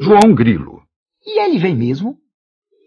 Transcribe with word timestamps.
João 0.00 0.34
Grilo. 0.34 0.82
E 1.24 1.40
ele 1.40 1.58
vem 1.58 1.76
mesmo? 1.76 2.18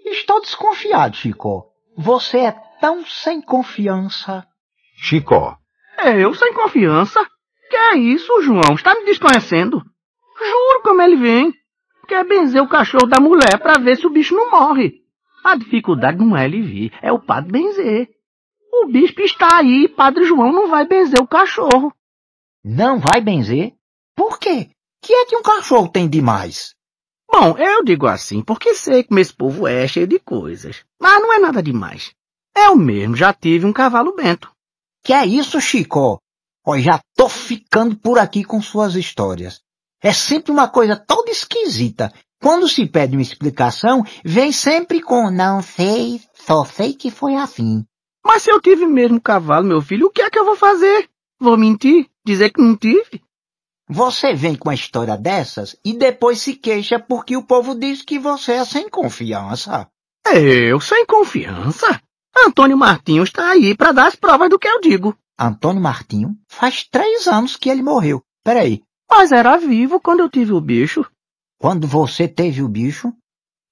Estou 0.05 0.41
desconfiado, 0.41 1.15
Chico. 1.15 1.71
Você 1.97 2.39
é 2.39 2.51
tão 2.81 3.05
sem 3.05 3.41
confiança. 3.41 4.45
Chicó. 4.95 5.57
Eu 6.03 6.33
sem 6.33 6.53
confiança? 6.53 7.25
Que 7.69 7.75
é 7.75 7.97
isso, 7.97 8.41
João? 8.41 8.75
Está 8.75 8.93
me 8.95 9.05
desconhecendo? 9.05 9.77
Juro 9.77 10.81
como 10.83 11.01
ele 11.01 11.15
vem. 11.15 11.53
Quer 12.07 12.25
benzer 12.25 12.61
o 12.61 12.67
cachorro 12.67 13.07
da 13.07 13.19
mulher 13.19 13.57
para 13.59 13.81
ver 13.81 13.97
se 13.97 14.05
o 14.05 14.11
bicho 14.11 14.35
não 14.35 14.51
morre. 14.51 15.01
A 15.43 15.55
dificuldade 15.55 16.17
não 16.17 16.35
é 16.35 16.45
ele 16.45 16.61
vir, 16.61 16.93
é 17.01 17.11
o 17.11 17.19
padre 17.19 17.51
benzer. 17.51 18.09
O 18.71 18.87
bispo 18.87 19.21
está 19.21 19.57
aí, 19.57 19.87
padre 19.87 20.25
João 20.25 20.51
não 20.51 20.67
vai 20.67 20.85
benzer 20.85 21.19
o 21.21 21.27
cachorro. 21.27 21.93
Não 22.63 22.99
vai 22.99 23.21
benzer? 23.21 23.73
Por 24.15 24.37
quê? 24.39 24.69
Que 25.01 25.13
é 25.13 25.25
que 25.25 25.35
um 25.35 25.41
cachorro 25.41 25.87
tem 25.87 26.09
demais? 26.09 26.74
Bom, 27.37 27.57
eu 27.57 27.83
digo 27.83 28.07
assim 28.07 28.41
porque 28.41 28.73
sei 28.73 29.03
como 29.03 29.19
esse 29.19 29.33
povo 29.33 29.67
é 29.67 29.85
cheio 29.89 30.07
de 30.07 30.17
coisas. 30.19 30.85
Mas 30.97 31.21
não 31.21 31.33
é 31.33 31.37
nada 31.37 31.61
demais. 31.61 32.13
Eu 32.55 32.77
mesmo 32.77 33.13
já 33.13 33.33
tive 33.33 33.65
um 33.65 33.73
cavalo 33.73 34.15
bento. 34.15 34.49
Que 35.03 35.11
é 35.11 35.25
isso, 35.25 35.59
Chico? 35.59 36.21
Ó, 36.65 36.77
já 36.77 36.97
tô 37.13 37.27
ficando 37.27 37.97
por 37.97 38.17
aqui 38.17 38.41
com 38.41 38.61
suas 38.61 38.95
histórias. 38.95 39.59
É 40.01 40.13
sempre 40.13 40.49
uma 40.49 40.69
coisa 40.69 40.95
toda 40.95 41.29
esquisita. 41.29 42.13
Quando 42.41 42.69
se 42.69 42.85
pede 42.85 43.17
uma 43.17 43.21
explicação, 43.21 44.01
vem 44.23 44.53
sempre 44.53 45.01
com 45.01 45.29
não 45.29 45.61
sei, 45.61 46.21
só 46.33 46.63
sei 46.63 46.93
que 46.93 47.11
foi 47.11 47.35
assim. 47.35 47.83
Mas 48.25 48.43
se 48.43 48.49
eu 48.49 48.61
tive 48.61 48.85
mesmo 48.85 49.19
cavalo, 49.19 49.67
meu 49.67 49.81
filho, 49.81 50.07
o 50.07 50.09
que 50.09 50.21
é 50.21 50.29
que 50.29 50.39
eu 50.39 50.45
vou 50.45 50.55
fazer? 50.55 51.09
Vou 51.37 51.57
mentir? 51.57 52.07
Dizer 52.25 52.51
que 52.51 52.61
não 52.61 52.77
tive? 52.77 53.21
Você 53.87 54.33
vem 54.33 54.55
com 54.55 54.69
uma 54.69 54.75
história 54.75 55.15
dessas 55.15 55.75
e 55.85 55.93
depois 55.93 56.41
se 56.41 56.55
queixa 56.55 56.99
porque 56.99 57.37
o 57.37 57.43
povo 57.43 57.75
diz 57.75 58.01
que 58.01 58.17
você 58.17 58.53
é 58.53 58.65
sem 58.65 58.89
confiança. 58.89 59.87
Eu 60.33 60.79
sem 60.79 61.05
confiança? 61.05 62.01
Antônio 62.35 62.75
Martinho 62.75 63.23
está 63.23 63.51
aí 63.51 63.75
para 63.75 63.91
dar 63.91 64.07
as 64.07 64.15
provas 64.15 64.49
do 64.49 64.57
que 64.57 64.67
eu 64.67 64.81
digo. 64.81 65.15
Antônio 65.39 65.81
Martinho? 65.81 66.35
Faz 66.49 66.83
três 66.83 67.27
anos 67.27 67.55
que 67.55 67.69
ele 67.69 67.83
morreu. 67.83 68.23
Peraí. 68.43 68.81
Mas 69.09 69.31
era 69.31 69.55
vivo 69.57 69.99
quando 69.99 70.21
eu 70.21 70.29
tive 70.29 70.51
o 70.53 70.59
bicho. 70.59 71.05
Quando 71.59 71.87
você 71.87 72.27
teve 72.27 72.63
o 72.63 72.67
bicho? 72.67 73.13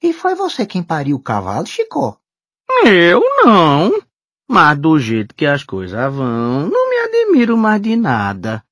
E 0.02 0.14
foi 0.14 0.36
você 0.36 0.66
quem 0.66 0.84
pariu 0.84 1.16
o 1.16 1.22
cavalo, 1.22 1.66
Chico? 1.66 2.20
Eu 2.86 3.22
não. 3.44 3.92
Mas 4.48 4.78
do 4.78 5.00
jeito 5.00 5.34
que 5.34 5.46
as 5.46 5.64
coisas 5.64 6.14
vão, 6.14 6.68
não 6.68 6.90
me 6.90 6.98
admiro 6.98 7.58
mais 7.58 7.82
de 7.82 7.96
nada. 7.96 8.64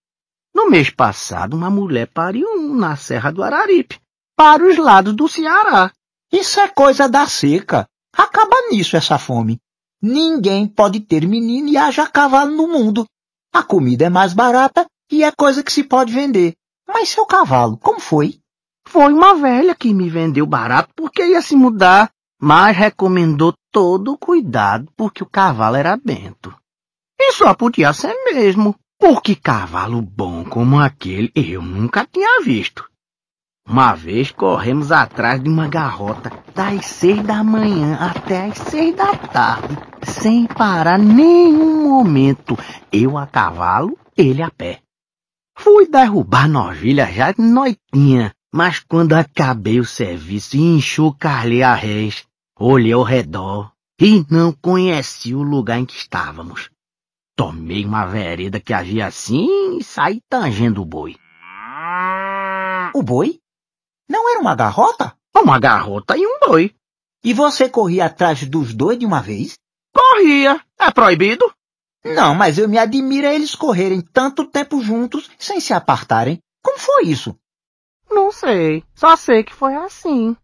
No 0.54 0.70
mês 0.70 0.90
passado, 0.90 1.56
uma 1.56 1.70
mulher 1.70 2.08
pariu 2.08 2.48
um 2.58 2.76
na 2.76 2.96
Serra 2.96 3.32
do 3.32 3.44
Araripe, 3.44 4.00
para 4.36 4.64
os 4.64 4.78
lados 4.78 5.16
do 5.16 5.28
Ceará. 5.28 5.92
Isso 6.32 6.60
é 6.60 6.68
coisa 6.68 7.08
da 7.08 7.26
seca. 7.28 7.88
Acaba 8.16 8.70
nisso 8.70 8.98
essa 8.98 9.18
fome. 9.18 9.60
Ninguém 10.02 10.68
pode 10.68 11.00
ter 11.00 11.28
menino 11.28 11.70
e 11.70 11.78
haja 11.78 12.08
cavalo 12.08 12.56
no 12.56 12.68
mundo. 12.68 13.06
A 13.54 13.64
comida 13.64 14.06
é 14.06 14.10
mais 14.10 14.34
barata 14.34 14.86
e 15.12 15.24
é 15.24 15.32
coisa 15.32 15.64
que 15.64 15.72
se 15.72 15.84
pode 15.84 16.14
vender. 16.14 16.54
Mas 16.88 17.10
seu 17.10 17.26
cavalo, 17.26 17.78
como 17.78 18.00
foi? 18.00 18.40
Foi 18.88 19.14
uma 19.14 19.36
velha 19.36 19.76
que 19.76 19.94
me 19.94 20.10
vendeu 20.10 20.46
barato 20.46 20.90
porque 20.96 21.26
ia 21.26 21.42
se 21.42 21.56
mudar, 21.56 22.12
mas 22.40 22.76
recomendou 22.76 23.54
todo 23.72 24.14
o 24.14 24.18
cuidado 24.18 24.92
porque 24.98 25.24
o 25.24 25.30
cavalo 25.30 25.76
era 25.76 25.96
bento. 25.96 26.54
E 27.20 27.34
só 27.34 27.54
podia 27.54 27.94
ser 27.94 28.14
mesmo, 28.26 28.76
porque 29.02 29.36
cavalo 29.36 30.00
bom 30.00 30.44
como 30.44 30.80
aquele 30.80 31.32
eu 31.34 31.60
nunca 31.60 32.06
tinha 32.06 32.40
visto. 32.44 32.88
Uma 33.68 33.96
vez 33.96 34.30
corremos 34.30 34.92
atrás 34.92 35.42
de 35.42 35.50
uma 35.50 35.68
garrota 35.68 36.32
das 36.54 36.86
seis 36.86 37.24
da 37.24 37.44
manhã 37.44 37.96
até 37.96 38.46
as 38.46 38.60
seis 38.60 38.96
da 38.96 39.16
tarde, 39.16 39.76
sem 40.04 40.46
parar 40.46 41.00
nenhum 41.00 41.90
momento, 41.90 42.56
eu 42.92 43.18
a 43.18 43.26
cavalo, 43.26 43.98
ele 44.16 44.44
a 44.44 44.52
pé. 44.52 44.82
Fui 45.58 45.88
derrubar 45.88 46.48
novilha 46.48 47.12
já 47.12 47.32
de 47.32 47.42
noitinha, 47.42 48.32
mas 48.54 48.82
quando 48.82 49.14
acabei 49.14 49.80
o 49.80 49.86
serviço 49.86 50.58
e 50.58 50.62
enxucarlei 50.62 51.64
a 51.64 51.74
res, 51.74 52.24
olhei 52.60 52.94
ao 52.94 53.02
redor 53.02 53.72
e 54.00 54.24
não 54.30 54.52
conheci 54.52 55.34
o 55.34 55.42
lugar 55.42 55.80
em 55.80 55.86
que 55.86 55.96
estávamos. 55.96 56.71
Tomei 57.42 57.84
uma 57.84 58.06
vereda 58.06 58.60
que 58.60 58.72
havia 58.72 59.08
assim 59.08 59.80
e 59.80 59.84
saí 59.84 60.22
tangendo 60.30 60.80
o 60.80 60.86
boi. 60.86 61.16
O 62.94 63.02
boi? 63.02 63.40
Não 64.08 64.30
era 64.30 64.40
uma 64.40 64.54
garrota? 64.54 65.18
Uma 65.36 65.60
garrota 65.60 66.16
e 66.16 66.24
um 66.24 66.40
boi. 66.40 66.72
E 67.24 67.34
você 67.34 67.68
corria 67.68 68.06
atrás 68.06 68.46
dos 68.46 68.76
dois 68.76 69.00
de 69.00 69.08
uma 69.08 69.24
vez? 69.24 69.58
Corria. 69.92 70.62
É 70.80 70.92
proibido? 70.92 71.52
Não, 72.06 72.36
mas 72.36 72.60
eu 72.60 72.70
me 72.70 72.78
admiro 72.78 73.28
a 73.28 73.34
eles 73.34 73.56
correrem 73.56 74.02
tanto 74.02 74.46
tempo 74.46 74.80
juntos 74.80 75.28
sem 75.40 75.60
se 75.60 75.74
apartarem. 75.74 76.38
Como 76.64 76.78
foi 76.78 77.06
isso? 77.06 77.36
Não 78.08 78.32
sei. 78.32 78.84
Só 78.94 79.16
sei 79.16 79.44
que 79.44 79.56
foi 79.56 79.74
assim. 79.74 80.38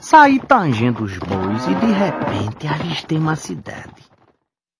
Saí 0.00 0.40
tangendo 0.40 1.04
os 1.04 1.16
bois 1.16 1.64
e 1.68 1.74
de 1.76 1.92
repente 1.92 2.66
avistei 2.66 3.18
uma 3.18 3.36
cidade. 3.36 4.13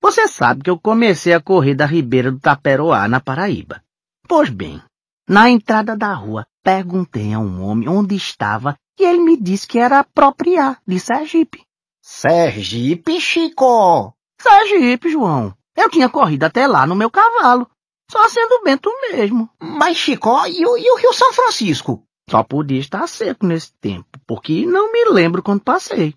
Você 0.05 0.29
sabe 0.29 0.63
que 0.63 0.69
eu 0.69 0.79
comecei 0.79 1.33
a 1.33 1.41
correr 1.41 1.75
da 1.75 1.87
ribeira 1.87 2.31
do 2.31 2.39
Taperoá, 2.39 3.09
na 3.09 3.21
Paraíba. 3.21 3.83
Pois 4.29 4.51
bem, 4.51 4.83
na 5.27 5.49
entrada 5.49 5.97
da 5.97 6.13
rua, 6.13 6.47
perguntei 6.63 7.33
a 7.33 7.39
um 7.39 7.65
homem 7.65 7.89
onde 7.89 8.15
estava 8.15 8.77
e 9.01 9.03
ele 9.03 9.21
me 9.21 9.35
disse 9.35 9.67
que 9.67 9.79
era 9.79 10.01
apropriar 10.01 10.79
de 10.87 11.01
Sergipe. 11.01 11.65
Sergipe, 12.03 13.19
Chico? 13.19 14.15
Sergipe, 14.39 15.09
João. 15.09 15.57
Eu 15.75 15.89
tinha 15.89 16.11
corrido 16.11 16.45
até 16.45 16.67
lá 16.67 16.87
no 16.87 16.95
meu 16.95 17.11
cavalo. 17.11 17.67
Só 18.11 18.29
sendo 18.29 18.63
Bento 18.63 18.91
mesmo. 19.11 19.49
Mas, 19.59 19.97
Chico, 19.97 20.47
e 20.47 20.67
o, 20.67 20.77
e 20.77 20.91
o 20.91 20.99
Rio 20.99 21.15
São 21.15 21.33
Francisco? 21.33 22.05
Só 22.29 22.43
podia 22.43 22.79
estar 22.79 23.07
seco 23.07 23.47
nesse 23.47 23.73
tempo, 23.81 24.21
porque 24.27 24.67
não 24.67 24.93
me 24.93 25.07
lembro 25.07 25.43
quando 25.43 25.63
passei. 25.63 26.15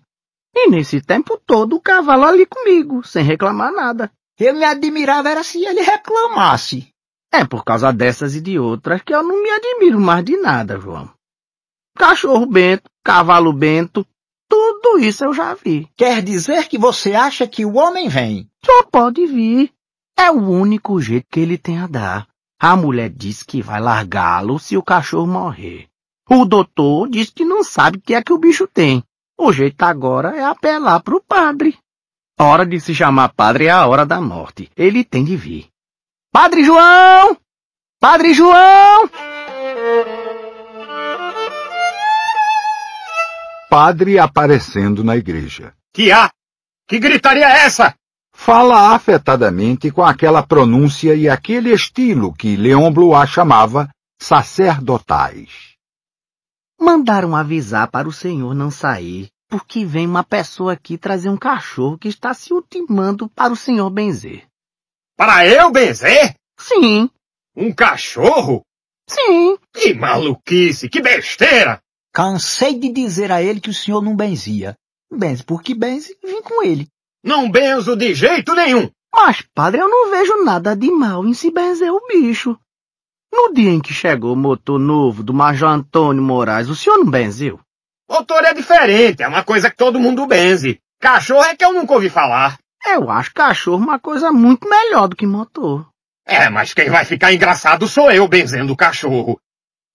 E 0.60 0.68
nesse 0.68 1.00
tempo 1.00 1.40
todo 1.46 1.76
o 1.76 1.80
cavalo 1.80 2.24
ali 2.24 2.44
comigo, 2.44 3.06
sem 3.06 3.22
reclamar 3.22 3.72
nada. 3.72 4.10
Eu 4.36 4.54
me 4.54 4.64
admirava 4.64 5.30
era 5.30 5.44
se 5.44 5.64
ele 5.64 5.82
reclamasse. 5.82 6.88
É 7.32 7.44
por 7.44 7.64
causa 7.64 7.92
dessas 7.92 8.34
e 8.34 8.40
de 8.40 8.58
outras 8.58 9.00
que 9.02 9.14
eu 9.14 9.22
não 9.22 9.40
me 9.40 9.50
admiro 9.50 10.00
mais 10.00 10.24
de 10.24 10.36
nada, 10.36 10.80
João. 10.80 11.08
Cachorro 11.96 12.44
bento, 12.44 12.90
cavalo 13.04 13.52
bento, 13.52 14.04
tudo 14.48 14.98
isso 14.98 15.24
eu 15.24 15.32
já 15.32 15.54
vi. 15.54 15.88
Quer 15.96 16.22
dizer 16.22 16.66
que 16.66 16.76
você 16.76 17.14
acha 17.14 17.46
que 17.46 17.64
o 17.64 17.76
homem 17.76 18.08
vem? 18.08 18.50
Só 18.64 18.82
pode 18.82 19.26
vir. 19.26 19.72
É 20.18 20.28
o 20.28 20.40
único 20.40 21.00
jeito 21.00 21.26
que 21.30 21.38
ele 21.38 21.56
tem 21.56 21.78
a 21.78 21.86
dar. 21.86 22.26
A 22.60 22.74
mulher 22.74 23.10
diz 23.10 23.44
que 23.44 23.62
vai 23.62 23.80
largá-lo 23.80 24.58
se 24.58 24.76
o 24.76 24.82
cachorro 24.82 25.28
morrer. 25.28 25.86
O 26.28 26.44
doutor 26.44 27.08
diz 27.08 27.30
que 27.30 27.44
não 27.44 27.62
sabe 27.62 27.98
o 27.98 28.00
que 28.00 28.14
é 28.14 28.22
que 28.22 28.32
o 28.32 28.38
bicho 28.38 28.66
tem. 28.66 29.04
O 29.38 29.52
jeito 29.52 29.80
agora 29.84 30.36
é 30.36 30.42
apelar 30.42 31.00
pro 31.00 31.22
padre. 31.22 31.78
Hora 32.40 32.66
de 32.66 32.80
se 32.80 32.92
chamar 32.92 33.28
padre 33.28 33.66
é 33.66 33.70
a 33.70 33.86
hora 33.86 34.04
da 34.04 34.20
morte. 34.20 34.68
Ele 34.76 35.04
tem 35.04 35.24
de 35.24 35.36
vir. 35.36 35.68
Padre 36.32 36.64
João! 36.64 37.36
Padre 38.00 38.34
João! 38.34 39.08
Padre 43.70 44.18
aparecendo 44.18 45.04
na 45.04 45.16
igreja. 45.16 45.72
Que 45.92 46.10
há? 46.10 46.30
Que 46.88 46.98
gritaria 46.98 47.46
é 47.46 47.64
essa? 47.64 47.94
Fala 48.34 48.94
afetadamente 48.94 49.90
com 49.90 50.02
aquela 50.02 50.42
pronúncia 50.42 51.14
e 51.14 51.28
aquele 51.28 51.72
estilo 51.72 52.32
que 52.32 52.56
Leon 52.56 52.90
Blois 52.92 53.30
chamava 53.30 53.88
sacerdotais. 54.20 55.77
Mandaram 56.80 57.34
avisar 57.34 57.90
para 57.90 58.08
o 58.08 58.12
senhor 58.12 58.54
não 58.54 58.70
sair, 58.70 59.28
porque 59.48 59.84
vem 59.84 60.06
uma 60.06 60.22
pessoa 60.22 60.74
aqui 60.74 60.96
trazer 60.96 61.28
um 61.28 61.36
cachorro 61.36 61.98
que 61.98 62.08
está 62.08 62.32
se 62.32 62.52
ultimando 62.52 63.28
para 63.30 63.52
o 63.52 63.56
senhor 63.56 63.90
benzer. 63.90 64.46
Para 65.16 65.46
eu 65.46 65.70
benzer? 65.70 66.34
Sim. 66.58 67.10
Um 67.56 67.72
cachorro? 67.72 68.62
Sim. 69.08 69.58
Que 69.72 69.94
maluquice, 69.94 70.88
que 70.88 71.00
besteira! 71.00 71.80
Cansei 72.12 72.78
de 72.78 72.90
dizer 72.90 73.32
a 73.32 73.42
ele 73.42 73.60
que 73.60 73.70
o 73.70 73.74
senhor 73.74 74.02
não 74.02 74.14
benzia. 74.14 74.76
Benze 75.10 75.42
porque 75.42 75.74
benze, 75.74 76.16
vim 76.22 76.42
com 76.42 76.62
ele. 76.62 76.86
Não 77.24 77.50
benzo 77.50 77.96
de 77.96 78.14
jeito 78.14 78.54
nenhum. 78.54 78.90
Mas, 79.12 79.42
padre, 79.54 79.80
eu 79.80 79.88
não 79.88 80.10
vejo 80.10 80.44
nada 80.44 80.76
de 80.76 80.90
mal 80.90 81.26
em 81.26 81.34
se 81.34 81.50
benzer 81.50 81.90
o 81.90 82.06
bicho. 82.06 82.58
No 83.32 83.52
dia 83.52 83.70
em 83.70 83.80
que 83.80 83.92
chegou 83.92 84.32
o 84.32 84.36
motor 84.36 84.78
novo 84.78 85.22
do 85.22 85.34
Major 85.34 85.68
Antônio 85.68 86.22
Moraes, 86.22 86.68
o 86.68 86.76
senhor 86.76 86.98
não 86.98 87.10
benzeu? 87.10 87.60
Motor 88.08 88.44
é 88.44 88.54
diferente, 88.54 89.22
é 89.22 89.28
uma 89.28 89.44
coisa 89.44 89.70
que 89.70 89.76
todo 89.76 90.00
mundo 90.00 90.26
benze. 90.26 90.80
Cachorro 90.98 91.44
é 91.44 91.54
que 91.54 91.64
eu 91.64 91.72
nunca 91.72 91.94
ouvi 91.94 92.08
falar. 92.08 92.58
Eu 92.86 93.10
acho 93.10 93.34
cachorro 93.34 93.82
uma 93.82 93.98
coisa 93.98 94.32
muito 94.32 94.68
melhor 94.68 95.08
do 95.08 95.16
que 95.16 95.26
motor. 95.26 95.88
É, 96.26 96.48
mas 96.48 96.72
quem 96.74 96.88
vai 96.90 97.04
ficar 97.04 97.32
engraçado 97.32 97.86
sou 97.86 98.10
eu 98.10 98.26
benzendo 98.26 98.72
o 98.72 98.76
cachorro. 98.76 99.40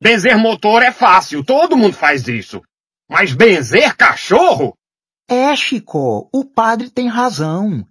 Benzer 0.02 0.38
motor 0.38 0.84
é 0.84 0.92
fácil, 0.92 1.44
todo 1.44 1.78
mundo 1.78 1.96
faz 1.96 2.28
isso. 2.28 2.62
Mas 3.10 3.34
benzer 3.34 3.96
cachorro? 3.96 4.76
É, 5.30 5.56
Chico, 5.56 6.30
o 6.34 6.44
padre 6.46 6.90
tem 6.90 7.08
razão. 7.08 7.88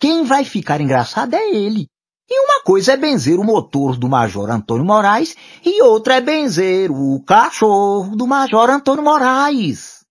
Quem 0.00 0.24
vai 0.24 0.44
ficar 0.44 0.80
engraçado 0.80 1.34
é 1.34 1.50
ele. 1.50 1.88
E 2.34 2.40
uma 2.46 2.62
coisa 2.62 2.94
é 2.94 2.96
benzer 2.96 3.38
o 3.38 3.44
motor 3.44 3.98
do 3.98 4.08
Major 4.08 4.48
Antônio 4.48 4.86
Moraes 4.86 5.36
e 5.62 5.82
outra 5.82 6.14
é 6.14 6.20
benzer 6.22 6.90
o 6.90 7.22
cachorro 7.22 8.16
do 8.16 8.26
Major 8.26 8.70
Antônio 8.70 9.04
Moraes. 9.04 10.02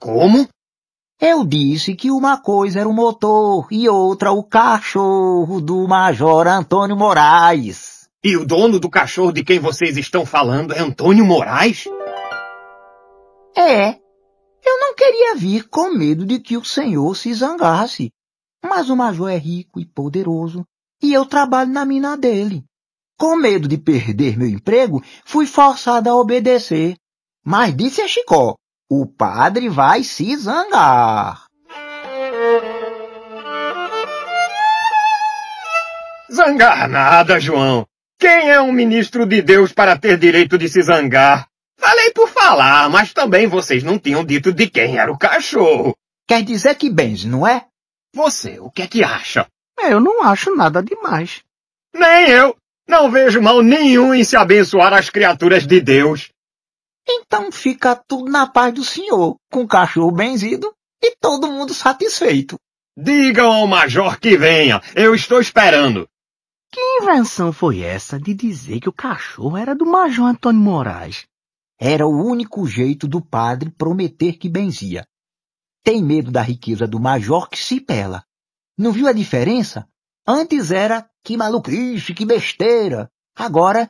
Como? 0.00 0.48
Eu 1.20 1.44
disse 1.44 1.94
que 1.94 2.10
uma 2.10 2.36
coisa 2.36 2.80
era 2.80 2.88
o 2.88 2.92
motor 2.92 3.68
e 3.70 3.88
outra 3.88 4.32
o 4.32 4.42
cachorro 4.42 5.60
do 5.60 5.86
Major 5.86 6.48
Antônio 6.48 6.96
Moraes. 6.96 8.08
E 8.24 8.36
o 8.36 8.44
dono 8.44 8.80
do 8.80 8.90
cachorro 8.90 9.30
de 9.30 9.44
quem 9.44 9.60
vocês 9.60 9.96
estão 9.96 10.26
falando 10.26 10.74
é 10.74 10.80
Antônio 10.80 11.24
Moraes? 11.24 11.84
É. 13.56 13.90
Eu 14.64 14.80
não 14.80 14.96
queria 14.96 15.36
vir 15.36 15.68
com 15.68 15.96
medo 15.96 16.26
de 16.26 16.40
que 16.40 16.56
o 16.56 16.64
senhor 16.64 17.16
se 17.16 17.32
zangasse. 17.32 18.10
Mas 18.64 18.90
o 18.90 18.96
major 18.96 19.30
é 19.30 19.38
rico 19.38 19.78
e 19.78 19.86
poderoso 19.86 20.66
e 21.02 21.12
eu 21.12 21.26
trabalho 21.26 21.70
na 21.70 21.84
mina 21.84 22.16
dele. 22.16 22.64
Com 23.18 23.36
medo 23.36 23.68
de 23.68 23.76
perder 23.76 24.38
meu 24.38 24.48
emprego, 24.48 25.02
fui 25.24 25.46
forçado 25.46 26.08
a 26.08 26.16
obedecer. 26.16 26.96
Mas 27.44 27.76
disse 27.76 28.00
a 28.00 28.08
Chicó, 28.08 28.54
o 28.88 29.06
padre 29.06 29.68
vai 29.68 30.04
se 30.04 30.36
zangar. 30.36 31.46
Zangar 36.32 36.88
nada, 36.88 37.40
João. 37.40 37.86
Quem 38.18 38.50
é 38.50 38.60
um 38.60 38.72
ministro 38.72 39.26
de 39.26 39.42
Deus 39.42 39.72
para 39.72 39.98
ter 39.98 40.16
direito 40.16 40.56
de 40.56 40.68
se 40.68 40.80
zangar? 40.82 41.48
Falei 41.78 42.12
por 42.12 42.28
falar, 42.28 42.88
mas 42.88 43.12
também 43.12 43.48
vocês 43.48 43.82
não 43.82 43.98
tinham 43.98 44.24
dito 44.24 44.52
de 44.52 44.68
quem 44.68 44.98
era 44.98 45.10
o 45.10 45.18
cachorro. 45.18 45.96
Quer 46.28 46.42
dizer 46.44 46.76
que 46.76 46.88
Benz, 46.88 47.24
não 47.24 47.46
é? 47.46 47.66
Você, 48.14 48.60
o 48.60 48.70
que 48.70 48.82
é 48.82 48.86
que 48.86 49.02
acha? 49.02 49.46
Eu 49.78 50.00
não 50.00 50.22
acho 50.22 50.54
nada 50.54 50.82
demais. 50.82 51.42
Nem 51.94 52.28
eu. 52.30 52.56
Não 52.88 53.10
vejo 53.10 53.40
mal 53.40 53.62
nenhum 53.62 54.12
em 54.12 54.24
se 54.24 54.36
abençoar 54.36 54.92
as 54.92 55.08
criaturas 55.08 55.66
de 55.66 55.80
Deus. 55.80 56.30
Então 57.08 57.50
fica 57.50 57.96
tudo 57.96 58.30
na 58.30 58.46
paz 58.46 58.74
do 58.74 58.84
senhor, 58.84 59.36
com 59.50 59.62
o 59.62 59.68
cachorro 59.68 60.12
benzido 60.12 60.72
e 61.02 61.16
todo 61.20 61.50
mundo 61.50 61.74
satisfeito. 61.74 62.56
Digam 62.96 63.50
ao 63.50 63.66
major 63.66 64.18
que 64.20 64.36
venha. 64.36 64.80
Eu 64.94 65.14
estou 65.14 65.40
esperando. 65.40 66.06
Que 66.70 66.80
invenção 67.02 67.52
foi 67.52 67.80
essa 67.80 68.18
de 68.18 68.32
dizer 68.32 68.80
que 68.80 68.88
o 68.88 68.92
cachorro 68.92 69.56
era 69.56 69.74
do 69.74 69.84
Major 69.84 70.26
Antônio 70.26 70.60
Moraes? 70.60 71.26
Era 71.78 72.06
o 72.06 72.24
único 72.24 72.66
jeito 72.66 73.06
do 73.06 73.20
padre 73.20 73.70
prometer 73.70 74.38
que 74.38 74.48
benzia. 74.48 75.04
Tem 75.84 76.02
medo 76.02 76.30
da 76.30 76.40
riqueza 76.40 76.86
do 76.86 77.00
major 77.00 77.48
que 77.48 77.58
se 77.58 77.80
pela. 77.80 78.24
Não 78.76 78.92
viu 78.92 79.06
a 79.06 79.12
diferença? 79.12 79.86
Antes 80.26 80.70
era 80.70 81.08
que 81.22 81.36
maluquice, 81.36 82.14
que 82.14 82.24
besteira. 82.24 83.10
Agora, 83.36 83.88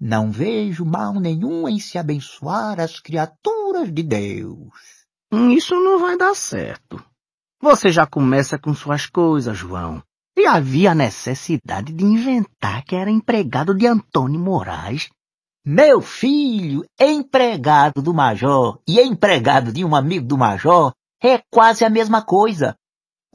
não 0.00 0.30
vejo 0.30 0.84
mal 0.84 1.14
nenhum 1.14 1.68
em 1.68 1.78
se 1.78 1.98
abençoar 1.98 2.80
as 2.80 3.00
criaturas 3.00 3.92
de 3.92 4.02
Deus. 4.02 5.04
Isso 5.50 5.74
não 5.74 5.98
vai 5.98 6.16
dar 6.16 6.34
certo. 6.34 7.02
Você 7.60 7.90
já 7.90 8.06
começa 8.06 8.58
com 8.58 8.74
suas 8.74 9.06
coisas, 9.06 9.56
João. 9.56 10.02
E 10.36 10.46
havia 10.46 10.94
necessidade 10.94 11.92
de 11.92 12.04
inventar 12.04 12.84
que 12.84 12.94
era 12.94 13.10
empregado 13.10 13.74
de 13.74 13.86
Antônio 13.86 14.38
Moraes. 14.38 15.08
Meu 15.64 16.00
filho, 16.02 16.84
empregado 17.00 18.02
do 18.02 18.12
major 18.12 18.80
e 18.86 19.00
empregado 19.00 19.72
de 19.72 19.84
um 19.84 19.94
amigo 19.94 20.26
do 20.26 20.36
major 20.36 20.92
é 21.22 21.40
quase 21.50 21.84
a 21.84 21.90
mesma 21.90 22.20
coisa. 22.20 22.76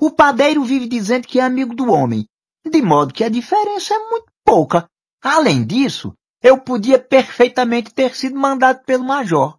O 0.02 0.10
padeiro 0.10 0.64
vive 0.64 0.88
dizendo 0.88 1.28
que 1.28 1.40
é 1.40 1.44
amigo 1.44 1.76
do 1.76 1.92
homem, 1.92 2.26
de 2.66 2.82
modo 2.82 3.14
que 3.14 3.24
a 3.24 3.30
diferença 3.30 3.94
é 3.94 4.10
muito 4.10 4.28
pouca. 4.46 4.88
Além 5.22 5.66
disso, 5.66 6.14
eu 6.42 6.58
podia 6.58 6.98
perfeitamente 6.98 7.94
ter 7.94 8.16
sido 8.16 8.40
mandado 8.40 8.82
pelo 8.86 9.04
major, 9.04 9.58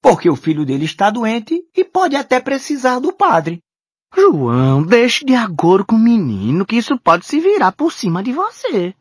porque 0.00 0.30
o 0.30 0.36
filho 0.36 0.64
dele 0.64 0.86
está 0.86 1.10
doente 1.10 1.62
e 1.76 1.84
pode 1.84 2.16
até 2.16 2.40
precisar 2.40 3.00
do 3.00 3.12
padre. 3.12 3.60
João, 4.14 4.82
deixe 4.82 5.26
de 5.26 5.34
agora 5.34 5.84
com 5.84 5.96
o 5.96 5.98
menino, 5.98 6.64
que 6.64 6.76
isso 6.76 6.98
pode 6.98 7.26
se 7.26 7.38
virar 7.38 7.72
por 7.72 7.92
cima 7.92 8.22
de 8.22 8.32
você. 8.32 8.94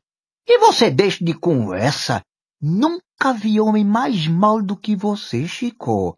E 0.46 0.60
você 0.60 0.90
deixe 0.90 1.24
de 1.24 1.34
conversa. 1.34 2.22
Nunca 2.62 3.34
vi 3.34 3.62
homem 3.62 3.86
mais 3.86 4.28
mal 4.28 4.62
do 4.62 4.76
que 4.76 4.96
você, 4.96 5.48
Chico. 5.48 6.18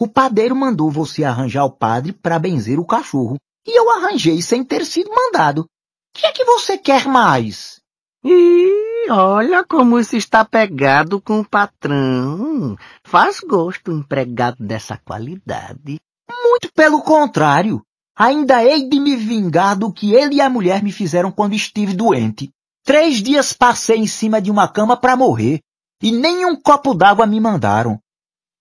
O 0.00 0.08
padeiro 0.08 0.56
mandou 0.56 0.90
você 0.90 1.22
arranjar 1.24 1.64
o 1.64 1.70
padre 1.70 2.12
para 2.12 2.38
benzer 2.38 2.78
o 2.78 2.84
cachorro, 2.84 3.36
e 3.68 3.78
eu 3.78 3.90
arranjei 3.90 4.40
sem 4.40 4.64
ter 4.64 4.86
sido 4.86 5.10
mandado. 5.10 5.60
O 5.60 5.66
que 6.14 6.24
é 6.24 6.32
que 6.32 6.42
você 6.42 6.78
quer 6.78 7.06
mais? 7.06 7.78
E 8.24 9.10
olha 9.10 9.62
como 9.62 9.98
isso 10.00 10.16
está 10.16 10.42
pegado 10.42 11.20
com 11.20 11.40
o 11.40 11.48
patrão. 11.48 12.76
Faz 13.04 13.40
gosto 13.40 13.92
um 13.92 13.98
empregado 13.98 14.64
dessa 14.64 14.96
qualidade. 14.96 16.00
Muito 16.42 16.72
pelo 16.72 17.02
contrário. 17.02 17.82
Ainda 18.16 18.64
hei 18.64 18.88
de 18.88 18.98
me 18.98 19.14
vingar 19.14 19.78
do 19.78 19.92
que 19.92 20.14
ele 20.14 20.36
e 20.36 20.40
a 20.40 20.48
mulher 20.48 20.82
me 20.82 20.90
fizeram 20.90 21.30
quando 21.30 21.54
estive 21.54 21.92
doente. 21.92 22.50
Três 22.84 23.22
dias 23.22 23.52
passei 23.52 23.98
em 23.98 24.06
cima 24.06 24.40
de 24.40 24.50
uma 24.50 24.66
cama 24.66 24.96
para 24.96 25.14
morrer, 25.14 25.60
e 26.02 26.10
nem 26.10 26.46
um 26.46 26.56
copo 26.56 26.94
d'água 26.94 27.26
me 27.26 27.38
mandaram. 27.38 28.00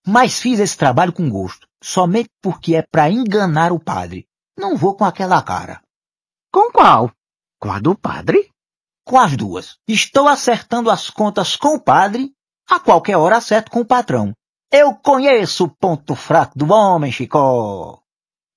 Mas 0.05 0.39
fiz 0.39 0.59
esse 0.59 0.77
trabalho 0.77 1.13
com 1.13 1.29
gosto, 1.29 1.65
somente 1.81 2.29
porque 2.41 2.75
é 2.75 2.81
para 2.81 3.09
enganar 3.09 3.71
o 3.71 3.79
padre. 3.79 4.26
Não 4.57 4.75
vou 4.75 4.95
com 4.95 5.05
aquela 5.05 5.41
cara. 5.43 5.81
Com 6.51 6.71
qual? 6.71 7.11
Com 7.59 7.71
a 7.71 7.79
do 7.79 7.95
padre? 7.95 8.49
Com 9.05 9.19
as 9.19 9.37
duas. 9.37 9.77
Estou 9.87 10.27
acertando 10.27 10.89
as 10.89 11.09
contas 11.09 11.55
com 11.55 11.75
o 11.75 11.79
padre, 11.79 12.33
a 12.67 12.79
qualquer 12.79 13.17
hora 13.17 13.37
acerto 13.37 13.69
com 13.69 13.81
o 13.81 13.85
patrão. 13.85 14.33
Eu 14.71 14.95
conheço 14.95 15.65
o 15.65 15.69
ponto 15.69 16.15
fraco 16.15 16.57
do 16.57 16.73
homem, 16.73 17.11
Chicó. 17.11 18.01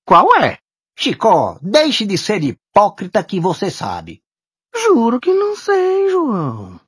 Qual 0.05 0.35
é? 0.35 0.57
Chicó, 0.97 1.57
deixe 1.61 2.05
de 2.05 2.17
ser 2.17 2.43
hipócrita 2.43 3.23
que 3.23 3.39
você 3.39 3.69
sabe. 3.71 4.21
Juro 4.75 5.19
que 5.19 5.33
não 5.33 5.55
sei, 5.55 6.09
João. 6.09 6.79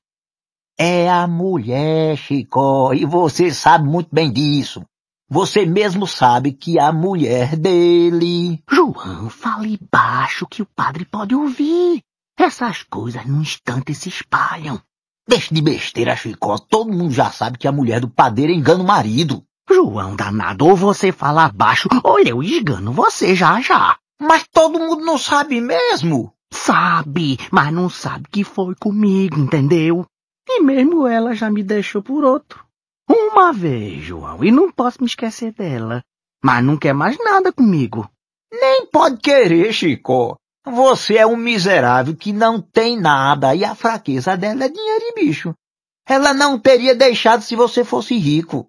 É 0.77 1.09
a 1.09 1.27
mulher, 1.27 2.17
Chicó, 2.17 2.93
e 2.93 3.05
você 3.05 3.53
sabe 3.53 3.87
muito 3.87 4.09
bem 4.11 4.31
disso. 4.31 4.83
Você 5.29 5.65
mesmo 5.65 6.05
sabe 6.05 6.51
que 6.51 6.79
a 6.79 6.91
mulher 6.91 7.55
dele. 7.55 8.61
João, 8.69 9.29
fale 9.29 9.79
baixo 9.91 10.45
que 10.45 10.61
o 10.61 10.65
padre 10.65 11.05
pode 11.05 11.33
ouvir. 11.33 12.01
Essas 12.37 12.83
coisas 12.83 13.25
num 13.25 13.41
instante 13.41 13.93
se 13.95 14.09
espalham. 14.09 14.81
Deixe 15.27 15.53
de 15.53 15.61
besteira, 15.61 16.15
Chicó. 16.15 16.57
Todo 16.57 16.91
mundo 16.91 17.11
já 17.11 17.31
sabe 17.31 17.57
que 17.57 17.67
a 17.67 17.71
mulher 17.71 18.01
do 18.01 18.09
padeiro 18.09 18.51
engana 18.51 18.83
o 18.83 18.87
marido. 18.87 19.43
João 19.69 20.15
danado, 20.15 20.67
ou 20.67 20.75
você 20.75 21.11
fala 21.11 21.49
baixo, 21.49 21.87
ou 22.03 22.19
eu 22.19 22.43
esgano 22.43 22.91
você 22.91 23.33
já 23.33 23.61
já. 23.61 23.97
Mas 24.21 24.45
todo 24.51 24.79
mundo 24.79 25.05
não 25.05 25.17
sabe 25.17 25.61
mesmo. 25.61 26.33
Sabe, 26.51 27.37
mas 27.51 27.73
não 27.73 27.89
sabe 27.89 28.25
que 28.29 28.43
foi 28.43 28.75
comigo, 28.75 29.39
entendeu? 29.39 30.05
E 30.47 30.61
mesmo 30.61 31.07
ela 31.07 31.33
já 31.33 31.49
me 31.49 31.63
deixou 31.63 32.03
por 32.03 32.23
outro. 32.23 32.63
Uma 33.15 33.53
vez, 33.53 34.03
João, 34.03 34.43
e 34.43 34.51
não 34.51 34.71
posso 34.71 34.97
me 34.99 35.05
esquecer 35.05 35.53
dela. 35.53 36.03
Mas 36.43 36.63
não 36.63 36.75
quer 36.75 36.93
mais 36.93 37.15
nada 37.23 37.53
comigo. 37.53 38.09
Nem 38.51 38.87
pode 38.87 39.17
querer, 39.17 39.71
Chico. 39.71 40.35
Você 40.65 41.17
é 41.17 41.27
um 41.27 41.35
miserável 41.35 42.15
que 42.15 42.33
não 42.33 42.59
tem 42.59 42.99
nada 42.99 43.53
e 43.53 43.63
a 43.63 43.75
fraqueza 43.75 44.35
dela 44.35 44.65
é 44.65 44.69
dinheiro 44.69 45.05
e 45.05 45.13
bicho. 45.13 45.53
Ela 46.07 46.33
não 46.33 46.57
teria 46.57 46.95
deixado 46.95 47.43
se 47.43 47.55
você 47.55 47.83
fosse 47.83 48.17
rico. 48.17 48.67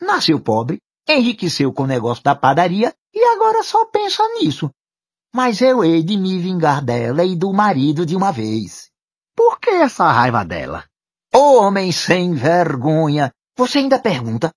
Nasceu 0.00 0.38
pobre, 0.38 0.78
enriqueceu 1.08 1.72
com 1.72 1.82
o 1.82 1.86
negócio 1.86 2.22
da 2.22 2.36
padaria 2.36 2.94
e 3.12 3.24
agora 3.24 3.62
só 3.62 3.86
pensa 3.86 4.22
nisso. 4.34 4.70
Mas 5.34 5.60
eu 5.60 5.84
hei 5.84 6.02
de 6.02 6.16
me 6.16 6.38
vingar 6.38 6.84
dela 6.84 7.24
e 7.24 7.34
do 7.34 7.52
marido 7.52 8.06
de 8.06 8.14
uma 8.14 8.30
vez. 8.30 8.90
Por 9.34 9.58
que 9.58 9.70
essa 9.70 10.10
raiva 10.10 10.44
dela? 10.44 10.84
Homem 11.34 11.90
sem 11.92 12.34
vergonha. 12.34 13.32
Você 13.60 13.76
ainda 13.76 13.98
pergunta? 13.98 14.50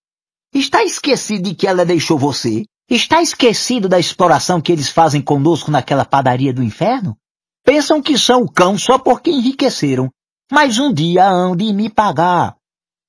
Está 0.55 0.81
esquecido 0.81 1.49
de 1.49 1.55
que 1.55 1.67
ela 1.67 1.85
deixou 1.85 2.17
você? 2.17 2.63
Está 2.89 3.21
esquecido 3.21 3.89
da 3.89 3.99
exploração 3.99 4.61
que 4.61 4.71
eles 4.71 4.87
fazem 4.87 5.21
conosco 5.21 5.69
naquela 5.69 6.05
padaria 6.05 6.53
do 6.53 6.63
inferno? 6.63 7.17
Pensam 7.65 8.01
que 8.01 8.17
são 8.17 8.43
o 8.43 8.49
cão 8.49 8.77
só 8.77 8.97
porque 8.97 9.29
enriqueceram, 9.29 10.09
mas 10.49 10.79
um 10.79 10.93
dia 10.93 11.27
hão 11.27 11.53
de 11.53 11.73
me 11.73 11.89
pagar. 11.89 12.55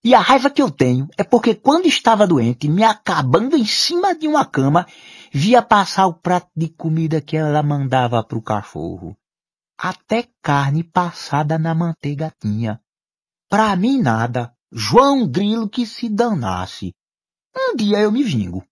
E 0.02 0.16
a 0.16 0.18
raiva 0.18 0.50
que 0.50 0.60
eu 0.60 0.68
tenho 0.68 1.06
é 1.16 1.22
porque 1.22 1.54
quando 1.54 1.86
estava 1.86 2.26
doente, 2.26 2.66
me 2.66 2.82
acabando 2.82 3.56
em 3.56 3.64
cima 3.64 4.16
de 4.16 4.26
uma 4.26 4.44
cama, 4.44 4.88
via 5.32 5.62
passar 5.62 6.08
o 6.08 6.14
prato 6.14 6.50
de 6.56 6.70
comida 6.70 7.20
que 7.20 7.36
ela 7.36 7.62
mandava 7.62 8.20
para 8.24 8.36
o 8.36 8.42
cachorro. 8.42 9.16
Até 9.78 10.26
carne 10.42 10.82
passada 10.82 11.56
na 11.56 11.72
manteiga 11.72 12.34
tinha. 12.40 12.80
Pra 13.48 13.76
mim 13.76 14.02
nada. 14.02 14.53
João 14.72 15.28
Grilo 15.28 15.68
que 15.68 15.86
se 15.86 16.08
danasse. 16.08 16.92
Um 17.56 17.76
dia 17.76 18.00
eu 18.00 18.10
me 18.10 18.22
vingo. 18.22 18.64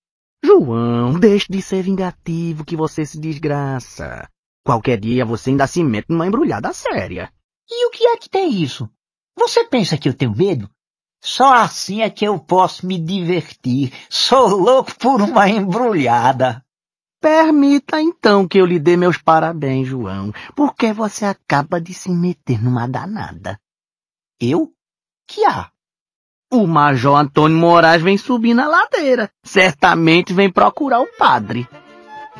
João, 0.44 1.18
deixe 1.18 1.46
de 1.48 1.62
ser 1.62 1.82
vingativo 1.82 2.64
que 2.64 2.76
você 2.76 3.06
se 3.06 3.18
desgraça. 3.18 4.28
Qualquer 4.64 4.98
dia 4.98 5.24
você 5.24 5.50
ainda 5.50 5.66
se 5.66 5.82
mete 5.82 6.10
numa 6.10 6.26
embrulhada 6.26 6.72
séria. 6.72 7.32
E 7.70 7.86
o 7.86 7.90
que 7.90 8.06
é 8.06 8.16
que 8.16 8.28
tem 8.28 8.62
isso? 8.62 8.88
Você 9.36 9.64
pensa 9.64 9.96
que 9.96 10.08
eu 10.08 10.14
tenho 10.14 10.36
medo? 10.36 10.68
Só 11.22 11.54
assim 11.54 12.02
é 12.02 12.10
que 12.10 12.24
eu 12.24 12.38
posso 12.38 12.86
me 12.86 12.98
divertir. 12.98 13.92
Sou 14.10 14.48
louco 14.48 14.96
por 14.98 15.22
uma 15.22 15.48
embrulhada. 15.48 16.64
Permita 17.20 18.02
então 18.02 18.48
que 18.48 18.58
eu 18.58 18.66
lhe 18.66 18.80
dê 18.80 18.96
meus 18.96 19.16
parabéns, 19.16 19.86
João, 19.86 20.32
porque 20.56 20.92
você 20.92 21.24
acaba 21.24 21.80
de 21.80 21.94
se 21.94 22.10
meter 22.10 22.60
numa 22.60 22.88
danada. 22.88 23.60
Eu? 24.40 24.74
Que 25.28 25.44
há? 25.44 25.71
O 26.52 26.66
Major 26.66 27.16
Antônio 27.16 27.56
Moraes 27.56 28.02
vem 28.02 28.18
subir 28.18 28.52
na 28.52 28.68
ladeira. 28.68 29.30
Certamente 29.42 30.34
vem 30.34 30.50
procurar 30.50 31.00
o 31.00 31.06
padre. 31.18 31.66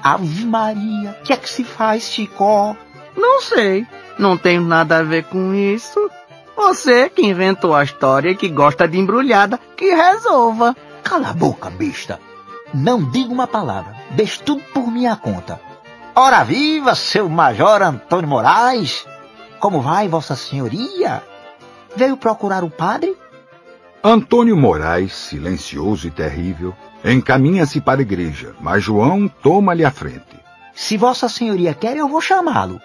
Ave 0.05 0.45
Maria, 0.45 1.17
o 1.19 1.23
que 1.23 1.33
é 1.33 1.37
que 1.39 1.49
se 1.49 1.65
faz, 1.65 2.11
Chicó? 2.11 2.77
Não 3.17 3.41
sei. 3.41 3.87
Não 4.19 4.37
tenho 4.37 4.61
nada 4.61 4.99
a 4.99 5.03
ver 5.03 5.25
com 5.25 5.55
isso. 5.55 6.11
Você 6.55 7.09
que 7.09 7.25
inventou 7.25 7.75
a 7.75 7.85
história 7.85 8.29
e 8.29 8.37
que 8.37 8.51
gosta 8.51 8.87
de 8.87 8.99
embrulhada, 8.99 9.59
que 9.75 9.95
resolva. 9.95 10.77
Cala 11.03 11.31
a 11.31 11.33
boca, 11.33 11.71
besta. 11.71 12.21
Não 12.75 13.03
diga 13.03 13.33
uma 13.33 13.47
palavra. 13.47 13.97
Deixe 14.11 14.43
tudo 14.43 14.63
por 14.75 14.93
minha 14.93 15.17
conta. 15.17 15.59
Ora 16.15 16.45
viva, 16.45 16.95
seu 16.95 17.31
Major 17.31 17.81
Antônio 17.81 18.29
Moraes! 18.29 19.07
Como 19.59 19.81
vai, 19.81 20.07
Vossa 20.07 20.37
Senhoria? 20.37 21.23
Veio 21.97 22.19
procurar 22.19 22.63
o 22.63 22.69
padre? 22.69 23.17
Antônio 24.05 24.57
Moraes, 24.57 25.15
silencioso 25.15 26.09
e 26.09 26.11
terrível, 26.11 26.75
encaminha-se 27.05 27.81
para 27.81 28.01
a 28.01 28.03
igreja, 28.03 28.53
mas 28.61 28.83
João 28.83 29.29
toma-lhe 29.29 29.85
a 29.85 29.93
frente. 29.93 30.41
Se 30.75 30.97
Vossa 30.97 31.29
Senhoria 31.29 31.73
quer, 31.73 31.97
eu 31.97 32.09
vou 32.09 32.21
chamá-lo. 32.21 32.81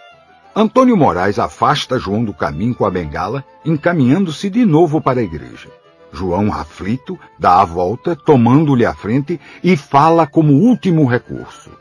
Antônio 0.56 0.96
Moraes 0.96 1.40
afasta 1.40 1.98
João 1.98 2.24
do 2.24 2.36
caminho 2.36 2.76
com 2.76 2.86
a 2.86 2.92
bengala, 2.92 3.44
encaminhando-se 3.66 4.48
de 4.48 4.64
novo 4.64 5.02
para 5.02 5.20
a 5.20 5.24
igreja. 5.24 5.70
João, 6.14 6.54
aflito, 6.54 7.20
dá 7.40 7.62
a 7.62 7.66
volta, 7.66 8.16
tomando-lhe 8.16 8.86
a 8.86 8.94
frente 8.94 9.42
e 9.64 9.76
fala 9.76 10.28
como 10.28 10.54
último 10.54 11.04
recurso. 11.06 11.72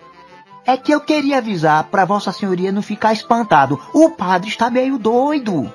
É 0.65 0.79
que 0.79 0.93
eu 0.93 1.01
queria 1.01 1.39
avisar 1.39 1.85
para 1.85 2.07
Vossa 2.07 2.33
Senhoria 2.33 2.73
não 2.73 2.81
ficar 2.81 3.13
espantado. 3.13 3.79
O 3.93 4.11
padre 4.11 4.49
está 4.49 4.71
meio 4.71 4.97
doido. 4.97 5.71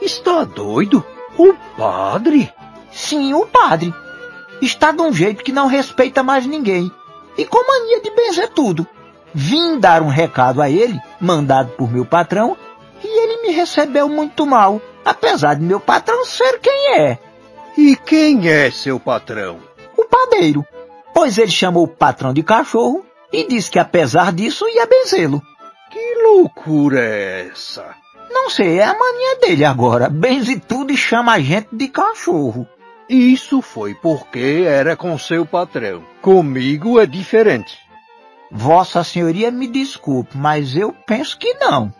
Está 0.00 0.44
doido? 0.44 1.04
O 1.36 1.52
padre? 1.76 2.48
Sim, 3.00 3.32
o 3.32 3.46
padre. 3.46 3.94
Está 4.60 4.92
de 4.92 5.00
um 5.00 5.10
jeito 5.10 5.42
que 5.42 5.50
não 5.50 5.66
respeita 5.66 6.22
mais 6.22 6.46
ninguém. 6.46 6.92
E 7.36 7.46
com 7.46 7.66
mania 7.66 8.00
de 8.02 8.10
benzer 8.10 8.50
tudo. 8.50 8.86
Vim 9.34 9.80
dar 9.80 10.02
um 10.02 10.08
recado 10.08 10.60
a 10.60 10.68
ele, 10.68 11.00
mandado 11.18 11.70
por 11.70 11.90
meu 11.90 12.04
patrão, 12.04 12.56
e 13.02 13.06
ele 13.08 13.42
me 13.42 13.54
recebeu 13.54 14.06
muito 14.06 14.44
mal, 14.44 14.80
apesar 15.02 15.54
de 15.54 15.62
meu 15.62 15.80
patrão 15.80 16.26
ser 16.26 16.60
quem 16.60 16.98
é. 16.98 17.18
E 17.76 17.96
quem 17.96 18.46
é 18.48 18.70
seu 18.70 19.00
patrão? 19.00 19.58
O 19.96 20.04
padeiro. 20.04 20.64
Pois 21.14 21.38
ele 21.38 21.50
chamou 21.50 21.84
o 21.84 21.88
patrão 21.88 22.34
de 22.34 22.42
cachorro 22.42 23.04
e 23.32 23.48
disse 23.48 23.70
que 23.70 23.78
apesar 23.78 24.30
disso 24.30 24.68
ia 24.68 24.86
benzê-lo. 24.86 25.42
Que 25.90 26.22
loucura 26.22 27.00
é 27.00 27.48
essa? 27.50 27.96
Não 28.30 28.50
sei, 28.50 28.78
é 28.78 28.84
a 28.84 28.96
mania 28.96 29.36
dele 29.40 29.64
agora. 29.64 30.10
Benze 30.10 30.60
tudo 30.60 30.92
e 30.92 30.96
chama 30.96 31.32
a 31.32 31.40
gente 31.40 31.68
de 31.72 31.88
cachorro. 31.88 32.68
Isso 33.12 33.60
foi 33.60 33.92
porque 33.92 34.62
era 34.64 34.96
com 34.96 35.18
seu 35.18 35.44
patrão. 35.44 36.06
Comigo 36.22 37.00
é 37.00 37.06
diferente. 37.06 37.76
Vossa 38.52 39.02
Senhoria 39.02 39.50
me 39.50 39.66
desculpe, 39.66 40.38
mas 40.38 40.76
eu 40.76 40.92
penso 40.92 41.36
que 41.36 41.54
não. 41.54 41.92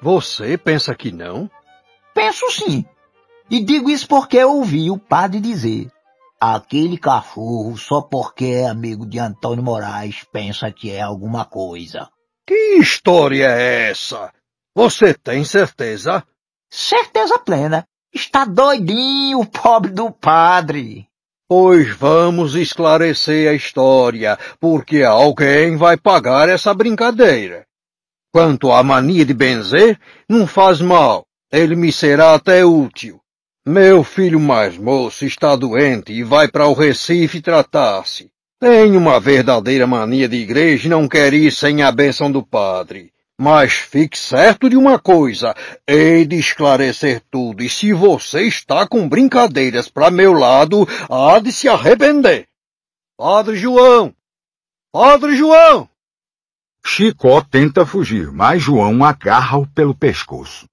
Você 0.00 0.56
pensa 0.56 0.94
que 0.94 1.12
não? 1.12 1.50
Penso 2.14 2.50
sim. 2.50 2.86
E 3.50 3.62
digo 3.62 3.90
isso 3.90 4.08
porque 4.08 4.38
eu 4.38 4.50
ouvi 4.50 4.90
o 4.90 4.96
padre 4.96 5.40
dizer: 5.40 5.90
aquele 6.40 6.96
cachorro, 6.96 7.76
só 7.76 8.00
porque 8.00 8.46
é 8.46 8.66
amigo 8.66 9.04
de 9.04 9.18
Antônio 9.18 9.62
Moraes, 9.62 10.24
pensa 10.32 10.72
que 10.72 10.90
é 10.90 11.02
alguma 11.02 11.44
coisa. 11.44 12.08
Que 12.46 12.78
história 12.78 13.50
é 13.50 13.90
essa? 13.90 14.32
Você 14.74 15.12
tem 15.12 15.44
certeza? 15.44 16.24
Certeza 16.70 17.38
plena. 17.38 17.86
Está 18.12 18.44
doidinho 18.44 19.40
o 19.40 19.46
pobre 19.46 19.90
do 19.90 20.10
padre. 20.10 21.06
Pois 21.48 21.94
vamos 21.94 22.54
esclarecer 22.54 23.48
a 23.48 23.54
história, 23.54 24.38
porque 24.58 25.02
alguém 25.02 25.76
vai 25.76 25.96
pagar 25.96 26.48
essa 26.48 26.74
brincadeira. 26.74 27.64
Quanto 28.32 28.72
à 28.72 28.82
mania 28.82 29.24
de 29.24 29.32
benzer, 29.32 29.98
não 30.28 30.46
faz 30.46 30.80
mal, 30.80 31.24
ele 31.52 31.76
me 31.76 31.92
será 31.92 32.34
até 32.34 32.64
útil. 32.64 33.20
Meu 33.64 34.04
filho 34.04 34.38
mais 34.38 34.76
moço 34.76 35.24
está 35.24 35.54
doente 35.56 36.12
e 36.12 36.22
vai 36.22 36.48
para 36.48 36.66
o 36.66 36.72
Recife 36.72 37.40
tratar-se. 37.40 38.30
Tem 38.60 38.96
uma 38.96 39.20
verdadeira 39.20 39.86
mania 39.86 40.28
de 40.28 40.36
igreja 40.36 40.86
e 40.86 40.90
não 40.90 41.08
quer 41.08 41.34
ir 41.34 41.52
sem 41.52 41.82
a 41.82 41.92
bênção 41.92 42.30
do 42.30 42.42
padre. 42.42 43.12
Mas 43.38 43.72
fique 43.72 44.18
certo 44.18 44.68
de 44.68 44.76
uma 44.76 44.98
coisa, 44.98 45.54
hei 45.86 46.24
de 46.24 46.36
esclarecer 46.36 47.22
tudo, 47.30 47.62
e 47.62 47.68
se 47.68 47.92
você 47.92 48.42
está 48.42 48.88
com 48.88 49.06
brincadeiras 49.06 49.90
para 49.90 50.10
meu 50.10 50.32
lado, 50.32 50.86
há 51.10 51.38
de 51.38 51.52
se 51.52 51.68
arrepender. 51.68 52.48
Padre 53.16 53.56
João! 53.56 54.14
Padre 54.90 55.36
João! 55.36 55.88
Chicó 56.84 57.42
tenta 57.42 57.84
fugir, 57.84 58.32
mas 58.32 58.62
João 58.62 59.04
agarra-o 59.04 59.66
pelo 59.66 59.94
pescoço. 59.94 60.66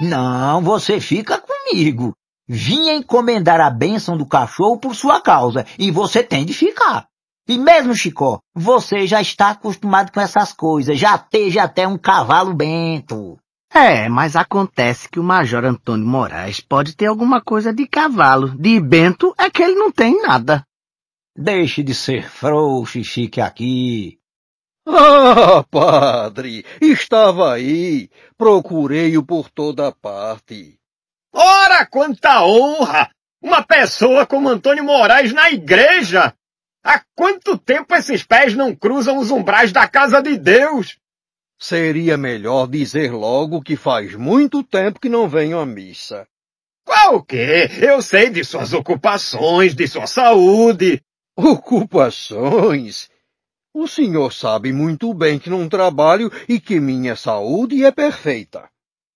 Não, 0.00 0.62
você 0.62 1.00
fica 1.00 1.40
comigo. 1.40 2.14
Vinha 2.46 2.94
encomendar 2.94 3.60
a 3.60 3.68
bênção 3.68 4.16
do 4.16 4.24
cachorro 4.24 4.78
por 4.78 4.94
sua 4.94 5.20
causa, 5.20 5.66
e 5.78 5.90
você 5.90 6.22
tem 6.22 6.46
de 6.46 6.54
ficar. 6.54 7.06
E 7.48 7.58
mesmo, 7.58 7.94
Chicó, 7.94 8.40
você 8.54 9.06
já 9.06 9.20
está 9.20 9.50
acostumado 9.50 10.12
com 10.12 10.20
essas 10.20 10.52
coisas, 10.52 10.98
já 10.98 11.16
teve 11.18 11.58
até 11.58 11.86
um 11.86 11.98
cavalo 11.98 12.54
bento. 12.54 13.38
É, 13.72 14.08
mas 14.08 14.34
acontece 14.34 15.08
que 15.08 15.20
o 15.20 15.22
Major 15.22 15.64
Antônio 15.64 16.06
Moraes 16.06 16.60
pode 16.60 16.96
ter 16.96 17.06
alguma 17.06 17.40
coisa 17.40 17.72
de 17.72 17.86
cavalo. 17.86 18.50
De 18.56 18.80
bento 18.80 19.34
é 19.38 19.50
que 19.50 19.62
ele 19.62 19.74
não 19.74 19.92
tem 19.92 20.22
nada. 20.22 20.64
Deixe 21.36 21.82
de 21.82 21.94
ser 21.94 22.28
frouxo 22.28 22.98
e 22.98 23.04
fique 23.04 23.40
aqui. 23.40 24.17
Ah, 24.90 25.62
padre, 25.70 26.64
estava 26.80 27.52
aí. 27.52 28.08
Procurei-o 28.38 29.22
por 29.22 29.50
toda 29.50 29.92
parte. 29.92 30.78
Ora, 31.32 31.84
quanta 31.84 32.42
honra! 32.42 33.10
Uma 33.40 33.62
pessoa 33.62 34.26
como 34.26 34.48
Antônio 34.48 34.82
Moraes 34.82 35.32
na 35.32 35.50
igreja! 35.50 36.34
Há 36.82 37.02
quanto 37.14 37.58
tempo 37.58 37.94
esses 37.94 38.22
pés 38.22 38.54
não 38.54 38.74
cruzam 38.74 39.18
os 39.18 39.30
umbrais 39.30 39.72
da 39.72 39.86
casa 39.86 40.22
de 40.22 40.38
Deus? 40.38 40.98
Seria 41.58 42.16
melhor 42.16 42.66
dizer 42.66 43.12
logo 43.12 43.60
que 43.60 43.76
faz 43.76 44.14
muito 44.14 44.62
tempo 44.62 45.00
que 45.00 45.08
não 45.08 45.28
venho 45.28 45.58
à 45.58 45.66
missa. 45.66 46.26
Qual 46.84 47.16
o 47.16 47.22
quê? 47.22 47.68
Eu 47.78 48.00
sei 48.00 48.30
de 48.30 48.42
suas 48.42 48.72
ocupações, 48.72 49.74
de 49.74 49.86
sua 49.86 50.06
saúde. 50.06 51.02
Ocupações? 51.36 53.10
O 53.74 53.86
senhor 53.86 54.32
sabe 54.32 54.72
muito 54.72 55.12
bem 55.12 55.38
que 55.38 55.50
não 55.50 55.68
trabalho 55.68 56.32
e 56.48 56.58
que 56.58 56.80
minha 56.80 57.14
saúde 57.14 57.84
é 57.84 57.90
perfeita. 57.90 58.68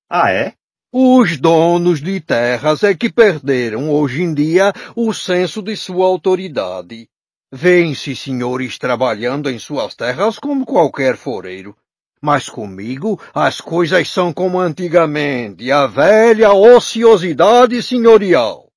Ah, 0.09 0.30
é? 0.30 0.54
Os 0.92 1.38
donos 1.38 2.02
de 2.02 2.21
terras 2.21 2.82
é 2.82 2.94
que 2.94 3.11
perderam 3.11 3.90
hoje 3.90 4.23
em 4.23 4.35
dia 4.35 4.73
o 4.94 5.14
senso 5.14 5.62
de 5.62 5.75
sua 5.75 6.06
autoridade. 6.06 7.09
Vêm-se 7.50 8.14
senhores 8.14 8.76
trabalhando 8.76 9.49
em 9.49 9.59
suas 9.59 9.94
terras 9.94 10.38
como 10.38 10.66
qualquer 10.66 11.16
foreiro. 11.16 11.75
Mas 12.21 12.49
comigo 12.49 13.18
as 13.35 13.59
coisas 13.59 14.09
são 14.11 14.35
como 14.35 14.61
antigamente, 14.61 15.73
a 15.73 15.87
velha 15.87 16.52
ociosidade 16.52 17.82
senhorial. 17.82 18.71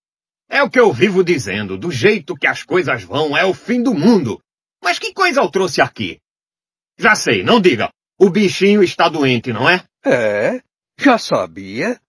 É 0.49 0.63
o 0.63 0.69
que 0.69 0.79
eu 0.79 0.93
vivo 0.93 1.21
dizendo, 1.21 1.77
do 1.77 1.91
jeito 1.91 2.35
que 2.35 2.47
as 2.47 2.63
coisas 2.63 3.03
vão 3.03 3.37
é 3.37 3.43
o 3.43 3.53
fim 3.53 3.83
do 3.83 3.93
mundo. 3.93 4.41
Mas 4.85 4.99
que 4.99 5.11
coisa 5.11 5.41
eu 5.41 5.49
trouxe 5.49 5.81
aqui? 5.81 6.21
Já 6.95 7.15
sei, 7.15 7.41
não 7.41 7.59
diga. 7.59 7.89
O 8.19 8.29
bichinho 8.29 8.83
está 8.83 9.09
doente, 9.09 9.51
não 9.51 9.67
é? 9.67 9.83
É? 10.05 10.61
Já 10.99 11.17
sabia? 11.17 11.99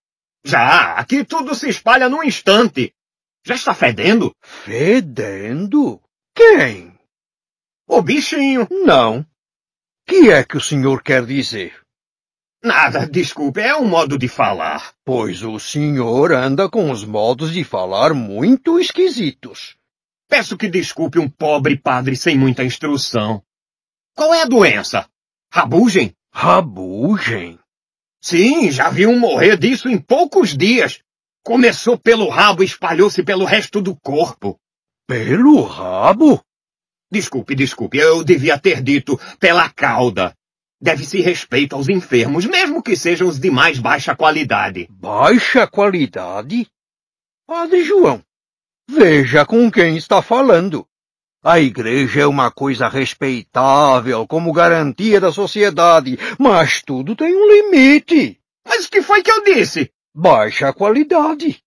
Já, 0.45 0.93
aqui 0.93 1.25
tudo 1.25 1.55
se 1.55 1.67
espalha 1.67 2.07
num 2.07 2.23
instante. 2.23 2.93
Já 3.43 3.55
está 3.55 3.73
fedendo? 3.73 4.31
Fedendo? 4.43 5.99
Quem? 6.35 6.95
O 7.87 7.99
bichinho. 8.03 8.67
Não. 8.69 9.25
Que 10.05 10.29
é 10.29 10.43
que 10.43 10.57
o 10.57 10.61
senhor 10.61 11.01
quer 11.01 11.25
dizer? 11.25 11.81
Nada, 12.63 13.07
desculpe, 13.07 13.59
é 13.59 13.75
um 13.75 13.87
modo 13.87 14.19
de 14.19 14.27
falar. 14.27 14.93
Pois 15.03 15.41
o 15.41 15.59
senhor 15.59 16.31
anda 16.31 16.69
com 16.69 16.91
os 16.91 17.03
modos 17.03 17.51
de 17.51 17.63
falar 17.63 18.13
muito 18.13 18.79
esquisitos. 18.79 19.76
Peço 20.27 20.57
que 20.57 20.67
desculpe 20.67 21.17
um 21.17 21.29
pobre 21.29 21.77
padre 21.77 22.15
sem 22.15 22.37
muita 22.37 22.63
instrução. 22.63 23.41
Qual 24.15 24.33
é 24.33 24.41
a 24.41 24.45
doença? 24.45 25.09
Rabugem? 25.51 26.13
Rabugem? 26.33 27.57
Sim, 28.21 28.69
já 28.71 28.89
vi 28.89 29.07
um 29.07 29.17
morrer 29.17 29.57
disso 29.57 29.87
em 29.87 29.97
poucos 29.97 30.55
dias. 30.55 30.99
Começou 31.43 31.97
pelo 31.97 32.27
rabo 32.27 32.61
e 32.61 32.65
espalhou-se 32.65 33.23
pelo 33.23 33.45
resto 33.45 33.81
do 33.81 33.95
corpo. 33.95 34.59
Pelo 35.07 35.61
rabo? 35.61 36.43
Desculpe, 37.09 37.55
desculpe, 37.55 37.97
eu 37.97 38.21
devia 38.21 38.59
ter 38.59 38.81
dito 38.81 39.17
pela 39.39 39.69
cauda. 39.69 40.35
Deve-se 40.79 41.21
respeito 41.21 41.75
aos 41.75 41.87
enfermos, 41.87 42.45
mesmo 42.45 42.83
que 42.83 42.95
sejam 42.97 43.29
os 43.29 43.39
de 43.39 43.49
mais 43.49 43.79
baixa 43.79 44.13
qualidade. 44.15 44.87
Baixa 44.89 45.65
qualidade? 45.65 46.67
Padre 47.47 47.83
João, 47.85 48.21
veja 48.89 49.45
com 49.45 49.69
quem 49.69 49.97
está 49.97 50.21
falando. 50.21 50.87
A 51.43 51.59
igreja 51.59 52.21
é 52.21 52.27
uma 52.27 52.49
coisa 52.49 52.87
respeitável, 52.87 54.25
como 54.27 54.51
garantia 54.51 55.19
da 55.19 55.31
sociedade, 55.31 56.17
mas 56.37 56.81
tudo 56.81 57.15
tem 57.15 57.35
um 57.35 57.47
limite. 57.47 58.39
Mas 58.67 58.85
o 58.85 58.89
que 58.89 59.01
foi 59.01 59.21
que 59.21 59.31
eu 59.31 59.43
disse? 59.43 59.91
Baixa 60.13 60.73
qualidade. 60.73 61.61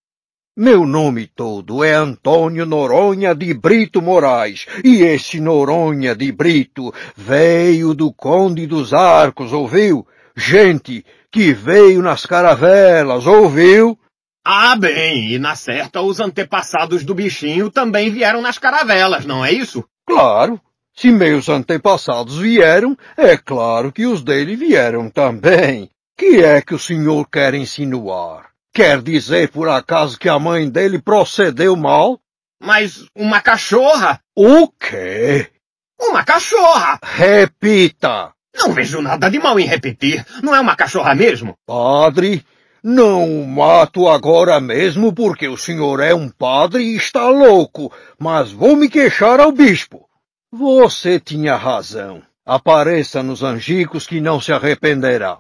Meu 0.56 0.84
nome 0.84 1.26
todo 1.28 1.84
é 1.84 1.94
Antônio 1.94 2.66
Noronha 2.66 3.34
de 3.34 3.54
Brito 3.54 4.02
Moraes, 4.02 4.66
e 4.84 5.02
esse 5.02 5.40
Noronha 5.40 6.14
de 6.14 6.32
Brito 6.32 6.92
veio 7.16 7.94
do 7.94 8.12
Conde 8.12 8.66
dos 8.66 8.92
Arcos, 8.92 9.52
ouviu? 9.52 10.06
Gente 10.36 11.06
que 11.30 11.52
veio 11.52 12.02
nas 12.02 12.26
caravelas, 12.26 13.26
ouviu? 13.26 13.98
Ah, 14.44 14.74
bem, 14.74 15.32
e 15.32 15.38
na 15.38 15.54
certa 15.54 16.00
os 16.00 16.18
antepassados 16.18 17.04
do 17.04 17.14
bichinho 17.14 17.70
também 17.70 18.10
vieram 18.10 18.40
nas 18.40 18.58
caravelas, 18.58 19.26
não 19.26 19.44
é 19.44 19.52
isso? 19.52 19.84
Claro. 20.06 20.60
Se 20.94 21.10
meus 21.10 21.48
antepassados 21.48 22.38
vieram, 22.38 22.96
é 23.16 23.36
claro 23.36 23.92
que 23.92 24.06
os 24.06 24.22
dele 24.22 24.56
vieram 24.56 25.08
também. 25.08 25.90
Que 26.16 26.42
é 26.42 26.60
que 26.60 26.74
o 26.74 26.78
senhor 26.78 27.28
quer 27.28 27.54
insinuar? 27.54 28.50
Quer 28.72 29.00
dizer 29.02 29.50
por 29.50 29.68
acaso 29.68 30.18
que 30.18 30.28
a 30.28 30.38
mãe 30.38 30.68
dele 30.68 31.00
procedeu 31.00 31.76
mal? 31.76 32.20
Mas 32.62 33.06
uma 33.14 33.40
cachorra? 33.40 34.20
O 34.36 34.68
quê? 34.68 35.50
Uma 35.98 36.24
cachorra! 36.24 36.98
Repita! 37.02 38.32
Não 38.54 38.72
vejo 38.72 39.00
nada 39.00 39.30
de 39.30 39.38
mal 39.38 39.58
em 39.58 39.66
repetir. 39.66 40.24
Não 40.42 40.54
é 40.54 40.60
uma 40.60 40.76
cachorra 40.76 41.14
mesmo? 41.14 41.56
Padre, 41.66 42.44
não 42.82 43.42
o 43.42 43.46
mato 43.46 44.08
agora 44.08 44.60
mesmo 44.60 45.12
porque 45.12 45.46
o 45.48 45.56
senhor 45.56 46.00
é 46.00 46.14
um 46.14 46.28
padre 46.28 46.82
e 46.82 46.96
está 46.96 47.28
louco, 47.28 47.92
mas 48.18 48.50
vou 48.50 48.74
me 48.76 48.88
queixar 48.88 49.38
ao 49.40 49.52
bispo. 49.52 50.08
Você 50.50 51.20
tinha 51.20 51.56
razão. 51.56 52.22
Apareça 52.44 53.22
nos 53.22 53.42
angicos 53.42 54.06
que 54.06 54.20
não 54.20 54.40
se 54.40 54.52
arrependerá. 54.52 55.38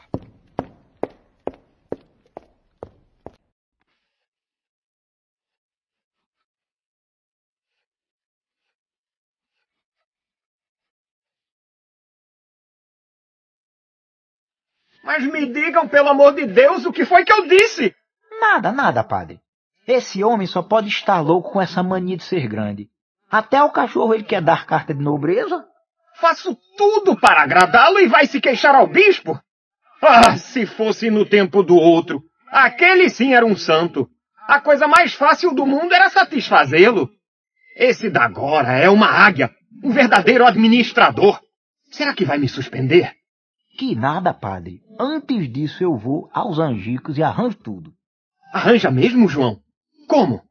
Mas 15.10 15.26
me 15.26 15.44
digam, 15.44 15.88
pelo 15.88 16.08
amor 16.08 16.36
de 16.36 16.46
Deus, 16.46 16.86
o 16.86 16.92
que 16.92 17.04
foi 17.04 17.24
que 17.24 17.32
eu 17.32 17.44
disse? 17.48 17.92
Nada, 18.40 18.70
nada, 18.70 19.02
padre. 19.02 19.40
Esse 19.84 20.22
homem 20.22 20.46
só 20.46 20.62
pode 20.62 20.86
estar 20.86 21.18
louco 21.18 21.50
com 21.50 21.60
essa 21.60 21.82
mania 21.82 22.16
de 22.16 22.22
ser 22.22 22.46
grande. 22.46 22.88
Até 23.28 23.60
o 23.60 23.70
cachorro 23.70 24.14
ele 24.14 24.22
quer 24.22 24.40
dar 24.40 24.66
carta 24.66 24.94
de 24.94 25.02
nobreza. 25.02 25.64
Faço 26.20 26.56
tudo 26.76 27.16
para 27.16 27.42
agradá-lo 27.42 27.98
e 27.98 28.06
vai 28.06 28.24
se 28.28 28.40
queixar 28.40 28.76
ao 28.76 28.86
bispo? 28.86 29.36
Ah, 30.00 30.36
se 30.36 30.64
fosse 30.64 31.10
no 31.10 31.26
tempo 31.26 31.64
do 31.64 31.74
outro. 31.74 32.22
Aquele 32.48 33.10
sim 33.10 33.34
era 33.34 33.44
um 33.44 33.56
santo. 33.56 34.08
A 34.46 34.60
coisa 34.60 34.86
mais 34.86 35.12
fácil 35.12 35.52
do 35.52 35.66
mundo 35.66 35.92
era 35.92 36.08
satisfazê-lo. 36.08 37.10
Esse 37.74 38.08
da 38.08 38.26
agora 38.26 38.78
é 38.78 38.88
uma 38.88 39.08
águia, 39.08 39.50
um 39.82 39.90
verdadeiro 39.90 40.46
administrador. 40.46 41.40
Será 41.90 42.14
que 42.14 42.24
vai 42.24 42.38
me 42.38 42.48
suspender? 42.48 43.19
Que 43.80 43.94
nada, 43.94 44.34
padre. 44.34 44.82
Antes 44.98 45.50
disso 45.50 45.82
eu 45.82 45.96
vou 45.96 46.28
aos 46.34 46.58
angicos 46.58 47.16
e 47.16 47.22
arranjo 47.22 47.56
tudo. 47.56 47.94
Arranja 48.52 48.90
mesmo, 48.90 49.26
João? 49.26 49.58
Como? 50.06 50.42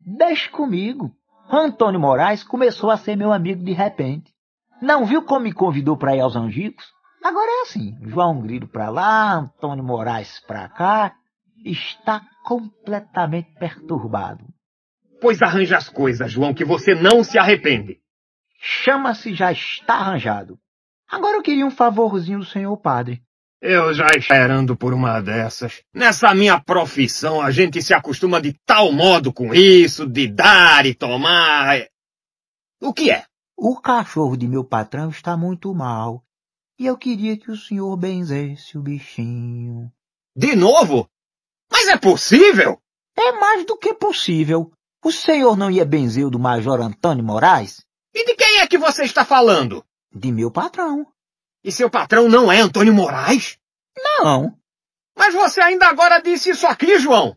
Deixe 0.00 0.50
comigo. 0.50 1.14
Antônio 1.48 2.00
Moraes 2.00 2.42
começou 2.42 2.90
a 2.90 2.96
ser 2.96 3.14
meu 3.14 3.32
amigo 3.32 3.62
de 3.62 3.70
repente. 3.70 4.32
Não 4.80 5.06
viu 5.06 5.22
como 5.22 5.44
me 5.44 5.52
convidou 5.52 5.96
para 5.96 6.16
ir 6.16 6.20
aos 6.22 6.34
angicos? 6.34 6.84
Agora 7.22 7.46
é 7.48 7.62
assim, 7.62 7.96
João 8.02 8.40
Grilo 8.40 8.66
para 8.66 8.90
lá, 8.90 9.34
Antônio 9.34 9.84
Moraes 9.84 10.40
para 10.40 10.68
cá. 10.68 11.14
Está 11.64 12.20
completamente 12.44 13.54
perturbado. 13.60 14.44
Pois 15.20 15.40
arranja 15.40 15.76
as 15.76 15.88
coisas, 15.88 16.32
João, 16.32 16.52
que 16.52 16.64
você 16.64 16.96
não 16.96 17.22
se 17.22 17.38
arrepende. 17.38 17.98
Chama-se 18.60 19.34
já 19.34 19.52
está 19.52 19.94
arranjado. 19.94 20.58
Agora 21.12 21.36
eu 21.36 21.42
queria 21.42 21.66
um 21.66 21.70
favorzinho 21.70 22.38
do 22.38 22.44
senhor 22.46 22.74
padre. 22.78 23.22
Eu 23.60 23.92
já 23.92 24.06
esperando 24.16 24.74
por 24.74 24.94
uma 24.94 25.20
dessas. 25.20 25.82
Nessa 25.94 26.34
minha 26.34 26.58
profissão, 26.58 27.38
a 27.38 27.50
gente 27.50 27.82
se 27.82 27.92
acostuma 27.92 28.40
de 28.40 28.54
tal 28.64 28.90
modo 28.90 29.30
com 29.30 29.54
isso, 29.54 30.06
de 30.06 30.26
dar 30.26 30.86
e 30.86 30.94
tomar. 30.94 31.86
O 32.80 32.94
que 32.94 33.10
é? 33.10 33.26
O 33.54 33.78
cachorro 33.78 34.38
de 34.38 34.48
meu 34.48 34.64
patrão 34.64 35.10
está 35.10 35.36
muito 35.36 35.74
mal. 35.74 36.24
E 36.78 36.86
eu 36.86 36.96
queria 36.96 37.36
que 37.36 37.50
o 37.50 37.56
senhor 37.56 37.94
benzesse 37.98 38.78
o 38.78 38.82
bichinho. 38.82 39.92
De 40.34 40.56
novo? 40.56 41.06
Mas 41.70 41.88
é 41.88 41.98
possível? 41.98 42.80
É 43.14 43.32
mais 43.32 43.66
do 43.66 43.76
que 43.76 43.92
possível. 43.92 44.72
O 45.04 45.12
senhor 45.12 45.58
não 45.58 45.70
ia 45.70 45.84
benzer 45.84 46.26
o 46.26 46.30
do 46.30 46.38
Major 46.38 46.80
Antônio 46.80 47.22
Moraes? 47.22 47.84
E 48.14 48.24
de 48.24 48.34
quem 48.34 48.60
é 48.60 48.66
que 48.66 48.78
você 48.78 49.04
está 49.04 49.26
falando? 49.26 49.84
De 50.14 50.30
meu 50.30 50.50
patrão. 50.50 51.06
E 51.64 51.70
seu 51.70 51.88
patrão 51.88 52.28
não 52.28 52.50
é 52.50 52.60
Antônio 52.60 52.92
Moraes? 52.92 53.58
Não. 53.96 54.58
Mas 55.16 55.34
você 55.34 55.60
ainda 55.60 55.86
agora 55.86 56.20
disse 56.20 56.50
isso 56.50 56.66
aqui, 56.66 56.98
João. 56.98 57.36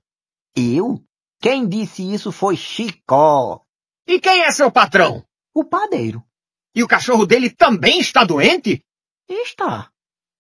Eu? 0.56 1.04
Quem 1.42 1.68
disse 1.68 2.02
isso 2.14 2.32
foi 2.32 2.56
Chicó. 2.56 3.62
E 4.08 4.20
quem 4.20 4.44
é 4.44 4.52
seu 4.52 4.72
patrão? 4.72 5.24
O 5.54 5.64
padeiro. 5.64 6.24
E 6.74 6.84
o 6.84 6.88
cachorro 6.88 7.26
dele 7.26 7.50
também 7.50 8.00
está 8.00 8.24
doente? 8.24 8.84
Está. 9.28 9.90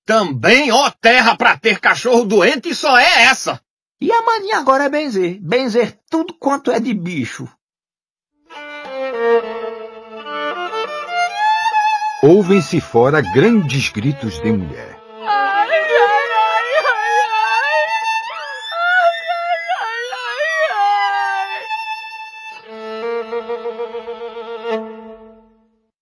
Também, 0.05 0.71
ó 0.71 0.91
terra 0.91 1.35
pra 1.35 1.57
ter 1.57 1.79
cachorro 1.79 2.25
doente, 2.25 2.75
só 2.75 2.97
é 2.97 3.23
essa. 3.23 3.61
E 3.99 4.11
a 4.11 4.21
mania 4.21 4.57
agora 4.57 4.83
é 4.83 4.89
benzer. 4.89 5.39
Benzer 5.41 5.99
tudo 6.09 6.33
quanto 6.37 6.71
é 6.71 6.79
de 6.79 6.93
bicho. 6.93 7.47
Ouvem-se 12.27 12.81
fora 12.81 13.21
grandes 13.21 13.89
gritos 13.89 14.41
de 14.41 14.51
mulher. 14.51 14.99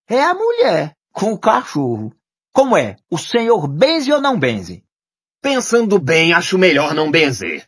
É 0.08 0.24
a 0.24 0.34
mulher 0.34 0.96
com 1.12 1.34
o 1.34 1.38
cachorro. 1.38 2.16
Como 2.54 2.78
é? 2.78 2.96
O 3.12 3.18
senhor 3.18 3.68
benze 3.68 4.10
ou 4.14 4.22
não 4.22 4.40
benze? 4.40 4.82
Pensando 5.42 6.00
bem, 6.00 6.32
acho 6.32 6.58
melhor 6.58 6.94
não 6.94 7.12
benzer. 7.12 7.68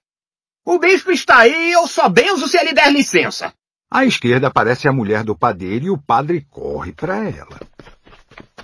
O 0.66 0.80
bispo 0.80 1.12
está 1.12 1.40
aí 1.40 1.72
e 1.72 1.72
eu 1.74 1.86
só 1.88 2.08
benzo 2.08 2.48
se 2.48 2.58
ele 2.58 2.72
der 2.72 2.90
licença. 2.90 3.54
À 3.92 4.06
esquerda 4.06 4.48
aparece 4.48 4.88
a 4.88 4.94
mulher 4.94 5.26
do 5.26 5.38
padeiro 5.38 5.86
e 5.88 5.90
o 5.90 5.98
padre 5.98 6.48
corre 6.50 6.94
para 6.94 7.18
ela. 7.18 7.60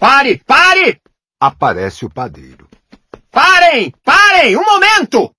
Pare, 0.01 0.41
pare! 0.47 0.99
Aparece 1.39 2.05
o 2.05 2.09
padeiro. 2.09 2.67
Parem, 3.29 3.93
parem, 4.03 4.57
um 4.57 4.65
momento! 4.65 5.31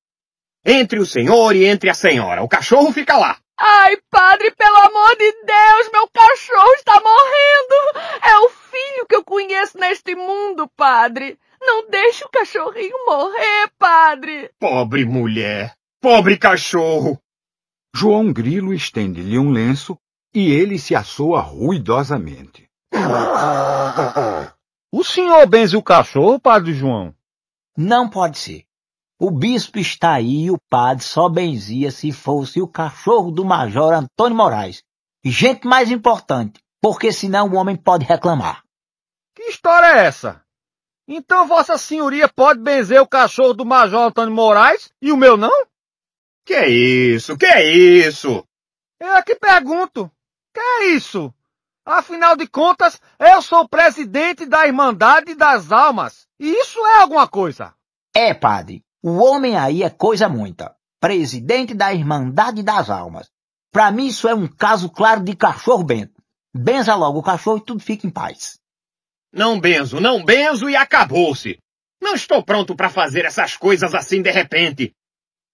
Entre 0.65 1.01
o 1.01 1.05
senhor 1.05 1.57
e 1.57 1.65
entre 1.65 1.91
a 1.91 1.95
senhora, 1.95 2.45
o 2.45 2.49
cachorro 2.49 2.93
fica 2.93 3.17
lá. 3.17 3.37
Ai, 3.59 3.97
padre, 4.09 4.53
pelo 4.53 4.77
amor 4.77 5.17
de 5.17 5.33
Deus, 5.33 5.91
meu 5.93 6.09
cachorro 6.15 6.73
está 6.75 6.93
morrendo. 6.93 8.21
É 8.23 8.39
o 8.39 8.49
filho 8.51 9.07
que 9.09 9.17
eu 9.17 9.25
conheço 9.25 9.77
neste 9.79 10.15
mundo, 10.15 10.71
padre. 10.77 11.37
Não 11.61 11.91
deixe 11.91 12.25
o 12.25 12.29
cachorrinho 12.29 13.05
morrer, 13.05 13.69
padre. 13.77 14.49
Pobre 14.61 15.05
mulher, 15.05 15.75
pobre 16.01 16.39
cachorro. 16.39 17.19
João 17.93 18.33
Grilo 18.33 18.73
estende-lhe 18.73 19.41
um 19.41 19.51
lenço 19.51 19.99
e 20.33 20.53
ele 20.53 20.79
se 20.79 20.95
assoa 20.95 21.41
ruidosamente. 21.41 22.71
O 24.93 25.03
senhor 25.03 25.47
benze 25.47 25.77
o 25.77 25.83
cachorro, 25.83 26.39
padre 26.39 26.75
João? 26.75 27.15
Não 27.77 28.09
pode 28.09 28.39
ser. 28.39 28.65
O 29.19 29.31
bispo 29.31 29.79
está 29.79 30.15
aí 30.15 30.45
e 30.45 30.51
o 30.51 30.59
padre 30.69 31.05
só 31.05 31.29
benzia 31.29 31.91
se 31.91 32.13
fosse 32.13 32.61
o 32.61 32.69
cachorro 32.69 33.31
do 33.31 33.45
major 33.45 33.95
Antônio 33.95 34.37
Moraes. 34.37 34.83
Gente 35.25 35.67
mais 35.67 35.91
importante, 35.91 36.61
porque 36.81 37.13
senão 37.13 37.49
o 37.49 37.55
homem 37.55 37.77
pode 37.77 38.05
reclamar. 38.05 38.65
Que 39.35 39.45
história 39.45 39.87
é 39.87 40.07
essa? 40.07 40.43
Então 41.07 41.47
Vossa 41.47 41.79
Senhoria 41.79 42.29
pode 42.29 42.61
benzer 42.61 43.01
o 43.01 43.07
cachorro 43.07 43.55
do 43.55 43.65
Major 43.65 44.09
Antônio 44.09 44.35
Moraes 44.35 44.93
e 45.01 45.11
o 45.11 45.17
meu 45.17 45.37
não? 45.37 45.67
Que 46.45 46.55
é 46.55 46.69
isso? 46.69 47.37
Que 47.37 47.47
é 47.47 47.73
isso? 47.73 48.47
Eu 49.01 49.15
é 49.15 49.23
que 49.23 49.35
pergunto. 49.37 50.11
Que 50.53 50.61
é 50.61 50.85
isso? 50.91 51.33
Afinal 51.85 52.37
de 52.37 52.47
contas, 52.47 53.01
eu 53.19 53.43
sou 53.43 53.69
presidente 53.69 54.47
da 54.47 54.67
Irmandade 54.67 55.35
das 55.35 55.73
Almas. 55.73 56.27
E 56.39 56.49
isso 56.49 56.79
é 56.87 57.01
alguma 57.01 57.27
coisa. 57.27 57.75
É, 58.15 58.33
padre. 58.33 58.85
O 59.03 59.19
homem 59.19 59.57
aí 59.57 59.83
é 59.83 59.91
coisa 59.91 60.29
muita. 60.29 60.77
Presidente 61.01 61.75
da 61.75 61.93
Irmandade 61.93 62.63
das 62.63 62.89
Almas. 62.89 63.29
Para 63.73 63.91
mim 63.91 64.07
isso 64.07 64.29
é 64.29 64.35
um 64.35 64.47
caso 64.47 64.89
claro 64.91 65.25
de 65.25 65.35
cachorro 65.35 65.83
bento. 65.83 66.23
Benza 66.55 66.95
logo 66.95 67.19
o 67.19 67.23
cachorro 67.23 67.59
e 67.59 67.65
tudo 67.65 67.81
fica 67.81 68.07
em 68.07 68.11
paz. 68.11 68.61
Não 69.33 69.59
benzo, 69.59 70.01
não 70.01 70.25
benzo 70.25 70.69
e 70.69 70.77
acabou-se. 70.77 71.59
Não 72.01 72.15
estou 72.15 72.45
pronto 72.45 72.77
para 72.77 72.91
fazer 72.91 73.25
essas 73.25 73.57
coisas 73.57 73.95
assim 73.95 74.23
de 74.23 74.31
repente. 74.31 74.95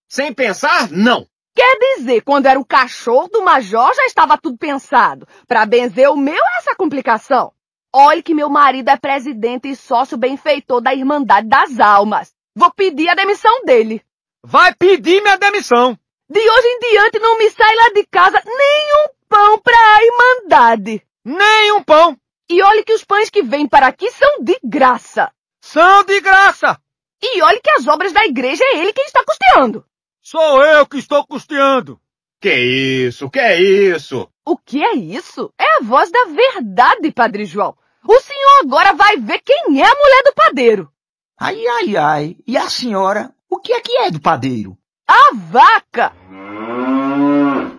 Sem 0.08 0.34
pensar, 0.34 0.90
não. 0.90 1.26
Quer 1.59 1.77
dizer, 1.77 2.21
quando 2.21 2.47
era 2.47 2.61
o 2.61 2.64
cachorro 2.64 3.27
do 3.27 3.42
major 3.42 3.92
já 3.92 4.07
estava 4.07 4.38
tudo 4.38 4.57
pensado. 4.57 5.27
Para 5.44 5.66
benzer 5.66 6.09
o 6.09 6.16
meu 6.16 6.37
é 6.37 6.59
essa 6.59 6.73
complicação. 6.77 7.53
Olhe 7.92 8.23
que 8.23 8.33
meu 8.33 8.49
marido 8.49 8.90
é 8.90 8.97
presidente 8.97 9.68
e 9.68 9.75
sócio 9.75 10.16
benfeitor 10.16 10.81
da 10.81 10.94
Irmandade 10.94 11.49
das 11.49 11.81
Almas. 11.81 12.33
Vou 12.55 12.73
pedir 12.73 13.09
a 13.09 13.16
demissão 13.16 13.64
dele. 13.64 14.01
Vai 14.40 14.73
pedir 14.73 15.21
minha 15.21 15.37
demissão. 15.37 15.99
De 16.31 16.38
hoje 16.38 16.68
em 16.68 16.79
diante 16.79 17.18
não 17.18 17.37
me 17.37 17.51
sai 17.51 17.75
lá 17.75 17.90
de 17.92 18.07
casa 18.07 18.40
nem 18.47 19.05
um 19.05 19.09
pão 19.29 19.59
para 19.59 19.77
a 19.77 20.05
Irmandade. 20.05 21.03
Nem 21.25 21.73
um 21.73 21.83
pão. 21.83 22.16
E 22.49 22.62
olhe 22.62 22.85
que 22.85 22.92
os 22.92 23.03
pães 23.03 23.31
que 23.31 23.42
vêm 23.42 23.66
para 23.66 23.88
aqui 23.88 24.09
são 24.12 24.44
de 24.44 24.57
graça. 24.62 25.29
São 25.61 26.05
de 26.05 26.21
graça. 26.21 26.81
E 27.21 27.42
olhe 27.42 27.59
que 27.59 27.71
as 27.71 27.88
obras 27.88 28.12
da 28.12 28.25
igreja 28.25 28.62
é 28.62 28.79
ele 28.79 28.92
quem 28.92 29.07
está 29.07 29.25
custeando. 29.25 29.85
Sou 30.30 30.62
eu 30.62 30.86
que 30.86 30.98
estou 30.98 31.26
custeando. 31.26 31.98
Que 32.38 32.52
isso? 32.52 33.30
Que 33.30 33.38
é 33.38 33.58
isso? 33.62 34.28
O 34.44 34.58
que 34.58 34.84
é 34.84 34.94
isso? 34.94 35.50
É 35.58 35.78
a 35.78 35.80
voz 35.82 36.10
da 36.10 36.26
verdade, 36.26 37.10
Padre 37.10 37.46
João. 37.46 37.74
O 38.06 38.20
senhor 38.20 38.60
agora 38.60 38.92
vai 38.92 39.16
ver 39.16 39.38
quem 39.38 39.80
é 39.80 39.86
a 39.86 39.94
mulher 39.94 40.22
do 40.26 40.34
padeiro. 40.34 40.92
Ai, 41.40 41.56
ai, 41.66 41.96
ai. 41.96 42.36
E 42.46 42.58
a 42.58 42.68
senhora? 42.68 43.34
O 43.48 43.58
que 43.58 43.72
é 43.72 43.80
que 43.80 43.96
é 44.00 44.10
do 44.10 44.20
padeiro? 44.20 44.76
A 45.08 45.32
vaca! 45.32 46.12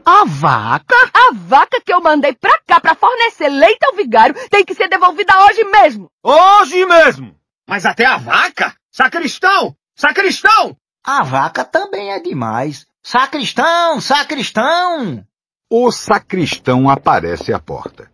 A 0.04 0.26
vaca? 0.26 0.96
A 1.14 1.32
vaca 1.32 1.80
que 1.86 1.94
eu 1.94 2.02
mandei 2.02 2.34
pra 2.34 2.60
cá 2.66 2.80
pra 2.80 2.96
fornecer 2.96 3.50
leite 3.50 3.86
ao 3.86 3.94
vigário 3.94 4.34
tem 4.50 4.66
que 4.66 4.74
ser 4.74 4.88
devolvida 4.88 5.40
hoje 5.46 5.64
mesmo. 5.66 6.10
Hoje 6.24 6.84
mesmo! 6.84 7.40
Mas 7.68 7.86
até 7.86 8.08
a 8.08 8.18
vaca? 8.18 8.76
Sacristão! 8.90 9.76
Sacristão! 9.96 10.76
A 11.12 11.24
vaca 11.24 11.66
também 11.66 12.12
é 12.12 12.20
demais. 12.20 12.86
Sacristão! 13.02 14.00
Sacristão! 14.00 15.26
O 15.68 15.92
sacristão 15.92 16.88
aparece 16.88 17.52
à 17.52 17.58
porta. 17.58 18.12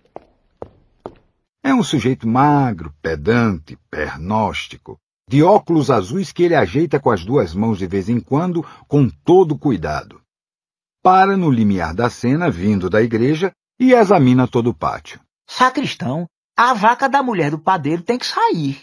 É 1.61 1.73
um 1.73 1.83
sujeito 1.83 2.25
magro, 2.25 2.95
pedante, 3.01 3.77
pernóstico, 3.91 4.97
de 5.29 5.43
óculos 5.43 5.91
azuis 5.91 6.31
que 6.31 6.43
ele 6.43 6.55
ajeita 6.55 6.97
com 6.97 7.11
as 7.11 7.25
duas 7.25 7.53
mãos 7.53 7.77
de 7.77 7.85
vez 7.85 8.07
em 8.07 8.21
quando, 8.21 8.65
com 8.87 9.09
todo 9.09 9.57
cuidado 9.57 10.21
para 11.03 11.35
no 11.35 11.51
limiar 11.51 11.93
da 11.93 12.09
cena 12.09 12.49
vindo 12.49 12.89
da 12.89 13.01
igreja 13.01 13.51
e 13.77 13.91
examina 13.91 14.47
todo 14.47 14.69
o 14.69 14.73
pátio. 14.73 15.19
Sacristão, 15.45 16.27
a 16.57 16.73
vaca 16.73 17.09
da 17.09 17.21
mulher 17.21 17.51
do 17.51 17.59
padeiro 17.59 18.01
tem 18.01 18.17
que 18.17 18.25
sair. 18.25 18.81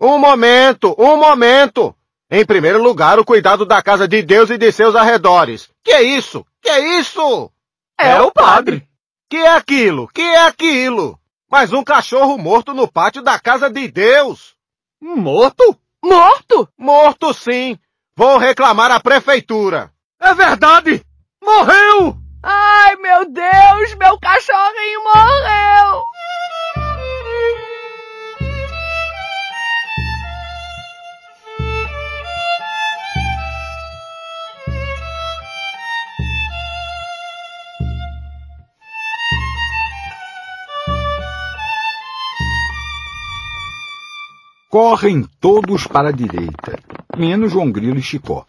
Um 0.00 0.18
momento, 0.18 0.96
um 0.98 1.18
momento! 1.18 1.94
Em 2.30 2.44
primeiro 2.44 2.82
lugar, 2.82 3.18
o 3.18 3.24
cuidado 3.24 3.64
da 3.64 3.82
casa 3.82 4.06
de 4.06 4.22
Deus 4.22 4.50
e 4.50 4.58
de 4.58 4.70
seus 4.70 4.94
arredores. 4.94 5.70
Que 5.82 5.92
é 5.92 6.02
isso? 6.02 6.44
Que 6.60 6.68
é 6.68 6.98
isso? 6.98 7.50
É, 7.98 8.10
é 8.10 8.20
o 8.20 8.30
padre. 8.30 8.86
Que 9.30 9.38
é 9.38 9.48
aquilo? 9.48 10.08
Que 10.08 10.20
é 10.20 10.46
aquilo? 10.46 11.18
Mais 11.50 11.72
um 11.72 11.82
cachorro 11.82 12.36
morto 12.36 12.74
no 12.74 12.86
pátio 12.86 13.22
da 13.22 13.38
casa 13.38 13.70
de 13.70 13.88
Deus. 13.88 14.54
Morto? 15.00 15.74
Morto? 16.04 16.68
Morto 16.76 17.32
sim. 17.32 17.78
Vou 18.14 18.36
reclamar 18.36 18.90
à 18.90 19.00
prefeitura. 19.00 19.90
É 20.20 20.34
verdade! 20.34 21.02
Morreu! 21.42 22.16
Ai, 22.42 22.96
meu 22.96 23.30
Deus, 23.30 23.94
meu 23.94 24.18
cachorrinho 24.18 25.04
morreu! 25.04 26.02
Correm 44.70 45.26
todos 45.40 45.86
para 45.86 46.10
a 46.10 46.12
direita, 46.12 46.78
menos 47.16 47.52
João 47.52 47.72
Grilo 47.72 47.98
e 47.98 48.02
Chicó. 48.02 48.44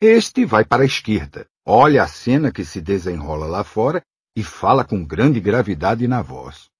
Este 0.00 0.46
vai 0.46 0.64
para 0.64 0.82
a 0.82 0.86
esquerda, 0.86 1.46
olha 1.62 2.02
a 2.02 2.06
cena 2.06 2.50
que 2.50 2.64
se 2.64 2.80
desenrola 2.80 3.44
lá 3.44 3.62
fora 3.62 4.02
e 4.34 4.42
fala 4.42 4.82
com 4.82 5.04
grande 5.04 5.40
gravidade 5.40 6.08
na 6.08 6.22
voz. 6.22 6.70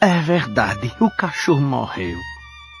É 0.00 0.20
verdade, 0.20 0.94
o 1.00 1.10
cachorro 1.10 1.60
morreu. 1.60 2.16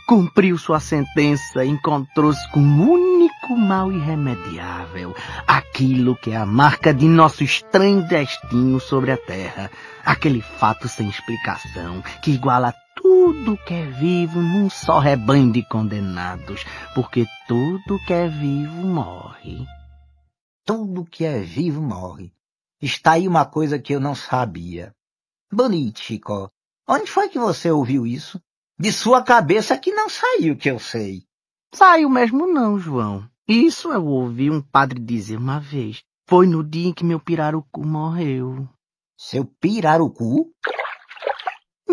Cumpriu 0.06 0.56
sua 0.56 0.78
sentença 0.78 1.64
e 1.64 1.68
encontrou-se 1.68 2.48
com 2.52 2.60
um 2.60 2.88
único 2.88 3.56
mal 3.56 3.90
irremediável. 3.90 5.12
Aquilo 5.44 6.14
que 6.14 6.30
é 6.30 6.36
a 6.36 6.46
marca 6.46 6.94
de 6.94 7.06
nosso 7.08 7.42
estranho 7.42 8.06
destino 8.06 8.78
sobre 8.78 9.10
a 9.10 9.16
terra. 9.16 9.68
Aquele 10.04 10.40
fato 10.40 10.86
sem 10.86 11.08
explicação 11.08 12.00
que 12.22 12.30
iguala 12.30 12.72
tudo 12.96 13.56
que 13.58 13.74
é 13.74 13.86
vivo 13.90 14.40
num 14.40 14.68
só 14.68 14.98
rebanho 14.98 15.52
de 15.52 15.62
condenados, 15.62 16.64
porque 16.94 17.26
tudo 17.46 17.98
que 18.06 18.12
é 18.12 18.26
vivo 18.26 18.86
morre. 18.86 19.66
Tudo 20.64 21.04
que 21.04 21.24
é 21.24 21.38
vivo 21.40 21.80
morre. 21.80 22.32
Está 22.80 23.12
aí 23.12 23.28
uma 23.28 23.44
coisa 23.44 23.78
que 23.78 23.94
eu 23.94 24.00
não 24.00 24.14
sabia. 24.14 24.92
Bonito, 25.52 26.00
Chico. 26.00 26.50
Onde 26.88 27.10
foi 27.10 27.28
que 27.28 27.38
você 27.38 27.70
ouviu 27.70 28.06
isso? 28.06 28.40
De 28.78 28.92
sua 28.92 29.22
cabeça 29.22 29.78
que 29.78 29.92
não 29.92 30.08
saiu, 30.08 30.56
que 30.56 30.70
eu 30.70 30.78
sei. 30.78 31.22
Saiu 31.74 32.10
mesmo 32.10 32.46
não, 32.46 32.78
João. 32.78 33.28
Isso 33.46 33.92
eu 33.92 34.04
ouvi 34.04 34.50
um 34.50 34.60
padre 34.60 35.00
dizer 35.00 35.36
uma 35.36 35.60
vez. 35.60 36.02
Foi 36.28 36.46
no 36.46 36.64
dia 36.64 36.88
em 36.88 36.92
que 36.92 37.04
meu 37.04 37.20
pirarucu 37.20 37.86
morreu. 37.86 38.68
Seu 39.16 39.44
pirarucu? 39.44 40.52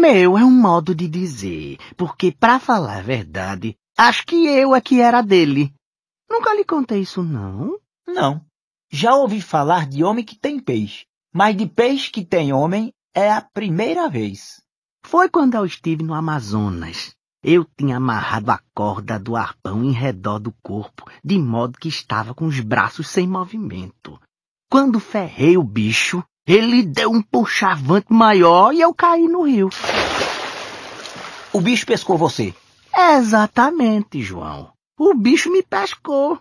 Meu, 0.03 0.37
é 0.37 0.43
um 0.43 0.51
modo 0.51 0.93
de 0.93 1.07
dizer, 1.07 1.77
porque, 1.95 2.29
para 2.29 2.59
falar 2.59 2.97
a 2.97 3.01
verdade, 3.01 3.73
acho 3.97 4.25
que 4.25 4.35
eu 4.47 4.75
é 4.75 4.81
que 4.81 4.99
era 4.99 5.21
dele. 5.21 5.73
Nunca 6.29 6.53
lhe 6.53 6.65
contei 6.65 6.99
isso, 6.99 7.23
não? 7.23 7.79
Não. 8.05 8.45
Já 8.91 9.15
ouvi 9.15 9.39
falar 9.39 9.87
de 9.87 10.03
homem 10.03 10.25
que 10.25 10.37
tem 10.37 10.59
peixe, 10.59 11.05
mas 11.33 11.55
de 11.55 11.65
peixe 11.65 12.11
que 12.11 12.25
tem 12.25 12.51
homem 12.51 12.91
é 13.15 13.31
a 13.31 13.39
primeira 13.39 14.09
vez. 14.09 14.61
Foi 15.05 15.29
quando 15.29 15.55
eu 15.55 15.65
estive 15.65 16.03
no 16.03 16.13
Amazonas. 16.13 17.15
Eu 17.41 17.63
tinha 17.63 17.95
amarrado 17.95 18.51
a 18.51 18.59
corda 18.75 19.17
do 19.17 19.37
arpão 19.37 19.85
em 19.85 19.93
redor 19.93 20.37
do 20.37 20.53
corpo, 20.61 21.09
de 21.23 21.39
modo 21.39 21.79
que 21.79 21.87
estava 21.87 22.35
com 22.35 22.45
os 22.45 22.59
braços 22.59 23.07
sem 23.07 23.25
movimento. 23.25 24.19
Quando 24.69 24.99
ferrei 24.99 25.55
o 25.55 25.63
bicho, 25.63 26.21
ele 26.45 26.83
deu 26.83 27.11
um 27.11 27.21
puxavante 27.21 28.07
maior 28.09 28.73
e 28.73 28.81
eu 28.81 28.93
caí 28.93 29.27
no 29.27 29.43
rio. 29.43 29.69
O 31.53 31.61
bicho 31.61 31.85
pescou 31.85 32.17
você? 32.17 32.53
Exatamente, 32.95 34.21
João. 34.21 34.71
O 34.99 35.13
bicho 35.13 35.51
me 35.51 35.63
pescou. 35.63 36.39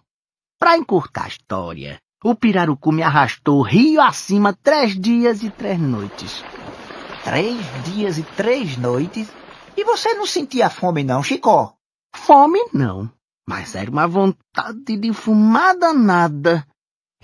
Para 0.58 0.76
encurtar 0.76 1.24
a 1.24 1.28
história, 1.28 1.98
o 2.22 2.34
pirarucu 2.34 2.92
me 2.92 3.02
arrastou 3.02 3.62
rio 3.62 4.00
acima 4.00 4.52
três 4.52 4.98
dias 4.98 5.42
e 5.42 5.50
três 5.50 5.78
noites. 5.78 6.44
Três 7.24 7.58
dias 7.84 8.18
e 8.18 8.22
três 8.22 8.76
noites? 8.76 9.28
E 9.76 9.84
você 9.84 10.14
não 10.14 10.26
sentia 10.26 10.68
fome 10.68 11.04
não, 11.04 11.22
Chicó? 11.22 11.74
Fome 12.14 12.60
não, 12.72 13.10
mas 13.48 13.74
era 13.74 13.90
uma 13.90 14.06
vontade 14.06 14.96
de 14.96 15.12
fumar 15.12 15.76
danada. 15.76 16.66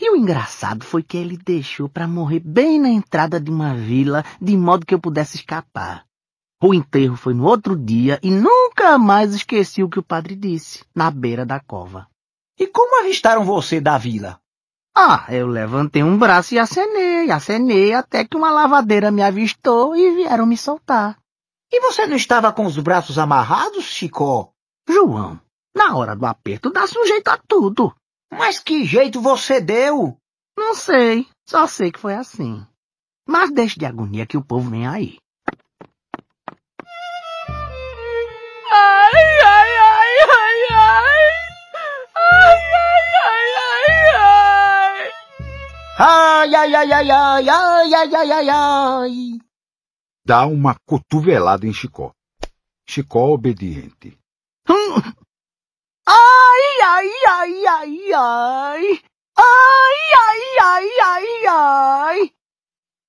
E 0.01 0.11
o 0.11 0.17
engraçado 0.17 0.85
foi 0.85 1.03
que 1.03 1.17
ele 1.17 1.37
deixou 1.37 1.89
para 1.89 2.07
morrer 2.07 2.41
bem 2.41 2.79
na 2.79 2.89
entrada 2.89 3.41
de 3.41 3.51
uma 3.51 3.75
vila, 3.75 4.25
de 4.41 4.57
modo 4.57 4.87
que 4.87 4.95
eu 4.95 5.01
pudesse 5.01 5.37
escapar. 5.37 6.05
O 6.63 6.73
enterro 6.73 7.17
foi 7.17 7.35
no 7.35 7.45
outro 7.45 7.77
dia 7.77 8.19
e 8.23 8.31
nunca 8.31 8.97
mais 8.99 9.35
esqueci 9.35 9.83
o 9.83 9.89
que 9.89 9.99
o 9.99 10.03
padre 10.03 10.37
disse, 10.37 10.85
na 10.95 11.11
beira 11.11 11.45
da 11.45 11.59
cova. 11.59 12.07
E 12.59 12.67
como 12.67 13.01
avistaram 13.01 13.45
você 13.45 13.81
da 13.81 13.99
vila? 13.99 14.41
Ah, 14.97 15.27
eu 15.29 15.47
levantei 15.47 16.03
um 16.03 16.19
braço 16.19 16.55
e 16.55 16.59
acenei, 16.59 17.31
acenei 17.31 17.95
até 17.95 18.25
que 18.25 18.37
uma 18.37 18.51
lavadeira 18.51 19.13
me 19.13 19.23
avistou 19.23 19.95
e 19.95 20.11
vieram 20.17 20.47
me 20.47 20.57
soltar. 20.57 21.17
E 21.71 21.81
você 21.81 22.07
não 22.07 22.17
estava 22.17 22.53
com 22.53 22.67
os 22.67 22.79
braços 22.79 23.19
amarrados, 23.19 23.85
Chicó? 23.85 24.51
João, 24.89 25.41
na 25.77 25.97
hora 25.97 26.17
do 26.17 26.27
aperto 26.27 26.71
dá 26.71 26.87
sujeito 26.87 27.29
a 27.29 27.37
tudo. 27.37 27.95
Mas 28.31 28.61
que 28.61 28.85
jeito 28.85 29.21
você 29.21 29.61
deu? 29.61 30.17
Não 30.57 30.75
sei, 30.75 31.27
só 31.49 31.67
sei 31.67 31.91
que 31.91 31.99
foi 31.99 32.14
assim. 32.14 32.67
Mas 33.27 33.51
deixe 33.53 33.79
de 33.79 33.87
agonia 33.87 34.27
que 34.27 34.37
o 34.37 34.45
povo 34.45 34.71
vem 34.71 34.87
aí. 34.87 35.19
Ai, 38.71 39.12
ai, 39.45 39.77
ai, 39.77 40.14
ai, 40.31 40.61
ai. 40.71 41.29
Ai, 42.17 42.59
ai, 42.75 43.05
ai, 43.25 43.55
ai, 43.64 44.14
ai. 44.14 45.12
Ai, 45.99 46.55
ai, 46.55 46.75
ai, 46.75 46.93
ai, 46.93 47.11
ai, 47.11 47.49
ai, 47.49 47.95
ai, 47.95 48.14
ai, 48.14 48.33
ai, 48.33 48.51
ai. 48.51 49.38
Dá 50.25 50.47
uma 50.47 50.77
cotovelada 50.87 51.67
em 51.67 51.73
Chicó. 51.73 52.12
Chicó 52.87 53.33
obediente. 53.33 54.19
Hum. 54.69 55.01
Ai, 56.11 56.81
ai, 56.85 57.11
ai, 57.29 57.66
ai, 57.66 58.12
ai. 58.14 59.03
Ai, 59.37 59.99
ai, 60.18 60.59
ai, 60.62 61.01
ai, 61.03 61.47
ai. 61.47 62.33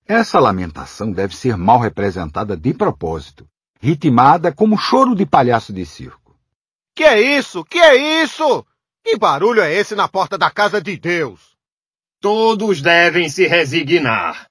Essa 0.06 0.38
lamentação 0.38 1.10
deve 1.10 1.34
ser 1.34 1.56
mal 1.56 1.80
representada 1.80 2.58
de 2.58 2.74
propósito, 2.74 3.48
ritmada 3.80 4.52
como 4.52 4.78
choro 4.78 5.16
de 5.16 5.26
palhaço 5.26 5.72
de 5.72 5.86
circo. 5.86 6.38
Que 6.94 7.06
é 7.06 7.22
isso? 7.22 7.64
Que 7.64 7.80
é 7.80 8.24
isso? 8.24 8.66
Que 9.02 9.18
barulho 9.18 9.62
é 9.62 9.74
esse 9.74 9.96
na 9.96 10.10
porta 10.10 10.38
da 10.38 10.52
casa 10.52 10.82
de 10.82 10.98
Deus? 10.98 11.56
Todos 12.20 12.82
devem 12.82 13.30
se 13.30 13.48
resignar. 13.48 14.46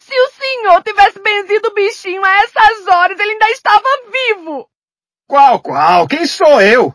Se 0.00 0.12
o 0.12 0.30
senhor 0.32 0.82
tivesse 0.82 1.20
benzido 1.20 1.68
o 1.68 1.74
bichinho 1.74 2.24
a 2.24 2.38
essas 2.38 2.86
horas, 2.88 3.20
ele 3.20 3.32
ainda 3.34 3.50
estava 3.50 3.88
vivo. 4.10 4.68
Qual, 5.28 5.60
qual? 5.60 6.08
Quem 6.08 6.26
sou 6.26 6.60
eu? 6.60 6.92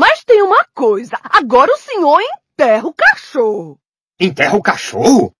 Mas 0.00 0.24
tem 0.24 0.40
uma 0.40 0.64
coisa, 0.74 1.20
agora 1.24 1.70
o 1.70 1.76
senhor 1.76 2.18
enterra 2.22 2.86
o 2.88 2.94
cachorro. 2.94 3.78
Enterra 4.18 4.56
o 4.56 4.62
cachorro? 4.62 5.36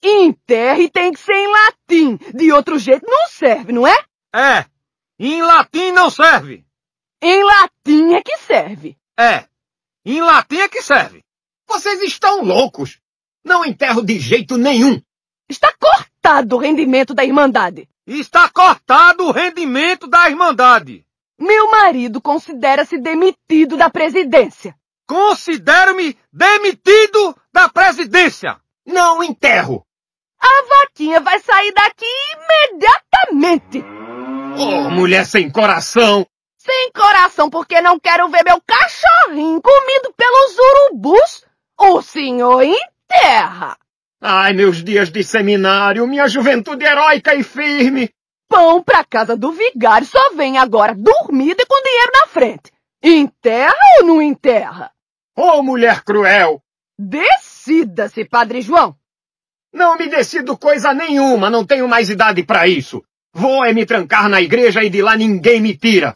Enterre 0.00 0.88
tem 0.88 1.12
que 1.12 1.18
ser 1.18 1.34
em 1.34 1.48
latim, 1.48 2.16
de 2.32 2.52
outro 2.52 2.78
jeito 2.78 3.04
não 3.04 3.26
serve, 3.26 3.72
não 3.72 3.84
é? 3.84 4.04
É. 4.32 4.66
Em 5.18 5.42
latim 5.42 5.90
não 5.90 6.10
serve. 6.10 6.64
Em 7.20 7.42
latim 7.42 8.14
é 8.14 8.22
que 8.22 8.38
serve. 8.38 8.96
É. 9.18 9.48
Em 10.04 10.20
latim 10.20 10.58
é 10.58 10.68
que 10.68 10.80
serve. 10.80 11.24
Vocês 11.66 12.00
estão 12.00 12.44
loucos. 12.44 13.00
Não 13.44 13.64
enterro 13.64 14.00
de 14.00 14.20
jeito 14.20 14.56
nenhum. 14.56 15.02
Está 15.48 15.74
cortado 15.76 16.54
o 16.54 16.60
rendimento 16.60 17.14
da 17.14 17.24
Irmandade. 17.24 17.88
Está 18.06 18.48
cortado 18.48 19.24
o 19.24 19.32
rendimento 19.32 20.06
da 20.06 20.30
Irmandade. 20.30 21.04
Meu 21.44 21.70
marido 21.70 22.22
considera-se 22.22 22.96
demitido 22.96 23.76
da 23.76 23.90
presidência. 23.90 24.74
Considero-me 25.06 26.16
demitido 26.32 27.36
da 27.52 27.68
presidência. 27.68 28.56
Não 28.86 29.22
enterro. 29.22 29.84
A 30.40 30.80
vaquinha 30.80 31.20
vai 31.20 31.38
sair 31.40 31.70
daqui 31.74 32.06
imediatamente. 32.32 33.84
Oh, 34.58 34.88
mulher 34.88 35.26
sem 35.26 35.50
coração. 35.50 36.26
Sem 36.56 36.90
coração, 36.92 37.50
porque 37.50 37.78
não 37.82 38.00
quero 38.00 38.26
ver 38.30 38.42
meu 38.42 38.58
cachorrinho 38.66 39.60
comido 39.60 40.14
pelos 40.16 40.56
urubus. 40.58 41.44
O 41.78 42.00
senhor 42.00 42.62
enterra. 42.62 43.76
Ai, 44.18 44.54
meus 44.54 44.82
dias 44.82 45.10
de 45.10 45.22
seminário, 45.22 46.06
minha 46.06 46.26
juventude 46.26 46.86
heróica 46.86 47.34
e 47.34 47.42
firme. 47.42 48.08
Pão 48.54 48.80
pra 48.80 49.02
casa 49.02 49.36
do 49.36 49.50
vigário 49.50 50.06
só 50.06 50.32
vem 50.36 50.58
agora 50.58 50.94
dormida 50.94 51.60
e 51.60 51.66
com 51.66 51.82
dinheiro 51.82 52.12
na 52.12 52.26
frente. 52.28 52.72
Enterra 53.02 53.74
ou 53.98 54.06
não 54.06 54.22
enterra? 54.22 54.92
Ô, 55.36 55.58
oh, 55.58 55.62
mulher 55.64 56.04
cruel. 56.04 56.62
Decida-se, 56.96 58.24
Padre 58.24 58.62
João. 58.62 58.96
Não 59.72 59.98
me 59.98 60.08
decido 60.08 60.56
coisa 60.56 60.94
nenhuma, 60.94 61.50
não 61.50 61.66
tenho 61.66 61.88
mais 61.88 62.08
idade 62.08 62.44
para 62.44 62.68
isso. 62.68 63.02
Vou 63.32 63.64
é 63.64 63.72
me 63.72 63.84
trancar 63.84 64.28
na 64.28 64.40
igreja 64.40 64.84
e 64.84 64.88
de 64.88 65.02
lá 65.02 65.16
ninguém 65.16 65.60
me 65.60 65.76
tira. 65.76 66.14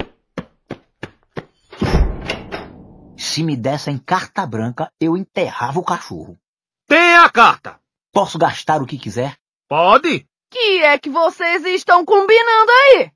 Se 3.17 3.43
me 3.43 3.57
dessem 3.57 3.99
carta 3.99 4.47
branca, 4.47 4.93
eu 5.01 5.17
enterrava 5.17 5.81
o 5.81 5.85
cachorro. 5.85 6.39
Tem 6.87 7.17
a 7.17 7.29
carta. 7.29 7.81
Posso 8.13 8.39
gastar 8.39 8.81
o 8.81 8.87
que 8.87 8.97
quiser? 8.97 9.37
Pode. 9.69 10.25
Que 10.61 10.83
é 10.83 10.99
que 10.99 11.09
vocês 11.09 11.65
estão 11.65 12.05
combinando 12.05 12.73
aí? 12.73 13.13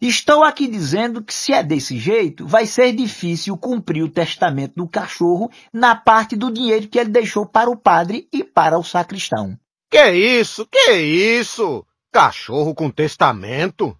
Estou 0.00 0.42
aqui 0.42 0.66
dizendo 0.66 1.22
que 1.22 1.32
se 1.32 1.52
é 1.52 1.62
desse 1.62 1.96
jeito, 1.96 2.48
vai 2.48 2.66
ser 2.66 2.92
difícil 2.92 3.56
cumprir 3.56 4.02
o 4.02 4.10
testamento 4.10 4.74
do 4.74 4.88
cachorro 4.88 5.48
na 5.72 5.94
parte 5.94 6.34
do 6.34 6.50
dinheiro 6.50 6.88
que 6.88 6.98
ele 6.98 7.10
deixou 7.10 7.46
para 7.46 7.70
o 7.70 7.76
padre 7.76 8.26
e 8.32 8.42
para 8.42 8.76
o 8.76 8.82
sacristão. 8.82 9.56
Que 9.88 10.10
isso? 10.10 10.66
Que 10.66 10.94
isso? 10.94 11.86
Cachorro 12.12 12.74
com 12.74 12.90
testamento? 12.90 13.96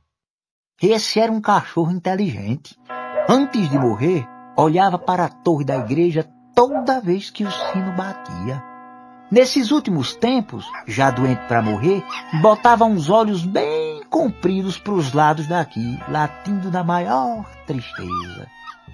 Esse 0.83 1.21
era 1.21 1.31
um 1.31 1.41
cachorro 1.41 1.93
inteligente. 1.93 2.77
Antes 3.29 3.71
de 3.71 3.79
morrer, 3.79 4.27
olhava 4.57 4.99
para 4.99 5.27
a 5.27 5.29
torre 5.29 5.65
da 5.65 5.77
igreja 5.77 6.29
toda 6.57 7.01
vez 7.01 7.31
que 7.31 7.45
o 7.45 7.51
sino 7.53 7.93
batia. 7.93 8.70
Nesses 9.31 9.71
últimos 9.71 10.13
tempos, 10.13 10.67
já 10.89 11.09
doente 11.09 11.47
para 11.47 11.63
morrer, 11.63 12.05
botava 12.43 12.85
uns 12.85 13.09
olhos 13.09 13.45
bem 13.45 14.03
compridos 14.11 14.77
para 14.77 14.93
os 14.93 15.13
lados 15.13 15.47
daqui, 15.47 15.99
latindo 16.09 16.69
na 16.69 16.83
maior 16.83 17.49
tristeza. 17.65 18.49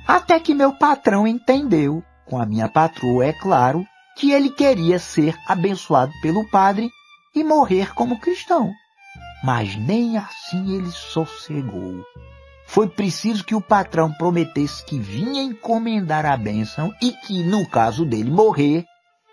Até 0.06 0.38
que 0.38 0.54
meu 0.54 0.74
patrão 0.74 1.26
entendeu, 1.26 2.04
com 2.26 2.38
a 2.38 2.44
minha 2.44 2.68
patroa, 2.68 3.24
é 3.24 3.32
claro, 3.32 3.86
que 4.18 4.30
ele 4.30 4.50
queria 4.50 4.98
ser 4.98 5.34
abençoado 5.48 6.12
pelo 6.20 6.46
padre 6.50 6.90
e 7.34 7.42
morrer 7.42 7.94
como 7.94 8.20
cristão. 8.20 8.70
Mas 9.42 9.74
nem 9.74 10.18
assim 10.18 10.74
ele 10.76 10.90
sossegou. 10.90 12.04
Foi 12.66 12.88
preciso 12.88 13.44
que 13.44 13.54
o 13.54 13.60
patrão 13.60 14.12
prometesse 14.12 14.84
que 14.84 14.98
vinha 14.98 15.42
encomendar 15.42 16.26
a 16.26 16.36
bênção 16.36 16.92
e 17.00 17.12
que, 17.12 17.42
no 17.42 17.66
caso 17.68 18.04
dele 18.04 18.30
morrer, 18.30 18.84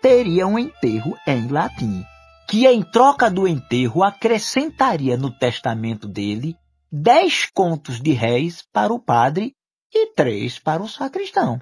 teria 0.04 0.46
um 0.46 0.58
enterro 0.58 1.16
em 1.26 1.48
latim, 1.48 2.04
que 2.46 2.66
em 2.66 2.82
troca 2.82 3.30
do 3.30 3.48
enterro 3.48 4.02
acrescentaria 4.02 5.16
no 5.16 5.30
testamento 5.30 6.06
dele 6.06 6.54
dez 6.92 7.46
contos 7.46 8.02
de 8.02 8.12
réis 8.12 8.62
para 8.70 8.92
o 8.92 8.98
padre 8.98 9.56
e 9.90 10.12
três 10.12 10.58
para 10.58 10.82
o 10.82 10.88
sacristão. 10.90 11.58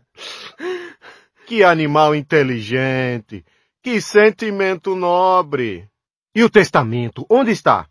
Que 1.47 1.63
animal 1.63 2.17
inteligente! 2.17 3.45
Que 3.81 4.01
sentimento 4.01 4.97
nobre! 4.97 5.89
E 6.35 6.43
o 6.43 6.51
testamento, 6.51 7.25
onde 7.31 7.53
está? 7.53 7.87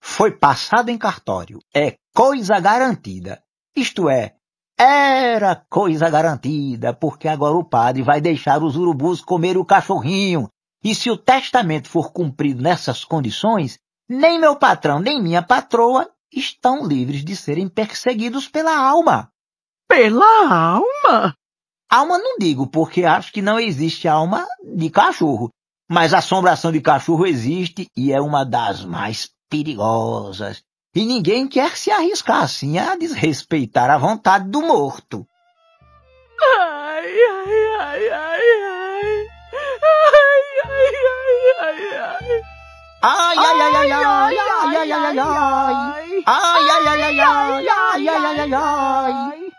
Foi 0.00 0.30
passado 0.30 0.88
em 0.88 0.96
cartório. 0.96 1.58
É 1.74 1.98
coisa 2.14 2.58
garantida. 2.58 3.42
Isto 3.76 4.08
é, 4.08 4.34
era 4.78 5.54
coisa 5.68 6.10
garantida, 6.10 6.92
porque 6.92 7.28
agora 7.28 7.56
o 7.56 7.64
padre 7.64 8.02
vai 8.02 8.20
deixar 8.20 8.62
os 8.62 8.76
urubus 8.76 9.20
comer 9.20 9.56
o 9.56 9.64
cachorrinho. 9.64 10.48
E 10.82 10.94
se 10.94 11.10
o 11.10 11.16
testamento 11.16 11.88
for 11.88 12.12
cumprido 12.12 12.62
nessas 12.62 13.04
condições, 13.04 13.78
nem 14.08 14.38
meu 14.38 14.56
patrão 14.56 14.98
nem 14.98 15.22
minha 15.22 15.42
patroa 15.42 16.10
estão 16.32 16.86
livres 16.86 17.24
de 17.24 17.36
serem 17.36 17.68
perseguidos 17.68 18.48
pela 18.48 18.76
alma. 18.76 19.30
Pela 19.88 20.48
alma? 20.48 21.34
Alma 21.90 22.18
não 22.18 22.36
digo, 22.38 22.66
porque 22.66 23.04
acho 23.04 23.32
que 23.32 23.40
não 23.40 23.58
existe 23.58 24.08
alma 24.08 24.46
de 24.62 24.90
cachorro. 24.90 25.50
Mas 25.88 26.12
a 26.12 26.18
assombração 26.18 26.72
de 26.72 26.80
cachorro 26.80 27.26
existe 27.26 27.86
e 27.96 28.12
é 28.12 28.20
uma 28.20 28.44
das 28.44 28.84
mais 28.84 29.30
perigosas 29.48 30.62
e 30.94 31.04
ninguém 31.04 31.48
quer 31.48 31.76
se 31.76 31.90
arriscar 31.90 32.42
assim 32.42 32.78
a 32.78 32.94
desrespeitar 32.94 33.90
a 33.90 33.98
vontade 33.98 34.48
do 34.48 34.62
morto. 34.62 35.26
Ai, 36.40 37.06
ai, 37.06 37.66
ai, 37.80 38.08
ai, 38.08 38.62
ai. 38.62 39.26
Ai, 39.82 40.42
ai, 40.64 40.64
ai, 40.64 41.60
ai, 41.60 41.96
ai. 41.96 42.42
Ai, 43.02 43.38
ai, 43.38 43.60
ai, 43.60 43.74
ai, 43.74 43.92
ai. 43.92 44.34
Ai, 44.76 44.78
ai, 44.78 44.92
ai, 44.92 45.18
ai, 47.02 47.20
ai. 47.20 47.68
Ai, 47.68 48.08
ai, 48.08 48.08
ai, 48.08 48.40
ai, 48.40 48.54
ai. 48.54 49.52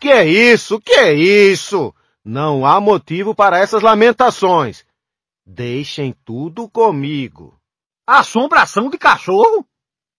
Que 0.00 0.24
isso, 0.24 0.80
que 0.80 1.12
isso? 1.12 1.94
Não 2.24 2.66
há 2.66 2.80
motivo 2.80 3.34
para 3.34 3.58
essas 3.58 3.82
lamentações. 3.82 4.84
Deixem 5.46 6.12
tudo 6.24 6.68
comigo. 6.68 7.56
Assombração 8.06 8.90
de 8.90 8.98
cachorro? 8.98 9.64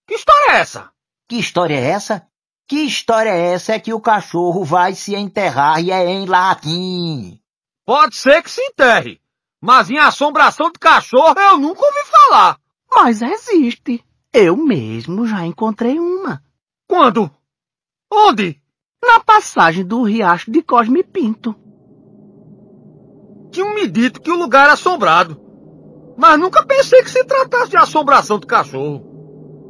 Que 0.07 0.15
história 0.15 0.51
é 0.51 0.59
essa? 0.59 0.91
Que 1.27 1.35
história 1.37 1.75
é 1.75 1.89
essa? 1.89 2.27
Que 2.67 2.77
história 2.77 3.29
é 3.29 3.53
essa 3.53 3.73
é 3.73 3.79
que 3.79 3.93
o 3.93 4.01
cachorro 4.01 4.63
vai 4.63 4.95
se 4.95 5.15
enterrar 5.15 5.81
e 5.81 5.91
é 5.91 6.05
em 6.09 6.25
latim? 6.25 7.39
Pode 7.85 8.15
ser 8.15 8.41
que 8.41 8.51
se 8.51 8.61
enterre, 8.61 9.21
mas 9.61 9.89
em 9.89 9.97
assombração 9.97 10.71
de 10.71 10.79
cachorro 10.79 11.39
eu 11.39 11.57
nunca 11.57 11.85
ouvi 11.85 12.09
falar. 12.09 12.57
Mas 12.91 13.21
existe. 13.21 14.03
Eu 14.31 14.57
mesmo 14.57 15.25
já 15.25 15.45
encontrei 15.45 15.99
uma. 15.99 16.43
Quando? 16.87 17.29
Onde? 18.11 18.61
Na 19.03 19.19
passagem 19.19 19.85
do 19.85 20.03
riacho 20.03 20.51
de 20.51 20.61
Cosme 20.61 21.03
Pinto. 21.03 21.55
Tinham 23.51 23.73
me 23.73 23.87
dito 23.87 24.21
que 24.21 24.31
o 24.31 24.35
lugar 24.35 24.63
era 24.63 24.73
assombrado, 24.73 25.39
mas 26.17 26.39
nunca 26.39 26.65
pensei 26.65 27.03
que 27.03 27.11
se 27.11 27.23
tratasse 27.23 27.69
de 27.69 27.77
assombração 27.77 28.39
de 28.39 28.47
cachorro. 28.47 29.12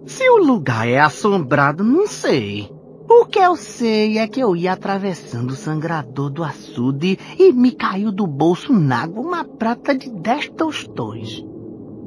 Se 0.05 0.29
o 0.29 0.37
lugar 0.37 0.87
é 0.87 0.99
assombrado, 0.99 1.83
não 1.83 2.05
sei. 2.07 2.69
O 3.09 3.25
que 3.25 3.39
eu 3.39 3.55
sei 3.55 4.17
é 4.17 4.27
que 4.27 4.39
eu 4.39 4.55
ia 4.55 4.73
atravessando 4.73 5.51
o 5.51 5.55
sangrador 5.55 6.29
do 6.29 6.43
açude 6.43 7.17
e 7.39 7.53
me 7.53 7.71
caiu 7.71 8.11
do 8.11 8.27
bolso 8.27 8.73
n'água 8.73 9.21
uma 9.21 9.45
prata 9.45 9.95
de 9.95 10.09
dez 10.09 10.49
tostões. 10.49 11.43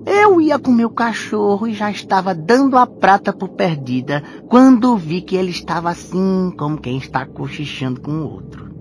Eu 0.05 0.41
ia 0.41 0.59
com 0.59 0.71
meu 0.73 0.91
cachorro 0.91 1.67
e 1.67 1.73
já 1.73 1.91
estava 1.91 2.35
dando 2.35 2.77
a 2.77 2.87
prata 2.87 3.33
por 3.33 3.49
perdida 3.49 4.23
quando 4.49 4.97
vi 4.97 5.23
que 5.23 5.35
ele 5.35 5.51
estava 5.51 5.91
assim, 5.91 6.53
como 6.57 6.81
quem 6.81 6.99
está 6.99 7.25
cochichando 7.25 8.01
com 8.01 8.13
o 8.13 8.33
outro. 8.33 8.75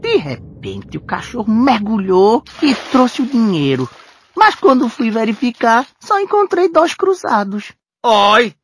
De 0.00 0.16
repente, 0.16 0.96
o 0.96 1.02
cachorro 1.02 1.52
mergulhou 1.52 2.42
e 2.62 2.74
trouxe 2.90 3.22
o 3.22 3.26
dinheiro. 3.26 3.88
Mas 4.36 4.54
quando 4.54 4.88
fui 4.88 5.10
verificar, 5.10 5.86
só 6.00 6.18
encontrei 6.18 6.68
dois 6.68 6.94
cruzados. 6.94 7.72
Oi! 8.06 8.54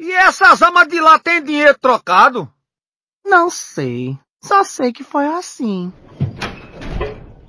E 0.00 0.10
essas 0.10 0.60
amas 0.62 0.88
de 0.88 1.00
lá 1.00 1.16
têm 1.16 1.40
dinheiro 1.44 1.78
trocado? 1.78 2.52
Não 3.24 3.48
sei. 3.48 4.18
Só 4.42 4.64
sei 4.64 4.92
que 4.92 5.04
foi 5.04 5.26
assim. 5.26 5.92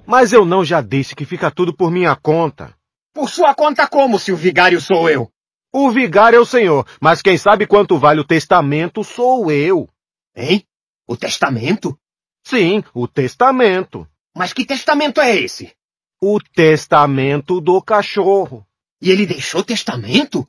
Mas 0.05 0.31
eu 0.31 0.45
não 0.45 0.63
já 0.63 0.81
disse 0.81 1.15
que 1.15 1.25
fica 1.25 1.49
tudo 1.49 1.75
por 1.75 1.89
minha 1.89 2.15
conta. 2.15 2.77
Por 3.11 3.27
sua 3.27 3.55
conta 3.55 3.87
como, 3.87 4.19
se 4.19 4.31
o 4.31 4.37
vigário 4.37 4.79
sou 4.79 5.09
eu? 5.09 5.31
O 5.73 5.89
vigário 5.89 6.37
é 6.37 6.39
o 6.39 6.45
senhor, 6.45 6.85
mas 7.01 7.23
quem 7.23 7.39
sabe 7.39 7.65
quanto 7.65 7.97
vale 7.97 8.19
o 8.19 8.27
testamento 8.27 9.03
sou 9.03 9.49
eu. 9.49 9.89
Hein? 10.35 10.63
O 11.07 11.17
testamento? 11.17 11.97
Sim, 12.45 12.83
o 12.93 13.07
testamento. 13.07 14.07
Mas 14.37 14.53
que 14.53 14.63
testamento 14.63 15.19
é 15.19 15.35
esse? 15.37 15.73
O 16.21 16.39
testamento 16.39 17.59
do 17.59 17.81
cachorro. 17.81 18.63
E 19.01 19.09
ele 19.09 19.25
deixou 19.25 19.63
testamento? 19.63 20.47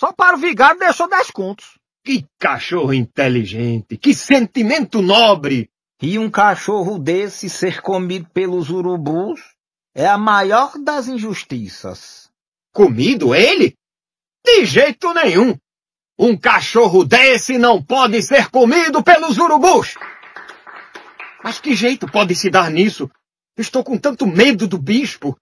Só 0.00 0.14
para 0.14 0.34
o 0.34 0.40
vigário 0.40 0.80
deixou 0.80 1.06
dez 1.06 1.30
contos. 1.30 1.78
Que 2.02 2.26
cachorro 2.38 2.94
inteligente, 2.94 3.98
que 3.98 4.14
sentimento 4.14 5.02
nobre! 5.02 5.68
E 6.00 6.18
um 6.18 6.30
cachorro 6.30 6.98
desse 6.98 7.50
ser 7.50 7.82
comido 7.82 8.26
pelos 8.32 8.70
urubus 8.70 9.38
é 9.94 10.06
a 10.06 10.16
maior 10.16 10.72
das 10.82 11.06
injustiças. 11.06 12.30
Comido 12.72 13.34
ele? 13.34 13.76
De 14.42 14.64
jeito 14.64 15.12
nenhum! 15.12 15.54
Um 16.18 16.34
cachorro 16.34 17.04
desse 17.04 17.58
não 17.58 17.82
pode 17.82 18.22
ser 18.22 18.48
comido 18.48 19.02
pelos 19.02 19.36
urubus! 19.36 19.96
Mas 21.44 21.60
que 21.60 21.76
jeito 21.76 22.10
pode 22.10 22.34
se 22.34 22.48
dar 22.48 22.70
nisso? 22.70 23.10
Estou 23.54 23.84
com 23.84 23.98
tanto 23.98 24.26
medo 24.26 24.66
do 24.66 24.78
bispo. 24.78 25.38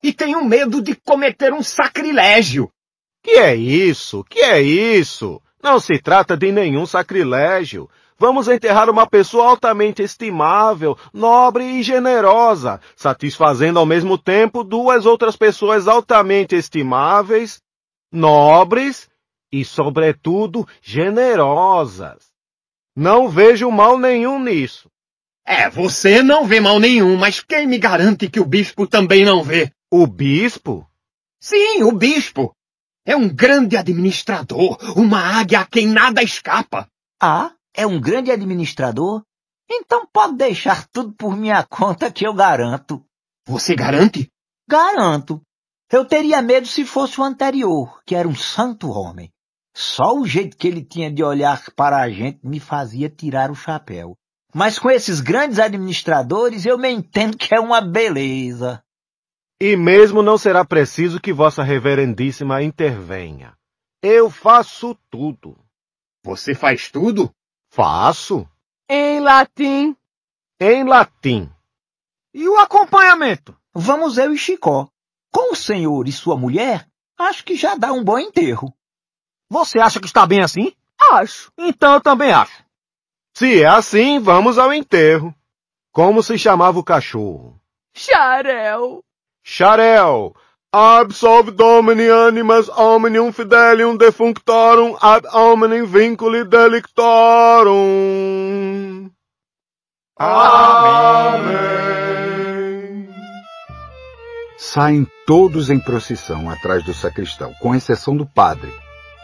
E 0.00 0.12
tenho 0.12 0.44
medo 0.44 0.80
de 0.80 0.94
cometer 0.94 1.52
um 1.52 1.60
sacrilégio. 1.60 2.70
Que 3.26 3.40
é 3.40 3.56
isso? 3.56 4.22
Que 4.22 4.38
é 4.38 4.62
isso? 4.62 5.42
Não 5.60 5.80
se 5.80 5.98
trata 5.98 6.36
de 6.36 6.52
nenhum 6.52 6.86
sacrilégio. 6.86 7.90
Vamos 8.16 8.46
enterrar 8.46 8.88
uma 8.88 9.04
pessoa 9.04 9.48
altamente 9.48 10.00
estimável, 10.00 10.96
nobre 11.12 11.64
e 11.64 11.82
generosa, 11.82 12.80
satisfazendo 12.94 13.80
ao 13.80 13.84
mesmo 13.84 14.16
tempo 14.16 14.62
duas 14.62 15.06
outras 15.06 15.34
pessoas 15.34 15.88
altamente 15.88 16.54
estimáveis, 16.54 17.60
nobres 18.12 19.10
e, 19.50 19.64
sobretudo, 19.64 20.64
generosas. 20.80 22.26
Não 22.94 23.28
vejo 23.28 23.68
mal 23.72 23.98
nenhum 23.98 24.38
nisso. 24.38 24.88
É, 25.44 25.68
você 25.68 26.22
não 26.22 26.46
vê 26.46 26.60
mal 26.60 26.78
nenhum, 26.78 27.16
mas 27.16 27.40
quem 27.40 27.66
me 27.66 27.76
garante 27.76 28.30
que 28.30 28.38
o 28.38 28.46
bispo 28.46 28.86
também 28.86 29.24
não 29.24 29.42
vê? 29.42 29.72
O 29.90 30.06
bispo? 30.06 30.88
Sim, 31.40 31.82
o 31.82 31.90
bispo. 31.90 32.55
É 33.06 33.14
um 33.14 33.28
grande 33.28 33.76
administrador, 33.76 34.76
uma 34.96 35.20
águia 35.20 35.60
a 35.60 35.64
quem 35.64 35.86
nada 35.86 36.24
escapa. 36.24 36.88
Ah, 37.22 37.52
é 37.72 37.86
um 37.86 38.00
grande 38.00 38.32
administrador? 38.32 39.22
Então 39.70 40.04
pode 40.12 40.36
deixar 40.36 40.88
tudo 40.88 41.12
por 41.12 41.36
minha 41.36 41.62
conta 41.62 42.10
que 42.10 42.26
eu 42.26 42.34
garanto. 42.34 43.04
Você 43.46 43.76
garante? 43.76 44.28
Garanto. 44.68 45.40
Eu 45.88 46.04
teria 46.04 46.42
medo 46.42 46.66
se 46.66 46.84
fosse 46.84 47.20
o 47.20 47.24
anterior, 47.24 48.00
que 48.04 48.16
era 48.16 48.26
um 48.26 48.34
santo 48.34 48.90
homem. 48.90 49.30
Só 49.72 50.18
o 50.18 50.26
jeito 50.26 50.56
que 50.56 50.66
ele 50.66 50.84
tinha 50.84 51.08
de 51.08 51.22
olhar 51.22 51.62
para 51.76 51.98
a 52.00 52.10
gente 52.10 52.40
me 52.42 52.58
fazia 52.58 53.08
tirar 53.08 53.52
o 53.52 53.54
chapéu. 53.54 54.16
Mas 54.52 54.80
com 54.80 54.90
esses 54.90 55.20
grandes 55.20 55.60
administradores 55.60 56.66
eu 56.66 56.76
me 56.76 56.90
entendo 56.90 57.36
que 57.36 57.54
é 57.54 57.60
uma 57.60 57.80
beleza. 57.80 58.82
E 59.60 59.74
mesmo 59.74 60.22
não 60.22 60.36
será 60.36 60.64
preciso 60.64 61.20
que 61.20 61.32
Vossa 61.32 61.62
Reverendíssima 61.62 62.62
intervenha. 62.62 63.56
Eu 64.02 64.30
faço 64.30 64.94
tudo. 65.10 65.58
Você 66.22 66.54
faz 66.54 66.90
tudo? 66.90 67.32
Faço. 67.70 68.46
Em 68.88 69.20
latim. 69.20 69.96
Em 70.60 70.84
latim. 70.84 71.50
E 72.34 72.46
o 72.46 72.58
acompanhamento? 72.58 73.56
Vamos 73.74 74.18
eu 74.18 74.34
e 74.34 74.38
Chicó. 74.38 74.88
Com 75.32 75.52
o 75.52 75.56
senhor 75.56 76.06
e 76.06 76.12
sua 76.12 76.36
mulher, 76.36 76.86
acho 77.18 77.44
que 77.44 77.56
já 77.56 77.74
dá 77.74 77.92
um 77.92 78.04
bom 78.04 78.18
enterro. 78.18 78.74
Você 79.48 79.78
acha 79.78 80.00
que 80.00 80.06
está 80.06 80.26
bem 80.26 80.42
assim? 80.42 80.72
Acho. 81.12 81.50
Então 81.56 81.94
eu 81.94 82.00
também 82.00 82.30
acho. 82.30 82.64
Se 83.34 83.62
é 83.62 83.66
assim, 83.66 84.18
vamos 84.18 84.58
ao 84.58 84.72
enterro. 84.72 85.34
Como 85.92 86.22
se 86.22 86.38
chamava 86.38 86.78
o 86.78 86.84
cachorro? 86.84 87.58
Xarel. 87.94 89.02
Xarel. 89.48 90.34
Absolve 90.72 91.52
domini 91.52 92.10
animas 92.10 92.68
omnium 92.68 93.30
fidelium 93.32 93.96
defunctorum 93.96 94.96
ad 95.00 95.24
hominem 95.32 95.86
vinculi 95.86 96.44
delictorum. 96.44 97.72
Amém. 100.18 101.56
Saem 104.58 105.06
todos 105.24 105.70
em 105.70 105.78
procissão 105.78 106.50
atrás 106.50 106.84
do 106.84 106.92
sacristão, 106.92 107.54
com 107.60 107.72
exceção 107.72 108.16
do 108.16 108.26
padre, 108.26 108.74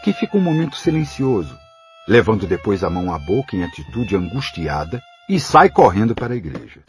que 0.05 0.13
fica 0.13 0.39
um 0.39 0.41
momento 0.41 0.77
silencioso, 0.77 1.59
levando 2.07 2.47
depois 2.47 2.85
a 2.85 2.91
mão 2.91 3.13
à 3.13 3.19
boca 3.19 3.57
em 3.57 3.65
atitude 3.65 4.15
angustiada 4.15 5.03
e 5.29 5.41
sai 5.41 5.69
correndo 5.69 6.15
para 6.15 6.33
a 6.33 6.37
igreja. 6.37 6.81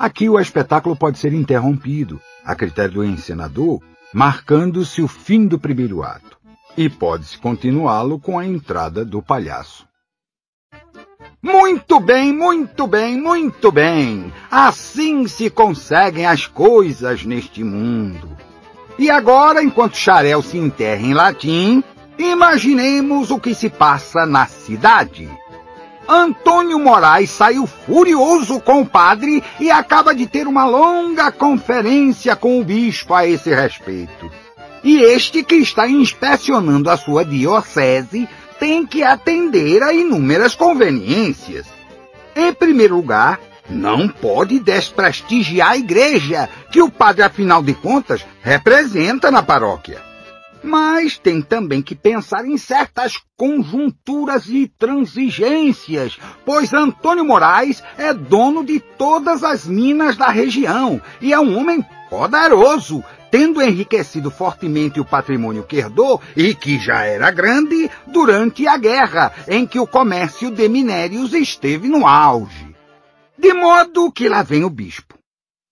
Aqui 0.00 0.30
o 0.30 0.40
espetáculo 0.40 0.96
pode 0.96 1.18
ser 1.18 1.34
interrompido, 1.34 2.18
a 2.44 2.54
critério 2.54 2.94
do 2.94 3.04
encenador, 3.04 3.80
marcando-se 4.12 5.02
o 5.02 5.08
fim 5.08 5.46
do 5.46 5.58
primeiro 5.58 6.02
ato, 6.02 6.38
e 6.76 6.88
pode-se 6.88 7.38
continuá-lo 7.38 8.18
com 8.18 8.38
a 8.38 8.46
entrada 8.46 9.04
do 9.04 9.22
palhaço. 9.22 9.86
Muito 11.42 11.98
bem, 11.98 12.32
muito 12.34 12.86
bem, 12.86 13.18
muito 13.18 13.72
bem. 13.72 14.32
Assim 14.50 15.26
se 15.26 15.48
conseguem 15.48 16.26
as 16.26 16.46
coisas 16.46 17.24
neste 17.24 17.64
mundo. 17.64 18.36
E 18.98 19.10
agora, 19.10 19.62
enquanto 19.62 19.96
Xarel 19.96 20.42
se 20.42 20.58
enterra 20.58 21.00
em 21.00 21.14
latim, 21.14 21.82
imaginemos 22.18 23.30
o 23.30 23.40
que 23.40 23.54
se 23.54 23.70
passa 23.70 24.26
na 24.26 24.46
cidade. 24.46 25.30
Antônio 26.12 26.76
Moraes 26.76 27.30
saiu 27.30 27.68
furioso 27.68 28.58
com 28.58 28.80
o 28.80 28.86
padre 28.86 29.44
e 29.60 29.70
acaba 29.70 30.12
de 30.12 30.26
ter 30.26 30.48
uma 30.48 30.66
longa 30.66 31.30
conferência 31.30 32.34
com 32.34 32.60
o 32.60 32.64
bispo 32.64 33.14
a 33.14 33.24
esse 33.24 33.54
respeito. 33.54 34.28
E 34.82 34.98
este 34.98 35.44
que 35.44 35.54
está 35.54 35.86
inspecionando 35.86 36.90
a 36.90 36.96
sua 36.96 37.24
diocese 37.24 38.28
tem 38.58 38.84
que 38.84 39.04
atender 39.04 39.84
a 39.84 39.92
inúmeras 39.92 40.56
conveniências. 40.56 41.66
Em 42.34 42.52
primeiro 42.52 42.96
lugar, 42.96 43.38
não 43.68 44.08
pode 44.08 44.58
desprestigiar 44.58 45.70
a 45.70 45.76
igreja, 45.76 46.48
que 46.72 46.82
o 46.82 46.90
padre, 46.90 47.22
afinal 47.22 47.62
de 47.62 47.72
contas, 47.72 48.26
representa 48.42 49.30
na 49.30 49.44
paróquia. 49.44 50.09
Mas 50.62 51.18
tem 51.18 51.40
também 51.40 51.80
que 51.80 51.94
pensar 51.94 52.44
em 52.44 52.58
certas 52.58 53.18
conjunturas 53.36 54.46
e 54.48 54.68
transigências, 54.68 56.18
pois 56.44 56.72
Antônio 56.74 57.24
Moraes 57.24 57.82
é 57.96 58.12
dono 58.12 58.64
de 58.64 58.78
todas 58.80 59.42
as 59.42 59.66
minas 59.66 60.16
da 60.16 60.28
região 60.28 61.00
e 61.20 61.32
é 61.32 61.40
um 61.40 61.58
homem 61.58 61.84
poderoso 62.10 63.02
tendo 63.30 63.62
enriquecido 63.62 64.30
fortemente 64.30 65.00
o 65.00 65.04
patrimônio 65.04 65.62
que 65.62 65.76
herdou 65.76 66.20
e 66.36 66.54
que 66.54 66.78
já 66.78 67.04
era 67.04 67.30
grande 67.30 67.88
durante 68.06 68.66
a 68.66 68.76
guerra, 68.76 69.32
em 69.46 69.66
que 69.66 69.78
o 69.78 69.86
comércio 69.86 70.50
de 70.50 70.68
minérios 70.68 71.32
esteve 71.32 71.88
no 71.88 72.06
auge. 72.06 72.74
De 73.38 73.54
modo 73.54 74.10
que 74.10 74.28
lá 74.28 74.42
vem 74.42 74.64
o 74.64 74.70
bispo. 74.70 75.16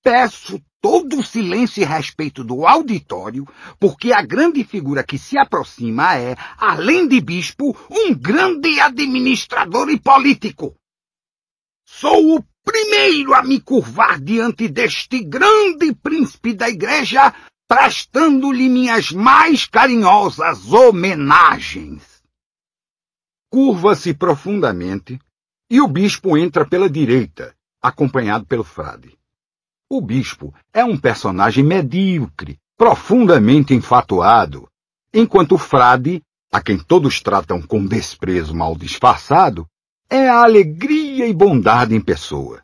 Peço 0.02 0.60
todo 0.80 1.18
o 1.18 1.24
silêncio 1.24 1.82
e 1.82 1.84
respeito 1.84 2.44
do 2.44 2.66
auditório, 2.66 3.46
porque 3.78 4.12
a 4.12 4.22
grande 4.22 4.64
figura 4.64 5.02
que 5.02 5.18
se 5.18 5.36
aproxima 5.36 6.16
é, 6.16 6.36
além 6.56 7.08
de 7.08 7.20
bispo, 7.20 7.76
um 7.90 8.14
grande 8.14 8.80
administrador 8.80 9.90
e 9.90 9.98
político. 9.98 10.74
Sou 11.86 12.36
o 12.36 12.44
primeiro 12.64 13.34
a 13.34 13.42
me 13.42 13.60
curvar 13.60 14.20
diante 14.20 14.68
deste 14.68 15.24
grande 15.24 15.94
príncipe 15.94 16.54
da 16.54 16.68
igreja, 16.68 17.34
prestando-lhe 17.66 18.68
minhas 18.68 19.10
mais 19.10 19.66
carinhosas 19.66 20.72
homenagens. 20.72 22.22
Curva-se 23.50 24.12
profundamente 24.12 25.18
e 25.70 25.80
o 25.80 25.88
bispo 25.88 26.36
entra 26.36 26.66
pela 26.68 26.88
direita, 26.88 27.54
acompanhado 27.82 28.46
pelo 28.46 28.64
frade. 28.64 29.17
O 29.90 30.02
bispo 30.02 30.52
é 30.70 30.84
um 30.84 30.98
personagem 30.98 31.64
medíocre, 31.64 32.58
profundamente 32.76 33.72
enfatuado, 33.72 34.68
enquanto 35.14 35.52
o 35.52 35.58
frade, 35.58 36.22
a 36.52 36.60
quem 36.60 36.78
todos 36.78 37.22
tratam 37.22 37.62
com 37.62 37.86
desprezo 37.86 38.54
mal 38.54 38.76
disfarçado, 38.76 39.66
é 40.10 40.28
a 40.28 40.42
alegria 40.42 41.26
e 41.26 41.32
bondade 41.32 41.94
em 41.94 42.02
pessoa. 42.02 42.62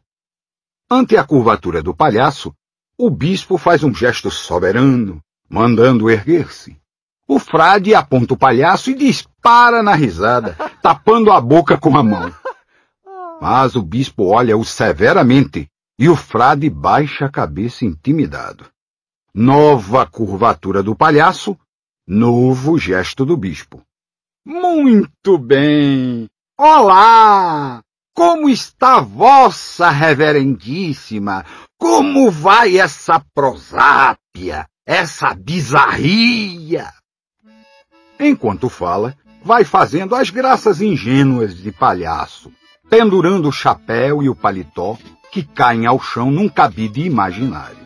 Ante 0.90 1.16
a 1.16 1.24
curvatura 1.24 1.82
do 1.82 1.94
palhaço, 1.94 2.54
o 2.98 3.08
bispo 3.08 3.56
faz 3.56 3.82
um 3.82 3.94
gesto 3.94 4.30
soberano, 4.30 5.18
mandando 5.48 6.10
erguer-se. 6.10 6.76
O 7.26 7.38
frade 7.38 7.94
aponta 7.94 8.34
o 8.34 8.36
palhaço 8.36 8.90
e 8.90 8.94
dispara 8.94 9.82
na 9.82 9.94
risada, 9.94 10.54
tapando 10.82 11.32
a 11.32 11.40
boca 11.40 11.78
com 11.78 11.96
a 11.96 12.02
mão. 12.02 12.30
Mas 13.40 13.74
o 13.76 13.82
bispo 13.82 14.26
olha-o 14.26 14.62
severamente 14.62 15.70
e 15.98 16.08
o 16.08 16.16
frade 16.16 16.68
baixa 16.68 17.26
a 17.26 17.30
cabeça 17.30 17.84
intimidado. 17.84 18.66
Nova 19.34 20.06
curvatura 20.06 20.82
do 20.82 20.94
palhaço, 20.94 21.56
novo 22.06 22.78
gesto 22.78 23.24
do 23.24 23.36
bispo. 23.36 23.82
Muito 24.44 25.38
bem! 25.38 26.28
Olá! 26.58 27.80
Como 28.14 28.48
está 28.48 29.00
vossa 29.00 29.90
reverendíssima? 29.90 31.44
Como 31.78 32.30
vai 32.30 32.78
essa 32.78 33.20
prosápia, 33.34 34.68
essa 34.86 35.34
bizarria? 35.34 36.92
Enquanto 38.18 38.68
fala, 38.68 39.16
vai 39.42 39.64
fazendo 39.64 40.14
as 40.14 40.30
graças 40.30 40.80
ingênuas 40.80 41.56
de 41.56 41.72
palhaço, 41.72 42.52
pendurando 42.88 43.48
o 43.48 43.52
chapéu 43.52 44.22
e 44.22 44.28
o 44.28 44.36
paletó 44.36 44.96
que 45.34 45.42
caem 45.42 45.84
ao 45.84 46.00
chão 46.00 46.30
num 46.30 46.48
cabide 46.48 47.00
imaginário. 47.00 47.84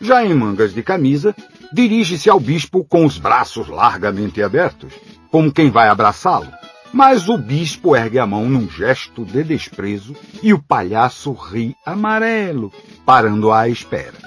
Já 0.00 0.24
em 0.24 0.34
mangas 0.34 0.74
de 0.74 0.82
camisa, 0.82 1.32
dirige-se 1.72 2.28
ao 2.28 2.40
bispo 2.40 2.84
com 2.84 3.06
os 3.06 3.18
braços 3.18 3.68
largamente 3.68 4.42
abertos, 4.42 4.92
como 5.30 5.52
quem 5.52 5.70
vai 5.70 5.86
abraçá-lo. 5.88 6.52
Mas 6.92 7.28
o 7.28 7.38
bispo 7.38 7.94
ergue 7.94 8.18
a 8.18 8.26
mão 8.26 8.48
num 8.48 8.68
gesto 8.68 9.24
de 9.24 9.44
desprezo 9.44 10.16
e 10.42 10.52
o 10.52 10.60
palhaço 10.60 11.32
ri 11.34 11.72
amarelo, 11.86 12.72
parando 13.04 13.52
à 13.52 13.68
espera. 13.68 14.18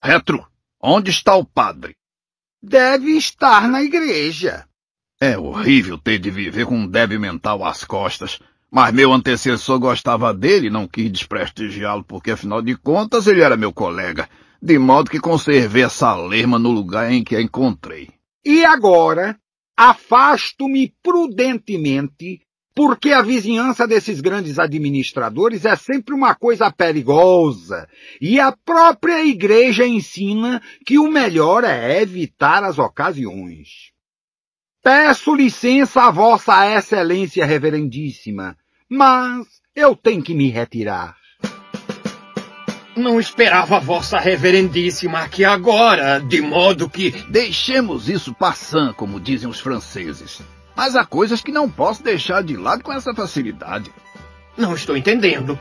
Petro, 0.00 0.46
onde 0.80 1.10
está 1.10 1.34
o 1.34 1.44
padre? 1.44 1.96
Deve 2.62 3.16
estar 3.16 3.66
na 3.66 3.82
igreja. 3.82 4.64
É 5.20 5.36
horrível 5.36 5.98
ter 5.98 6.20
de 6.20 6.30
viver 6.30 6.66
com 6.66 6.76
um 6.76 6.86
débil 6.86 7.18
mental 7.18 7.64
às 7.64 7.82
costas. 7.82 8.38
Mas 8.76 8.92
meu 8.92 9.10
antecessor 9.10 9.78
gostava 9.78 10.34
dele 10.34 10.66
e 10.66 10.70
não 10.70 10.86
quis 10.86 11.10
desprestigiá-lo, 11.10 12.04
porque 12.04 12.32
afinal 12.32 12.60
de 12.60 12.76
contas 12.76 13.26
ele 13.26 13.40
era 13.40 13.56
meu 13.56 13.72
colega, 13.72 14.28
de 14.60 14.78
modo 14.78 15.10
que 15.10 15.18
conservei 15.18 15.84
essa 15.84 16.14
lerma 16.14 16.58
no 16.58 16.70
lugar 16.70 17.10
em 17.10 17.24
que 17.24 17.34
a 17.34 17.40
encontrei. 17.40 18.10
E 18.44 18.66
agora, 18.66 19.34
afasto-me 19.74 20.92
prudentemente, 21.02 22.42
porque 22.74 23.12
a 23.12 23.22
vizinhança 23.22 23.88
desses 23.88 24.20
grandes 24.20 24.58
administradores 24.58 25.64
é 25.64 25.74
sempre 25.74 26.14
uma 26.14 26.34
coisa 26.34 26.70
perigosa, 26.70 27.88
e 28.20 28.38
a 28.38 28.52
própria 28.52 29.24
igreja 29.24 29.86
ensina 29.86 30.60
que 30.84 30.98
o 30.98 31.10
melhor 31.10 31.64
é 31.64 32.02
evitar 32.02 32.62
as 32.62 32.78
ocasiões. 32.78 33.90
Peço 34.82 35.34
licença 35.34 36.02
a 36.02 36.10
Vossa 36.10 36.70
Excelência 36.76 37.46
Reverendíssima, 37.46 38.54
mas 38.88 39.46
eu 39.74 39.96
tenho 39.96 40.22
que 40.22 40.34
me 40.34 40.50
retirar. 40.50 41.16
Não 42.96 43.20
esperava 43.20 43.78
Vossa 43.78 44.18
Reverendíssima 44.18 45.18
aqui 45.20 45.44
agora, 45.44 46.18
de 46.18 46.40
modo 46.40 46.88
que. 46.88 47.10
Deixemos 47.28 48.08
isso 48.08 48.32
passando, 48.32 48.94
como 48.94 49.20
dizem 49.20 49.48
os 49.48 49.60
franceses. 49.60 50.40
Mas 50.74 50.96
há 50.96 51.04
coisas 51.04 51.42
que 51.42 51.52
não 51.52 51.68
posso 51.68 52.02
deixar 52.02 52.42
de 52.42 52.56
lado 52.56 52.82
com 52.82 52.92
essa 52.92 53.14
facilidade. 53.14 53.92
Não 54.56 54.74
estou 54.74 54.96
entendendo. 54.96 55.58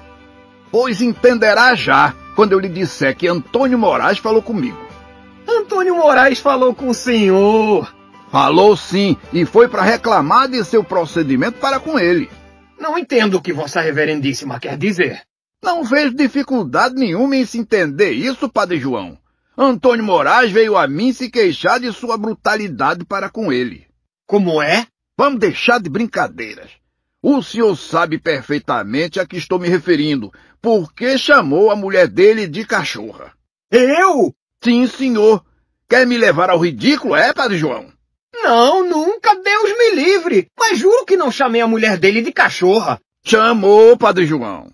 Pois 0.72 1.02
entenderá 1.02 1.76
já, 1.76 2.14
quando 2.36 2.54
eu 2.54 2.60
lhe 2.60 2.70
disser 2.70 3.16
que 3.16 3.28
Antônio 3.28 3.78
Moraes 3.78 4.18
falou 4.18 4.42
comigo. 4.42 4.78
Antônio 5.48 5.96
Moraes 5.96 6.40
falou 6.40 6.74
com 6.74 6.90
o 6.90 6.94
senhor. 6.94 7.94
Falou 8.32 8.78
sim, 8.78 9.18
e 9.34 9.46
foi 9.46 9.68
para 9.68 9.82
reclamar 9.82 10.48
de 10.48 10.64
seu 10.64 10.84
procedimento 10.84 11.60
para 11.60 11.80
com 11.80 12.00
ele. 12.00 12.30
Não 12.80 12.98
entendo 12.98 13.36
o 13.36 13.42
que 13.42 13.54
Vossa 13.54 13.82
Reverendíssima 13.82 14.60
quer 14.60 14.78
dizer. 14.78 15.24
Não 15.64 15.84
vejo 15.84 16.14
dificuldade 16.14 16.96
nenhuma 16.96 17.36
em 17.36 17.46
se 17.46 17.58
entender 17.58 18.12
isso, 18.12 18.50
Padre 18.50 18.80
João. 18.80 19.18
Antônio 19.58 20.04
Moraes 20.04 20.52
veio 20.52 20.78
a 20.78 20.88
mim 20.88 21.14
se 21.14 21.30
queixar 21.30 21.80
de 21.80 21.92
sua 21.94 22.18
brutalidade 22.18 23.06
para 23.06 23.30
com 23.30 23.52
ele. 23.52 23.88
Como 24.28 24.62
é? 24.62 24.86
Vamos 25.18 25.40
deixar 25.40 25.80
de 25.80 25.90
brincadeiras. 25.90 26.72
O 27.22 27.42
senhor 27.42 27.76
sabe 27.76 28.20
perfeitamente 28.20 29.20
a 29.20 29.26
que 29.26 29.38
estou 29.38 29.58
me 29.58 29.70
referindo, 29.70 30.32
porque 30.62 31.18
chamou 31.18 31.72
a 31.72 31.76
mulher 31.76 32.08
dele 32.08 32.48
de 32.48 32.66
cachorra. 32.66 33.34
Eu? 33.72 34.36
Sim, 34.64 34.86
senhor. 34.88 35.44
Quer 35.88 36.06
me 36.06 36.18
levar 36.18 36.50
ao 36.50 36.60
ridículo, 36.60 37.16
é, 37.16 37.34
Padre 37.34 37.58
João? 37.58 37.95
Não, 38.46 38.88
nunca, 38.88 39.34
Deus 39.34 39.76
me 39.76 39.96
livre. 39.96 40.48
Mas 40.56 40.78
juro 40.78 41.04
que 41.04 41.18
não 41.18 41.32
chamei 41.32 41.62
a 41.62 41.68
mulher 41.68 41.98
dele 41.98 42.22
de 42.22 42.32
cachorra. 42.32 43.00
Chamou, 43.26 43.98
Padre 43.98 44.28
João. 44.28 44.72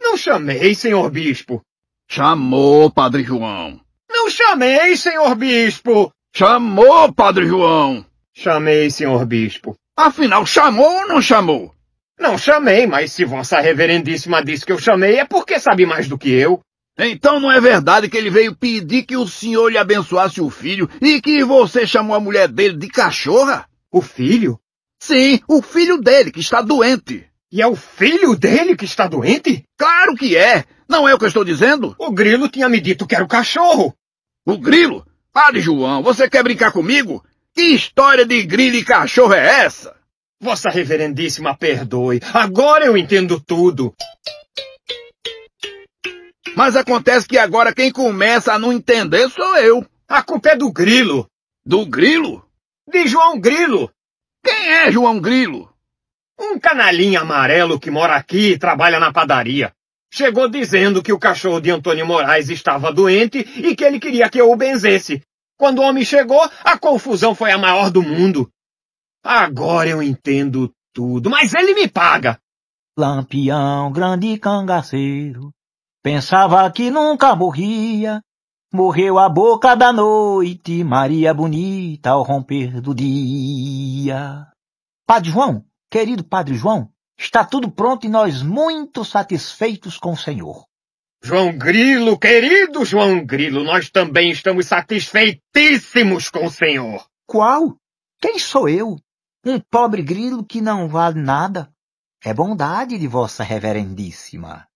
Não 0.00 0.16
chamei, 0.16 0.74
senhor 0.74 1.10
bispo. 1.10 1.60
Chamou, 2.08 2.90
Padre 2.90 3.22
João. 3.22 3.78
Não 4.08 4.30
chamei, 4.30 4.96
senhor 4.96 5.34
bispo. 5.34 6.10
Chamou, 6.34 7.12
Padre 7.12 7.46
João. 7.46 8.06
Chamei, 8.32 8.88
senhor 8.88 9.26
bispo. 9.26 9.76
Afinal, 9.94 10.46
chamou 10.46 11.00
ou 11.00 11.06
não 11.06 11.20
chamou? 11.20 11.74
Não 12.18 12.38
chamei, 12.38 12.86
mas 12.86 13.12
se 13.12 13.26
Vossa 13.26 13.60
Reverendíssima 13.60 14.42
disse 14.42 14.64
que 14.64 14.72
eu 14.72 14.78
chamei 14.78 15.18
é 15.18 15.26
porque 15.26 15.60
sabe 15.60 15.84
mais 15.84 16.08
do 16.08 16.16
que 16.16 16.30
eu. 16.30 16.58
Então 17.08 17.40
não 17.40 17.50
é 17.50 17.60
verdade 17.60 18.08
que 18.08 18.16
ele 18.16 18.30
veio 18.30 18.54
pedir 18.54 19.04
que 19.04 19.16
o 19.16 19.26
senhor 19.26 19.70
lhe 19.70 19.78
abençoasse 19.78 20.40
o 20.40 20.50
filho 20.50 20.88
e 21.00 21.20
que 21.20 21.42
você 21.44 21.86
chamou 21.86 22.14
a 22.14 22.20
mulher 22.20 22.48
dele 22.48 22.76
de 22.76 22.88
cachorra? 22.88 23.66
O 23.90 24.02
filho? 24.02 24.60
Sim, 24.98 25.40
o 25.48 25.62
filho 25.62 25.96
dele, 25.96 26.30
que 26.30 26.40
está 26.40 26.60
doente. 26.60 27.26
E 27.50 27.62
é 27.62 27.66
o 27.66 27.74
filho 27.74 28.36
dele 28.36 28.76
que 28.76 28.84
está 28.84 29.08
doente? 29.08 29.64
Claro 29.76 30.14
que 30.14 30.36
é! 30.36 30.64
Não 30.88 31.08
é 31.08 31.14
o 31.14 31.18
que 31.18 31.24
eu 31.24 31.28
estou 31.28 31.44
dizendo? 31.44 31.94
O 31.98 32.10
grilo 32.10 32.48
tinha 32.48 32.68
me 32.68 32.80
dito 32.80 33.06
que 33.06 33.14
era 33.14 33.24
o 33.24 33.28
cachorro. 33.28 33.94
O 34.44 34.58
grilo? 34.58 35.06
Padre 35.32 35.60
João, 35.60 36.02
você 36.02 36.28
quer 36.28 36.42
brincar 36.42 36.72
comigo? 36.72 37.24
Que 37.54 37.62
história 37.62 38.26
de 38.26 38.42
grilo 38.42 38.76
e 38.76 38.84
cachorro 38.84 39.32
é 39.32 39.64
essa? 39.64 39.94
Vossa 40.40 40.68
Reverendíssima 40.70 41.56
perdoe. 41.56 42.20
Agora 42.32 42.84
eu 42.84 42.96
entendo 42.96 43.40
tudo. 43.40 43.94
Mas 46.56 46.76
acontece 46.76 47.26
que 47.26 47.38
agora 47.38 47.74
quem 47.74 47.90
começa 47.90 48.52
a 48.52 48.58
não 48.58 48.72
entender 48.72 49.28
sou 49.30 49.56
eu. 49.56 49.86
A 50.08 50.22
culpa 50.22 50.50
é 50.50 50.56
do 50.56 50.72
grilo. 50.72 51.26
Do 51.64 51.86
grilo? 51.86 52.44
De 52.88 53.06
João 53.06 53.38
Grilo. 53.38 53.90
Quem 54.44 54.72
é 54.72 54.90
João 54.90 55.20
Grilo? 55.20 55.72
Um 56.38 56.58
canalinho 56.58 57.20
amarelo 57.20 57.78
que 57.78 57.90
mora 57.90 58.16
aqui 58.16 58.52
e 58.52 58.58
trabalha 58.58 58.98
na 58.98 59.12
padaria. 59.12 59.72
Chegou 60.12 60.48
dizendo 60.48 61.02
que 61.02 61.12
o 61.12 61.18
cachorro 61.18 61.60
de 61.60 61.70
Antônio 61.70 62.04
Moraes 62.04 62.48
estava 62.48 62.92
doente 62.92 63.38
e 63.38 63.76
que 63.76 63.84
ele 63.84 64.00
queria 64.00 64.28
que 64.28 64.40
eu 64.40 64.50
o 64.50 64.56
benzesse. 64.56 65.22
Quando 65.56 65.78
o 65.78 65.82
homem 65.82 66.04
chegou, 66.04 66.42
a 66.64 66.78
confusão 66.78 67.34
foi 67.34 67.52
a 67.52 67.58
maior 67.58 67.90
do 67.90 68.02
mundo. 68.02 68.50
Agora 69.22 69.88
eu 69.88 70.02
entendo 70.02 70.72
tudo, 70.92 71.30
mas 71.30 71.54
ele 71.54 71.74
me 71.74 71.86
paga. 71.86 72.40
Lampião, 72.98 73.92
grande 73.92 74.36
cangaceiro, 74.38 75.52
pensava 76.02 76.70
que 76.70 76.90
nunca 76.90 77.34
morria, 77.34 78.20
Morreu 78.72 79.18
a 79.18 79.28
boca 79.28 79.74
da 79.74 79.92
noite, 79.92 80.84
Maria 80.84 81.34
bonita 81.34 82.10
ao 82.10 82.22
romper 82.22 82.80
do 82.80 82.94
dia. 82.94 84.46
Padre 85.04 85.28
João, 85.28 85.64
querido 85.90 86.22
Padre 86.22 86.54
João, 86.54 86.88
está 87.18 87.44
tudo 87.44 87.68
pronto 87.68 88.06
e 88.06 88.08
nós 88.08 88.44
muito 88.44 89.04
satisfeitos 89.04 89.98
com 89.98 90.12
o 90.12 90.16
Senhor. 90.16 90.66
João 91.20 91.58
Grilo, 91.58 92.16
querido 92.16 92.84
João 92.84 93.26
Grilo, 93.26 93.64
nós 93.64 93.90
também 93.90 94.30
estamos 94.30 94.68
satisfeitíssimos 94.68 96.30
com 96.30 96.46
o 96.46 96.50
senhor. 96.50 97.04
Qual? 97.26 97.76
Quem 98.20 98.38
sou 98.38 98.68
eu? 98.68 98.96
Um 99.44 99.58
pobre 99.58 100.00
grilo 100.00 100.44
que 100.44 100.60
não 100.60 100.88
vale 100.88 101.20
nada? 101.20 101.68
É 102.22 102.32
bondade 102.32 102.96
de 102.96 103.08
vossa 103.08 103.42
reverendíssima. 103.42 104.69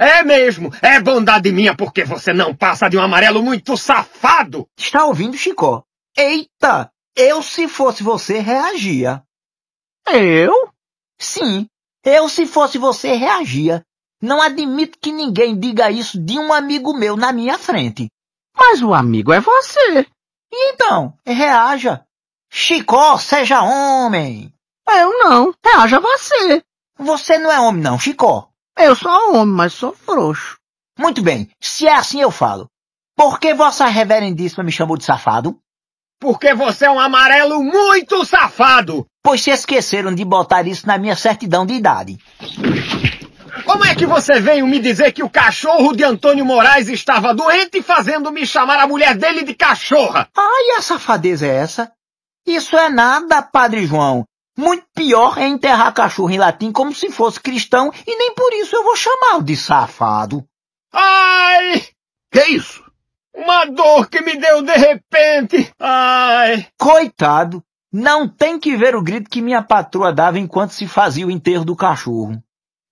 É 0.00 0.22
mesmo, 0.22 0.70
é 0.80 1.00
bondade 1.00 1.50
minha 1.50 1.74
porque 1.74 2.04
você 2.04 2.32
não 2.32 2.54
passa 2.54 2.88
de 2.88 2.96
um 2.96 3.02
amarelo 3.02 3.42
muito 3.42 3.76
safado. 3.76 4.68
Está 4.78 5.04
ouvindo, 5.04 5.36
Chicó? 5.36 5.82
Eita! 6.16 6.88
Eu, 7.16 7.42
se 7.42 7.66
fosse 7.66 8.04
você, 8.04 8.38
reagia. 8.38 9.24
Eu? 10.06 10.72
Sim, 11.18 11.68
eu, 12.04 12.28
se 12.28 12.46
fosse 12.46 12.78
você, 12.78 13.14
reagia. 13.14 13.84
Não 14.22 14.40
admito 14.40 14.98
que 15.00 15.10
ninguém 15.10 15.58
diga 15.58 15.90
isso 15.90 16.16
de 16.16 16.38
um 16.38 16.52
amigo 16.52 16.94
meu 16.94 17.16
na 17.16 17.32
minha 17.32 17.58
frente. 17.58 18.08
Mas 18.56 18.80
o 18.80 18.94
amigo 18.94 19.32
é 19.32 19.40
você. 19.40 20.06
E 20.52 20.72
então, 20.72 21.12
reaja. 21.26 22.04
Chicó, 22.48 23.18
seja 23.18 23.62
homem. 23.62 24.54
Eu 24.88 25.18
não. 25.18 25.52
Reaja 25.64 25.98
você. 25.98 26.62
Você 26.96 27.36
não 27.36 27.50
é 27.50 27.60
homem 27.60 27.82
não, 27.82 27.98
Chicó. 27.98 28.48
Eu 28.78 28.94
sou 28.94 29.34
homem, 29.34 29.54
mas 29.54 29.72
sou 29.72 29.92
frouxo. 29.92 30.56
Muito 30.96 31.20
bem, 31.20 31.50
se 31.60 31.86
é 31.86 31.94
assim 31.94 32.20
eu 32.20 32.30
falo. 32.30 32.70
Por 33.16 33.40
que 33.40 33.52
vossa 33.52 33.86
reverendíssima 33.86 34.62
me 34.62 34.70
chamou 34.70 34.96
de 34.96 35.04
safado? 35.04 35.58
Porque 36.20 36.54
você 36.54 36.86
é 36.86 36.90
um 36.90 37.00
amarelo 37.00 37.62
muito 37.62 38.24
safado. 38.24 39.04
Pois 39.20 39.42
se 39.42 39.50
esqueceram 39.50 40.14
de 40.14 40.24
botar 40.24 40.66
isso 40.66 40.86
na 40.86 40.96
minha 40.96 41.16
certidão 41.16 41.66
de 41.66 41.74
idade. 41.74 42.18
Como 43.64 43.84
é 43.84 43.96
que 43.96 44.06
você 44.06 44.40
veio 44.40 44.66
me 44.66 44.78
dizer 44.78 45.10
que 45.10 45.24
o 45.24 45.30
cachorro 45.30 45.92
de 45.94 46.04
Antônio 46.04 46.46
Moraes 46.46 46.88
estava 46.88 47.34
doente 47.34 47.82
fazendo 47.82 48.30
me 48.30 48.46
chamar 48.46 48.78
a 48.78 48.86
mulher 48.86 49.16
dele 49.16 49.42
de 49.42 49.54
cachorra? 49.54 50.28
Ai, 50.36 50.78
a 50.78 50.82
safadeza 50.82 51.46
é 51.46 51.56
essa? 51.56 51.92
Isso 52.46 52.76
é 52.76 52.88
nada, 52.88 53.42
Padre 53.42 53.84
João. 53.86 54.24
Muito 54.58 54.84
pior 54.92 55.38
é 55.38 55.46
enterrar 55.46 55.94
cachorro 55.94 56.30
em 56.30 56.36
latim 56.36 56.72
como 56.72 56.92
se 56.92 57.12
fosse 57.12 57.38
cristão 57.38 57.92
e 58.04 58.18
nem 58.18 58.34
por 58.34 58.52
isso 58.54 58.74
eu 58.74 58.82
vou 58.82 58.96
chamá-lo 58.96 59.44
de 59.44 59.56
safado. 59.56 60.44
Ai! 60.92 61.80
Que 62.28 62.42
isso? 62.46 62.84
Uma 63.32 63.66
dor 63.66 64.10
que 64.10 64.20
me 64.20 64.36
deu 64.36 64.60
de 64.62 64.72
repente. 64.72 65.72
Ai! 65.78 66.66
Coitado, 66.76 67.62
não 67.92 68.28
tem 68.28 68.58
que 68.58 68.76
ver 68.76 68.96
o 68.96 69.02
grito 69.02 69.30
que 69.30 69.40
minha 69.40 69.62
patroa 69.62 70.12
dava 70.12 70.40
enquanto 70.40 70.72
se 70.72 70.88
fazia 70.88 71.28
o 71.28 71.30
enterro 71.30 71.64
do 71.64 71.76
cachorro. 71.76 72.42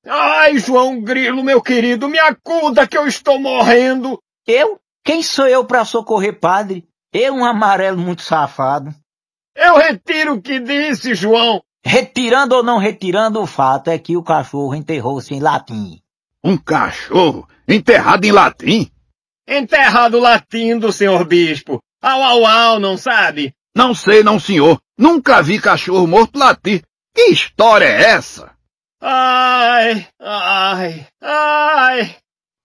Ai, 0.06 0.58
João 0.58 1.00
Grilo, 1.00 1.42
meu 1.42 1.60
querido, 1.60 2.08
me 2.08 2.20
acuda 2.20 2.86
que 2.86 2.96
eu 2.96 3.08
estou 3.08 3.40
morrendo. 3.40 4.22
Eu? 4.46 4.78
Quem 5.04 5.20
sou 5.20 5.48
eu 5.48 5.64
para 5.64 5.84
socorrer 5.84 6.38
padre? 6.38 6.86
Eu, 7.12 7.34
um 7.34 7.44
amarelo 7.44 7.98
muito 7.98 8.22
safado. 8.22 8.94
Eu 9.56 9.76
retiro 9.78 10.34
o 10.34 10.42
que 10.42 10.60
disse, 10.60 11.14
João. 11.14 11.62
Retirando 11.84 12.54
ou 12.54 12.62
não 12.62 12.78
retirando, 12.78 13.40
o 13.40 13.46
fato 13.46 13.88
é 13.88 13.98
que 13.98 14.16
o 14.16 14.22
cachorro 14.22 14.74
enterrou-se 14.74 15.32
em 15.32 15.40
latim. 15.40 16.00
Um 16.44 16.56
cachorro 16.56 17.48
enterrado 17.66 18.24
em 18.24 18.32
latim? 18.32 18.90
Enterrado 19.48 20.18
latindo, 20.18 20.92
senhor 20.92 21.24
bispo. 21.24 21.80
Au, 22.02 22.22
au, 22.22 22.46
au, 22.46 22.80
não 22.80 22.96
sabe? 22.96 23.54
Não 23.74 23.94
sei, 23.94 24.22
não, 24.22 24.38
senhor. 24.38 24.80
Nunca 24.98 25.42
vi 25.42 25.60
cachorro 25.60 26.06
morto 26.06 26.38
latir. 26.38 26.82
Que 27.14 27.30
história 27.30 27.86
é 27.86 28.02
essa? 28.10 28.52
Ai, 29.00 30.06
ai, 30.20 31.06
ai. 31.22 32.16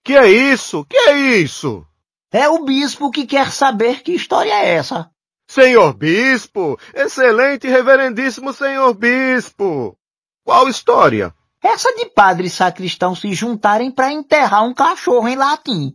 Que 0.03 0.17
é 0.17 0.29
isso? 0.29 0.83
Que 0.85 0.97
é 0.97 1.13
isso? 1.37 1.85
É 2.31 2.49
o 2.49 2.63
bispo 2.65 3.11
que 3.11 3.25
quer 3.25 3.51
saber 3.51 4.01
que 4.01 4.13
história 4.13 4.51
é 4.51 4.69
essa. 4.75 5.09
Senhor 5.51 5.91
Bispo! 5.91 6.79
Excelente 6.93 7.67
e 7.67 7.69
reverendíssimo 7.69 8.53
Senhor 8.53 8.93
Bispo! 8.93 9.97
Qual 10.45 10.69
história? 10.69 11.35
Essa 11.61 11.93
de 11.93 12.05
padre 12.05 12.47
e 12.47 12.49
sacristão 12.49 13.13
se 13.13 13.33
juntarem 13.33 13.91
para 13.91 14.13
enterrar 14.13 14.63
um 14.63 14.73
cachorro 14.73 15.27
em 15.27 15.35
latim. 15.35 15.93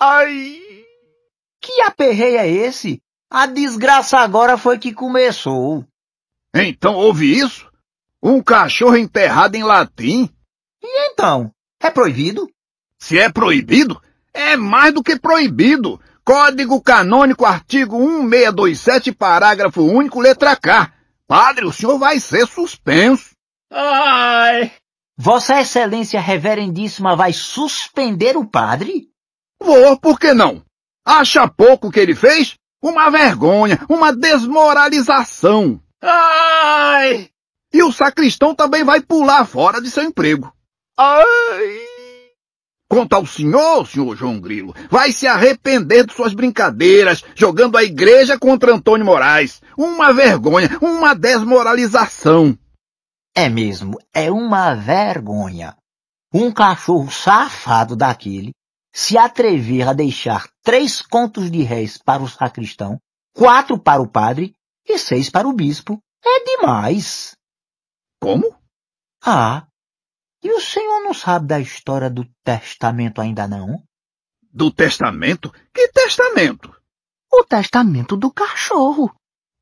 Ai! 0.00 0.58
Que 1.60 1.82
aperreio 1.82 2.38
é 2.38 2.48
esse? 2.48 3.02
A 3.28 3.44
desgraça 3.44 4.18
agora 4.18 4.56
foi 4.56 4.78
que 4.78 4.94
começou. 4.94 5.84
Então 6.54 6.94
houve 6.94 7.38
isso? 7.38 7.70
Um 8.22 8.42
cachorro 8.42 8.96
enterrado 8.96 9.56
em 9.56 9.62
latim? 9.62 10.26
E 10.82 11.10
então? 11.10 11.52
É 11.78 11.90
proibido? 11.90 12.48
Se 12.98 13.18
é 13.18 13.30
proibido, 13.30 14.00
é 14.32 14.56
mais 14.56 14.94
do 14.94 15.02
que 15.02 15.18
proibido. 15.18 16.00
Código 16.24 16.80
Canônico, 16.80 17.44
artigo 17.44 17.98
1627, 17.98 19.12
parágrafo 19.12 19.82
único, 19.82 20.20
letra 20.20 20.54
K. 20.54 20.92
Padre, 21.26 21.64
o 21.64 21.72
senhor 21.72 21.98
vai 21.98 22.20
ser 22.20 22.46
suspenso. 22.46 23.30
Ai! 23.72 24.72
Vossa 25.16 25.60
Excelência 25.60 26.20
Reverendíssima 26.20 27.14
vai 27.14 27.32
suspender 27.32 28.36
o 28.36 28.44
padre? 28.44 29.08
Vou, 29.60 29.98
por 29.98 30.18
que 30.18 30.32
não? 30.32 30.62
Acha 31.04 31.46
pouco 31.46 31.88
o 31.88 31.90
que 31.90 32.00
ele 32.00 32.14
fez? 32.14 32.54
Uma 32.82 33.10
vergonha, 33.10 33.78
uma 33.88 34.12
desmoralização. 34.12 35.80
Ai! 36.02 37.28
E 37.72 37.82
o 37.82 37.92
sacristão 37.92 38.54
também 38.54 38.82
vai 38.82 39.00
pular 39.00 39.44
fora 39.44 39.80
de 39.80 39.90
seu 39.90 40.02
emprego. 40.02 40.52
Ai! 40.96 41.89
Quanto 42.90 43.12
ao 43.12 43.24
senhor, 43.24 43.86
senhor 43.86 44.16
João 44.16 44.40
Grilo, 44.40 44.74
vai 44.90 45.12
se 45.12 45.24
arrepender 45.24 46.04
de 46.04 46.12
suas 46.12 46.34
brincadeiras, 46.34 47.22
jogando 47.36 47.76
a 47.76 47.84
igreja 47.84 48.36
contra 48.36 48.74
Antônio 48.74 49.06
Moraes. 49.06 49.62
Uma 49.78 50.12
vergonha, 50.12 50.76
uma 50.82 51.14
desmoralização. 51.14 52.58
É 53.32 53.48
mesmo, 53.48 53.96
é 54.12 54.28
uma 54.28 54.74
vergonha. 54.74 55.76
Um 56.34 56.50
cachorro 56.50 57.08
safado 57.12 57.94
daquele 57.94 58.50
se 58.92 59.16
atrever 59.16 59.86
a 59.88 59.92
deixar 59.92 60.48
três 60.60 61.00
contos 61.00 61.48
de 61.48 61.62
réis 61.62 61.96
para 61.96 62.24
o 62.24 62.28
sacristão, 62.28 62.98
quatro 63.32 63.78
para 63.78 64.02
o 64.02 64.08
padre 64.08 64.52
e 64.84 64.98
seis 64.98 65.30
para 65.30 65.46
o 65.46 65.52
bispo. 65.52 66.02
É 66.24 66.44
demais. 66.44 67.36
Como? 68.20 68.52
Ah, 69.24 69.64
e 70.42 70.50
o 70.52 70.60
senhor 70.60 71.00
não 71.00 71.12
sabe 71.12 71.46
da 71.46 71.60
história 71.60 72.08
do 72.08 72.24
testamento 72.42 73.20
ainda 73.20 73.46
não? 73.46 73.82
Do 74.52 74.70
testamento? 74.70 75.52
Que 75.72 75.88
testamento? 75.88 76.74
O 77.30 77.44
testamento 77.44 78.16
do 78.16 78.32
cachorro. 78.32 79.14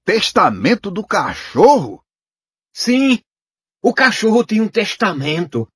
Testamento 0.04 0.90
do 0.90 1.06
cachorro? 1.06 2.02
Sim, 2.72 3.20
o 3.82 3.92
cachorro 3.92 4.44
tinha 4.44 4.62
um 4.62 4.68
testamento. 4.68 5.68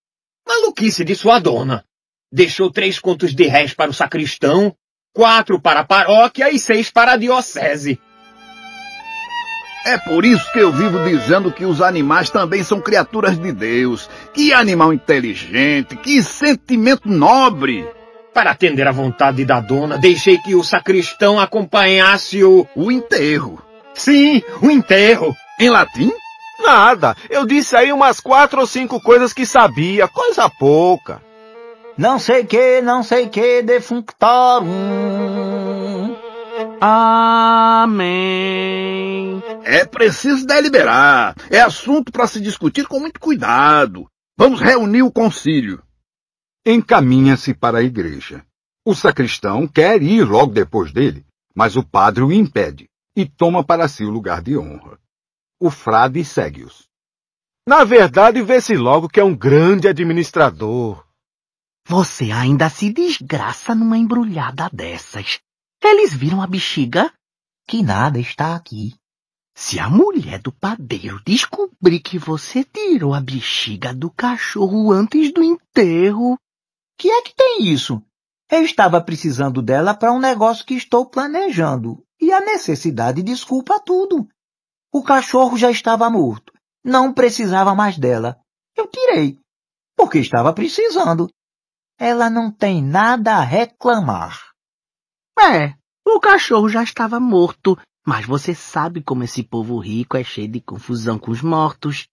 Maluquice 0.47 1.05
de 1.05 1.15
sua 1.15 1.39
dona. 1.39 1.85
Deixou 2.31 2.71
três 2.71 2.99
contos 2.99 3.35
de 3.35 3.45
réis 3.45 3.75
para 3.75 3.91
o 3.91 3.95
sacristão, 3.95 4.75
quatro 5.13 5.61
para 5.61 5.81
a 5.81 5.85
paróquia 5.85 6.51
e 6.51 6.59
seis 6.59 6.91
para 6.91 7.13
a 7.13 7.17
diocese. 7.17 8.01
É 9.85 9.99
por 9.99 10.25
isso 10.25 10.51
que 10.53 10.61
eu 10.61 10.71
vivo 10.71 11.03
dizendo 11.05 11.51
que 11.51 11.65
os 11.65 11.83
animais 11.83 12.31
também 12.31 12.63
são 12.63 12.81
criaturas 12.81 13.37
de 13.37 13.51
Deus. 13.51 14.09
Que 14.33 14.53
animal 14.53 14.93
inteligente, 14.93 15.97
que 15.97 16.23
sentimento 16.23 17.09
nobre. 17.09 17.85
Para 18.33 18.53
atender 18.53 18.87
à 18.87 18.93
vontade 18.93 19.45
da 19.45 19.61
dona, 19.61 19.99
deixei 19.99 20.39
que 20.39 20.55
o 20.55 20.65
sacristão 20.65 21.39
acompanhasse 21.39 22.43
o. 22.43 22.67
O 22.75 22.91
enterro. 22.91 23.61
Sim, 23.93 24.43
o 24.63 24.71
enterro. 24.71 25.37
Em 25.61 25.69
latim? 25.69 26.11
Nada. 26.61 27.17
Eu 27.29 27.45
disse 27.45 27.77
aí 27.77 27.93
umas 27.93 28.21
quatro 28.21 28.61
ou 28.61 28.67
cinco 28.67 29.01
coisas 29.01 29.33
que 29.33 29.45
sabia, 29.45 30.09
coisa 30.09 30.49
pouca. 30.49 31.21
Não 31.99 32.19
sei 32.19 32.45
que, 32.45 32.81
não 32.81 33.03
sei 33.03 33.29
que, 33.29 33.63
defunctorum. 33.63 35.42
Amém. 36.85 38.11
É 39.63 39.85
preciso 39.85 40.45
deliberar. 40.45 41.37
É 41.49 41.61
assunto 41.61 42.11
para 42.11 42.27
se 42.27 42.41
discutir 42.41 42.89
com 42.89 42.99
muito 42.99 43.21
cuidado. 43.21 44.09
Vamos 44.37 44.61
reunir 44.61 45.03
o 45.03 45.13
concílio. 45.13 45.81
Encaminha-se 46.67 47.55
para 47.55 47.79
a 47.79 47.85
igreja. 47.85 48.45
O 48.85 48.97
sacristão 48.97 49.69
quer 49.69 50.03
ir 50.03 50.25
logo 50.25 50.53
depois 50.53 50.93
dele, 50.93 51.25
mas 51.55 51.77
o 51.77 51.85
padre 51.85 52.25
o 52.25 52.33
impede 52.33 52.91
e 53.15 53.27
toma 53.27 53.63
para 53.63 53.87
si 53.87 54.05
o 54.05 54.11
lugar 54.11 54.43
de 54.43 54.59
honra. 54.59 54.99
O 55.61 55.71
frade 55.71 56.25
segue-os. 56.25 56.89
Na 57.65 57.85
verdade, 57.85 58.43
vê-se 58.43 58.77
logo 58.77 59.09
que 59.09 59.21
é 59.21 59.25
um 59.25 59.37
grande 59.37 59.87
administrador. 59.87 61.07
Você 61.87 62.33
ainda 62.33 62.69
se 62.69 62.93
desgraça 62.93 63.73
numa 63.73 63.97
embrulhada 63.97 64.69
dessas. 64.73 65.39
Eles 65.83 66.15
viram 66.15 66.41
a 66.41 66.47
bexiga? 66.47 67.13
Que 67.67 67.83
nada 67.83 68.21
está 68.21 68.55
aqui. 68.55 68.95
Se 69.55 69.79
a 69.79 69.89
mulher 69.91 70.41
do 70.41 70.53
padeiro 70.53 71.21
descobrir 71.27 72.01
que 72.01 72.19
você 72.19 72.65
tirou 72.65 73.13
a 73.13 73.21
bexiga 73.21 73.93
do 73.93 74.11
cachorro 74.11 74.93
antes 74.93 75.33
do 75.33 75.43
enterro. 75.43 76.39
Que 76.97 77.11
é 77.11 77.23
que 77.23 77.35
tem 77.35 77.65
isso? 77.65 78.03
Eu 78.51 78.63
estava 78.65 79.01
precisando 79.01 79.61
dela 79.61 79.93
para 79.93 80.13
um 80.13 80.21
negócio 80.21 80.65
que 80.65 80.75
estou 80.75 81.05
planejando. 81.05 82.05
E 82.21 82.33
a 82.33 82.41
necessidade 82.41 83.23
desculpa 83.23 83.81
tudo. 83.81 84.29
O 84.93 85.03
cachorro 85.03 85.57
já 85.57 85.71
estava 85.71 86.09
morto. 86.09 86.53
Não 86.85 87.13
precisava 87.13 87.75
mais 87.75 87.99
dela. 87.99 88.39
Eu 88.77 88.87
tirei. 88.87 89.39
Porque 89.97 90.19
estava 90.19 90.53
precisando. 90.53 91.29
Ela 91.99 92.31
não 92.31 92.51
tem 92.51 92.83
nada 92.83 93.37
a 93.37 93.43
reclamar. 93.43 94.52
É, 95.39 95.75
o 96.07 96.21
cachorro 96.21 96.69
já 96.69 96.83
estava 96.83 97.19
morto, 97.19 97.79
mas 98.07 98.27
você 98.27 98.55
sabe 98.55 99.03
como 99.03 99.25
esse 99.25 99.43
povo 99.43 99.79
rico 99.79 100.17
é 100.17 100.25
cheio 100.25 100.49
de 100.49 100.61
confusão 100.61 101.19
com 101.19 101.31
os 101.31 101.43
mortos. 101.43 102.07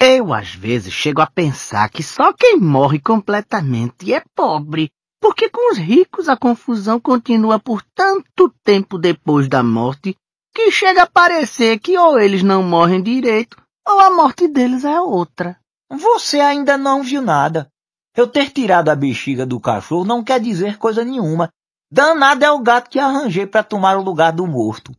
Eu, 0.00 0.32
às 0.32 0.54
vezes, 0.54 0.92
chego 0.92 1.20
a 1.20 1.26
pensar 1.26 1.88
que 1.90 2.02
só 2.02 2.32
quem 2.32 2.58
morre 2.58 2.98
completamente 2.98 4.12
é 4.12 4.22
pobre, 4.34 4.90
porque 5.20 5.50
com 5.50 5.72
os 5.72 5.78
ricos 5.78 6.28
a 6.28 6.36
confusão 6.36 6.98
continua 6.98 7.58
por 7.58 7.82
tanto 7.94 8.52
tempo 8.64 8.98
depois 8.98 9.48
da 9.48 9.62
morte 9.62 10.16
que 10.54 10.70
chega 10.70 11.02
a 11.02 11.10
parecer 11.10 11.78
que 11.78 11.96
ou 11.96 12.18
eles 12.18 12.42
não 12.42 12.62
morrem 12.62 13.02
direito 13.02 13.56
ou 13.86 14.00
a 14.00 14.10
morte 14.10 14.48
deles 14.48 14.84
é 14.84 15.00
outra. 15.00 15.58
Você 15.90 16.40
ainda 16.40 16.78
não 16.78 17.02
viu 17.02 17.20
nada. 17.20 17.68
Eu 18.16 18.26
ter 18.26 18.50
tirado 18.50 18.88
a 18.88 18.96
bexiga 18.96 19.44
do 19.44 19.60
cachorro 19.60 20.04
não 20.04 20.24
quer 20.24 20.40
dizer 20.40 20.78
coisa 20.78 21.04
nenhuma. 21.04 21.50
Danado 21.92 22.44
é 22.44 22.50
o 22.52 22.60
gato 22.60 22.88
que 22.88 23.00
arranjei 23.00 23.46
para 23.46 23.64
tomar 23.64 23.96
o 23.96 24.02
lugar 24.02 24.32
do 24.32 24.46
morto. 24.46 24.94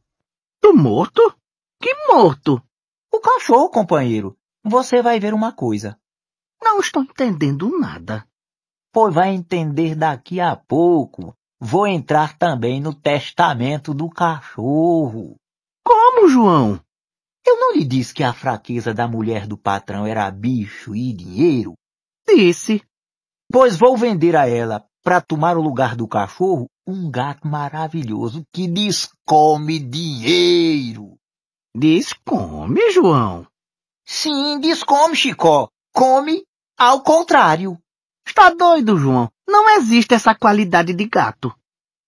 Do 0.62 0.74
morto? 0.74 1.22
Que 1.82 1.94
morto? 2.08 2.62
O 3.10 3.20
cachorro, 3.22 3.70
companheiro. 3.70 4.38
Você 4.64 5.02
vai 5.02 5.18
ver 5.18 5.34
uma 5.34 5.54
coisa. 5.54 5.98
Não 6.62 6.82
estou 6.82 7.02
entendendo 7.02 7.80
nada. 7.80 8.28
Pois 8.92 9.14
vai 9.14 9.30
entender 9.30 9.96
daqui 9.96 10.42
a 10.42 10.56
pouco. 10.56 11.34
Vou 11.60 11.88
entrar 11.88 12.38
também 12.38 12.82
no 12.82 12.94
testamento 12.94 13.94
do 13.94 14.10
cachorro. 14.10 15.38
Como, 15.86 16.28
João? 16.28 16.78
Eu 17.46 17.58
não 17.58 17.74
lhe 17.74 17.86
disse 17.86 18.14
que 18.14 18.24
a 18.24 18.34
fraqueza 18.34 18.94
da 18.94 19.08
mulher 19.08 19.48
do 19.48 19.58
patrão 19.58 20.06
era 20.06 20.30
bicho 20.30 20.94
e 20.94 21.14
dinheiro? 21.14 21.74
Disse. 22.28 22.84
Pois 23.52 23.78
vou 23.78 23.96
vender 23.96 24.36
a 24.36 24.48
ela, 24.48 24.86
para 25.04 25.22
tomar 25.22 25.58
o 25.58 25.62
lugar 25.62 25.96
do 25.96 26.08
cachorro, 26.08 26.68
um 26.92 27.10
gato 27.10 27.48
maravilhoso 27.48 28.46
que 28.52 28.68
descome 28.68 29.80
dinheiro. 29.80 31.18
Descome, 31.76 32.92
João? 32.92 33.48
Sim, 34.06 34.60
descome, 34.60 35.16
Chicó. 35.16 35.70
Come 35.94 36.44
ao 36.78 37.02
contrário. 37.02 37.78
Está 38.28 38.50
doido, 38.50 38.98
João? 38.98 39.30
Não 39.48 39.70
existe 39.78 40.14
essa 40.14 40.36
qualidade 40.36 40.94
de 40.94 41.06
gato. 41.06 41.54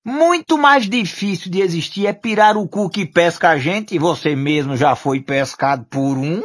Muito 0.05 0.57
mais 0.57 0.89
difícil 0.89 1.49
de 1.49 1.61
existir 1.61 2.07
é 2.07 2.13
pirarucu 2.13 2.89
que 2.89 3.05
pesca 3.05 3.51
a 3.51 3.57
gente 3.57 3.95
e 3.95 3.99
você 3.99 4.35
mesmo 4.35 4.75
já 4.75 4.97
foi 4.97 5.21
pescado 5.21 5.85
por 5.85 6.17
um? 6.17 6.41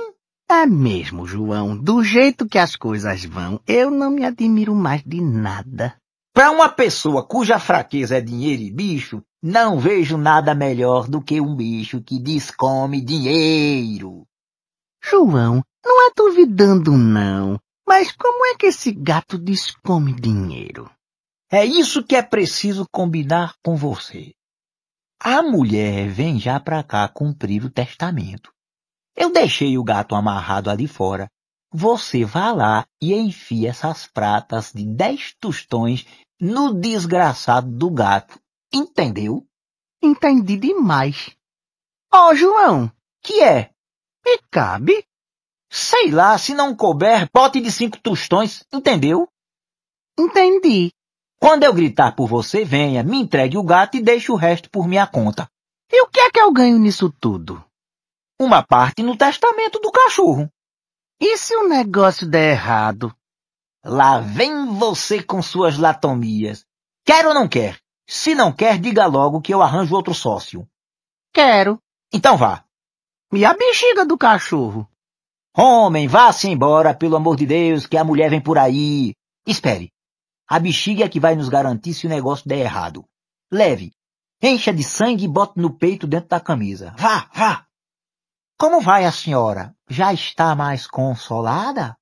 É 0.49 0.65
mesmo, 0.65 1.27
João. 1.27 1.77
Do 1.77 2.03
jeito 2.05 2.47
que 2.47 2.57
as 2.57 2.77
coisas 2.77 3.25
vão, 3.25 3.61
eu 3.67 3.91
não 3.91 4.11
me 4.11 4.25
admiro 4.25 4.75
mais 4.75 5.03
de 5.05 5.21
nada. 5.21 5.97
Para 6.39 6.53
uma 6.53 6.69
pessoa 6.69 7.27
cuja 7.27 7.59
fraqueza 7.59 8.19
é 8.19 8.21
dinheiro 8.21 8.63
e 8.63 8.71
bicho, 8.71 9.21
não 9.43 9.81
vejo 9.81 10.17
nada 10.17 10.55
melhor 10.55 11.09
do 11.09 11.21
que 11.21 11.41
um 11.41 11.53
bicho 11.53 12.01
que 12.01 12.17
descome 12.21 13.01
dinheiro. 13.01 14.25
João, 15.03 15.61
não 15.85 16.07
é 16.07 16.13
duvidando 16.17 16.93
não, 16.93 17.59
mas 17.85 18.13
como 18.13 18.47
é 18.47 18.55
que 18.55 18.67
esse 18.67 18.93
gato 18.93 19.37
descome 19.37 20.13
dinheiro? 20.13 20.89
É 21.51 21.65
isso 21.65 22.05
que 22.05 22.15
é 22.15 22.23
preciso 22.23 22.87
combinar 22.89 23.55
com 23.61 23.75
você. 23.75 24.33
A 25.21 25.43
mulher 25.43 26.09
vem 26.09 26.39
já 26.39 26.61
pra 26.61 26.85
cá 26.85 27.09
cumprir 27.09 27.65
o 27.65 27.71
testamento. 27.71 28.53
Eu 29.17 29.33
deixei 29.33 29.77
o 29.77 29.83
gato 29.83 30.15
amarrado 30.15 30.71
ali 30.71 30.87
fora. 30.87 31.29
Você 31.73 32.25
vá 32.25 32.53
lá 32.53 32.87
e 33.03 33.13
enfia 33.13 33.71
essas 33.71 34.07
pratas 34.07 34.73
de 34.73 34.87
dez 34.87 35.35
tostões 35.39 36.07
no 36.41 36.73
desgraçado 36.73 37.71
do 37.71 37.91
gato. 37.91 38.41
Entendeu? 38.73 39.47
Entendi 40.03 40.57
demais. 40.57 41.37
Ó, 42.13 42.31
oh, 42.31 42.35
João. 42.35 42.93
Que 43.23 43.43
é? 43.43 43.71
Me 44.25 44.39
cabe? 44.51 45.05
Sei 45.71 46.11
lá, 46.11 46.39
se 46.39 46.55
não 46.55 46.75
couber, 46.75 47.29
pote 47.31 47.61
de 47.61 47.71
cinco 47.71 47.99
tostões. 48.01 48.65
Entendeu? 48.73 49.29
Entendi. 50.19 50.93
Quando 51.41 51.65
eu 51.65 51.73
gritar 51.73 52.17
por 52.17 52.27
você, 52.27 52.65
venha, 52.65 53.03
me 53.03 53.19
entregue 53.19 53.57
o 53.57 53.63
gato 53.63 53.97
e 53.97 54.03
deixe 54.03 54.33
o 54.33 54.37
resto 54.37 54.69
por 54.71 54.89
minha 54.89 55.07
conta. 55.07 55.49
E 55.91 56.03
o 56.03 56.09
que 56.09 56.21
é 56.21 56.31
que 56.31 56.41
eu 56.41 56.53
ganho 56.53 56.79
nisso 56.79 57.13
tudo? 57.21 57.65
Uma 58.41 58.63
parte 58.63 59.03
no 59.03 59.17
testamento 59.17 59.79
do 59.79 59.91
cachorro. 59.91 60.51
E 61.21 61.37
se 61.37 61.57
o 61.57 61.69
negócio 61.69 62.29
der 62.29 62.53
errado? 62.53 63.15
Lá 63.89 64.21
vem 64.21 64.67
você 64.67 65.23
com 65.23 65.41
suas 65.41 65.79
latomias. 65.79 66.67
Quer 67.07 67.27
ou 67.27 67.33
não 67.33 67.49
quer? 67.49 67.81
Se 68.07 68.35
não 68.35 68.53
quer, 68.53 68.79
diga 68.79 69.07
logo 69.07 69.41
que 69.41 69.55
eu 69.55 69.63
arranjo 69.63 69.95
outro 69.95 70.13
sócio. 70.13 70.69
Quero. 71.33 71.81
Então 72.13 72.37
vá. 72.37 72.67
E 73.33 73.47
a 73.47 73.55
bexiga 73.55 74.05
do 74.05 74.19
cachorro? 74.19 74.87
Homem, 75.57 76.07
vá-se 76.07 76.51
embora, 76.51 76.95
pelo 76.95 77.17
amor 77.17 77.35
de 77.37 77.47
Deus, 77.47 77.87
que 77.87 77.97
a 77.97 78.05
mulher 78.05 78.29
vem 78.29 78.43
por 78.43 78.59
aí. 78.59 79.15
Espere. 79.47 79.91
A 80.47 80.59
bexiga 80.59 81.07
é 81.07 81.09
que 81.09 81.19
vai 81.19 81.35
nos 81.35 81.49
garantir 81.49 81.95
se 81.95 82.07
o 82.07 82.11
negócio 82.11 82.47
der 82.47 82.59
errado. 82.59 83.07
Leve. 83.51 83.95
Encha 84.43 84.71
de 84.71 84.85
sangue 84.85 85.25
e 85.25 85.29
bote 85.29 85.59
no 85.59 85.79
peito 85.79 86.07
dentro 86.07 86.29
da 86.29 86.39
camisa. 86.39 86.95
Vá, 86.99 87.31
vá. 87.33 87.67
Como 88.59 88.83
vai 88.83 89.07
a 89.07 89.13
senhora? 89.13 89.75
Já 89.89 90.13
está 90.13 90.55
mais 90.55 90.87
consolada? 90.87 91.98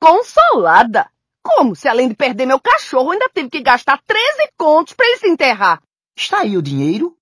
Consolada? 0.00 1.10
Como 1.42 1.76
se 1.76 1.86
além 1.86 2.08
de 2.08 2.14
perder 2.14 2.46
meu 2.46 2.58
cachorro, 2.58 3.10
ainda 3.10 3.30
tive 3.34 3.50
que 3.50 3.60
gastar 3.60 4.02
13 4.06 4.50
contos 4.56 4.94
para 4.94 5.06
ele 5.06 5.18
se 5.18 5.28
enterrar? 5.28 5.82
Está 6.16 6.40
aí 6.40 6.56
o 6.56 6.62
dinheiro? 6.62 7.16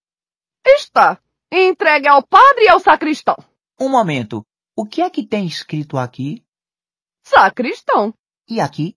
Está. 0.65 1.21
Entregue 1.51 2.09
ao 2.09 2.23
padre 2.23 2.65
e 2.65 2.69
ao 2.69 2.79
sacristão. 2.79 3.37
Um 3.81 3.89
momento. 3.89 4.45
O 4.77 4.87
que 4.87 5.03
é 5.03 5.11
que 5.11 5.27
tem 5.27 5.47
escrito 5.47 5.99
aqui? 5.99 6.45
Sacristão. 7.25 8.15
E 8.49 8.61
aqui? 8.61 8.97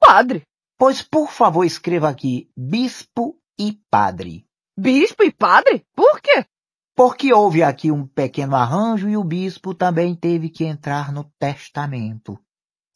Padre. 0.00 0.42
Pois, 0.78 1.02
por 1.02 1.30
favor, 1.30 1.64
escreva 1.64 2.08
aqui 2.08 2.50
bispo 2.56 3.38
e 3.58 3.78
padre. 3.90 4.46
Bispo 4.76 5.24
e 5.24 5.32
padre? 5.32 5.84
Por 5.94 6.20
quê? 6.20 6.46
Porque 6.94 7.32
houve 7.32 7.62
aqui 7.62 7.90
um 7.90 8.06
pequeno 8.06 8.56
arranjo 8.56 9.08
e 9.08 9.16
o 9.16 9.24
bispo 9.24 9.74
também 9.74 10.14
teve 10.14 10.48
que 10.48 10.64
entrar 10.64 11.12
no 11.12 11.24
testamento. 11.38 12.38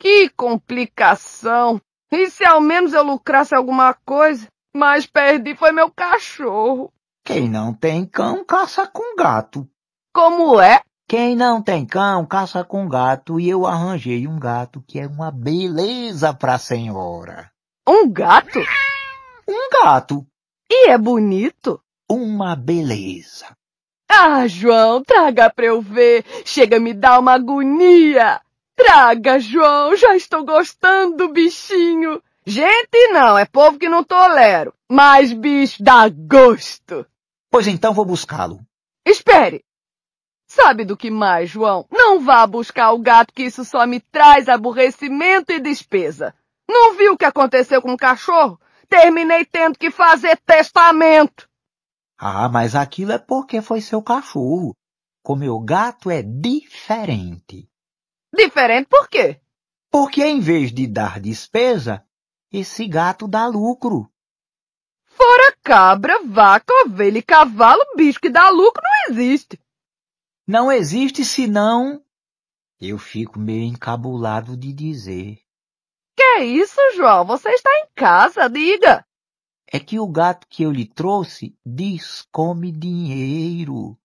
Que 0.02 0.28
complicação! 0.30 1.80
E 2.10 2.28
se 2.28 2.44
ao 2.44 2.60
menos 2.60 2.92
eu 2.92 3.04
lucrasse 3.04 3.54
alguma 3.54 3.94
coisa? 3.94 4.48
Mas 4.74 5.06
perdi 5.06 5.54
foi 5.54 5.70
meu 5.70 5.92
cachorro. 5.92 6.92
Quem 7.24 7.48
não 7.48 7.72
tem 7.72 8.04
cão, 8.04 8.44
caça 8.44 8.84
com 8.84 9.14
gato. 9.14 9.64
Como 10.12 10.60
é? 10.60 10.82
Quem 11.08 11.36
não 11.36 11.62
tem 11.62 11.86
cão, 11.86 12.26
caça 12.26 12.64
com 12.64 12.88
gato. 12.88 13.38
E 13.38 13.48
eu 13.48 13.64
arranjei 13.64 14.26
um 14.26 14.40
gato 14.40 14.82
que 14.88 14.98
é 14.98 15.06
uma 15.06 15.30
beleza 15.30 16.34
pra 16.34 16.58
senhora. 16.58 17.52
Um 17.88 18.10
gato? 18.10 18.58
Um 19.48 19.70
gato. 19.70 20.26
E 20.68 20.88
é 20.88 20.98
bonito? 20.98 21.80
Uma 22.10 22.56
beleza. 22.56 23.56
Ah, 24.10 24.48
João, 24.48 25.00
traga 25.04 25.48
pra 25.48 25.66
eu 25.66 25.80
ver. 25.80 26.24
Chega 26.44 26.78
a 26.78 26.80
me 26.80 26.92
dar 26.92 27.20
uma 27.20 27.34
agonia. 27.34 28.40
Traga, 28.82 29.38
João, 29.38 29.94
já 29.94 30.16
estou 30.16 30.44
gostando 30.44 31.16
do 31.16 31.28
bichinho. 31.32 32.20
Gente 32.44 33.08
não, 33.12 33.38
é 33.38 33.44
povo 33.44 33.78
que 33.78 33.88
não 33.88 34.02
tolero. 34.02 34.74
Mas 34.90 35.32
bicho 35.32 35.80
dá 35.80 36.08
gosto. 36.08 37.06
Pois 37.48 37.68
então 37.68 37.94
vou 37.94 38.04
buscá-lo. 38.04 38.58
Espere. 39.06 39.64
Sabe 40.48 40.84
do 40.84 40.96
que 40.96 41.12
mais, 41.12 41.48
João? 41.48 41.86
Não 41.92 42.18
vá 42.18 42.44
buscar 42.44 42.90
o 42.90 42.98
gato 42.98 43.32
que 43.32 43.44
isso 43.44 43.64
só 43.64 43.86
me 43.86 44.00
traz 44.00 44.48
aborrecimento 44.48 45.52
e 45.52 45.60
despesa. 45.60 46.34
Não 46.68 46.96
viu 46.96 47.12
o 47.12 47.16
que 47.16 47.24
aconteceu 47.24 47.80
com 47.80 47.92
o 47.92 47.96
cachorro? 47.96 48.60
Terminei 48.88 49.44
tendo 49.44 49.78
que 49.78 49.92
fazer 49.92 50.36
testamento. 50.38 51.48
Ah, 52.18 52.48
mas 52.48 52.74
aquilo 52.74 53.12
é 53.12 53.18
porque 53.18 53.62
foi 53.62 53.80
seu 53.80 54.02
cachorro. 54.02 54.74
Com 55.22 55.36
meu 55.36 55.60
gato 55.60 56.10
é 56.10 56.20
diferente. 56.20 57.68
Diferente 58.34 58.86
por 58.88 59.08
quê? 59.08 59.40
Porque 59.90 60.24
em 60.24 60.40
vez 60.40 60.72
de 60.72 60.86
dar 60.86 61.20
despesa, 61.20 62.06
Esse 62.50 62.86
gato 62.86 63.26
dá 63.26 63.46
lucro. 63.46 64.10
Fora 65.04 65.56
cabra, 65.62 66.22
vaca, 66.24 66.72
ovelha 66.84 67.18
e 67.18 67.22
cavalo, 67.22 67.80
bicho 67.96 68.20
que 68.20 68.28
dá 68.28 68.50
lucro 68.50 68.82
não 68.82 69.14
existe. 69.14 69.58
Não 70.46 70.72
existe 70.72 71.24
senão. 71.24 72.04
Eu 72.80 72.98
fico 72.98 73.38
meio 73.38 73.64
encabulado 73.64 74.56
de 74.56 74.72
dizer. 74.72 75.38
Que 76.16 76.22
é 76.22 76.44
isso, 76.44 76.78
João? 76.94 77.24
Você 77.24 77.48
está 77.50 77.70
em 77.78 77.86
casa, 77.94 78.48
diga. 78.48 79.06
É 79.66 79.78
que 79.80 79.98
o 79.98 80.06
gato 80.06 80.46
que 80.46 80.62
eu 80.62 80.70
lhe 80.70 80.86
trouxe 80.86 81.56
descome 81.64 82.70
dinheiro. 82.70 83.98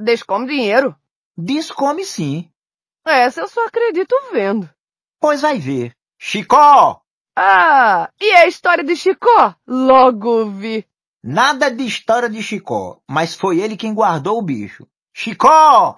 Descome 0.00 0.46
dinheiro? 0.46 0.96
Descome 1.36 2.04
sim. 2.04 2.50
Essa 3.06 3.42
eu 3.42 3.48
só 3.48 3.66
acredito 3.66 4.14
vendo. 4.32 4.68
Pois 5.20 5.40
vai 5.40 5.58
ver. 5.58 5.94
Chicó! 6.18 7.00
Ah, 7.36 8.10
e 8.20 8.32
a 8.32 8.46
história 8.46 8.82
de 8.82 8.96
Chicó? 8.96 9.54
Logo 9.66 10.50
vi. 10.50 10.84
Nada 11.22 11.70
de 11.70 11.84
história 11.84 12.28
de 12.28 12.42
Chicó, 12.42 13.00
mas 13.08 13.34
foi 13.34 13.60
ele 13.60 13.76
quem 13.76 13.94
guardou 13.94 14.38
o 14.38 14.42
bicho. 14.42 14.88
Chicó! 15.14 15.94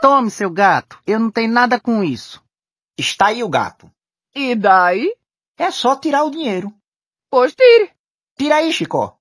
Tome, 0.00 0.30
seu 0.30 0.50
gato. 0.50 1.00
Eu 1.06 1.18
não 1.18 1.30
tenho 1.30 1.52
nada 1.52 1.80
com 1.80 2.04
isso. 2.04 2.42
Está 2.96 3.28
aí 3.28 3.42
o 3.42 3.48
gato. 3.48 3.90
E 4.34 4.54
daí? 4.54 5.16
É 5.56 5.70
só 5.70 5.96
tirar 5.96 6.24
o 6.24 6.30
dinheiro. 6.30 6.72
Pois 7.30 7.54
tire. 7.54 7.90
Tira 8.36 8.56
aí, 8.56 8.72
Chicó. 8.72 9.18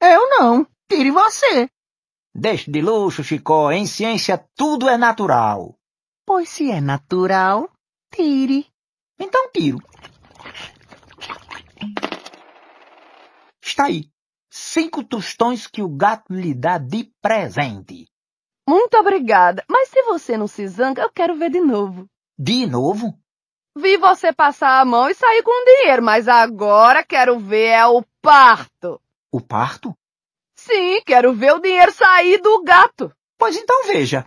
Eu 0.00 0.28
não. 0.30 0.66
Tire 0.88 1.10
você. 1.10 1.68
Deixe 2.34 2.70
de 2.70 2.80
luxo, 2.80 3.22
Chicó. 3.22 3.70
Em 3.70 3.86
ciência 3.86 4.44
tudo 4.56 4.88
é 4.88 4.98
natural. 4.98 5.78
Pois 6.26 6.48
se 6.48 6.70
é 6.70 6.80
natural, 6.80 7.70
tire. 8.12 8.66
Então 9.18 9.50
tiro. 9.52 9.78
Está 13.62 13.84
aí. 13.84 14.10
Cinco 14.50 15.04
tostões 15.04 15.66
que 15.66 15.82
o 15.82 15.88
gato 15.88 16.32
lhe 16.32 16.54
dá 16.54 16.78
de 16.78 17.10
presente. 17.22 18.06
Muito 18.68 18.96
obrigada. 18.96 19.64
Mas 19.68 19.88
se 19.88 20.02
você 20.02 20.36
não 20.36 20.48
se 20.48 20.66
zanga, 20.66 21.02
eu 21.02 21.10
quero 21.10 21.36
ver 21.36 21.50
de 21.50 21.60
novo. 21.60 22.08
De 22.36 22.66
novo? 22.66 23.16
Vi 23.76 23.96
você 23.96 24.32
passar 24.32 24.80
a 24.80 24.84
mão 24.84 25.08
e 25.08 25.14
sair 25.14 25.42
com 25.42 25.64
dinheiro, 25.64 26.02
mas 26.02 26.28
agora 26.28 27.04
quero 27.04 27.38
ver 27.38 27.66
é 27.66 27.86
o 27.86 28.04
parto. 28.22 29.00
O 29.30 29.40
parto? 29.40 29.96
Sim, 30.64 31.02
quero 31.04 31.34
ver 31.34 31.52
o 31.52 31.58
dinheiro 31.58 31.92
sair 31.92 32.38
do 32.40 32.62
gato. 32.62 33.12
Pois 33.36 33.54
então 33.54 33.86
veja. 33.86 34.24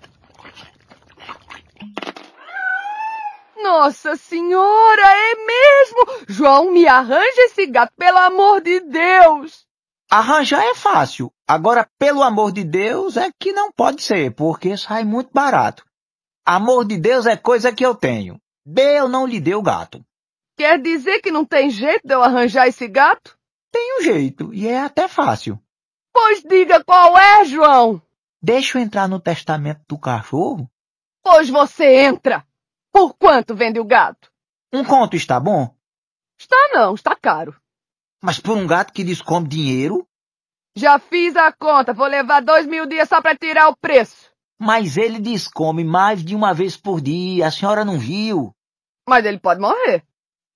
Nossa 3.64 4.16
senhora, 4.16 5.02
é 5.02 5.36
mesmo? 5.36 6.26
João, 6.28 6.72
me 6.72 6.86
arranja 6.86 7.42
esse 7.42 7.66
gato, 7.66 7.92
pelo 7.98 8.20
amor 8.20 8.62
de 8.62 8.80
Deus. 8.82 9.66
Arranjar 10.12 10.64
é 10.64 10.76
fácil. 10.76 11.34
Agora, 11.48 11.90
pelo 11.98 12.22
amor 12.22 12.52
de 12.52 12.64
Deus, 12.64 13.18
é 13.18 13.32
que 13.40 13.52
não 13.52 13.72
pode 13.72 14.04
ser, 14.04 14.32
porque 14.36 14.78
sai 14.78 15.04
muito 15.04 15.32
barato. 15.34 15.84
Amor 16.46 16.86
de 16.86 16.98
Deus 16.98 17.26
é 17.26 17.36
coisa 17.36 17.74
que 17.74 17.86
eu 17.86 17.96
tenho. 17.96 18.40
Ou 19.02 19.10
não 19.10 19.26
lhe 19.26 19.40
dê 19.40 19.56
o 19.56 19.62
gato. 19.64 20.06
Quer 20.56 20.80
dizer 20.80 21.20
que 21.20 21.32
não 21.32 21.44
tem 21.44 21.72
jeito 21.72 22.08
de 22.08 22.14
eu 22.14 22.22
arranjar 22.22 22.68
esse 22.68 22.88
gato? 22.88 23.36
Tem 23.72 24.00
um 24.00 24.04
jeito, 24.04 24.54
e 24.54 24.68
é 24.68 24.80
até 24.80 25.08
fácil. 25.08 25.60
Pois 26.20 26.42
diga 26.42 26.84
qual 26.84 27.16
é, 27.16 27.46
João. 27.46 28.02
Deixa 28.42 28.80
eu 28.80 28.82
entrar 28.82 29.08
no 29.08 29.20
testamento 29.20 29.84
do 29.88 30.00
cachorro? 30.00 30.68
Pois 31.22 31.48
você 31.48 32.06
entra. 32.06 32.44
Por 32.92 33.14
quanto 33.14 33.54
vende 33.54 33.80
o 33.80 33.86
gato? 33.86 34.32
Um 34.74 34.84
conto 34.84 35.16
está 35.16 35.40
bom? 35.40 35.72
Está 36.36 36.58
não, 36.74 36.96
está 36.96 37.16
caro. 37.16 37.56
Mas 38.20 38.40
por 38.40 38.58
um 38.58 38.66
gato 38.66 38.94
que 38.94 39.04
descome 39.04 39.48
dinheiro? 39.48 40.08
Já 40.76 40.98
fiz 40.98 41.36
a 41.36 41.52
conta, 41.52 41.94
vou 41.94 42.08
levar 42.08 42.42
dois 42.42 42.66
mil 42.66 42.88
dias 42.88 43.08
só 43.08 43.22
para 43.22 43.38
tirar 43.38 43.70
o 43.70 43.78
preço. 43.78 44.32
Mas 44.60 44.98
ele 44.98 45.20
descome 45.20 45.84
mais 45.84 46.26
de 46.26 46.36
uma 46.36 46.52
vez 46.52 46.76
por 46.76 47.00
dia, 47.00 47.46
a 47.46 47.52
senhora 47.52 47.86
não 47.86 48.00
viu? 48.00 48.56
Mas 49.08 49.24
ele 49.24 49.40
pode 49.40 49.62
morrer. 49.62 50.04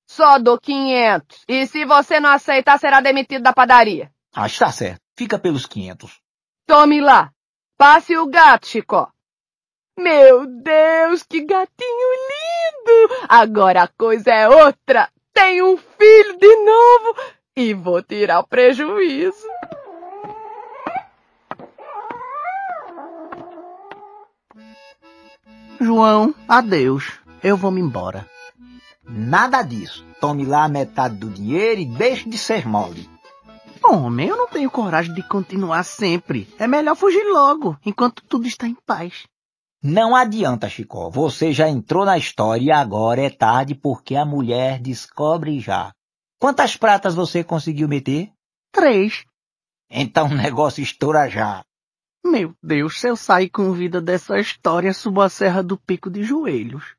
Só 0.09 0.39
dou 0.39 0.59
quinhentos. 0.59 1.43
E 1.47 1.67
se 1.67 1.85
você 1.85 2.19
não 2.19 2.31
aceitar, 2.31 2.79
será 2.79 2.99
demitido 2.99 3.43
da 3.43 3.53
padaria. 3.53 4.11
Ah, 4.33 4.47
está 4.47 4.71
certo. 4.71 5.00
Fica 5.21 5.37
pelos 5.37 5.67
quinhentos. 5.67 6.19
Tome 6.65 6.99
lá. 6.99 7.31
Passe 7.77 8.17
o 8.17 8.25
gato, 8.25 8.65
Chicó. 8.65 9.07
Meu 9.95 10.47
Deus, 10.47 11.21
que 11.21 11.45
gatinho 11.45 12.09
lindo! 12.31 13.25
Agora 13.29 13.83
a 13.83 13.87
coisa 13.87 14.31
é 14.31 14.49
outra. 14.49 15.11
Tenho 15.31 15.73
um 15.73 15.77
filho 15.77 16.39
de 16.39 16.55
novo 16.55 17.15
e 17.55 17.71
vou 17.71 18.01
tirar 18.01 18.39
o 18.39 18.47
prejuízo. 18.47 19.47
João, 25.79 26.33
adeus. 26.47 27.11
Eu 27.43 27.55
vou 27.55 27.69
me 27.69 27.79
embora. 27.79 28.27
Nada 29.07 29.61
disso. 29.61 30.03
Tome 30.19 30.45
lá 30.45 30.63
a 30.63 30.67
metade 30.67 31.13
do 31.13 31.29
dinheiro 31.29 31.79
e 31.79 31.85
deixe 31.85 32.27
de 32.27 32.39
ser 32.39 32.67
mole. 32.67 33.07
Homem, 33.83 34.29
eu 34.29 34.37
não 34.37 34.47
tenho 34.47 34.69
coragem 34.69 35.13
de 35.13 35.27
continuar 35.27 35.83
sempre. 35.83 36.47
É 36.59 36.67
melhor 36.67 36.95
fugir 36.95 37.23
logo, 37.25 37.77
enquanto 37.85 38.23
tudo 38.23 38.47
está 38.47 38.67
em 38.67 38.75
paz. 38.85 39.25
Não 39.83 40.15
adianta, 40.15 40.69
Chicó. 40.69 41.09
Você 41.09 41.51
já 41.51 41.67
entrou 41.67 42.05
na 42.05 42.17
história 42.17 42.63
e 42.63 42.71
agora 42.71 43.21
é 43.21 43.29
tarde 43.29 43.73
porque 43.73 44.15
a 44.15 44.23
mulher 44.23 44.79
descobre 44.79 45.59
já. 45.59 45.91
Quantas 46.39 46.77
pratas 46.77 47.15
você 47.15 47.43
conseguiu 47.43 47.87
meter? 47.87 48.31
Três. 48.71 49.25
Então 49.89 50.27
o 50.27 50.35
negócio 50.35 50.83
estoura 50.83 51.27
já. 51.27 51.63
Meu 52.23 52.53
Deus, 52.61 52.99
se 52.99 53.07
eu 53.07 53.15
sair 53.15 53.49
com 53.49 53.73
vida 53.73 53.99
dessa 53.99 54.39
história, 54.39 54.93
subo 54.93 55.21
a 55.21 55.29
Serra 55.29 55.63
do 55.63 55.75
Pico 55.75 56.09
de 56.09 56.23
Joelhos. 56.23 56.95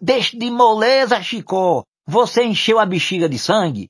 Deixe 0.00 0.36
de 0.38 0.50
moleza, 0.50 1.22
Chicó. 1.22 1.84
Você 2.06 2.44
encheu 2.44 2.78
a 2.78 2.86
bexiga 2.86 3.28
de 3.28 3.38
sangue? 3.38 3.88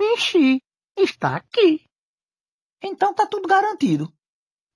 Enchi. 0.00 0.60
Está 1.02 1.36
aqui. 1.36 1.84
Então 2.82 3.12
tá 3.12 3.26
tudo 3.26 3.48
garantido. 3.48 4.12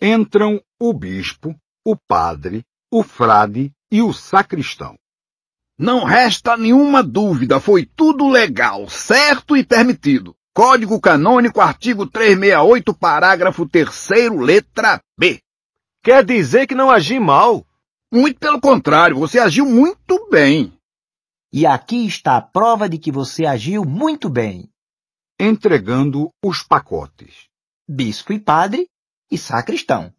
Entram 0.00 0.60
o 0.78 0.92
bispo, 0.92 1.54
o 1.84 1.96
padre, 1.96 2.64
o 2.90 3.02
frade 3.02 3.72
e 3.90 4.02
o 4.02 4.12
sacristão. 4.12 4.98
Não 5.78 6.04
resta 6.04 6.56
nenhuma 6.56 7.02
dúvida, 7.02 7.60
foi 7.60 7.86
tudo 7.86 8.28
legal, 8.28 8.88
certo 8.88 9.56
e 9.56 9.64
permitido. 9.64 10.34
Código 10.54 11.00
Canônico, 11.00 11.60
artigo 11.60 12.06
368, 12.06 12.94
parágrafo 12.94 13.68
3 13.68 13.88
letra 14.40 15.00
B. 15.18 15.40
Quer 16.02 16.24
dizer 16.24 16.66
que 16.66 16.74
não 16.74 16.90
agi 16.90 17.20
mal? 17.20 17.66
Muito 18.12 18.40
pelo 18.40 18.60
contrário, 18.60 19.18
você 19.18 19.38
agiu 19.38 19.66
muito 19.66 20.28
bem. 20.30 20.72
E 21.52 21.66
aqui 21.66 22.06
está 22.06 22.36
a 22.36 22.42
prova 22.42 22.88
de 22.88 22.98
que 22.98 23.12
você 23.12 23.44
agiu 23.44 23.84
muito 23.84 24.28
bem. 24.28 24.70
Entregando 25.38 26.32
os 26.42 26.62
pacotes. 26.62 27.48
Bispo 27.86 28.32
e 28.32 28.40
padre 28.40 28.88
e 29.30 29.36
sacristão. 29.36 30.10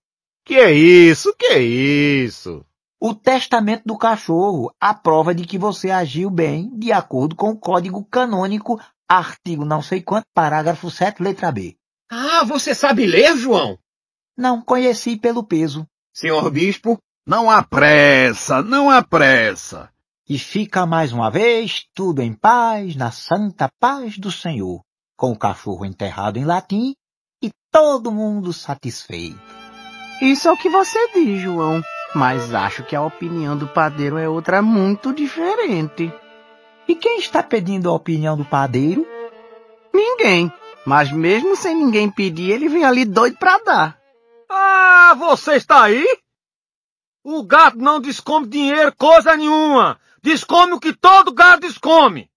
Que 0.46 0.56
é 0.56 0.72
isso? 0.72 1.34
Que 1.36 1.46
é 1.48 1.60
isso? 1.60 2.64
O 3.02 3.16
testamento 3.16 3.82
do 3.84 3.98
cachorro, 3.98 4.72
a 4.80 4.94
prova 4.94 5.34
de 5.34 5.46
que 5.46 5.58
você 5.58 5.90
agiu 5.90 6.30
bem, 6.30 6.70
de 6.78 6.92
acordo 6.92 7.36
com 7.36 7.50
o 7.50 7.58
Código 7.58 8.06
Canônico, 8.06 8.80
artigo 9.10 9.66
não 9.66 9.82
sei 9.82 10.04
quanto, 10.04 10.28
parágrafo 10.36 10.92
7, 10.92 11.24
letra 11.24 11.52
B. 11.52 11.76
Ah, 12.12 12.44
você 12.44 12.76
sabe 12.76 13.08
ler, 13.08 13.36
João? 13.38 13.80
Não 14.38 14.62
conheci 14.62 15.18
pelo 15.18 15.44
peso. 15.44 15.88
Senhor 16.14 16.50
Bispo? 16.52 17.00
Não 17.26 17.50
há 17.50 17.64
pressa, 17.64 18.62
não 18.62 18.90
há 18.90 19.04
pressa. 19.04 19.92
E 20.30 20.38
fica 20.38 20.86
mais 20.86 21.12
uma 21.12 21.32
vez 21.32 21.88
tudo 21.96 22.22
em 22.22 22.34
paz, 22.34 22.96
na 22.96 23.12
santa 23.12 23.68
paz 23.80 24.18
do 24.18 24.32
Senhor, 24.32 24.82
com 25.18 25.32
o 25.32 25.38
cachorro 25.38 25.84
enterrado 25.84 26.38
em 26.38 26.46
latim 26.46 26.96
e 27.42 27.52
todo 27.72 28.12
mundo 28.12 28.54
satisfeito. 28.54 29.42
Isso 30.22 30.48
é 30.48 30.52
o 30.52 30.58
que 30.58 30.70
você 30.70 31.12
diz, 31.12 31.42
João. 31.42 31.84
Mas 32.16 32.54
acho 32.54 32.84
que 32.84 32.96
a 32.96 33.02
opinião 33.02 33.58
do 33.58 33.68
padeiro 33.68 34.18
é 34.18 34.30
outra 34.30 34.62
muito 34.62 35.14
diferente. 35.14 36.12
E 36.88 36.96
quem 36.96 37.20
está 37.20 37.44
pedindo 37.44 37.90
a 37.90 37.94
opinião 37.94 38.38
do 38.38 38.46
padeiro? 38.46 39.06
Ninguém. 39.94 40.52
Mas 40.86 41.12
mesmo 41.12 41.56
sem 41.56 41.76
ninguém 41.76 42.10
pedir, 42.10 42.52
ele 42.52 42.70
vem 42.70 42.86
ali 42.86 43.04
doido 43.04 43.38
pra 43.38 43.58
dar. 43.60 44.00
Ah, 44.50 45.14
você 45.20 45.56
está 45.56 45.84
aí? 45.84 46.08
O 47.24 47.44
gato 47.44 47.78
não 47.78 48.00
descome 48.00 48.48
dinheiro 48.48 48.96
coisa 48.96 49.36
nenhuma. 49.36 50.00
Descome 50.24 50.74
o 50.74 50.80
que 50.80 50.94
todo 50.94 51.34
gato 51.34 51.62
descome. 51.62 52.30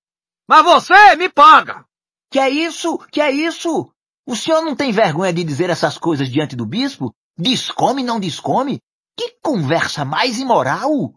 Mas 0.48 0.64
você 0.64 1.14
me 1.14 1.28
paga. 1.28 1.84
Que 2.30 2.38
é 2.38 2.48
isso? 2.48 2.98
Que 3.10 3.20
é 3.20 3.30
isso? 3.30 3.92
O 4.26 4.36
senhor 4.36 4.62
não 4.62 4.76
tem 4.76 4.92
vergonha 4.92 5.32
de 5.32 5.42
dizer 5.42 5.70
essas 5.70 5.98
coisas 5.98 6.30
diante 6.30 6.54
do 6.54 6.64
bispo? 6.64 7.12
Descome, 7.36 8.02
não 8.04 8.20
descome? 8.20 8.78
Que 9.16 9.36
conversa 9.42 10.04
mais 10.04 10.38
imoral! 10.38 11.12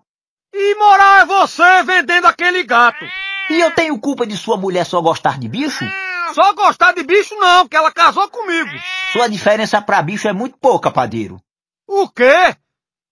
Imoral 0.54 1.20
é 1.20 1.26
você 1.26 1.84
vendendo 1.84 2.26
aquele 2.26 2.64
gato! 2.64 3.06
E 3.50 3.60
eu 3.60 3.72
tenho 3.76 4.00
culpa 4.00 4.26
de 4.26 4.36
sua 4.36 4.58
mulher 4.58 4.86
só 4.86 5.02
gostar 5.02 5.38
de 5.38 5.48
bicho? 5.48 5.86
Só 6.34 6.54
gostar 6.54 6.94
de 6.94 7.04
bicho 7.04 7.36
não, 7.36 7.66
porque 7.66 7.78
ela 7.78 7.92
casou 7.92 8.28
comigo. 8.30 8.72
Sua 9.12 9.28
diferença 9.28 9.82
pra 9.82 10.02
bicho 10.02 10.28
é 10.28 10.34
muito 10.34 10.58
pouca, 10.58 10.90
padeiro. 10.90 11.40
O 11.88 12.10
quê? 12.10 12.56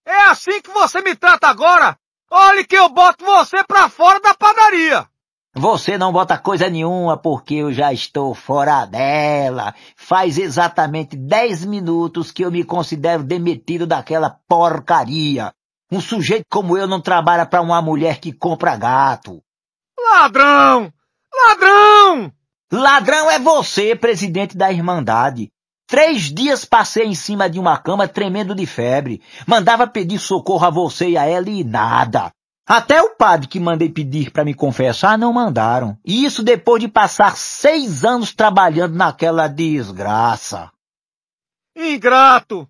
É 0.06 0.22
assim 0.24 0.62
que 0.62 0.72
você 0.72 1.02
me 1.02 1.16
trata 1.16 1.48
agora? 1.48 1.98
Olhe 2.32 2.66
que 2.66 2.76
eu 2.76 2.90
boto 2.90 3.24
você 3.24 3.64
pra 3.64 3.90
fora 3.90 4.20
da 4.20 4.34
padaria. 4.34 5.08
Você 5.54 5.98
não 5.98 6.14
bota 6.14 6.38
coisa 6.38 6.70
nenhuma 6.70 7.18
porque 7.18 7.56
eu 7.56 7.74
já 7.74 7.92
estou 7.92 8.34
fora 8.34 8.86
dela. 8.86 9.76
Faz 9.98 10.38
exatamente 10.38 11.18
dez 11.18 11.66
minutos 11.66 12.32
que 12.32 12.44
eu 12.46 12.52
me 12.52 12.64
considero 12.64 13.22
demitido 13.22 13.86
daquela 13.86 14.30
porcaria. 14.48 15.52
Um 15.92 16.00
sujeito 16.00 16.46
como 16.50 16.78
eu 16.78 16.88
não 16.88 17.02
trabalha 17.02 17.46
para 17.46 17.62
uma 17.62 17.82
mulher 17.82 18.20
que 18.20 18.32
compra 18.32 18.78
gato. 18.78 19.44
Ladrão! 20.00 20.92
Ladrão! 21.34 22.32
Ladrão 22.72 23.30
é 23.30 23.38
você, 23.38 23.94
presidente 23.94 24.56
da 24.56 24.72
Irmandade. 24.72 25.52
Três 25.86 26.34
dias 26.34 26.64
passei 26.64 27.06
em 27.06 27.14
cima 27.14 27.50
de 27.50 27.60
uma 27.60 27.78
cama 27.78 28.08
tremendo 28.08 28.56
de 28.56 28.66
febre. 28.66 29.22
Mandava 29.46 29.86
pedir 29.86 30.20
socorro 30.20 30.66
a 30.66 30.70
você 30.70 31.10
e 31.10 31.18
a 31.18 31.26
ela 31.26 31.50
e 31.50 31.66
nada. 31.66 32.32
Até 32.68 33.02
o 33.02 33.16
padre 33.16 33.48
que 33.48 33.60
mandei 33.60 33.90
pedir 33.90 34.32
para 34.32 34.46
me 34.46 34.54
confessar 34.54 35.18
não 35.18 35.34
mandaram. 35.34 35.98
E 36.06 36.24
isso 36.24 36.44
depois 36.44 36.82
de 36.82 36.88
passar 36.88 37.36
seis 37.36 38.06
anos 38.06 38.34
trabalhando 38.34 38.96
naquela 38.96 39.48
desgraça. 39.48 40.72
Ingrato! 41.76 42.68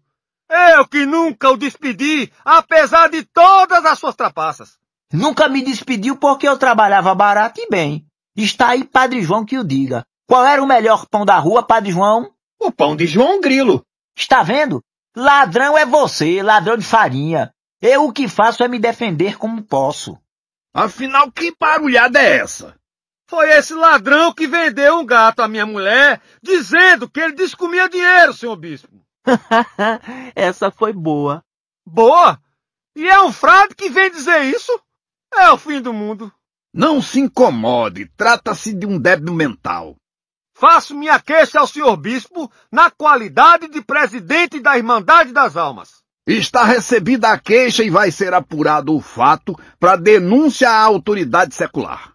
Eu 0.50 0.86
que 0.86 1.06
nunca 1.06 1.50
o 1.50 1.58
despedi, 1.58 2.32
apesar 2.44 3.10
de 3.10 3.24
todas 3.24 3.86
as 3.86 3.98
suas 3.98 4.16
trapaças. 4.16 4.78
Nunca 5.14 5.48
me 5.48 5.62
despediu 5.62 6.18
porque 6.18 6.48
eu 6.48 6.58
trabalhava 6.58 7.16
barato 7.16 7.62
e 7.62 7.70
bem. 7.70 8.06
Está 8.36 8.70
aí 8.70 8.84
Padre 8.84 9.22
João 9.22 9.46
que 9.46 9.58
o 9.58 9.64
diga. 9.64 10.06
Qual 10.28 10.46
era 10.46 10.64
o 10.64 10.68
melhor 10.68 11.06
pão 11.06 11.26
da 11.26 11.38
rua, 11.38 11.64
Padre 11.64 11.92
João? 11.92 12.32
O 12.60 12.72
pão 12.72 12.96
de 12.96 13.06
João 13.06 13.42
Grilo. 13.42 13.86
Está 14.16 14.44
vendo? 14.44 14.82
Ladrão 15.16 15.78
é 15.78 15.86
você, 15.86 16.42
ladrão 16.42 16.78
de 16.78 16.86
farinha. 16.86 17.54
Eu 17.82 18.06
o 18.06 18.14
que 18.14 18.28
faço 18.28 18.64
é 18.64 18.68
me 18.68 18.78
defender 18.78 19.38
como 19.38 19.64
posso. 19.64 20.18
Afinal, 20.74 21.32
que 21.32 21.56
barulhada 21.60 22.22
é 22.22 22.38
essa? 22.38 22.80
Foi 23.28 23.50
esse 23.50 23.74
ladrão 23.74 24.34
que 24.34 24.46
vendeu 24.46 25.00
um 25.00 25.06
gato 25.06 25.42
à 25.42 25.48
minha 25.48 25.66
mulher, 25.66 26.22
dizendo 26.44 27.10
que 27.10 27.20
ele 27.20 27.34
descomia 27.34 27.90
dinheiro, 27.90 28.34
senhor 28.34 28.56
bispo. 28.56 29.02
Essa 30.36 30.70
foi 30.70 30.94
boa. 30.94 31.44
Boa? 31.86 32.40
E 32.96 33.08
é 33.08 33.22
um 33.22 33.32
frade 33.32 33.74
que 33.74 33.90
vem 33.90 34.12
dizer 34.12 34.44
isso? 34.44 34.78
É 35.34 35.50
o 35.50 35.58
fim 35.58 35.82
do 35.82 35.94
mundo. 35.94 36.32
Não 36.74 37.02
se 37.02 37.20
incomode, 37.20 38.06
trata-se 38.18 38.74
de 38.74 38.86
um 38.86 39.00
débil 39.00 39.34
mental. 39.34 39.96
Faço 40.54 40.94
minha 40.94 41.20
queixa 41.20 41.60
ao 41.60 41.68
senhor 41.68 41.96
bispo 41.98 42.52
na 42.72 42.92
qualidade 42.92 43.68
de 43.70 43.82
presidente 43.82 44.60
da 44.60 44.78
Irmandade 44.78 45.32
das 45.32 45.58
Almas. 45.58 46.01
Está 46.28 46.64
recebida 46.64 47.30
a 47.30 47.40
queixa 47.40 47.84
e 47.84 47.90
vai 47.90 48.12
ser 48.12 48.34
apurado 48.34 48.96
o 48.96 49.02
fato 49.02 49.58
para 49.80 49.96
denúncia 49.96 50.70
à 50.70 50.80
autoridade 50.84 51.56
secular. 51.56 52.14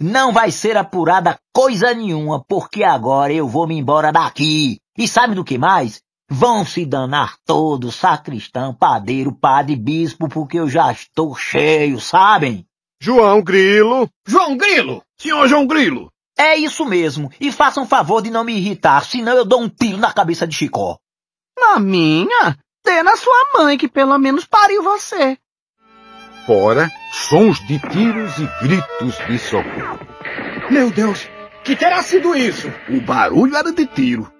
Não 0.00 0.32
vai 0.32 0.50
ser 0.50 0.76
apurada 0.76 1.38
coisa 1.52 1.92
nenhuma, 1.92 2.42
porque 2.46 2.84
agora 2.84 3.32
eu 3.32 3.48
vou 3.48 3.66
me 3.66 3.76
embora 3.76 4.12
daqui. 4.12 4.78
E 4.96 5.08
sabe 5.08 5.34
do 5.34 5.44
que 5.44 5.58
mais? 5.58 6.00
Vão 6.30 6.64
se 6.64 6.86
danar 6.86 7.36
todos, 7.44 7.96
sacristão, 7.96 8.72
padeiro, 8.72 9.32
padre, 9.32 9.74
bispo, 9.74 10.28
porque 10.28 10.60
eu 10.60 10.68
já 10.68 10.92
estou 10.92 11.34
cheio, 11.34 12.00
sabem? 12.00 12.64
João 13.02 13.42
Grilo. 13.42 14.08
João 14.26 14.56
Grilo! 14.56 15.02
Senhor 15.18 15.48
João 15.48 15.66
Grilo! 15.66 16.08
É 16.38 16.56
isso 16.56 16.84
mesmo. 16.84 17.30
E 17.40 17.50
façam 17.50 17.86
favor 17.86 18.22
de 18.22 18.30
não 18.30 18.44
me 18.44 18.54
irritar, 18.54 19.04
senão 19.04 19.32
eu 19.32 19.44
dou 19.44 19.60
um 19.60 19.68
tiro 19.68 19.98
na 19.98 20.12
cabeça 20.12 20.46
de 20.46 20.54
Chicó. 20.54 20.98
Na 21.58 21.80
minha? 21.80 22.56
Dê 22.84 23.02
na 23.02 23.16
sua 23.16 23.46
mãe, 23.54 23.76
que 23.76 23.88
pelo 23.88 24.18
menos 24.18 24.44
pariu 24.44 24.82
você. 24.82 25.38
Fora, 26.46 26.88
sons 27.12 27.58
de 27.66 27.78
tiros 27.78 28.32
e 28.38 28.48
gritos 28.62 29.26
de 29.26 29.38
socorro. 29.38 30.00
Meu 30.70 30.90
Deus, 30.90 31.28
que 31.64 31.76
terá 31.76 32.02
sido 32.02 32.34
isso? 32.34 32.68
O 32.88 33.00
barulho 33.00 33.56
era 33.56 33.72
de 33.72 33.86
tiro. 33.86 34.32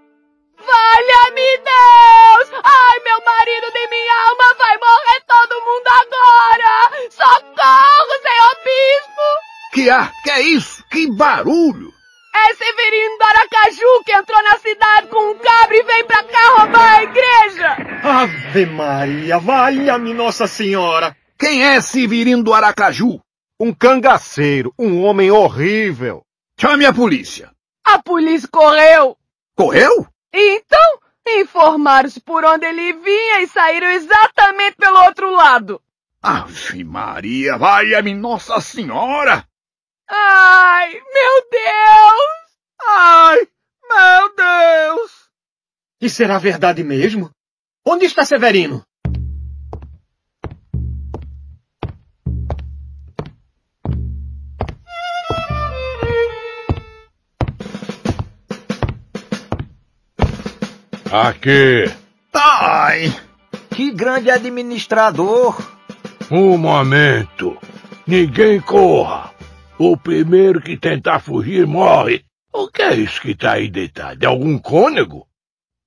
Valha-me 0.58 1.58
Deus! 1.58 2.60
Ai, 2.64 3.00
meu 3.04 3.24
marido 3.24 3.72
de 3.72 3.88
minha 3.88 4.28
alma 4.28 4.54
vai 4.58 4.76
morrer 4.78 5.22
todo 5.26 5.64
mundo 5.64 5.86
agora! 6.02 7.10
Socorro, 7.10 8.22
senhor 8.22 8.56
bispo! 8.64 9.72
Que 9.72 9.90
há? 9.90 10.12
Que 10.22 10.30
é 10.30 10.40
isso? 10.40 10.84
Que 10.90 11.10
barulho? 11.12 11.92
É 12.32 12.54
Severino 12.54 13.18
do 13.18 13.24
Aracaju 13.24 14.04
que 14.04 14.12
entrou 14.12 14.42
na 14.42 14.58
cidade 14.58 15.08
com 15.08 15.30
um 15.32 15.38
cabra 15.38 15.76
e 15.76 15.82
vem 15.82 16.04
pra 16.04 16.22
cá 16.22 16.56
roubar 16.58 16.98
a 16.98 17.02
igreja! 17.02 17.76
Ave 18.02 18.66
Maria, 18.66 19.38
valha-me 19.38 20.14
Nossa 20.14 20.46
Senhora! 20.46 21.16
Quem 21.38 21.64
é 21.64 21.80
Severino 21.80 22.42
do 22.42 22.54
Aracaju? 22.54 23.20
Um 23.58 23.74
cangaceiro, 23.74 24.72
um 24.78 25.02
homem 25.02 25.30
horrível. 25.30 26.22
Chame 26.58 26.86
a 26.86 26.92
polícia. 26.92 27.50
A 27.84 28.00
polícia 28.00 28.48
correu! 28.50 29.16
Correu? 29.56 30.06
Então, 30.32 30.98
informaram-se 31.26 32.20
por 32.20 32.44
onde 32.44 32.64
ele 32.64 32.92
vinha 32.92 33.42
e 33.42 33.48
saíram 33.48 33.88
exatamente 33.88 34.76
pelo 34.76 35.02
outro 35.04 35.30
lado. 35.32 35.80
Ave 36.22 36.84
Maria, 36.84 37.58
valha-me 37.58 38.14
Nossa 38.14 38.60
Senhora! 38.60 39.44
Ai, 40.12 40.90
meu 40.90 41.48
Deus! 41.52 42.30
Ai, 42.84 43.48
meu 43.88 44.34
Deus! 44.36 45.10
E 46.00 46.10
será 46.10 46.36
verdade 46.38 46.82
mesmo? 46.82 47.30
Onde 47.86 48.06
está 48.06 48.24
Severino? 48.24 48.82
Aqui. 61.12 61.84
Ai! 62.34 63.16
Que 63.70 63.92
grande 63.92 64.30
administrador! 64.30 65.56
Um 66.30 66.58
momento. 66.58 67.56
Ninguém 68.06 68.60
corra. 68.60 69.29
O 69.82 69.96
primeiro 69.96 70.60
que 70.60 70.76
tentar 70.76 71.20
fugir 71.20 71.66
morre. 71.66 72.22
O 72.52 72.68
que 72.68 72.82
é 72.82 72.94
isso 72.96 73.18
que 73.18 73.34
tá 73.34 73.52
aí 73.52 73.70
deitado? 73.70 74.22
É 74.22 74.26
algum 74.26 74.58
cônego? 74.58 75.26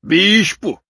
Bispo! 0.04 0.82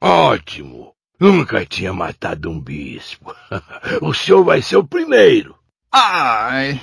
Ótimo. 0.00 0.94
Nunca 1.18 1.66
tinha 1.66 1.92
matado 1.92 2.48
um 2.48 2.60
bispo. 2.60 3.34
O 4.00 4.14
senhor 4.14 4.44
vai 4.44 4.62
ser 4.62 4.76
o 4.76 4.86
primeiro. 4.86 5.58
Ai! 5.90 6.80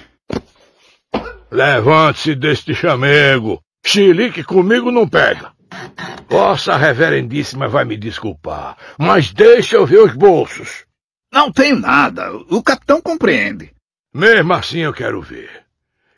Levante-se 1.50 2.36
deste 2.36 2.76
chamego. 2.76 3.62
Chilique 3.86 4.44
comigo 4.44 4.92
não 4.92 5.08
pega. 5.08 5.54
Vossa 6.28 6.76
Reverendíssima 6.76 7.70
vai 7.70 7.86
me 7.86 7.96
desculpar, 7.96 8.76
mas 8.98 9.32
deixa 9.32 9.78
eu 9.78 9.86
ver 9.86 10.00
os 10.00 10.14
bolsos. 10.14 10.84
Não 11.32 11.50
tem 11.50 11.74
nada. 11.74 12.34
O 12.50 12.62
capitão 12.62 13.02
compreende. 13.02 13.74
Mesmo 14.14 14.52
assim 14.52 14.80
eu 14.80 14.92
quero 14.92 15.22
ver. 15.22 15.69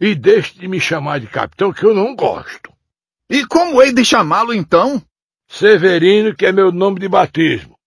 E 0.01 0.15
deixe 0.15 0.57
de 0.57 0.67
me 0.67 0.79
chamar 0.79 1.19
de 1.19 1.27
capitão 1.27 1.71
que 1.71 1.83
eu 1.85 1.93
não 1.93 2.15
gosto. 2.15 2.73
E 3.29 3.45
como 3.45 3.79
hei 3.79 3.93
de 3.93 4.03
chamá-lo 4.03 4.51
então? 4.51 4.99
Severino, 5.47 6.35
que 6.35 6.47
é 6.47 6.51
meu 6.51 6.71
nome 6.71 6.99
de 6.99 7.07
batismo. 7.07 7.77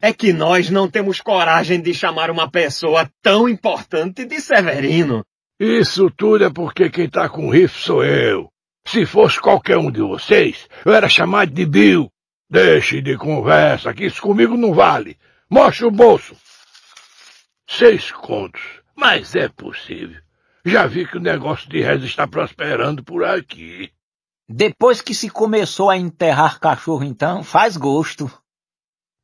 É 0.00 0.10
que 0.10 0.32
nós 0.32 0.70
não 0.70 0.90
temos 0.90 1.20
coragem 1.20 1.78
de 1.82 1.92
chamar 1.92 2.30
uma 2.30 2.50
pessoa 2.50 3.10
tão 3.20 3.46
importante 3.46 4.24
de 4.24 4.40
Severino. 4.40 5.22
Isso 5.60 6.10
tudo 6.10 6.44
é 6.44 6.50
porque 6.50 6.88
quem 6.88 7.10
tá 7.10 7.28
com 7.28 7.50
rifle 7.50 7.78
sou 7.78 8.02
eu. 8.02 8.50
Se 8.86 9.04
fosse 9.04 9.38
qualquer 9.38 9.76
um 9.76 9.90
de 9.90 10.00
vocês, 10.00 10.66
eu 10.82 10.94
era 10.94 11.10
chamado 11.10 11.52
de 11.52 11.66
Bill. 11.66 12.10
Deixe 12.48 13.02
de 13.02 13.18
conversa, 13.18 13.92
que 13.92 14.06
isso 14.06 14.22
comigo 14.22 14.56
não 14.56 14.72
vale. 14.72 15.18
Mostre 15.50 15.84
o 15.84 15.90
bolso. 15.90 16.34
Seis 17.68 18.10
contos. 18.10 18.62
Mas 18.96 19.36
é 19.36 19.48
possível. 19.50 20.22
Já 20.64 20.86
vi 20.86 21.06
que 21.06 21.16
o 21.16 21.20
negócio 21.20 21.68
de 21.68 21.80
reza 21.80 22.04
está 22.04 22.26
prosperando 22.26 23.02
por 23.02 23.24
aqui. 23.24 23.92
Depois 24.48 25.00
que 25.00 25.14
se 25.14 25.30
começou 25.30 25.88
a 25.88 25.96
enterrar 25.96 26.58
cachorro, 26.60 27.04
então, 27.04 27.42
faz 27.42 27.76
gosto. 27.76 28.30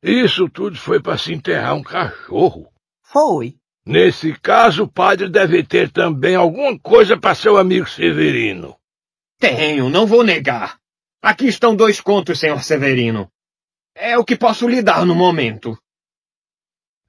Isso 0.02 0.48
tudo 0.48 0.76
foi 0.76 1.00
para 1.00 1.18
se 1.18 1.32
enterrar 1.32 1.74
um 1.74 1.82
cachorro. 1.82 2.72
Foi. 3.02 3.56
Nesse 3.84 4.32
caso, 4.34 4.84
o 4.84 4.88
padre 4.88 5.28
deve 5.28 5.62
ter 5.62 5.90
também 5.90 6.34
alguma 6.34 6.78
coisa 6.78 7.16
para 7.16 7.34
seu 7.34 7.56
amigo 7.56 7.88
Severino. 7.88 8.76
Tenho, 9.38 9.88
não 9.88 10.06
vou 10.06 10.24
negar. 10.24 10.80
Aqui 11.22 11.46
estão 11.46 11.76
dois 11.76 12.00
contos, 12.00 12.38
senhor 12.38 12.62
Severino. 12.62 13.30
É 13.94 14.18
o 14.18 14.24
que 14.24 14.36
posso 14.36 14.66
lhe 14.68 14.82
dar 14.82 15.06
no 15.06 15.14
momento. 15.14 15.78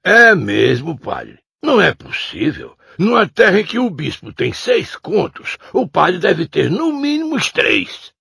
É 0.02 0.34
mesmo, 0.34 0.98
padre. 0.98 1.38
Não 1.62 1.80
é 1.80 1.92
possível. 1.92 2.77
Numa 2.98 3.28
terra 3.28 3.60
em 3.60 3.64
que 3.64 3.78
o 3.78 3.88
bispo 3.88 4.32
tem 4.32 4.52
seis 4.52 4.96
contos, 4.96 5.56
o 5.72 5.86
padre 5.86 6.18
deve 6.18 6.48
ter 6.48 6.68
no 6.68 6.92
mínimo 6.92 7.36
os 7.36 7.52
três. 7.52 8.12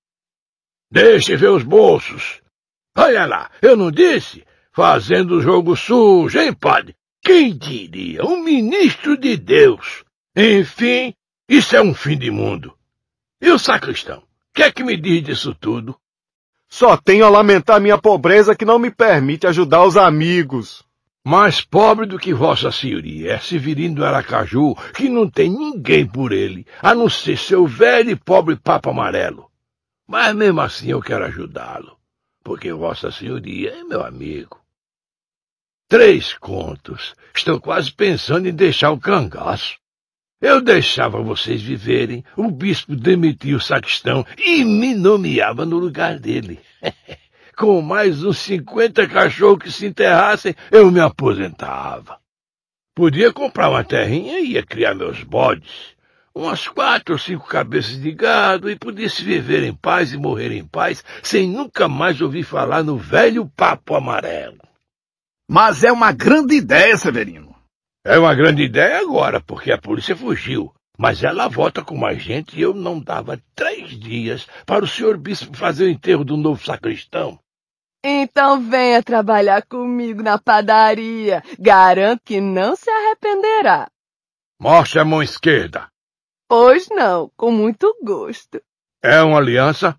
Deixe 0.92 1.36
ver 1.36 1.50
os 1.50 1.64
bolsos. 1.64 2.42
Olha 2.96 3.26
lá, 3.26 3.50
eu 3.62 3.76
não 3.76 3.92
disse? 3.92 4.46
Fazendo 4.72 5.42
jogo 5.42 5.76
sujo, 5.76 6.40
hein, 6.40 6.54
padre? 6.54 6.96
Quem 7.24 7.58
diria? 7.58 8.24
Um 8.24 8.44
ministro 8.44 9.18
de 9.18 9.36
Deus. 9.36 10.04
Enfim, 10.36 11.14
isso 11.50 11.76
é 11.76 11.82
um 11.82 11.94
fim 11.94 12.16
de 12.16 12.30
mundo. 12.30 12.78
E 13.42 13.50
o 13.50 13.58
sacristão? 13.58 14.24
Que 14.54 14.64
é 14.64 14.72
que 14.72 14.84
me 14.84 14.96
diz 14.96 15.24
disso 15.24 15.56
tudo? 15.56 16.00
Só 16.70 16.96
tenho 16.98 17.26
a 17.26 17.30
lamentar 17.30 17.82
minha 17.82 17.98
pobreza 17.98 18.56
que 18.56 18.66
não 18.66 18.78
me 18.78 18.92
permite 18.92 19.48
ajudar 19.48 19.84
os 19.84 19.98
amigos. 19.98 20.84
Mais 21.30 21.60
pobre 21.60 22.06
do 22.06 22.18
que 22.18 22.34
Vossa 22.34 22.72
Senhoria 22.72 23.34
é 23.34 23.38
Severino 23.38 23.96
do 23.96 24.06
Aracaju, 24.06 24.74
que 24.94 25.10
não 25.10 25.30
tem 25.30 25.50
ninguém 25.50 26.08
por 26.08 26.32
ele, 26.32 26.66
a 26.82 26.96
não 26.96 27.10
ser 27.10 27.38
seu 27.38 27.68
velho 27.68 28.12
e 28.12 28.16
pobre 28.16 28.56
Papa 28.56 28.92
Amarelo. 28.92 29.52
Mas 30.08 30.34
mesmo 30.34 30.62
assim 30.62 30.92
eu 30.92 31.02
quero 31.02 31.26
ajudá-lo, 31.26 31.98
porque 32.42 32.72
Vossa 32.72 33.12
Senhoria 33.12 33.72
é 33.72 33.84
meu 33.84 34.06
amigo. 34.06 34.58
Três 35.90 36.34
contos. 36.34 37.14
Estou 37.36 37.60
quase 37.60 37.92
pensando 37.92 38.48
em 38.48 38.56
deixar 38.56 38.92
o 38.92 38.98
cangaço. 38.98 39.78
Eu 40.40 40.62
deixava 40.62 41.22
vocês 41.22 41.62
viverem, 41.62 42.24
o 42.38 42.50
bispo 42.50 42.96
demitia 42.96 43.58
o 43.58 43.60
sacristão 43.60 44.26
e 44.38 44.64
me 44.64 44.96
nomeava 44.96 45.66
no 45.66 45.78
lugar 45.78 46.20
dele. 46.20 46.58
com 47.58 47.82
mais 47.82 48.24
uns 48.24 48.38
cinquenta 48.38 49.08
cachorros 49.08 49.64
que 49.64 49.72
se 49.72 49.88
enterrassem, 49.88 50.54
eu 50.72 50.92
me 50.92 51.00
aposentava. 51.00 52.20
Podia 52.96 53.34
comprar 53.34 53.70
uma 53.70 53.84
terrinha 53.84 54.40
e 54.40 54.54
ia 54.54 54.64
criar 54.64 54.94
meus 54.94 55.24
bodes, 55.24 55.96
umas 56.36 56.68
quatro 56.68 57.16
ou 57.16 57.20
cinco 57.20 57.48
cabeças 57.48 58.00
de 58.00 58.12
gado, 58.12 58.70
e 58.70 58.76
podia-se 58.76 59.24
viver 59.24 59.64
em 59.64 59.74
paz 59.74 60.14
e 60.14 60.18
morrer 60.18 60.52
em 60.52 60.66
paz, 60.66 61.04
sem 61.24 61.50
nunca 61.50 61.88
mais 61.88 62.22
ouvir 62.22 62.44
falar 62.44 62.84
no 62.84 62.96
velho 62.96 63.48
papo 63.56 63.96
amarelo. 63.96 64.60
Mas 65.50 65.84
é 65.84 65.92
uma 65.92 66.12
grande 66.12 66.56
ideia, 66.56 66.96
Severino. 66.96 67.56
É 68.06 68.20
uma 68.20 68.36
grande 68.36 68.62
ideia 68.64 69.00
agora, 69.00 69.42
porque 69.42 69.72
a 69.72 69.78
polícia 69.80 70.16
fugiu. 70.16 70.72
Mas 70.98 71.24
ela 71.24 71.48
volta 71.48 71.84
com 71.84 71.96
mais 71.96 72.22
gente 72.22 72.58
e 72.58 72.62
eu 72.62 72.74
não 72.74 73.00
dava 73.00 73.40
três 73.56 74.00
dias 74.00 74.48
para 74.66 74.84
o 74.84 74.88
senhor 74.88 75.18
bispo 75.18 75.56
fazer 75.56 75.86
o 75.86 75.90
enterro 75.90 76.24
do 76.26 76.36
novo 76.36 76.64
sacristão. 76.64 77.40
Então 78.04 78.62
venha 78.62 79.02
trabalhar 79.04 79.64
comigo 79.64 80.22
na 80.22 80.38
padaria. 80.38 81.44
Garanto 81.60 82.22
que 82.24 82.40
não 82.40 82.76
se 82.76 82.90
arrependerá. 82.90 83.90
Mostre 84.60 85.00
a 85.00 85.06
mão 85.06 85.22
esquerda. 85.22 85.88
Pois 86.48 86.88
não, 86.90 87.32
com 87.36 87.52
muito 87.52 87.94
gosto. 88.02 88.62
É 89.04 89.22
uma 89.22 89.38
aliança? 89.38 89.98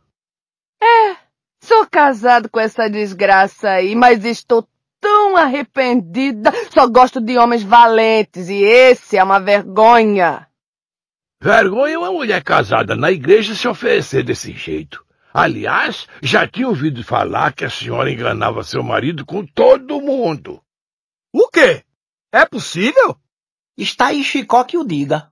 É. 0.83 1.17
Sou 1.61 1.87
casado 1.91 2.49
com 2.49 2.59
essa 2.59 2.89
desgraça 2.89 3.71
aí, 3.71 3.95
mas 3.95 4.25
estou 4.25 4.67
tão 5.01 5.37
arrependida. 5.37 6.53
Só 6.73 6.87
gosto 6.87 7.21
de 7.21 7.37
homens 7.37 7.63
valentes 7.63 8.49
e 8.49 8.63
esse 8.63 9.17
é 9.17 9.23
uma 9.23 9.39
vergonha. 9.39 10.49
Vergonha 11.41 11.95
é 11.95 11.99
uma 11.99 12.13
mulher 12.13 12.43
casada 12.43 12.97
na 12.97 13.13
igreja 13.13 13.55
se 13.55 13.69
oferecer 13.69 14.25
desse 14.25 14.53
jeito. 14.53 15.05
Aliás, 15.33 16.07
já 16.23 16.47
tinha 16.49 16.69
ouvido 16.69 17.05
falar 17.05 17.53
que 17.53 17.65
a 17.65 17.71
senhora 17.71 18.11
enganava 18.11 18.65
seu 18.65 18.83
marido 18.83 19.25
com 19.27 19.45
todo 19.47 20.01
mundo. 20.01 20.63
O 21.33 21.49
quê? 21.49 21.85
É 22.33 22.45
possível? 22.47 23.17
Está 23.77 24.07
aí 24.07 24.25
Chicó 24.25 24.65
que 24.65 24.77
o 24.77 24.85
diga. 24.85 25.31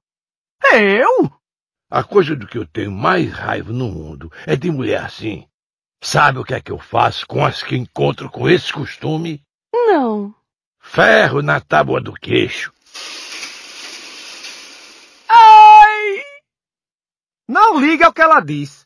Eu? 0.73 1.31
A 1.91 2.03
coisa 2.03 2.35
do 2.35 2.47
que 2.47 2.59
eu 2.59 2.67
tenho 2.67 2.91
mais 2.91 3.33
raiva 3.33 3.73
no 3.73 3.89
mundo 3.89 4.31
é 4.47 4.57
de 4.57 4.71
mulher 4.71 5.05
assim. 5.05 5.49
Sabe 6.03 6.39
o 6.39 6.45
que 6.45 6.55
é 6.55 6.61
que 6.61 6.71
eu 6.71 6.79
faço 6.79 7.27
com 7.27 7.45
as 7.45 7.63
que 7.63 7.77
encontro 7.77 8.31
com 8.31 8.49
esse 8.49 8.73
costume? 8.73 9.43
Não. 9.73 10.35
Ferro 10.81 11.43
na 11.43 11.61
tábua 11.61 12.01
do 12.01 12.13
queixo. 12.13 12.73
Ai! 15.29 16.23
Não 17.49 17.81
liga 17.81 18.07
ao 18.07 18.13
que 18.13 18.23
ela 18.23 18.41
diz. 18.41 18.86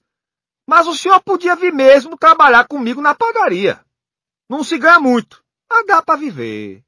Mas 0.70 0.86
o 0.86 0.94
senhor 0.94 1.20
podia 1.20 1.56
vir 1.56 1.72
mesmo 1.72 2.16
trabalhar 2.16 2.64
comigo 2.68 3.02
na 3.02 3.12
padaria. 3.12 3.80
Não 4.48 4.62
se 4.62 4.78
ganha 4.78 5.00
muito, 5.00 5.42
mas 5.68 5.84
dá 5.84 6.00
para 6.00 6.16
viver. 6.16 6.84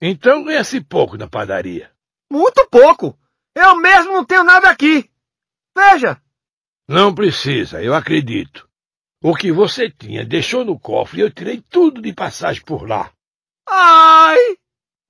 Então 0.00 0.44
ganha-se 0.44 0.80
pouco 0.80 1.16
na 1.16 1.26
padaria. 1.26 1.90
Muito 2.30 2.64
pouco. 2.70 3.18
Eu 3.52 3.74
mesmo 3.74 4.12
não 4.12 4.24
tenho 4.24 4.44
nada 4.44 4.70
aqui. 4.70 5.10
Veja. 5.76 6.16
Não 6.86 7.12
precisa, 7.12 7.82
eu 7.82 7.92
acredito. 7.92 8.68
O 9.20 9.34
que 9.34 9.50
você 9.50 9.90
tinha 9.90 10.24
deixou 10.24 10.64
no 10.64 10.78
cofre 10.78 11.18
e 11.18 11.22
eu 11.22 11.30
tirei 11.32 11.60
tudo 11.60 12.00
de 12.00 12.12
passagem 12.12 12.62
por 12.62 12.88
lá. 12.88 13.10
Ai! 13.68 14.38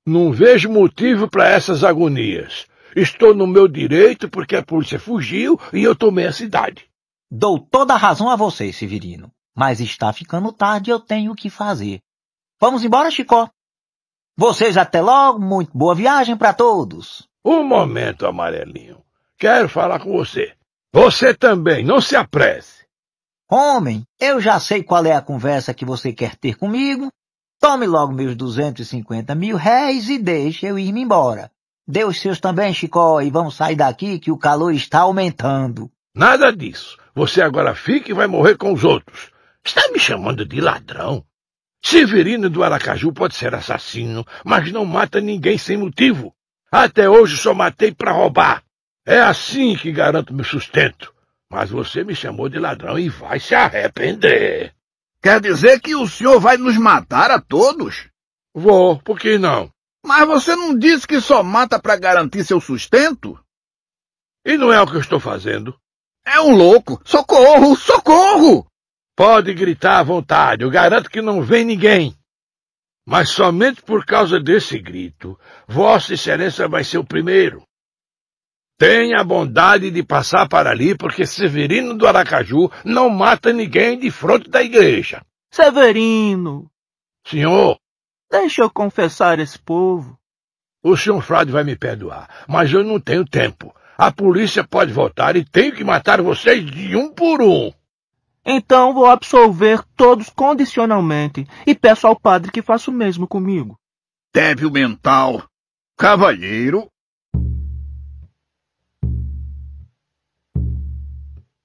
Não 0.06 0.32
vejo 0.32 0.70
motivo 0.70 1.28
para 1.28 1.50
essas 1.50 1.84
agonias. 1.84 2.66
Estou 2.96 3.34
no 3.34 3.46
meu 3.46 3.68
direito 3.68 4.30
porque 4.30 4.56
a 4.56 4.62
polícia 4.62 4.98
fugiu 4.98 5.60
e 5.74 5.82
eu 5.82 5.94
tomei 5.94 6.26
a 6.26 6.32
cidade. 6.32 6.88
Dou 7.36 7.58
toda 7.58 7.94
a 7.94 7.96
razão 7.96 8.30
a 8.30 8.36
você, 8.36 8.72
Severino. 8.72 9.28
Mas 9.56 9.80
está 9.80 10.12
ficando 10.12 10.52
tarde 10.52 10.88
e 10.88 10.92
eu 10.92 11.00
tenho 11.00 11.32
o 11.32 11.34
que 11.34 11.50
fazer. 11.50 11.98
Vamos 12.60 12.84
embora, 12.84 13.10
Chicó. 13.10 13.50
Vocês 14.36 14.76
até 14.76 15.00
logo, 15.02 15.40
muito 15.40 15.76
boa 15.76 15.96
viagem 15.96 16.36
para 16.36 16.54
todos. 16.54 17.28
Um 17.44 17.64
momento, 17.64 18.24
amarelinho. 18.24 19.02
Quero 19.36 19.68
falar 19.68 19.98
com 19.98 20.12
você. 20.12 20.54
Você 20.92 21.34
também, 21.34 21.84
não 21.84 22.00
se 22.00 22.14
apresse. 22.14 22.86
Homem, 23.50 24.04
eu 24.20 24.40
já 24.40 24.60
sei 24.60 24.84
qual 24.84 25.04
é 25.04 25.16
a 25.16 25.20
conversa 25.20 25.74
que 25.74 25.84
você 25.84 26.12
quer 26.12 26.36
ter 26.36 26.56
comigo. 26.56 27.10
Tome 27.60 27.84
logo 27.84 28.12
meus 28.12 28.36
250 28.36 29.34
mil 29.34 29.56
réis 29.56 30.08
e 30.08 30.20
deixe 30.20 30.66
eu 30.66 30.78
ir-me 30.78 31.00
embora. 31.00 31.50
Dê 31.84 32.04
os 32.04 32.20
seus 32.20 32.38
também, 32.38 32.72
Chicó, 32.72 33.20
e 33.20 33.28
vamos 33.28 33.56
sair 33.56 33.74
daqui 33.74 34.20
que 34.20 34.30
o 34.30 34.38
calor 34.38 34.72
está 34.72 35.00
aumentando. 35.00 35.90
Nada 36.14 36.52
disso. 36.52 37.02
Você 37.14 37.40
agora 37.40 37.74
fica 37.74 38.10
e 38.10 38.14
vai 38.14 38.26
morrer 38.26 38.56
com 38.56 38.72
os 38.72 38.82
outros. 38.82 39.30
Está 39.64 39.88
me 39.92 39.98
chamando 39.98 40.44
de 40.44 40.60
ladrão? 40.60 41.24
Severino 41.82 42.50
do 42.50 42.64
Aracaju 42.64 43.12
pode 43.12 43.34
ser 43.34 43.54
assassino, 43.54 44.26
mas 44.44 44.72
não 44.72 44.84
mata 44.84 45.20
ninguém 45.20 45.56
sem 45.56 45.76
motivo. 45.76 46.34
Até 46.72 47.08
hoje 47.08 47.36
só 47.36 47.54
matei 47.54 47.92
para 47.92 48.10
roubar. 48.10 48.64
É 49.06 49.20
assim 49.20 49.76
que 49.76 49.92
garanto 49.92 50.34
meu 50.34 50.44
sustento. 50.44 51.14
Mas 51.48 51.70
você 51.70 52.02
me 52.02 52.16
chamou 52.16 52.48
de 52.48 52.58
ladrão 52.58 52.98
e 52.98 53.08
vai 53.08 53.38
se 53.38 53.54
arrepender. 53.54 54.74
Quer 55.22 55.40
dizer 55.40 55.80
que 55.80 55.94
o 55.94 56.08
senhor 56.08 56.40
vai 56.40 56.56
nos 56.56 56.76
matar 56.76 57.30
a 57.30 57.40
todos? 57.40 58.08
Vou, 58.52 58.98
por 58.98 59.18
que 59.18 59.38
não? 59.38 59.70
Mas 60.04 60.26
você 60.26 60.56
não 60.56 60.76
disse 60.76 61.06
que 61.06 61.20
só 61.20 61.42
mata 61.42 61.78
para 61.78 61.96
garantir 61.96 62.44
seu 62.44 62.60
sustento? 62.60 63.38
E 64.44 64.56
não 64.56 64.72
é 64.72 64.80
o 64.80 64.86
que 64.86 64.96
eu 64.96 65.00
estou 65.00 65.20
fazendo. 65.20 65.78
É 66.26 66.40
um 66.40 66.56
louco! 66.56 67.00
Socorro! 67.04 67.76
Socorro! 67.76 68.66
Pode 69.16 69.54
gritar 69.54 70.00
à 70.00 70.02
vontade, 70.02 70.64
eu 70.64 70.70
garanto 70.70 71.08
que 71.08 71.22
não 71.22 71.42
vem 71.42 71.64
ninguém. 71.64 72.16
Mas 73.06 73.28
somente 73.28 73.82
por 73.82 74.04
causa 74.04 74.40
desse 74.40 74.78
grito, 74.78 75.38
Vossa 75.68 76.14
Excelência 76.14 76.66
vai 76.66 76.82
ser 76.82 76.98
o 76.98 77.04
primeiro. 77.04 77.62
Tenha 78.76 79.20
a 79.20 79.24
bondade 79.24 79.90
de 79.90 80.02
passar 80.02 80.48
para 80.48 80.70
ali, 80.70 80.96
porque 80.96 81.26
Severino 81.26 81.94
do 81.94 82.06
Aracaju 82.08 82.70
não 82.84 83.08
mata 83.08 83.52
ninguém 83.52 83.98
de 83.98 84.10
frente 84.10 84.50
da 84.50 84.62
igreja. 84.62 85.24
Severino! 85.52 86.68
Senhor! 87.24 87.78
Deixa 88.30 88.62
eu 88.62 88.70
confessar 88.70 89.38
esse 89.38 89.58
povo. 89.58 90.18
O 90.82 90.96
senhor 90.96 91.22
Frade 91.22 91.52
vai 91.52 91.62
me 91.62 91.76
perdoar, 91.76 92.44
mas 92.48 92.72
eu 92.72 92.82
não 92.82 92.98
tenho 92.98 93.24
tempo. 93.24 93.74
A 93.96 94.10
polícia 94.10 94.64
pode 94.64 94.92
voltar 94.92 95.36
e 95.36 95.44
tenho 95.44 95.72
que 95.72 95.84
matar 95.84 96.20
vocês 96.20 96.64
de 96.64 96.96
um 96.96 97.12
por 97.12 97.40
um. 97.40 97.72
Então 98.44 98.92
vou 98.92 99.06
absolver 99.06 99.82
todos 99.96 100.28
condicionalmente 100.28 101.46
e 101.66 101.74
peço 101.74 102.06
ao 102.06 102.18
padre 102.18 102.50
que 102.50 102.60
faça 102.60 102.90
o 102.90 102.94
mesmo 102.94 103.26
comigo. 103.26 103.78
Débil 104.34 104.70
mental. 104.70 105.42
Cavalheiro. 105.96 106.88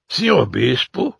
Senhor 0.08 0.46
bispo, 0.46 1.14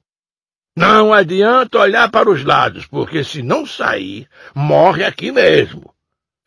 não 0.77 1.13
adianta 1.13 1.79
olhar 1.79 2.11
para 2.11 2.31
os 2.31 2.45
lados, 2.45 2.87
porque 2.87 3.23
se 3.23 3.43
não 3.43 3.67
sair, 3.67 4.29
morre 4.55 5.05
aqui 5.05 5.31
mesmo. 5.31 5.95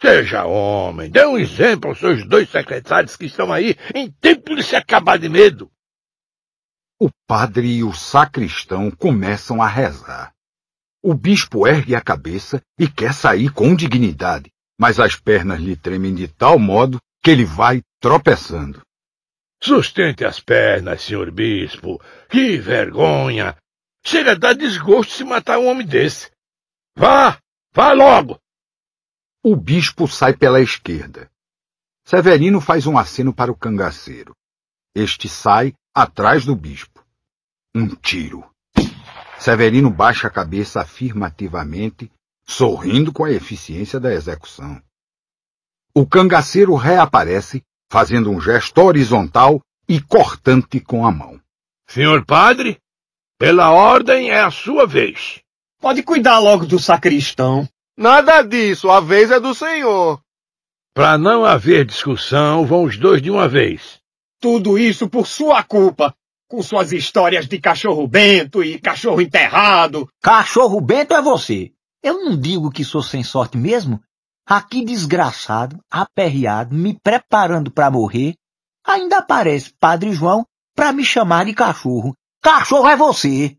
Seja 0.03 0.43
homem, 0.43 1.09
dê 1.09 1.25
um 1.25 1.37
exemplo 1.37 1.89
aos 1.89 1.99
seus 1.99 2.27
dois 2.27 2.49
secretários 2.49 3.15
que 3.15 3.25
estão 3.25 3.53
aí 3.53 3.73
em 3.95 4.11
tempo 4.11 4.53
de 4.53 4.61
se 4.61 4.75
acabar 4.75 5.17
de 5.17 5.29
medo. 5.29 5.71
O 6.99 7.09
padre 7.25 7.77
e 7.77 7.85
o 7.85 7.93
sacristão 7.93 8.91
começam 8.91 9.63
a 9.63 9.67
rezar. 9.69 10.33
O 11.01 11.13
bispo 11.13 11.65
ergue 11.65 11.95
a 11.95 12.01
cabeça 12.01 12.61
e 12.77 12.85
quer 12.85 13.13
sair 13.13 13.49
com 13.53 13.73
dignidade, 13.73 14.51
mas 14.77 14.99
as 14.99 15.15
pernas 15.15 15.61
lhe 15.61 15.77
tremem 15.77 16.13
de 16.13 16.27
tal 16.27 16.59
modo 16.59 16.99
que 17.23 17.31
ele 17.31 17.45
vai 17.45 17.81
tropeçando. 18.01 18.81
Sustente 19.63 20.25
as 20.25 20.41
pernas, 20.41 21.01
senhor 21.01 21.31
bispo. 21.31 22.01
Que 22.29 22.57
vergonha! 22.57 23.55
Chega 24.05 24.33
a 24.33 24.35
dar 24.35 24.53
desgosto 24.53 25.13
se 25.13 25.23
matar 25.23 25.59
um 25.59 25.67
homem 25.67 25.87
desse. 25.87 26.29
Vá! 26.93 27.37
Vá 27.73 27.93
logo! 27.93 28.42
O 29.45 29.57
bispo 29.57 30.07
sai 30.07 30.33
pela 30.33 30.61
esquerda. 30.61 31.29
Severino 32.05 32.61
faz 32.61 32.87
um 32.87 32.97
aceno 32.97 33.33
para 33.33 33.51
o 33.51 33.55
cangaceiro. 33.57 34.33
Este 34.95 35.27
sai 35.27 35.73
atrás 35.93 36.45
do 36.45 36.55
bispo. 36.55 37.05
Um 37.75 37.89
tiro. 37.89 38.49
Severino 39.37 39.89
baixa 39.89 40.27
a 40.27 40.31
cabeça 40.31 40.79
afirmativamente, 40.79 42.09
sorrindo 42.47 43.11
com 43.11 43.25
a 43.25 43.31
eficiência 43.31 43.99
da 43.99 44.13
execução. 44.13 44.81
O 45.93 46.07
cangaceiro 46.07 46.73
reaparece, 46.75 47.61
fazendo 47.91 48.31
um 48.31 48.39
gesto 48.39 48.77
horizontal 48.77 49.59
e 49.89 49.99
cortante 49.99 50.79
com 50.79 51.05
a 51.05 51.11
mão. 51.11 51.37
Senhor 51.85 52.25
padre, 52.25 52.79
pela 53.37 53.71
ordem 53.71 54.29
é 54.29 54.39
a 54.39 54.49
sua 54.49 54.87
vez. 54.87 55.41
Pode 55.81 56.01
cuidar 56.01 56.39
logo 56.39 56.65
do 56.65 56.79
sacristão. 56.79 57.67
Nada 57.97 58.41
disso, 58.41 58.89
a 58.89 58.99
vez 58.99 59.29
é 59.29 59.39
do 59.39 59.53
senhor. 59.53 60.19
Para 60.93 61.17
não 61.17 61.45
haver 61.45 61.85
discussão, 61.85 62.65
vão 62.65 62.83
os 62.83 62.97
dois 62.97 63.21
de 63.21 63.29
uma 63.29 63.47
vez. 63.47 63.99
Tudo 64.39 64.77
isso 64.77 65.09
por 65.09 65.27
sua 65.27 65.63
culpa. 65.63 66.13
Com 66.47 66.61
suas 66.61 66.91
histórias 66.91 67.47
de 67.47 67.59
cachorro 67.59 68.07
bento 68.07 68.63
e 68.63 68.79
cachorro 68.79 69.21
enterrado. 69.21 70.07
Cachorro 70.21 70.79
bento 70.81 71.13
é 71.13 71.21
você. 71.21 71.71
Eu 72.03 72.25
não 72.25 72.37
digo 72.37 72.69
que 72.69 72.83
sou 72.83 73.01
sem 73.01 73.23
sorte 73.23 73.57
mesmo. 73.57 74.01
Aqui 74.45 74.83
desgraçado, 74.83 75.79
aperreado, 75.89 76.75
me 76.75 76.99
preparando 76.99 77.71
para 77.71 77.89
morrer, 77.89 78.35
ainda 78.85 79.19
aparece 79.19 79.73
Padre 79.79 80.11
João 80.11 80.45
para 80.75 80.91
me 80.91 81.05
chamar 81.05 81.45
de 81.45 81.53
cachorro. 81.53 82.13
Cachorro 82.41 82.89
é 82.89 82.95
você. 82.97 83.55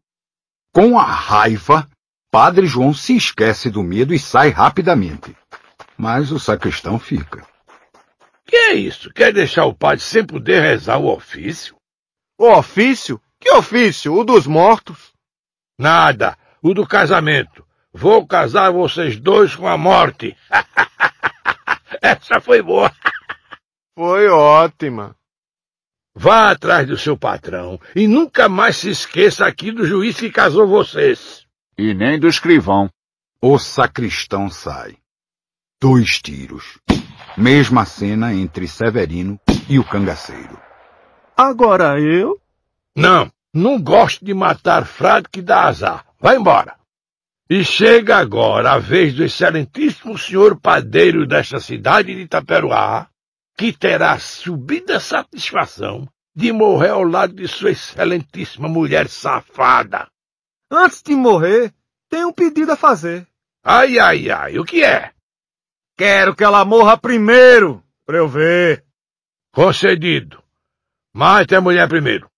Com 0.72 0.98
a 0.98 1.04
raiva, 1.04 1.88
Padre 2.34 2.66
João 2.66 2.92
se 2.92 3.16
esquece 3.16 3.70
do 3.70 3.80
medo 3.80 4.12
e 4.12 4.18
sai 4.18 4.48
rapidamente. 4.48 5.36
Mas 5.96 6.32
o 6.32 6.40
sacristão 6.40 6.98
fica. 6.98 7.46
Que 8.44 8.56
é 8.56 8.72
isso? 8.74 9.08
Quer 9.12 9.32
deixar 9.32 9.66
o 9.66 9.72
padre 9.72 10.00
sem 10.00 10.26
poder 10.26 10.60
rezar 10.60 10.98
o 10.98 11.14
ofício? 11.14 11.76
O 12.36 12.50
ofício? 12.50 13.22
Que 13.38 13.52
ofício? 13.52 14.12
O 14.12 14.24
dos 14.24 14.48
mortos? 14.48 15.12
Nada. 15.78 16.36
O 16.60 16.74
do 16.74 16.84
casamento. 16.84 17.64
Vou 17.92 18.26
casar 18.26 18.72
vocês 18.72 19.14
dois 19.14 19.54
com 19.54 19.68
a 19.68 19.78
morte. 19.78 20.36
Essa 22.02 22.40
foi 22.40 22.60
boa. 22.60 22.92
Foi 23.96 24.26
ótima. 24.26 25.14
Vá 26.12 26.50
atrás 26.50 26.84
do 26.88 26.98
seu 26.98 27.16
patrão 27.16 27.78
e 27.94 28.08
nunca 28.08 28.48
mais 28.48 28.78
se 28.78 28.90
esqueça 28.90 29.46
aqui 29.46 29.70
do 29.70 29.86
juiz 29.86 30.16
que 30.16 30.32
casou 30.32 30.66
vocês. 30.66 31.43
E 31.76 31.92
nem 31.92 32.18
do 32.18 32.28
escrivão. 32.28 32.88
O 33.40 33.58
sacristão 33.58 34.48
sai. 34.48 34.96
Dois 35.80 36.20
tiros. 36.20 36.78
Mesma 37.36 37.84
cena 37.84 38.32
entre 38.32 38.68
Severino 38.68 39.40
e 39.68 39.78
o 39.78 39.84
cangaceiro. 39.84 40.56
Agora 41.36 42.00
eu? 42.00 42.40
Não, 42.96 43.30
não 43.52 43.82
gosto 43.82 44.24
de 44.24 44.32
matar 44.32 44.86
frade 44.86 45.28
que 45.28 45.42
dá 45.42 45.64
azar. 45.64 46.06
Vai 46.20 46.36
embora. 46.36 46.76
E 47.50 47.64
chega 47.64 48.18
agora 48.18 48.72
a 48.72 48.78
vez 48.78 49.12
do 49.12 49.24
excelentíssimo 49.24 50.16
senhor 50.16 50.58
padeiro 50.58 51.26
desta 51.26 51.58
cidade 51.58 52.14
de 52.14 52.22
Itaperuá, 52.22 53.08
que 53.58 53.72
terá 53.72 54.18
subida 54.18 55.00
satisfação 55.00 56.08
de 56.34 56.52
morrer 56.52 56.90
ao 56.90 57.02
lado 57.02 57.34
de 57.34 57.46
sua 57.48 57.72
excelentíssima 57.72 58.68
mulher 58.68 59.08
safada. 59.08 60.08
Antes 60.76 61.00
de 61.04 61.14
morrer, 61.14 61.72
tenho 62.08 62.28
um 62.28 62.32
pedido 62.32 62.72
a 62.72 62.76
fazer. 62.76 63.24
Ai, 63.62 63.96
ai, 63.96 64.28
ai, 64.28 64.58
o 64.58 64.64
que 64.64 64.82
é? 64.82 65.12
Quero 65.96 66.34
que 66.34 66.42
ela 66.42 66.64
morra 66.64 66.98
primeiro, 66.98 67.80
pra 68.04 68.18
eu 68.18 68.28
ver. 68.28 68.84
Concedido. 69.52 70.42
Mate 71.12 71.54
a 71.54 71.60
mulher 71.60 71.88
primeiro. 71.88 72.28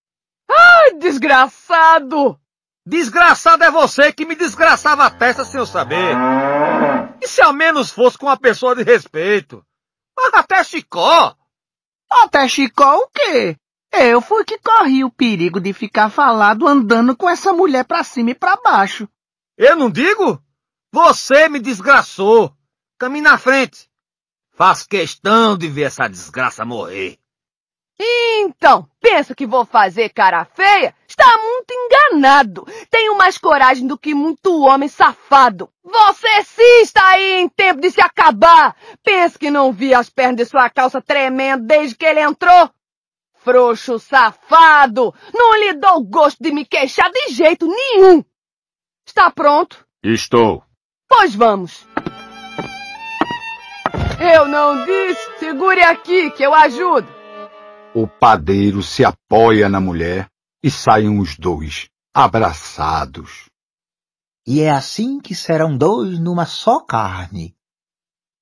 Ai, 0.51 0.99
desgraçado! 0.99 2.39
Desgraçado 2.85 3.65
é 3.65 3.71
você 3.71 4.13
que 4.13 4.27
me 4.27 4.37
desgraçava 4.37 5.07
a 5.07 5.11
testa 5.11 5.43
sem 5.43 5.59
eu 5.59 5.67
saber. 5.67 6.15
E 7.23 7.27
se 7.27 7.41
ao 7.41 7.55
menos 7.55 7.91
fosse 7.91 8.19
com 8.19 8.27
uma 8.27 8.37
pessoa 8.37 8.77
de 8.77 8.83
respeito? 8.83 9.65
Até 10.35 10.63
Chicó. 10.63 11.35
Até 12.11 12.47
Chicó 12.47 12.99
o 12.99 13.09
quê? 13.09 13.57
Eu 13.99 14.21
fui 14.21 14.45
que 14.45 14.59
corri 14.59 15.05
o 15.05 15.11
perigo 15.11 15.61
de 15.61 15.73
ficar 15.73 16.11
falado 16.11 16.67
andando 16.67 17.17
com 17.17 17.29
essa 17.29 17.53
mulher 17.53 17.85
pra 17.85 18.05
cima 18.05 18.31
e 18.31 18.35
pra 18.35 18.57
baixo. 18.57 19.09
Eu 19.57 19.75
não 19.75 19.91
digo? 19.91 20.43
Você 20.93 21.49
me 21.49 21.59
desgraçou. 21.59 22.53
Caminhe 22.99 23.23
na 23.23 23.39
frente. 23.39 23.89
Faço 24.53 24.89
questão 24.89 25.57
de 25.57 25.69
ver 25.69 25.83
essa 25.83 26.09
desgraça 26.09 26.65
morrer. 26.65 27.19
Então, 27.99 28.87
pensa 29.01 29.35
que 29.35 29.47
vou 29.47 29.65
fazer 29.65 30.11
cara 30.11 30.45
feia? 30.45 30.95
Está 31.09 31.39
muito 31.39 31.73
enganado. 31.73 32.67
Tenho 32.91 33.17
mais 33.17 33.39
coragem 33.39 33.87
do 33.87 33.99
que 33.99 34.15
muito 34.15 34.61
homem 34.63 34.89
safado. 34.89 35.71
Você 35.83 36.45
sim 36.45 36.83
está 36.83 37.07
aí 37.09 37.41
em 37.41 37.49
tempo 37.49 37.81
de 37.81 37.91
se 37.91 38.01
acabar. 38.01 38.77
Pensa 39.03 39.39
que 39.39 39.51
não 39.51 39.73
vi 39.73 39.95
as 39.95 40.11
pernas 40.11 40.37
de 40.37 40.45
sua 40.45 40.69
calça 40.69 41.01
tremendo 41.01 41.65
desde 41.65 41.97
que 41.97 42.05
ele 42.05 42.21
entrou? 42.21 42.71
Frouxo 43.47 44.01
safado! 44.01 45.15
Não 45.33 45.55
lhe 45.55 45.75
dou 45.75 46.03
gosto 46.03 46.43
de 46.43 46.51
me 46.51 46.65
queixar 46.65 47.09
de 47.13 47.33
jeito 47.33 47.65
nenhum. 47.69 48.25
Está 49.07 49.31
pronto? 49.31 49.87
Estou. 50.03 50.65
Pois 51.09 51.33
vamos. 51.33 51.87
Eu 54.19 54.49
não 54.49 54.85
disse. 54.85 55.39
Segure 55.39 55.81
aqui 55.81 56.29
que 56.33 56.43
eu 56.43 56.53
ajudo. 56.53 57.07
O 57.95 58.09
padeiro 58.09 58.83
se 58.83 59.05
apoia 59.05 59.69
na 59.69 59.81
mulher 59.81 60.29
e 60.61 60.69
saem 60.69 61.21
os 61.21 61.39
dois, 61.39 61.89
abraçados. 62.13 63.45
E 64.45 64.61
é 64.61 64.71
assim 64.71 65.21
que 65.21 65.37
serão 65.37 65.79
dois 65.79 66.19
numa 66.19 66.47
só 66.47 66.81
carne. 66.81 67.55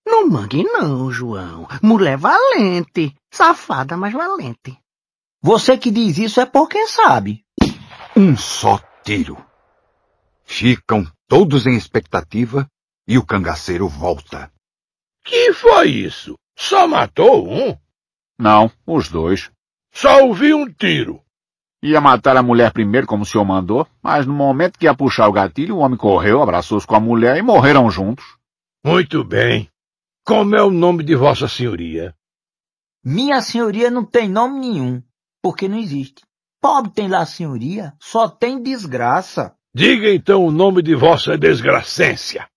Não 0.06 0.26
mangue 0.26 0.64
não, 0.64 1.12
João. 1.12 1.68
Mulher 1.82 2.16
valente. 2.16 3.14
Safada, 3.30 3.98
mas 3.98 4.14
valente. 4.14 4.82
Você 5.46 5.76
que 5.76 5.90
diz 5.90 6.16
isso 6.16 6.40
é 6.40 6.46
porque 6.46 6.86
sabe. 6.86 7.44
Um 8.16 8.34
só 8.34 8.80
tiro. 9.04 9.36
Ficam 10.42 11.06
todos 11.28 11.66
em 11.66 11.76
expectativa 11.76 12.66
e 13.06 13.18
o 13.18 13.26
cangaceiro 13.26 13.86
volta. 13.86 14.50
Que 15.22 15.52
foi 15.52 15.90
isso? 15.90 16.34
Só 16.56 16.88
matou 16.88 17.46
um? 17.46 17.76
Não, 18.38 18.72
os 18.86 19.10
dois. 19.10 19.50
Só 19.92 20.24
ouvi 20.24 20.54
um 20.54 20.66
tiro. 20.72 21.20
Ia 21.82 22.00
matar 22.00 22.38
a 22.38 22.42
mulher 22.42 22.72
primeiro, 22.72 23.06
como 23.06 23.24
o 23.24 23.26
senhor 23.26 23.44
mandou, 23.44 23.86
mas 24.02 24.24
no 24.24 24.32
momento 24.32 24.78
que 24.78 24.86
ia 24.86 24.96
puxar 24.96 25.28
o 25.28 25.32
gatilho, 25.32 25.76
o 25.76 25.80
homem 25.80 25.98
correu, 25.98 26.40
abraçou-se 26.40 26.86
com 26.86 26.96
a 26.96 27.00
mulher 27.00 27.36
e 27.36 27.42
morreram 27.42 27.90
juntos. 27.90 28.24
Muito 28.82 29.22
bem. 29.22 29.68
Como 30.24 30.56
é 30.56 30.62
o 30.62 30.70
nome 30.70 31.04
de 31.04 31.14
Vossa 31.14 31.46
Senhoria? 31.46 32.14
Minha 33.04 33.42
senhoria 33.42 33.90
não 33.90 34.06
tem 34.06 34.26
nome 34.26 34.58
nenhum, 34.58 35.02
porque 35.44 35.68
não 35.68 35.76
existe. 35.78 36.24
Pobre 36.58 36.90
tem 36.90 37.06
lá 37.06 37.26
senhoria, 37.26 37.92
só 38.00 38.26
tem 38.26 38.62
desgraça. 38.62 39.54
Diga 39.74 40.08
então 40.08 40.42
o 40.42 40.50
nome 40.50 40.80
de 40.80 40.94
Vossa 40.94 41.36
Desgracência. 41.36 42.48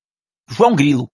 João 0.49 0.73
Grilo. 0.73 1.09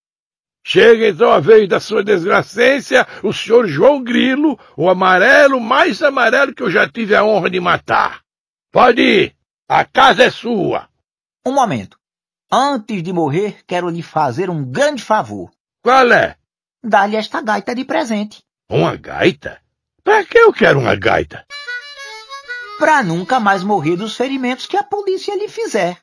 Chega 0.64 1.08
então 1.08 1.32
a 1.32 1.40
vez 1.40 1.68
da 1.68 1.80
sua 1.80 2.04
desgracência, 2.04 3.08
o 3.24 3.34
senhor 3.34 3.66
João 3.66 4.04
Grilo, 4.04 4.56
o 4.78 4.88
amarelo 4.88 5.60
mais 5.60 6.04
amarelo 6.04 6.54
que 6.54 6.62
eu 6.62 6.70
já 6.70 6.88
tive 6.88 7.16
a 7.16 7.26
honra 7.26 7.50
de 7.50 7.60
matar. 7.60 8.22
Pode 8.72 9.02
ir, 9.02 9.36
a 9.68 9.84
casa 9.84 10.26
é 10.26 10.30
sua. 10.30 10.88
Um 11.44 11.54
momento. 11.54 11.98
Antes 12.52 13.02
de 13.02 13.12
morrer, 13.12 13.64
quero 13.66 13.90
lhe 13.90 14.04
fazer 14.04 14.48
um 14.48 14.64
grande 14.64 15.02
favor. 15.02 15.50
Qual 15.82 16.12
é? 16.12 16.38
Dar-lhe 16.84 17.16
esta 17.16 17.41
gaita 17.41 17.74
de 17.74 17.84
presente. 17.84 18.44
Uma 18.70 18.95
gaita? 18.95 19.60
Para 20.04 20.24
que 20.24 20.38
eu 20.38 20.54
quero 20.54 20.80
uma 20.80 20.94
gaita? 20.95 21.44
Pra 22.84 23.02
nunca 23.02 23.40
mais 23.40 23.64
morrer 23.64 23.96
dos 23.96 24.18
ferimentos 24.18 24.66
que 24.66 24.76
a 24.76 24.84
polícia 24.84 25.34
lhe 25.38 25.48
fizer. 25.48 26.02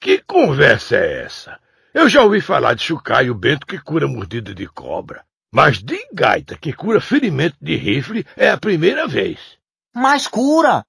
Que 0.00 0.20
conversa 0.20 0.96
é 0.96 1.22
essa? 1.22 1.60
Eu 1.94 2.08
já 2.08 2.24
ouvi 2.24 2.40
falar 2.40 2.74
de 2.74 2.82
chucaio 2.82 3.32
bento 3.36 3.64
que 3.64 3.78
cura 3.78 4.08
mordida 4.08 4.52
de 4.52 4.66
cobra, 4.66 5.24
mas 5.54 5.80
de 5.80 5.96
gaita 6.12 6.58
que 6.58 6.72
cura 6.72 7.00
ferimento 7.00 7.56
de 7.62 7.76
rifle 7.76 8.26
é 8.36 8.50
a 8.50 8.58
primeira 8.58 9.06
vez. 9.06 9.38
Mas 9.94 10.26
cura! 10.26 10.84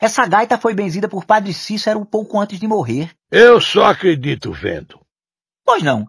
Essa 0.00 0.26
gaita 0.26 0.58
foi 0.58 0.74
benzida 0.74 1.08
por 1.08 1.24
Padre 1.24 1.54
Cícero 1.54 2.00
um 2.00 2.04
pouco 2.04 2.40
antes 2.40 2.58
de 2.58 2.66
morrer. 2.66 3.08
Eu 3.30 3.60
só 3.60 3.84
acredito 3.84 4.50
vendo. 4.50 5.00
Pois 5.64 5.84
não. 5.84 6.08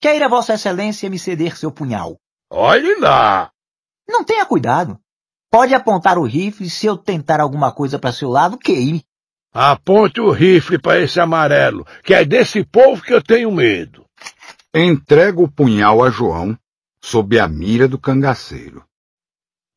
Queira 0.00 0.28
Vossa 0.28 0.54
Excelência 0.54 1.10
me 1.10 1.18
ceder 1.18 1.56
seu 1.56 1.72
punhal. 1.72 2.16
Olhe 2.48 2.94
lá! 3.00 3.50
Não 4.08 4.22
tenha 4.22 4.46
cuidado. 4.46 5.00
Pode 5.54 5.72
apontar 5.72 6.18
o 6.18 6.24
rifle 6.24 6.68
se 6.68 6.84
eu 6.84 6.98
tentar 6.98 7.40
alguma 7.40 7.70
coisa 7.70 7.96
para 7.96 8.10
seu 8.10 8.28
lado, 8.28 8.58
queime. 8.58 9.04
Aponte 9.52 10.20
o 10.20 10.32
rifle 10.32 10.80
para 10.80 11.00
esse 11.00 11.20
amarelo, 11.20 11.86
que 12.02 12.12
é 12.12 12.24
desse 12.24 12.64
povo 12.64 13.00
que 13.00 13.14
eu 13.14 13.22
tenho 13.22 13.52
medo. 13.52 14.04
Entrega 14.74 15.40
o 15.40 15.48
punhal 15.48 16.02
a 16.02 16.10
João, 16.10 16.58
sob 17.00 17.38
a 17.38 17.46
mira 17.46 17.86
do 17.86 18.00
cangaceiro. 18.00 18.84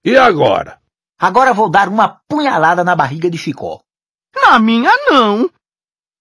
E 0.03 0.17
agora? 0.17 0.81
Agora 1.15 1.53
vou 1.53 1.69
dar 1.69 1.89
uma 1.89 2.21
punhalada 2.27 2.83
na 2.83 2.95
barriga 2.95 3.29
de 3.29 3.37
Chicó. 3.37 3.79
Na 4.35 4.57
minha 4.57 4.89
não. 5.11 5.47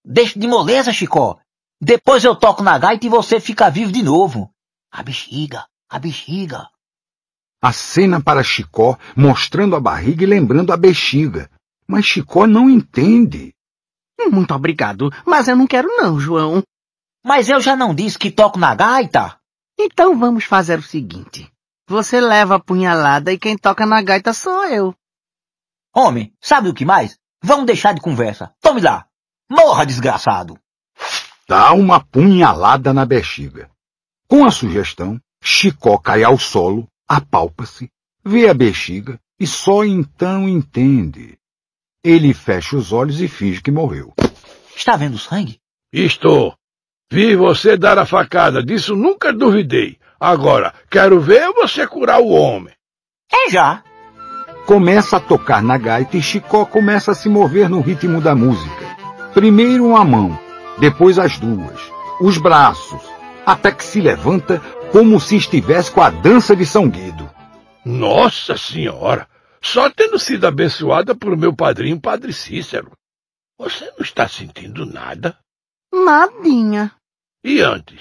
Deixe 0.05 0.39
de 0.39 0.47
moleza, 0.47 0.93
Chicó. 0.93 1.39
Depois 1.81 2.23
eu 2.23 2.37
toco 2.37 2.63
na 2.63 2.77
gaita 2.77 3.07
e 3.07 3.09
você 3.09 3.41
fica 3.41 3.71
vivo 3.71 3.91
de 3.91 4.03
novo. 4.03 4.51
A 4.93 5.03
bexiga, 5.03 5.65
a 5.89 5.99
bexiga. 5.99 6.69
Acena 7.61 8.23
para 8.23 8.43
Chicó, 8.43 8.99
mostrando 9.17 9.75
a 9.77 9.81
barriga 9.81 10.23
e 10.23 10.27
lembrando 10.27 10.73
a 10.73 10.77
bexiga. 10.77 11.51
Mas 11.87 12.05
Chicó 12.05 12.47
não 12.47 12.69
entende. 12.69 13.55
Muito 14.31 14.55
obrigado, 14.55 15.11
mas 15.25 15.49
eu 15.49 15.57
não 15.57 15.67
quero 15.67 15.89
não, 15.97 16.19
João. 16.19 16.63
Mas 17.25 17.49
eu 17.49 17.61
já 17.61 17.77
não 17.77 17.95
disse 17.95 18.19
que 18.19 18.31
toco 18.31 18.59
na 18.59 18.75
gaita? 18.75 19.39
Então 19.79 20.19
vamos 20.19 20.45
fazer 20.45 20.79
o 20.79 20.83
seguinte. 20.83 21.51
Você 21.89 22.21
leva 22.21 22.57
a 22.57 22.61
punhalada 22.61 23.33
e 23.33 23.39
quem 23.39 23.57
toca 23.57 23.87
na 23.87 24.03
gaita 24.03 24.33
sou 24.33 24.65
eu. 24.65 24.95
Homem, 25.95 26.33
sabe 26.41 26.69
o 26.69 26.75
que 26.75 26.85
mais? 26.85 27.19
Vamos 27.43 27.67
deixar 27.67 27.95
de 27.95 28.01
conversa. 28.01 28.53
Tome 28.61 28.81
lá. 28.81 29.07
Morra, 29.51 29.87
desgraçado. 29.87 30.59
Dá 31.49 31.73
uma 31.73 32.05
punhalada 32.05 32.93
na 32.93 33.05
bexiga. 33.05 33.71
Com 34.29 34.45
a 34.45 34.51
sugestão, 34.51 35.21
Chicó 35.41 35.97
cai 35.99 36.25
ao 36.25 36.39
solo, 36.39 36.89
apalpa-se, 37.09 37.91
vê 38.25 38.49
a 38.49 38.55
bexiga 38.55 39.19
e 39.39 39.47
só 39.47 39.85
então 39.85 40.49
entende. 40.49 41.39
Ele 42.05 42.33
fecha 42.33 42.77
os 42.77 42.93
olhos 42.93 43.21
e 43.21 43.29
finge 43.29 43.61
que 43.61 43.71
morreu. 43.71 44.15
Está 44.75 44.97
vendo 44.97 45.19
sangue? 45.19 45.59
Estou. 45.93 46.55
Vi 47.11 47.37
você 47.37 47.77
dar 47.77 47.99
a 47.99 48.07
facada, 48.07 48.63
disso 48.63 48.97
nunca 48.97 49.33
duvidei. 49.33 49.99
Agora, 50.19 50.75
quero 50.91 51.21
ver 51.21 51.53
você 51.53 51.87
curar 51.87 52.21
o 52.21 52.29
homem. 52.29 52.75
É 53.33 53.51
já. 53.51 53.83
Começa 54.67 55.19
a 55.19 55.21
tocar 55.21 55.63
na 55.63 55.79
gaita 55.79 56.17
e 56.17 56.23
Chicó 56.23 56.65
começa 56.65 57.13
a 57.13 57.15
se 57.15 57.29
mover 57.29 57.69
no 57.69 57.81
ritmo 57.81 58.21
da 58.21 58.35
música. 58.35 58.85
Primeiro 59.33 59.87
uma 59.87 60.05
mão, 60.05 60.39
depois 60.79 61.19
as 61.19 61.39
duas, 61.39 61.81
os 62.21 62.39
braços, 62.39 63.01
até 63.45 63.71
que 63.71 63.85
se 63.85 64.01
levanta 64.01 64.61
como 64.97 65.21
se 65.21 65.37
estivesse 65.37 65.93
com 65.93 66.01
a 66.01 66.09
dança 66.09 66.57
de 66.57 66.65
São 66.65 66.89
Guido. 66.89 67.31
Nossa 67.85 68.57
Senhora! 68.57 69.29
Só 69.61 69.91
tendo 69.91 70.19
sido 70.19 70.47
abençoada 70.47 71.15
por 71.15 71.37
meu 71.37 71.55
padrinho, 71.55 72.01
Padre 72.01 72.33
Cícero. 72.33 72.93
Você 73.59 73.91
não 73.91 73.99
está 74.01 74.27
sentindo 74.27 74.87
nada? 74.87 75.39
Nadinha. 75.93 76.97
E 77.45 77.61
antes? 77.61 78.01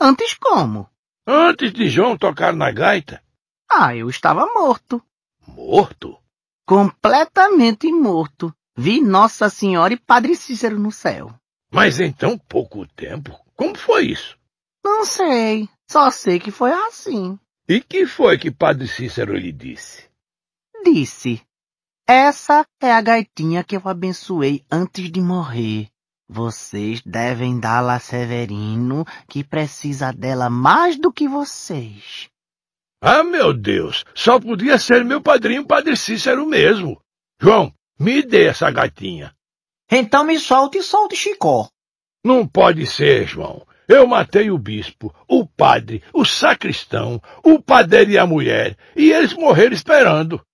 Antes 0.00 0.32
como? 0.32 0.88
Antes 1.26 1.74
de 1.74 1.90
João 1.90 2.16
tocar 2.16 2.54
na 2.54 2.70
gaita? 2.70 3.22
Ah, 3.70 3.94
eu 3.94 4.08
estava 4.08 4.46
morto. 4.46 5.02
Morto? 5.46 6.18
Completamente 6.66 7.92
morto. 7.92 8.50
Vi 8.74 9.02
Nossa 9.02 9.50
Senhora 9.50 9.92
e 9.92 10.00
Padre 10.00 10.34
Cícero 10.36 10.78
no 10.78 10.90
céu. 10.90 11.34
Mas 11.70 12.00
em 12.00 12.10
tão 12.10 12.38
pouco 12.38 12.86
tempo? 12.86 13.38
Como 13.54 13.76
foi 13.76 14.06
isso? 14.06 14.38
Não 14.82 15.04
sei. 15.04 15.68
Só 15.90 16.10
sei 16.10 16.38
que 16.38 16.50
foi 16.50 16.72
assim. 16.72 17.38
E 17.68 17.80
que 17.80 18.06
foi 18.06 18.38
que 18.38 18.50
Padre 18.50 18.86
Cícero 18.86 19.34
lhe 19.36 19.52
disse? 19.52 20.08
Disse: 20.84 21.42
Essa 22.06 22.66
é 22.80 22.92
a 22.92 23.00
gaitinha 23.00 23.64
que 23.64 23.76
eu 23.76 23.82
abençoei 23.84 24.64
antes 24.70 25.10
de 25.10 25.20
morrer. 25.20 25.88
Vocês 26.28 27.00
devem 27.00 27.58
dá-la 27.58 27.94
a 27.94 28.00
Severino, 28.00 29.04
que 29.28 29.42
precisa 29.42 30.12
dela 30.12 30.50
mais 30.50 30.98
do 30.98 31.10
que 31.10 31.26
vocês. 31.26 32.28
Ah, 33.00 33.22
meu 33.22 33.54
Deus! 33.54 34.04
Só 34.14 34.38
podia 34.38 34.78
ser 34.78 35.04
meu 35.04 35.22
padrinho 35.22 35.66
Padre 35.66 35.96
Cícero 35.96 36.44
mesmo. 36.44 37.00
João, 37.40 37.72
me 37.98 38.22
dê 38.22 38.46
essa 38.46 38.70
gatinha. 38.70 39.34
Então 39.90 40.24
me 40.24 40.38
solte 40.38 40.78
e 40.78 40.82
solte 40.82 41.16
Chicó. 41.16 41.68
Não 42.24 42.46
pode 42.46 42.86
ser, 42.86 43.26
João. 43.26 43.66
Eu 43.88 44.06
matei 44.06 44.50
o 44.50 44.58
bispo, 44.58 45.14
o 45.26 45.46
padre, 45.46 46.02
o 46.12 46.22
sacristão, 46.22 47.22
o 47.42 47.58
padeiro 47.58 48.10
e 48.10 48.18
a 48.18 48.26
mulher, 48.26 48.76
e 48.94 49.10
eles 49.10 49.32
morreram 49.32 49.72
esperando. 49.72 50.44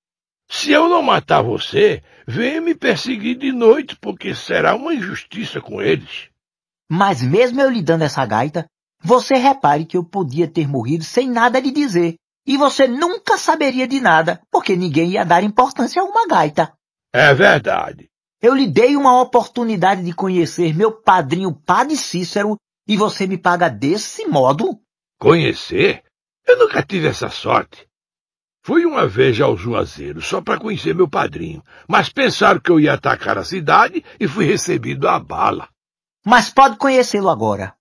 Se 0.49 0.71
eu 0.71 0.89
não 0.89 1.03
matar 1.03 1.43
você, 1.43 2.01
venha 2.29 2.61
me 2.61 2.77
perseguir 2.77 3.37
de 3.37 3.51
noite, 3.51 3.97
porque 3.97 4.37
será 4.37 4.77
uma 4.77 4.95
injustiça 4.95 5.61
com 5.61 5.83
eles. 5.83 6.29
Mas 6.89 7.23
mesmo 7.23 7.61
eu 7.61 7.69
lhe 7.69 7.83
dando 7.83 8.03
essa 8.03 8.25
gaita, 8.25 8.67
você 9.03 9.35
repare 9.35 9.85
que 9.85 9.97
eu 9.97 10.05
podia 10.05 10.47
ter 10.47 10.69
morrido 10.69 11.03
sem 11.03 11.29
nada 11.29 11.59
lhe 11.59 11.73
dizer. 11.73 12.15
E 12.47 12.57
você 12.57 12.87
nunca 12.87 13.37
saberia 13.37 13.89
de 13.89 14.01
nada, 14.01 14.41
porque 14.49 14.77
ninguém 14.77 15.13
ia 15.13 15.25
dar 15.25 15.43
importância 15.43 16.01
a 16.01 16.05
uma 16.05 16.27
gaita. 16.29 16.73
É 17.13 17.35
verdade. 17.35 18.09
Eu 18.41 18.55
lhe 18.55 18.67
dei 18.67 18.95
uma 18.97 19.21
oportunidade 19.21 20.05
de 20.05 20.13
conhecer 20.13 20.75
meu 20.75 20.93
padrinho 20.93 21.53
Padre 21.53 21.97
Cícero 21.97 22.57
e 22.87 22.97
você 22.97 23.27
me 23.27 23.39
paga 23.39 23.69
desse 23.69 24.27
modo? 24.27 24.79
Conhecer? 25.19 26.03
Eu 26.47 26.59
nunca 26.59 26.83
tive 26.83 27.09
essa 27.09 27.31
sorte. 27.31 27.89
Fui 28.63 28.87
uma 28.87 29.07
vez 29.07 29.39
ao 29.41 29.57
Juazeiro 29.57 30.23
só 30.23 30.41
para 30.41 30.59
conhecer 30.59 30.95
meu 30.95 31.09
padrinho, 31.09 31.63
mas 31.87 32.09
pensaram 32.09 32.61
que 32.61 32.71
eu 32.71 32.81
ia 32.81 32.95
atacar 32.95 33.37
a 33.37 33.45
cidade 33.45 34.03
e 34.19 34.27
fui 34.27 34.47
recebido 34.47 35.07
a 35.07 35.19
bala. 35.19 35.69
Mas 36.25 36.49
pode 36.49 36.77
conhecê-lo 36.77 37.29
agora. 37.29 37.75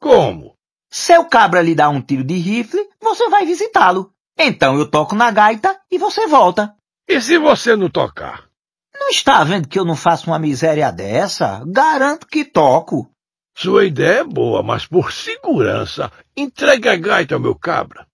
Como? 0.00 0.56
Seu 0.90 1.26
cabra 1.26 1.60
lhe 1.60 1.74
dá 1.74 1.88
um 1.90 2.00
tiro 2.00 2.24
de 2.24 2.36
rifle, 2.36 2.88
você 3.00 3.28
vai 3.28 3.44
visitá-lo. 3.44 4.12
Então 4.38 4.78
eu 4.78 4.90
toco 4.90 5.14
na 5.14 5.30
gaita 5.30 5.78
e 5.90 5.98
você 5.98 6.26
volta. 6.26 6.74
E 7.06 7.20
se 7.20 7.38
você 7.38 7.76
não 7.76 7.90
tocar? 7.90 8.48
Não 8.94 9.10
está 9.10 9.44
vendo 9.44 9.68
que 9.68 9.78
eu 9.78 9.84
não 9.84 9.96
faço 9.96 10.28
uma 10.28 10.38
miséria 10.38 10.90
dessa? 10.90 11.62
Garanto 11.66 12.26
que 12.26 12.44
toco. 12.44 13.10
Sua 13.54 13.84
ideia 13.84 14.20
é 14.20 14.24
boa, 14.24 14.62
mas 14.62 14.86
por 14.86 15.12
segurança, 15.12 16.10
entregue 16.36 16.88
a 16.88 16.96
gaita 16.96 17.34
ao 17.34 17.40
meu 17.40 17.54
cabra. 17.54 18.06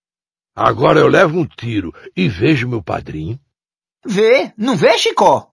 Agora 0.55 0.99
eu 0.99 1.07
levo 1.07 1.39
um 1.39 1.47
tiro 1.47 1.95
e 2.17 2.29
vejo 2.29 2.69
meu 2.69 2.83
padrinho. 2.83 3.39
Vê, 4.05 4.53
não 4.57 4.77
vê, 4.77 4.97
Chicó? 4.97 5.51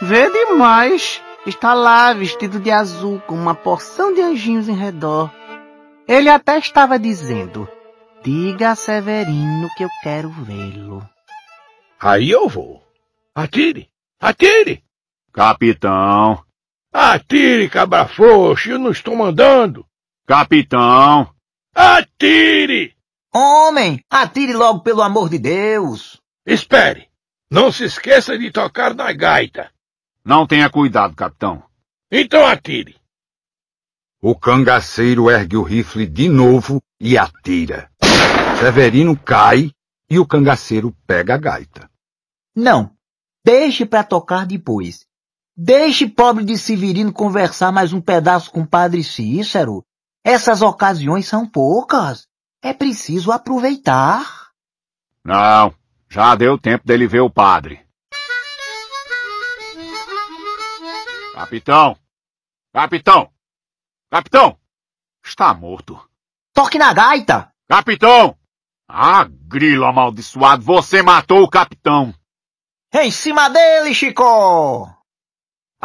Vê 0.00 0.30
demais. 0.30 1.22
Está 1.46 1.74
lá, 1.74 2.12
vestido 2.14 2.58
de 2.58 2.70
azul, 2.70 3.20
com 3.20 3.34
uma 3.34 3.54
porção 3.54 4.14
de 4.14 4.22
anjinhos 4.22 4.68
em 4.68 4.74
redor. 4.74 5.30
Ele 6.08 6.30
até 6.30 6.58
estava 6.58 6.98
dizendo: 6.98 7.68
Diga 8.22 8.70
a 8.70 8.74
Severino 8.74 9.68
que 9.76 9.84
eu 9.84 9.88
quero 10.02 10.30
vê-lo. 10.30 11.06
Aí 12.00 12.30
eu 12.30 12.48
vou. 12.48 12.82
Atire! 13.34 13.90
Atire! 14.18 14.82
Capitão! 15.32 16.42
Atire, 16.96 17.68
cabra 17.68 18.06
frouxo, 18.06 18.70
eu 18.70 18.78
não 18.78 18.92
estou 18.92 19.16
mandando. 19.16 19.84
Capitão! 20.24 21.28
Atire! 21.74 22.94
Homem, 23.34 24.00
atire 24.08 24.52
logo 24.52 24.78
pelo 24.78 25.02
amor 25.02 25.28
de 25.28 25.40
Deus. 25.40 26.22
Espere! 26.46 27.08
Não 27.50 27.72
se 27.72 27.82
esqueça 27.82 28.38
de 28.38 28.52
tocar 28.52 28.94
na 28.94 29.12
gaita. 29.12 29.72
Não 30.24 30.46
tenha 30.46 30.70
cuidado, 30.70 31.16
capitão. 31.16 31.64
Então 32.08 32.46
atire. 32.46 32.94
O 34.22 34.36
cangaceiro 34.36 35.28
ergue 35.28 35.56
o 35.56 35.64
rifle 35.64 36.06
de 36.06 36.28
novo 36.28 36.80
e 37.00 37.18
atira. 37.18 37.90
Severino 38.60 39.18
cai 39.18 39.72
e 40.08 40.20
o 40.20 40.24
cangaceiro 40.24 40.94
pega 41.04 41.34
a 41.34 41.38
gaita. 41.38 41.90
Não, 42.54 42.92
deixe 43.44 43.84
para 43.84 44.04
tocar 44.04 44.46
depois. 44.46 45.04
Deixe 45.56 46.08
pobre 46.08 46.44
de 46.44 46.58
Severino 46.58 47.12
conversar 47.12 47.70
mais 47.70 47.92
um 47.92 48.00
pedaço 48.00 48.50
com 48.50 48.62
o 48.62 48.66
padre 48.66 49.04
Cícero. 49.04 49.84
Essas 50.24 50.62
ocasiões 50.62 51.28
são 51.28 51.48
poucas. 51.48 52.26
É 52.60 52.72
preciso 52.72 53.30
aproveitar. 53.30 54.50
Não, 55.24 55.72
já 56.10 56.34
deu 56.34 56.58
tempo 56.58 56.84
dele 56.84 57.06
ver 57.06 57.20
o 57.20 57.30
padre. 57.30 57.86
Capitão! 61.34 61.96
Capitão! 62.72 63.30
Capitão! 64.10 64.58
Está 65.24 65.54
morto. 65.54 66.00
Toque 66.52 66.78
na 66.78 66.92
gaita! 66.92 67.52
Capitão! 67.68 68.36
Ah, 68.88 69.24
grilo 69.28 69.84
amaldiçoado, 69.84 70.62
você 70.62 71.00
matou 71.00 71.44
o 71.44 71.48
capitão! 71.48 72.12
Em 72.92 73.10
cima 73.12 73.48
dele, 73.48 73.94
Chico! 73.94 75.03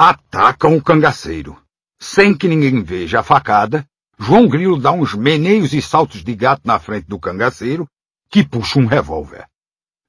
Atacam 0.01 0.77
o 0.77 0.81
cangaceiro. 0.81 1.61
Sem 1.99 2.34
que 2.34 2.47
ninguém 2.47 2.81
veja 2.81 3.19
a 3.19 3.23
facada, 3.23 3.85
João 4.17 4.47
Grilo 4.47 4.80
dá 4.80 4.93
uns 4.93 5.13
meneios 5.13 5.73
e 5.73 5.81
saltos 5.81 6.23
de 6.23 6.34
gato 6.34 6.61
na 6.63 6.80
frente 6.80 7.05
do 7.09 7.19
cangaceiro, 7.19 7.85
que 8.31 8.41
puxa 8.41 8.80
um 8.80 8.85
revólver. 8.85 9.45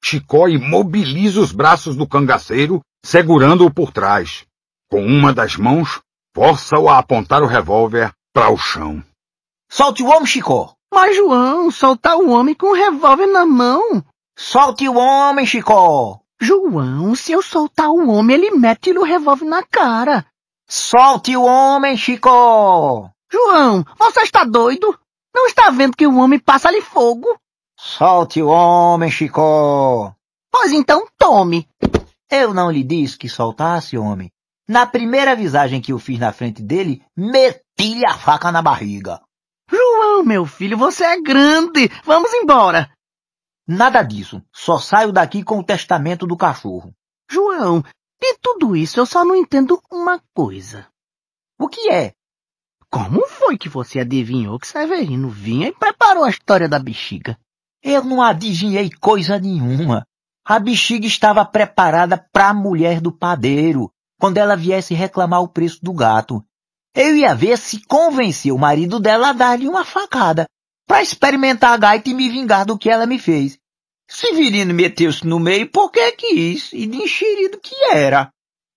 Chicó 0.01 0.47
imobiliza 0.47 1.41
os 1.41 1.51
braços 1.51 1.97
do 1.97 2.07
cangaceiro, 2.07 2.79
segurando-o 3.03 3.69
por 3.69 3.91
trás. 3.91 4.45
Com 4.89 5.05
uma 5.05 5.33
das 5.33 5.57
mãos, 5.57 5.99
força-o 6.33 6.87
a 6.87 6.97
apontar 6.97 7.43
o 7.43 7.47
revólver 7.47 8.13
para 8.33 8.49
o 8.49 8.55
chão. 8.55 9.03
Solte 9.69 10.03
o 10.03 10.07
homem, 10.07 10.25
Chicó! 10.25 10.73
Mas, 10.89 11.17
João, 11.17 11.69
soltar 11.69 12.15
o 12.15 12.29
homem 12.29 12.55
com 12.55 12.67
o 12.67 12.75
revólver 12.75 13.27
na 13.27 13.45
mão. 13.45 14.01
Solte 14.37 14.87
o 14.87 14.95
homem, 14.95 15.45
Chicó! 15.45 16.21
João, 16.41 17.13
se 17.13 17.31
eu 17.31 17.41
soltar 17.43 17.91
o 17.91 18.09
homem, 18.09 18.35
ele 18.35 18.51
mete 18.51 18.89
o 18.91 19.03
revólver 19.03 19.45
na 19.45 19.61
cara. 19.61 20.25
Solte 20.67 21.37
o 21.37 21.43
homem, 21.43 21.95
Chicó! 21.95 23.11
João, 23.31 23.85
você 23.95 24.21
está 24.21 24.43
doido? 24.43 24.97
Não 25.35 25.45
está 25.45 25.69
vendo 25.69 25.95
que 25.95 26.07
o 26.07 26.17
homem 26.17 26.39
passa-lhe 26.39 26.81
fogo? 26.81 27.27
Solte 27.77 28.41
o 28.41 28.47
homem, 28.47 29.11
Chicó! 29.11 30.15
Pois 30.51 30.71
então 30.71 31.05
tome. 31.15 31.69
Eu 32.29 32.55
não 32.55 32.71
lhe 32.71 32.83
disse 32.83 33.19
que 33.19 33.29
soltasse, 33.29 33.95
homem. 33.95 34.31
Na 34.67 34.87
primeira 34.87 35.35
visagem 35.35 35.79
que 35.79 35.93
eu 35.93 35.99
fiz 35.99 36.17
na 36.17 36.33
frente 36.33 36.63
dele, 36.63 37.03
meti-lhe 37.15 38.03
a 38.03 38.15
faca 38.15 38.51
na 38.51 38.63
barriga. 38.63 39.21
João, 39.69 40.23
meu 40.23 40.47
filho, 40.47 40.75
você 40.75 41.03
é 41.03 41.21
grande. 41.21 41.91
Vamos 42.03 42.33
embora. 42.33 42.89
Nada 43.67 44.03
disso. 44.03 44.41
Só 44.53 44.77
saio 44.79 45.11
daqui 45.11 45.43
com 45.43 45.59
o 45.59 45.63
testamento 45.63 46.25
do 46.27 46.35
cachorro. 46.35 46.93
João, 47.29 47.81
de 48.21 48.37
tudo 48.41 48.75
isso 48.75 48.99
eu 48.99 49.05
só 49.05 49.23
não 49.23 49.35
entendo 49.35 49.81
uma 49.91 50.21
coisa. 50.33 50.87
O 51.59 51.67
que 51.67 51.89
é? 51.89 52.13
Como 52.89 53.25
foi 53.27 53.57
que 53.57 53.69
você 53.69 53.99
adivinhou 53.99 54.59
que 54.59 54.67
Severino 54.67 55.29
vinha 55.29 55.69
e 55.69 55.73
preparou 55.73 56.23
a 56.23 56.29
história 56.29 56.67
da 56.67 56.77
bexiga? 56.77 57.37
Eu 57.81 58.03
não 58.03 58.21
adivinhei 58.21 58.91
coisa 58.91 59.39
nenhuma. 59.39 60.05
A 60.45 60.59
bexiga 60.59 61.07
estava 61.07 61.45
preparada 61.45 62.17
para 62.31 62.49
a 62.49 62.53
mulher 62.53 62.99
do 62.99 63.11
padeiro, 63.11 63.91
quando 64.19 64.37
ela 64.37 64.57
viesse 64.57 64.93
reclamar 64.93 65.41
o 65.41 65.47
preço 65.47 65.79
do 65.81 65.93
gato. 65.93 66.43
Eu 66.93 67.15
ia 67.15 67.33
ver 67.33 67.57
se 67.57 67.81
convencia 67.85 68.53
o 68.53 68.59
marido 68.59 68.99
dela 68.99 69.29
a 69.29 69.33
dar-lhe 69.33 69.67
uma 69.67 69.85
facada, 69.85 70.45
para 70.87 71.01
experimentar 71.01 71.73
a 71.73 71.77
gaita 71.77 72.09
e 72.09 72.13
me 72.13 72.29
vingar 72.29 72.65
do 72.65 72.77
que 72.77 72.89
ela 72.89 73.05
me 73.05 73.17
fez. 73.17 73.57
Severino 74.09 74.73
meteu-se 74.73 75.25
no 75.25 75.39
meio 75.39 75.69
porque 75.71 76.11
quis, 76.11 76.73
e 76.73 76.85
de 76.85 76.97
enxerido 76.97 77.59
que 77.59 77.75
era. 77.91 78.29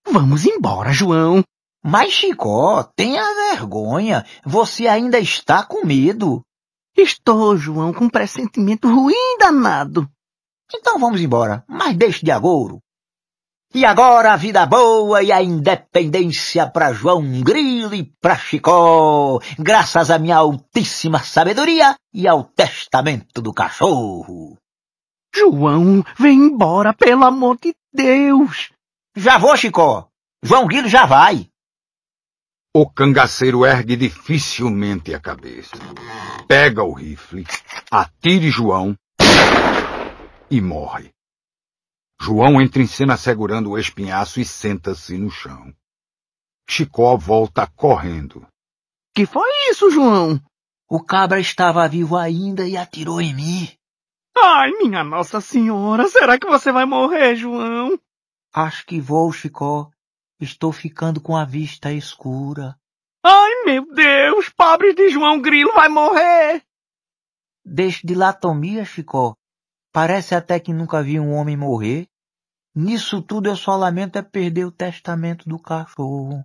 Vamos 0.06 0.44
embora, 0.44 0.92
João. 0.92 1.42
Mas, 1.82 2.12
Chicó, 2.12 2.82
tenha 2.96 3.22
vergonha. 3.50 4.24
Você 4.44 4.86
ainda 4.86 5.18
está 5.18 5.64
com 5.64 5.84
medo. 5.84 6.42
Estou, 6.96 7.56
João, 7.56 7.92
com 7.92 8.04
um 8.04 8.10
pressentimento 8.10 8.88
ruim 8.88 9.38
danado. 9.38 10.08
Então 10.72 10.98
vamos 10.98 11.20
embora, 11.20 11.64
mas 11.68 11.96
deixe 11.96 12.24
de 12.24 12.30
agouro. 12.30 12.80
E 13.76 13.84
agora 13.84 14.32
a 14.32 14.36
vida 14.36 14.64
boa 14.66 15.20
e 15.20 15.32
a 15.32 15.42
independência 15.42 16.64
para 16.64 16.92
João 16.92 17.42
Grilo 17.42 17.92
e 17.92 18.04
para 18.04 18.38
Chicó, 18.38 19.40
graças 19.58 20.12
à 20.12 20.18
minha 20.20 20.36
altíssima 20.36 21.18
sabedoria 21.18 21.96
e 22.12 22.28
ao 22.28 22.44
testamento 22.44 23.42
do 23.42 23.52
cachorro. 23.52 24.56
João, 25.34 26.04
vem 26.16 26.38
embora, 26.38 26.94
pelo 26.94 27.24
amor 27.24 27.58
de 27.60 27.74
Deus. 27.92 28.70
Já 29.16 29.38
vou, 29.38 29.56
Chicó. 29.56 30.06
João 30.40 30.68
Grilo 30.68 30.86
já 30.86 31.04
vai. 31.04 31.48
O 32.72 32.88
cangaceiro 32.88 33.66
ergue 33.66 33.96
dificilmente 33.96 35.12
a 35.12 35.18
cabeça. 35.18 35.76
Pega 36.46 36.84
o 36.84 36.92
rifle, 36.92 37.44
atire 37.90 38.50
João 38.50 38.94
e 40.48 40.60
morre. 40.60 41.10
João 42.20 42.60
entra 42.60 42.82
em 42.82 42.86
cena 42.86 43.16
segurando 43.16 43.70
o 43.70 43.78
espinhaço 43.78 44.40
e 44.40 44.44
senta-se 44.44 45.18
no 45.18 45.30
chão. 45.30 45.74
Chicó 46.68 47.16
volta 47.16 47.66
correndo. 47.66 48.46
Que 49.14 49.26
foi 49.26 49.48
isso, 49.70 49.90
João? 49.90 50.40
O 50.88 51.02
cabra 51.02 51.40
estava 51.40 51.88
vivo 51.88 52.16
ainda 52.16 52.66
e 52.66 52.76
atirou 52.76 53.20
em 53.20 53.34
mim. 53.34 53.68
Ai, 54.36 54.70
minha 54.72 55.04
Nossa 55.04 55.40
Senhora, 55.40 56.08
será 56.08 56.38
que 56.38 56.46
você 56.46 56.72
vai 56.72 56.84
morrer, 56.84 57.36
João? 57.36 57.98
Acho 58.52 58.86
que 58.86 59.00
vou, 59.00 59.32
Chicó. 59.32 59.90
Estou 60.40 60.72
ficando 60.72 61.20
com 61.20 61.36
a 61.36 61.44
vista 61.44 61.92
escura. 61.92 62.76
Ai, 63.22 63.64
meu 63.64 63.92
Deus, 63.94 64.48
pobre 64.48 64.92
de 64.94 65.08
João 65.08 65.40
Grilo 65.40 65.72
vai 65.72 65.88
morrer. 65.88 66.62
Deixe 67.64 68.06
de 68.06 68.14
latomia, 68.14 68.84
Chicó. 68.84 69.34
Parece 69.94 70.34
até 70.34 70.58
que 70.58 70.72
nunca 70.72 71.04
vi 71.04 71.20
um 71.20 71.32
homem 71.32 71.56
morrer. 71.56 72.08
Nisso 72.74 73.22
tudo 73.22 73.48
eu 73.48 73.54
só 73.54 73.76
lamento 73.76 74.18
é 74.18 74.22
perder 74.22 74.64
o 74.64 74.72
testamento 74.72 75.48
do 75.48 75.56
cachorro. 75.56 76.44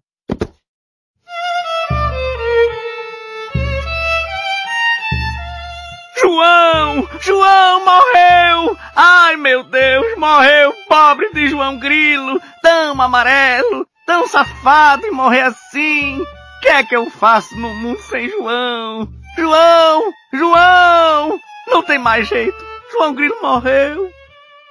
João! 6.21 7.09
João 7.19 7.85
morreu! 7.85 8.77
Ai, 8.95 9.35
meu 9.35 9.63
Deus, 9.63 10.15
morreu! 10.19 10.71
Pobre 10.87 11.33
de 11.33 11.47
João 11.47 11.79
Grilo! 11.79 12.39
Tão 12.61 13.01
amarelo, 13.01 13.87
tão 14.05 14.27
safado 14.27 15.07
e 15.07 15.11
morrer 15.11 15.41
assim! 15.41 16.21
O 16.21 16.61
que 16.61 16.67
é 16.67 16.83
que 16.83 16.95
eu 16.95 17.09
faço 17.09 17.57
no 17.57 17.73
mundo 17.73 17.99
sem 18.01 18.29
João? 18.29 19.09
João! 19.35 20.13
João! 20.31 21.39
Não 21.67 21.81
tem 21.81 21.97
mais 21.97 22.27
jeito! 22.27 22.78
João 22.91 23.13
Grilo 23.13 23.41
morreu! 23.41 24.11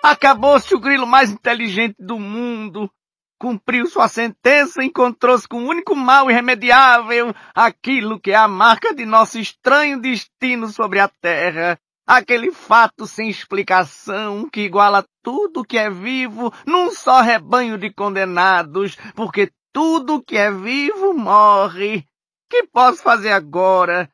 Acabou-se 0.02 0.74
o 0.74 0.80
grilo 0.80 1.06
mais 1.06 1.30
inteligente 1.30 1.96
do 1.98 2.18
mundo! 2.18 2.90
cumpriu 3.38 3.86
sua 3.86 4.08
sentença, 4.08 4.82
encontrou-se 4.82 5.46
com 5.46 5.62
o 5.62 5.68
único 5.68 5.94
mal 5.94 6.30
irremediável, 6.30 7.32
aquilo 7.54 8.20
que 8.20 8.32
é 8.32 8.34
a 8.34 8.48
marca 8.48 8.92
de 8.92 9.06
nosso 9.06 9.38
estranho 9.38 10.00
destino 10.00 10.68
sobre 10.68 10.98
a 10.98 11.08
terra, 11.08 11.78
aquele 12.06 12.50
fato 12.50 13.06
sem 13.06 13.30
explicação 13.30 14.48
que 14.50 14.62
iguala 14.62 15.06
tudo 15.22 15.64
que 15.64 15.78
é 15.78 15.88
vivo 15.88 16.52
num 16.66 16.90
só 16.90 17.20
rebanho 17.20 17.78
de 17.78 17.92
condenados, 17.92 18.96
porque 19.14 19.52
tudo 19.72 20.22
que 20.22 20.36
é 20.36 20.50
vivo 20.50 21.14
morre. 21.14 22.04
Que 22.50 22.64
posso 22.64 23.02
fazer 23.02 23.30
agora? 23.30 24.10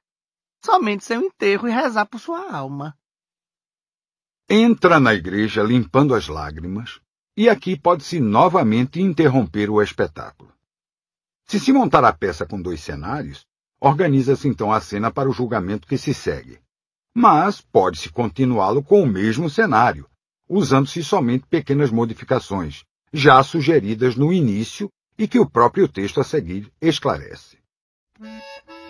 Somente 0.63 1.05
seu 1.05 1.21
enterro 1.21 1.69
e 1.69 1.71
rezar 1.71 2.05
por 2.05 2.19
sua 2.19 2.53
alma. 2.53 2.97
Entra 4.49 5.01
na 5.01 5.15
igreja 5.15 5.63
limpando 5.63 6.15
as 6.15 6.29
lágrimas, 6.29 7.01
e 7.35 7.49
aqui 7.49 7.79
pode-se 7.79 8.21
novamente 8.21 9.01
interromper 9.01 9.71
o 9.71 9.81
espetáculo. 9.81 10.53
Se 11.47 11.59
se 11.59 11.73
montar 11.73 12.05
a 12.05 12.13
peça 12.13 12.45
com 12.45 12.61
dois 12.61 12.81
cenários, 12.81 13.47
organiza-se 13.81 14.47
então 14.47 14.71
a 14.71 14.83
cena 14.83 15.11
para 15.11 15.31
o 15.31 15.33
julgamento 15.33 15.87
que 15.87 15.97
se 15.97 16.13
segue. 16.13 16.59
Mas 17.15 17.63
pode-se 17.63 18.11
continuá-lo 18.11 18.83
com 18.83 19.03
o 19.03 19.07
mesmo 19.07 19.49
cenário, 19.49 20.07
usando-se 20.47 21.03
somente 21.03 21.47
pequenas 21.47 21.91
modificações, 21.91 22.85
já 23.13 23.43
sugeridas 23.43 24.15
no 24.15 24.31
início 24.31 24.91
e 25.17 25.27
que 25.27 25.39
o 25.39 25.49
próprio 25.49 25.89
texto 25.89 26.21
a 26.21 26.25
seguir 26.25 26.71
esclarece. 26.83 27.59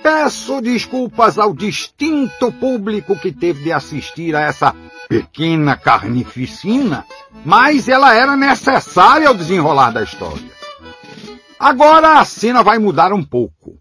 Peço 0.05 0.61
desculpas 0.61 1.39
ao 1.39 1.55
distinto 1.55 2.53
público 2.53 3.19
que 3.19 3.33
teve 3.33 3.65
de 3.65 3.73
assistir 3.73 4.37
a 4.37 4.41
essa 4.41 4.77
pequena 5.09 5.79
carnificina, 5.79 7.07
mas 7.43 7.89
ela 7.89 8.13
era 8.13 8.37
necessária 8.37 9.27
ao 9.27 9.35
desenrolar 9.35 9.93
da 9.93 10.03
história. 10.03 10.53
Agora 11.59 12.21
a 12.21 12.25
cena 12.27 12.63
vai 12.63 12.79
mudar 12.79 13.15
um 13.15 13.25
pouco. 13.25 13.81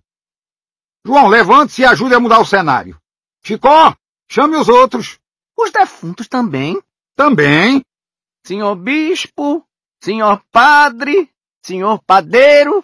João, 1.05 1.27
levante-se 1.27 1.81
e 1.81 1.85
ajude 1.85 2.15
a 2.15 2.21
mudar 2.21 2.39
o 2.39 2.45
cenário. 2.45 2.97
Chicó, 3.43 3.93
chame 4.31 4.55
os 4.55 4.69
outros. 4.69 5.19
Os 5.59 5.71
defuntos 5.71 6.29
também. 6.29 6.81
Também. 7.17 7.83
Senhor 8.47 8.75
bispo, 8.77 9.67
senhor 10.01 10.41
padre, 10.53 11.29
senhor 11.65 12.01
padeiro, 12.07 12.81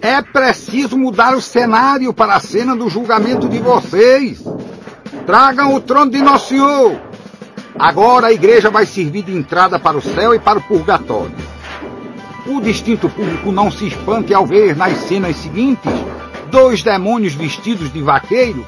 é 0.00 0.22
preciso 0.22 0.96
mudar 0.96 1.34
o 1.34 1.42
cenário 1.42 2.12
para 2.12 2.34
a 2.34 2.40
cena 2.40 2.74
do 2.74 2.88
julgamento 2.88 3.48
de 3.48 3.58
vocês. 3.58 4.42
Tragam 5.26 5.74
o 5.74 5.80
trono 5.80 6.10
de 6.10 6.22
Nosso 6.22 6.48
Senhor. 6.48 7.00
Agora 7.78 8.28
a 8.28 8.32
igreja 8.32 8.70
vai 8.70 8.86
servir 8.86 9.22
de 9.22 9.36
entrada 9.36 9.78
para 9.78 9.96
o 9.96 10.02
céu 10.02 10.34
e 10.34 10.38
para 10.38 10.58
o 10.58 10.62
purgatório. 10.62 11.34
O 12.46 12.60
distinto 12.60 13.08
público 13.08 13.52
não 13.52 13.70
se 13.70 13.86
espante 13.86 14.34
ao 14.34 14.46
ver 14.46 14.76
nas 14.76 14.96
cenas 14.98 15.36
seguintes 15.36 15.92
dois 16.50 16.82
demônios 16.82 17.34
vestidos 17.34 17.92
de 17.92 18.02
vaqueiro, 18.02 18.66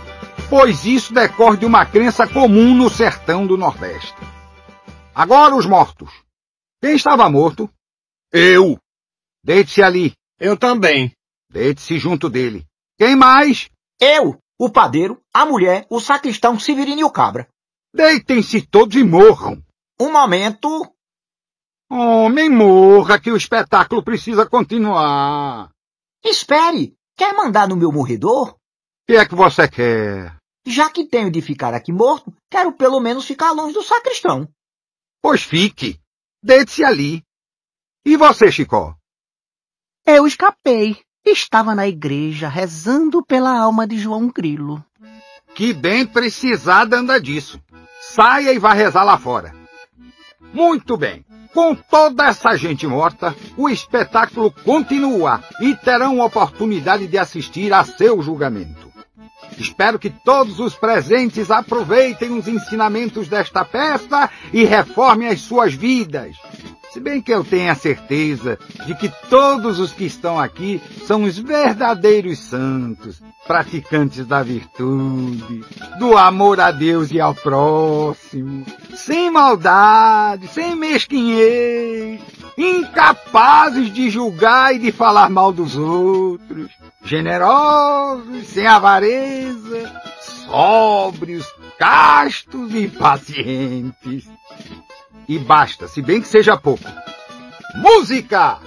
pois 0.49 0.85
isso 0.85 1.13
decorre 1.13 1.57
de 1.57 1.67
uma 1.67 1.85
crença 1.85 2.27
comum 2.27 2.75
no 2.75 2.89
sertão 2.89 3.47
do 3.47 3.57
Nordeste. 3.57 4.15
Agora 5.15 5.55
os 5.55 5.67
mortos. 5.67 6.11
Quem 6.81 6.95
estava 6.95 7.29
morto? 7.29 7.69
Eu. 8.33 8.79
Deite-se 9.45 9.83
ali. 9.83 10.13
Eu 10.39 10.57
também. 10.57 11.13
Deite-se 11.53 11.99
junto 11.99 12.31
dele. 12.31 12.67
Quem 12.99 13.15
mais? 13.15 13.69
Eu, 14.01 14.39
o 14.59 14.71
padeiro, 14.71 15.21
a 15.35 15.45
mulher, 15.45 15.87
o 15.91 16.01
sacristão, 16.01 16.59
Severino 16.59 17.01
e 17.01 17.05
o 17.05 17.11
cabra. 17.11 17.47
Deitem-se 17.95 18.67
todos 18.67 18.97
e 18.97 19.05
morram. 19.05 19.63
Um 20.01 20.11
momento. 20.11 20.91
Homem, 21.91 22.49
morra, 22.49 23.21
que 23.21 23.31
o 23.31 23.37
espetáculo 23.37 24.03
precisa 24.03 24.49
continuar. 24.49 25.71
Espere. 26.25 26.95
Quer 27.15 27.35
mandar 27.35 27.69
no 27.69 27.77
meu 27.77 27.93
morredor? 27.93 28.53
O 28.53 28.57
que 29.07 29.17
é 29.17 29.27
que 29.27 29.35
você 29.35 29.69
quer? 29.69 30.35
Já 30.67 30.89
que 30.89 31.05
tenho 31.05 31.31
de 31.31 31.43
ficar 31.43 31.75
aqui 31.75 31.93
morto, 31.93 32.35
quero 32.51 32.73
pelo 32.73 32.99
menos 32.99 33.27
ficar 33.27 33.53
longe 33.53 33.75
do 33.75 33.83
sacristão. 33.83 34.49
Pois 35.21 35.43
fique. 35.43 36.01
Deite-se 36.43 36.83
ali. 36.83 37.23
E 38.07 38.17
você, 38.17 38.51
Chicó? 38.51 38.97
Eu 40.07 40.27
escapei. 40.27 40.99
Estava 41.25 41.75
na 41.75 41.87
igreja 41.87 42.49
rezando 42.49 43.23
pela 43.23 43.57
alma 43.57 43.87
de 43.87 43.97
João 43.97 44.29
Grilo. 44.29 44.85
Que 45.55 45.73
bem 45.73 46.05
precisada 46.05 46.99
anda 46.99 47.21
disso. 47.21 47.61
Saia 48.01 48.53
e 48.53 48.59
vá 48.59 48.73
rezar 48.73 49.05
lá 49.05 49.17
fora. 49.17 49.55
Muito 50.53 50.97
bem. 50.97 51.25
Com 51.55 51.75
toda 51.75 52.27
essa 52.27 52.57
gente 52.57 52.87
morta, 52.87 53.37
o 53.57 53.69
espetáculo 53.69 54.51
continua 54.51 55.43
e 55.61 55.77
terão 55.77 56.19
oportunidade 56.19 57.07
de 57.07 57.19
assistir 57.19 57.73
a 57.73 57.85
seu 57.85 58.21
julgamento. 58.21 58.91
Espero 59.59 59.99
que 59.99 60.11
todos 60.11 60.59
os 60.59 60.75
presentes 60.75 61.51
aproveitem 61.51 62.33
os 62.33 62.49
ensinamentos 62.49 63.29
desta 63.29 63.65
peça 63.65 64.29
e 64.53 64.65
reformem 64.65 65.29
as 65.29 65.41
suas 65.41 65.75
vidas. 65.75 66.37
Se 66.93 67.01
bem 67.01 67.23
que 67.23 67.33
eu 67.33 67.43
tenho 67.43 67.73
a 67.73 67.75
certeza 67.75 68.59
de 68.85 68.95
que 68.95 69.09
todos 69.31 69.79
os 69.79 69.95
que 69.95 70.05
estão 70.05 70.39
aqui 70.39 70.79
são 71.07 71.23
os 71.23 71.39
verdadeiros 71.39 72.39
santos, 72.39 73.23
praticantes 73.47 74.27
da 74.27 74.43
virtude, 74.43 75.65
do 75.99 76.19
amor 76.19 76.61
a 76.61 76.71
Deus 76.71 77.11
e 77.11 77.19
ao 77.19 77.35
próximo, 77.35 78.67
sem 78.95 79.31
maldade, 79.31 80.47
sem 80.49 80.77
mesquinhez, 80.77 82.21
incapazes 82.59 83.91
de 83.91 84.11
julgar 84.11 84.75
e 84.75 84.79
de 84.79 84.93
falar 84.93 85.31
mal 85.31 85.51
dos 85.51 85.75
outros, 85.75 86.71
generosos, 87.03 88.49
sem 88.49 88.67
avareza, 88.67 89.91
sóbrios, 90.21 91.47
castos 91.79 92.75
e 92.75 92.87
pacientes. 92.87 94.29
E 95.29 95.39
basta, 95.39 95.89
se 95.89 96.03
bem 96.03 96.21
que 96.21 96.29
seja 96.29 96.57
pouco. 96.57 96.85
Música! 97.77 98.61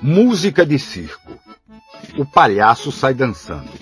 Música 0.00 0.64
de 0.66 0.78
circo. 0.78 1.32
O 2.16 2.24
palhaço 2.24 2.92
sai 2.92 3.14
dançando. 3.14 3.72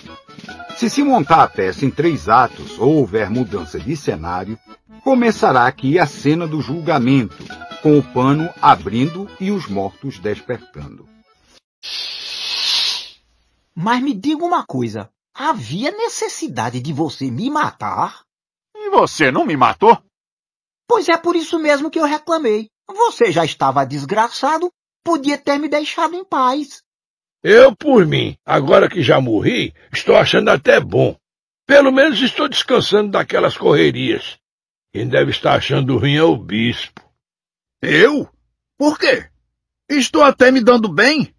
Se 0.77 0.89
se 0.89 1.03
montar 1.03 1.43
a 1.43 1.47
peça 1.47 1.85
em 1.85 1.91
três 1.91 2.27
atos 2.27 2.79
ou 2.79 2.95
houver 2.95 3.29
mudança 3.29 3.79
de 3.79 3.95
cenário, 3.95 4.57
começará 5.03 5.67
aqui 5.67 5.99
a 5.99 6.05
cena 6.05 6.47
do 6.47 6.61
julgamento, 6.61 7.43
com 7.81 7.97
o 7.97 8.03
pano 8.03 8.49
abrindo 8.61 9.29
e 9.39 9.51
os 9.51 9.67
mortos 9.67 10.17
despertando. 10.19 11.07
Mas 13.75 14.01
me 14.01 14.13
diga 14.13 14.43
uma 14.43 14.65
coisa. 14.65 15.09
Havia 15.33 15.91
necessidade 15.91 16.79
de 16.79 16.93
você 16.93 17.29
me 17.29 17.49
matar? 17.49 18.21
E 18.75 18.89
você 18.89 19.31
não 19.31 19.45
me 19.45 19.57
matou? 19.57 19.97
Pois 20.93 21.09
é 21.09 21.17
por 21.17 21.35
isso 21.35 21.57
mesmo 21.57 21.89
que 21.89 21.97
eu 21.97 22.05
reclamei. 22.05 22.69
Você 22.87 23.31
já 23.31 23.43
estava 23.43 23.83
desgraçado, 23.83 24.71
podia 25.03 25.39
ter 25.39 25.57
me 25.57 25.67
deixado 25.67 26.13
em 26.13 26.23
paz. 26.23 26.83
Eu, 27.41 27.75
por 27.75 28.05
mim, 28.05 28.37
agora 28.45 28.87
que 28.87 29.01
já 29.01 29.19
morri, 29.19 29.73
estou 29.91 30.15
achando 30.15 30.49
até 30.49 30.79
bom. 30.79 31.17
Pelo 31.65 31.91
menos 31.91 32.21
estou 32.21 32.47
descansando 32.47 33.09
daquelas 33.09 33.57
correrias. 33.57 34.37
Quem 34.93 35.09
deve 35.09 35.31
estar 35.31 35.55
achando 35.55 35.97
ruim 35.97 36.15
é 36.15 36.21
o 36.21 36.37
bispo. 36.37 37.01
Eu? 37.81 38.29
Por 38.77 38.99
quê? 38.99 39.27
Estou 39.89 40.21
até 40.21 40.51
me 40.51 40.61
dando 40.61 40.87
bem. 40.87 41.33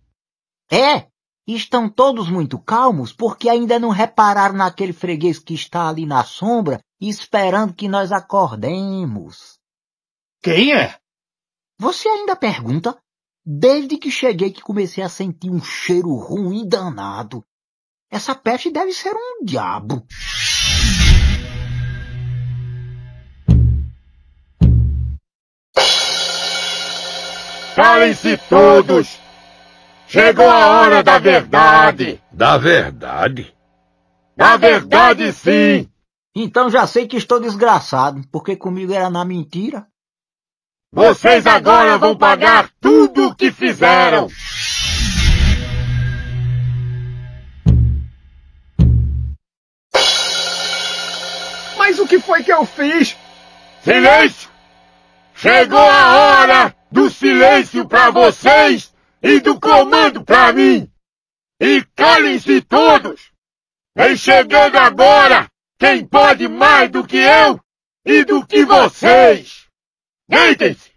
É, 0.69 1.07
estão 1.47 1.89
todos 1.89 2.29
muito 2.29 2.59
calmos 2.59 3.13
porque 3.13 3.49
ainda 3.49 3.79
não 3.79 3.91
repararam 3.91 4.57
naquele 4.57 4.93
freguês 4.93 5.39
que 5.39 5.55
está 5.55 5.89
ali 5.89 6.05
na 6.05 6.25
sombra 6.25 6.81
esperando 7.01 7.75
que 7.75 7.89
nós 7.89 8.13
acordemos. 8.13 9.59
Quem 10.43 10.75
é? 10.75 10.99
Você 11.79 12.09
ainda 12.09 12.37
pergunta? 12.37 12.97
Desde 13.45 13.99
que 13.99 14.11
cheguei 14.11 14.51
que 14.51 14.63
comecei 14.63 15.03
a 15.03 15.09
sentir 15.09 15.51
um 15.51 15.63
cheiro 15.63 16.15
ruim 16.15 16.67
danado. 16.67 17.45
Essa 18.11 18.35
peste 18.35 18.71
deve 18.71 18.93
ser 18.93 19.15
um 19.15 19.45
diabo. 19.45 20.07
Calem-se 27.75 28.37
todos! 28.49 29.19
Chegou 30.07 30.49
a 30.49 30.69
hora 30.69 31.03
da 31.03 31.19
verdade! 31.19 32.23
Da 32.31 32.57
verdade? 32.57 33.53
Da 34.37 34.57
verdade, 34.57 35.33
sim! 35.33 35.91
Então 36.37 36.69
já 36.69 36.85
sei 36.85 37.07
que 37.07 37.17
estou 37.17 37.39
desgraçado, 37.39 38.21
porque 38.33 38.57
comigo 38.57 38.93
era 38.93 39.09
na 39.09 39.25
mentira. 39.25 39.87
Vocês 40.93 41.47
agora 41.47 41.97
vão 41.97 42.17
pagar 42.17 42.71
tudo 42.81 43.29
o 43.29 43.35
que 43.35 43.53
fizeram! 43.53 44.27
Mas 51.79 51.99
o 52.01 52.07
que 52.07 52.19
foi 52.19 52.43
que 52.43 52.53
eu 52.53 52.67
fiz? 52.67 53.17
Silêncio! 53.83 54.51
Chegou 55.37 55.79
a 55.79 56.17
hora 56.17 56.77
do 56.91 57.11
silêncio 57.11 57.87
para 57.87 58.11
vocês 58.11 58.93
e 59.23 59.39
do 59.39 59.61
comando 59.61 60.25
para 60.25 60.53
mim! 60.53 60.91
E 61.61 61.85
calem-se 61.95 62.61
todos! 62.63 63.33
Vem 63.97 64.17
chegando 64.17 64.77
agora 64.77 65.49
quem 65.85 66.07
pode 66.07 66.49
mais 66.49 66.91
do 66.91 67.07
que 67.07 67.19
eu 67.19 67.61
e 68.07 68.25
do 68.25 68.47
que 68.47 68.65
vocês? 68.65 69.67
Deitem-se! 70.27 70.91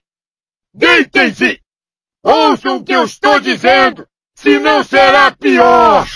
Deitem-se! 0.74 1.60
Ouçam 2.24 2.78
o 2.78 2.84
que 2.86 2.94
eu 2.94 3.04
estou 3.04 3.38
dizendo, 3.42 4.08
senão 4.34 4.86
será 4.86 5.30
pior! 5.32 6.08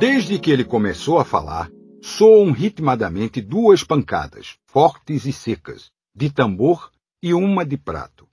Desde 0.00 0.38
que 0.38 0.50
ele 0.50 0.64
começou 0.64 1.18
a 1.18 1.26
falar, 1.26 1.68
soam 2.02 2.52
ritmadamente 2.52 3.42
duas 3.42 3.84
pancadas, 3.84 4.56
fortes 4.64 5.26
e 5.26 5.32
secas, 5.32 5.90
de 6.14 6.32
tambor 6.32 6.90
e 7.22 7.34
uma 7.34 7.66
de 7.66 7.76
prato, 7.76 8.26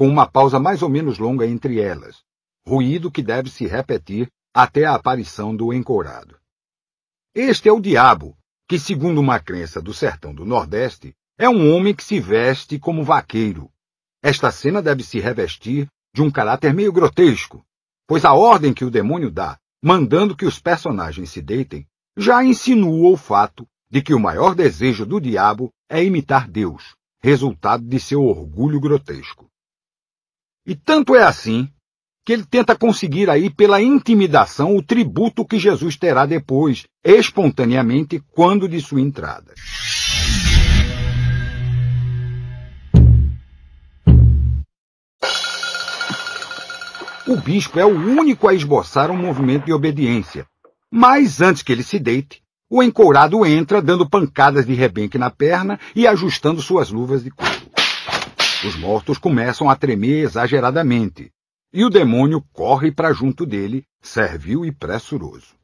com 0.00 0.08
uma 0.08 0.26
pausa 0.26 0.58
mais 0.58 0.80
ou 0.80 0.88
menos 0.88 1.18
longa 1.18 1.46
entre 1.46 1.78
elas, 1.78 2.22
ruído 2.66 3.10
que 3.10 3.22
deve 3.22 3.50
se 3.50 3.66
repetir 3.66 4.30
até 4.54 4.86
a 4.86 4.94
aparição 4.94 5.54
do 5.54 5.74
encorado. 5.74 6.38
Este 7.34 7.68
é 7.68 7.72
o 7.72 7.78
diabo, 7.78 8.34
que, 8.66 8.78
segundo 8.78 9.20
uma 9.20 9.38
crença 9.38 9.78
do 9.78 9.92
sertão 9.92 10.34
do 10.34 10.46
Nordeste, 10.46 11.14
é 11.38 11.50
um 11.50 11.70
homem 11.70 11.94
que 11.94 12.02
se 12.02 12.18
veste 12.18 12.78
como 12.78 13.04
vaqueiro. 13.04 13.68
Esta 14.22 14.50
cena 14.50 14.80
deve 14.80 15.02
se 15.02 15.20
revestir 15.20 15.86
de 16.14 16.22
um 16.22 16.30
caráter 16.30 16.72
meio 16.72 16.94
grotesco, 16.94 17.62
pois 18.06 18.24
a 18.24 18.32
ordem 18.32 18.72
que 18.72 18.86
o 18.86 18.90
demônio 18.90 19.30
dá, 19.30 19.58
mandando 19.84 20.34
que 20.34 20.46
os 20.46 20.58
personagens 20.58 21.28
se 21.28 21.42
deitem, 21.42 21.86
já 22.16 22.42
insinua 22.42 23.10
o 23.10 23.18
fato 23.18 23.66
de 23.90 24.00
que 24.00 24.14
o 24.14 24.18
maior 24.18 24.54
desejo 24.54 25.04
do 25.04 25.20
diabo 25.20 25.70
é 25.90 26.02
imitar 26.02 26.48
Deus, 26.48 26.94
resultado 27.22 27.84
de 27.84 28.00
seu 28.00 28.24
orgulho 28.24 28.80
grotesco. 28.80 29.49
E 30.70 30.76
tanto 30.76 31.16
é 31.16 31.24
assim 31.24 31.68
que 32.24 32.32
ele 32.32 32.44
tenta 32.44 32.76
conseguir 32.76 33.28
aí 33.28 33.50
pela 33.50 33.82
intimidação 33.82 34.76
o 34.76 34.80
tributo 34.80 35.44
que 35.44 35.58
Jesus 35.58 35.96
terá 35.96 36.24
depois, 36.26 36.84
espontaneamente, 37.02 38.22
quando 38.30 38.68
de 38.68 38.80
sua 38.80 39.00
entrada. 39.00 39.52
O 47.26 47.36
bispo 47.36 47.80
é 47.80 47.84
o 47.84 47.88
único 47.88 48.46
a 48.46 48.54
esboçar 48.54 49.10
um 49.10 49.16
movimento 49.16 49.64
de 49.64 49.72
obediência. 49.72 50.46
Mas 50.88 51.40
antes 51.40 51.64
que 51.64 51.72
ele 51.72 51.82
se 51.82 51.98
deite, 51.98 52.44
o 52.70 52.80
encourado 52.80 53.44
entra 53.44 53.82
dando 53.82 54.08
pancadas 54.08 54.64
de 54.64 54.74
rebenque 54.74 55.18
na 55.18 55.30
perna 55.30 55.80
e 55.96 56.06
ajustando 56.06 56.62
suas 56.62 56.92
luvas 56.92 57.24
de 57.24 57.30
couro. 57.32 57.69
Os 58.64 58.76
mortos 58.76 59.16
começam 59.16 59.70
a 59.70 59.76
tremer 59.76 60.24
exageradamente, 60.24 61.30
e 61.72 61.84
o 61.84 61.88
demônio 61.88 62.44
corre 62.52 62.92
para 62.92 63.12
junto 63.12 63.46
dele, 63.46 63.84
servil 64.02 64.66
e 64.66 64.72
pressuroso. 64.72 65.54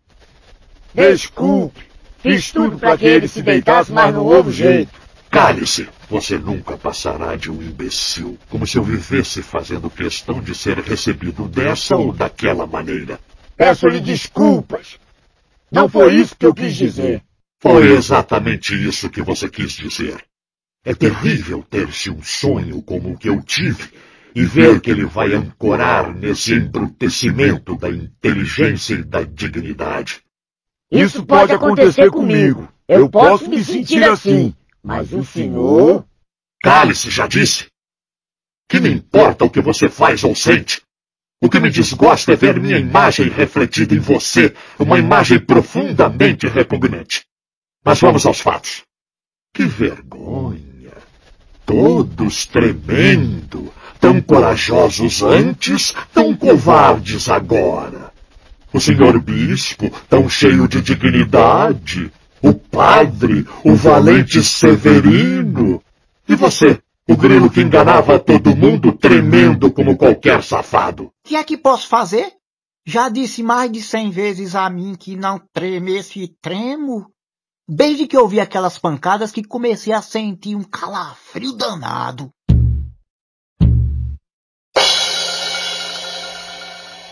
Desculpe, 0.95 1.83
fiz 2.21 2.51
tudo 2.51 2.79
para 2.79 2.97
que 2.97 3.05
ele 3.05 3.29
se 3.29 3.43
deitasse, 3.43 3.93
mas 3.93 4.15
não 4.15 4.25
houve 4.25 4.51
jeito. 4.51 4.93
Cale-se! 5.31 5.89
Você 6.09 6.39
nunca 6.39 6.79
passará 6.79 7.35
de 7.35 7.51
um 7.51 7.61
imbecil, 7.61 8.39
como 8.49 8.67
se 8.67 8.79
eu 8.79 8.83
vivesse 8.85 9.43
fazendo 9.43 9.91
questão 9.91 10.41
de 10.41 10.55
ser 10.55 10.79
recebido 10.79 11.49
dessa 11.49 11.97
ou 11.97 12.13
daquela 12.13 12.67
maneira. 12.67 13.19
Peço-lhe 13.57 14.01
desculpas. 14.01 14.99
Não 15.71 15.89
foi 15.89 16.15
isso 16.15 16.37
que 16.37 16.47
eu 16.47 16.55
quis 16.55 16.75
dizer. 16.77 17.23
Foi 17.59 17.91
exatamente 17.91 18.73
isso 18.73 19.11
que 19.11 19.21
você 19.21 19.49
quis 19.49 19.73
dizer. 19.73 20.25
É 20.87 20.95
terrível 20.95 21.65
ter-se 21.69 22.09
um 22.11 22.23
sonho 22.23 22.81
como 22.81 23.11
o 23.11 23.19
que 23.19 23.29
eu 23.29 23.43
tive 23.43 23.91
e 24.33 24.45
ver 24.45 24.81
que 24.81 24.89
ele 24.89 25.05
vai 25.05 25.35
ancorar 25.35 26.15
nesse 26.15 26.55
embrutecimento 26.55 27.75
da 27.75 27.91
inteligência 27.91 28.95
e 28.95 29.03
da 29.03 29.25
dignidade. 29.25 30.23
Isso 30.89 31.27
pode 31.27 31.51
acontecer 31.51 32.09
comigo. 32.09 32.69
Eu 32.87 33.11
posso 33.11 33.51
me 33.51 33.65
sentir 33.65 34.05
assim. 34.05 34.55
Mas 34.81 35.13
o 35.13 35.25
senhor. 35.25 36.07
Cale-se, 36.63 37.11
já 37.11 37.27
disse. 37.27 37.67
Que 38.69 38.79
me 38.79 38.89
importa 38.89 39.45
o 39.45 39.51
que 39.51 39.61
você 39.61 39.89
faz 39.89 40.23
ou 40.23 40.37
sente? 40.37 40.81
O 41.43 41.51
que 41.51 41.59
me 41.59 41.69
desgosta 41.69 42.33
é 42.33 42.37
ver 42.37 42.61
minha 42.61 42.79
imagem 42.79 43.29
refletida 43.29 43.93
em 43.93 43.99
você, 43.99 44.55
uma 44.79 45.01
imagem 45.01 45.41
profundamente 45.41 46.47
repugnante. 46.47 47.27
Mas 47.85 48.01
vamos 48.01 48.25
aos 48.25 48.39
fatos. 48.39 48.85
Que 49.53 49.65
vergonha! 49.65 50.66
Todos 51.67 52.47
tremendo, 52.47 53.73
tão 54.01 54.23
corajosos 54.23 55.21
antes, 55.23 55.93
tão 56.15 56.35
covardes 56.35 57.29
agora. 57.29 58.13
O 58.73 58.81
senhor 58.81 59.21
bispo, 59.21 59.91
tão 60.09 60.29
cheio 60.29 60.69
de 60.69 60.81
dignidade, 60.81 62.13
o 62.41 62.55
padre, 62.55 63.45
o 63.65 63.75
valente 63.75 64.45
Severino. 64.45 65.83
E 66.29 66.37
você, 66.37 66.81
o 67.09 67.17
grilo 67.17 67.51
que 67.51 67.61
enganava 67.61 68.19
todo 68.19 68.57
mundo, 68.57 68.93
tremendo 68.93 69.73
como 69.73 69.97
qualquer 69.97 70.45
safado. 70.45 71.05
O 71.05 71.11
que 71.25 71.35
é 71.35 71.43
que 71.43 71.57
posso 71.57 71.89
fazer? 71.89 72.33
Já 72.85 73.09
disse 73.09 73.43
mais 73.43 73.73
de 73.73 73.83
cem 73.83 74.11
vezes 74.11 74.55
a 74.55 74.71
mim 74.71 74.95
que 74.97 75.17
não 75.17 75.41
tremesse 75.53 76.23
e 76.23 76.29
tremo. 76.29 77.11
Desde 77.69 78.07
que 78.07 78.17
eu 78.17 78.29
aquelas 78.41 78.79
pancadas 78.79 79.33
que 79.33 79.43
comecei 79.43 79.93
a 79.93 80.01
sentir 80.01 80.55
um 80.55 80.63
calafrio 80.63 81.53
danado. 81.53 82.31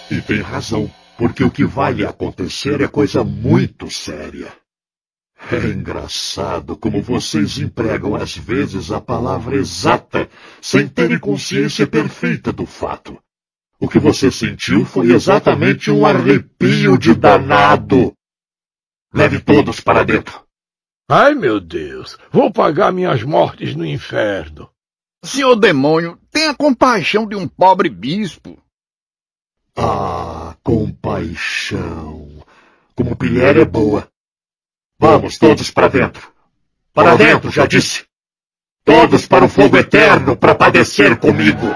E 0.08 0.20
tem 0.24 0.40
razão, 0.40 0.88
porque 1.18 1.42
o 1.42 1.50
que 1.50 1.64
vai 1.64 2.04
acontecer 2.04 2.80
é 2.80 2.86
coisa 2.86 3.24
muito 3.24 3.90
séria. 3.90 4.56
É 5.50 5.58
engraçado 5.66 6.76
como 6.76 7.02
vocês 7.02 7.58
empregam 7.58 8.14
às 8.14 8.36
vezes 8.36 8.92
a 8.92 9.00
palavra 9.00 9.56
exata, 9.56 10.30
sem 10.62 10.86
terem 10.86 11.18
consciência 11.18 11.84
perfeita 11.84 12.52
do 12.52 12.64
fato. 12.64 13.18
O 13.80 13.88
que 13.88 13.98
você 13.98 14.30
sentiu 14.30 14.84
foi 14.84 15.10
exatamente 15.12 15.90
um 15.90 16.06
arrepio 16.06 16.96
de 16.96 17.12
danado. 17.12 18.12
Leve 19.12 19.40
todos 19.40 19.80
para 19.80 20.04
dentro. 20.04 20.43
Ai, 21.08 21.34
meu 21.34 21.60
Deus, 21.60 22.16
vou 22.30 22.50
pagar 22.50 22.90
minhas 22.90 23.22
mortes 23.22 23.76
no 23.76 23.84
inferno. 23.84 24.70
Senhor 25.22 25.54
demônio, 25.54 26.18
tenha 26.30 26.54
compaixão 26.54 27.26
de 27.26 27.36
um 27.36 27.46
pobre 27.46 27.90
bispo. 27.90 28.58
Ah, 29.76 30.56
compaixão. 30.62 32.42
Como 32.94 33.16
pilher 33.16 33.58
é 33.58 33.64
boa. 33.64 34.08
Vamos 34.98 35.36
todos 35.36 35.70
para 35.70 35.88
dentro. 35.88 36.32
Para 36.94 37.16
dentro, 37.16 37.50
já 37.50 37.66
disse. 37.66 38.06
Todos 38.82 39.26
para 39.26 39.44
o 39.44 39.48
fogo 39.48 39.76
eterno 39.76 40.36
para 40.36 40.54
padecer 40.54 41.18
comigo. 41.18 41.66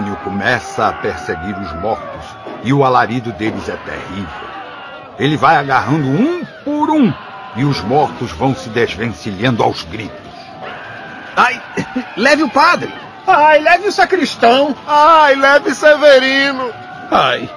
Demônio 0.00 0.16
começa 0.24 0.88
a 0.88 0.92
perseguir 0.94 1.56
os 1.58 1.72
mortos 1.80 2.24
e 2.64 2.72
o 2.72 2.84
alarido 2.84 3.32
deles 3.32 3.68
é 3.68 3.76
terrível. 3.76 4.50
Ele 5.18 5.36
vai 5.36 5.56
agarrando 5.56 6.08
um 6.08 6.44
por 6.64 6.90
um 6.90 7.12
e 7.56 7.64
os 7.64 7.80
mortos 7.82 8.32
vão 8.32 8.54
se 8.54 8.70
desvencilhando 8.70 9.62
aos 9.62 9.82
gritos. 9.84 10.18
Ai, 11.36 11.62
leve 12.16 12.42
o 12.42 12.50
padre! 12.50 12.92
Ai, 13.26 13.60
leve 13.60 13.88
o 13.88 13.92
sacristão! 13.92 14.74
Ai, 14.86 15.36
leve 15.36 15.74
Severino! 15.74 16.72
Ai, 17.10 17.48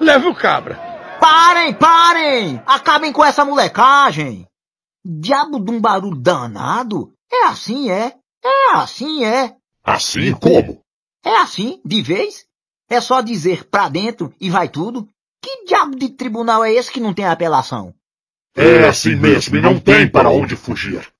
leve 0.00 0.26
o 0.26 0.34
cabra! 0.34 0.74
Parem, 1.20 1.72
parem! 1.72 2.60
Acabem 2.66 3.12
com 3.12 3.24
essa 3.24 3.44
molecagem! 3.44 4.46
Diabo 5.04 5.60
de 5.60 5.70
um 5.70 5.80
barulho 5.80 6.16
danado! 6.16 7.12
É 7.32 7.46
assim, 7.46 7.90
é? 7.90 8.14
É 8.44 8.72
assim, 8.74 9.24
é? 9.24 9.54
Assim 9.84 10.32
como? 10.32 10.81
É 11.24 11.36
assim, 11.36 11.80
de 11.84 12.02
vez? 12.02 12.46
É 12.88 13.00
só 13.00 13.20
dizer 13.20 13.64
pra 13.68 13.88
dentro 13.88 14.34
e 14.40 14.50
vai 14.50 14.68
tudo? 14.68 15.08
Que 15.42 15.64
diabo 15.64 15.96
de 15.96 16.10
tribunal 16.10 16.64
é 16.64 16.72
esse 16.72 16.90
que 16.90 17.00
não 17.00 17.14
tem 17.14 17.24
apelação? 17.24 17.94
É 18.54 18.86
assim 18.86 19.16
mesmo 19.16 19.56
e 19.56 19.60
não 19.60 19.80
tem 19.80 20.08
para 20.08 20.30
onde 20.30 20.56
fugir. 20.56 21.12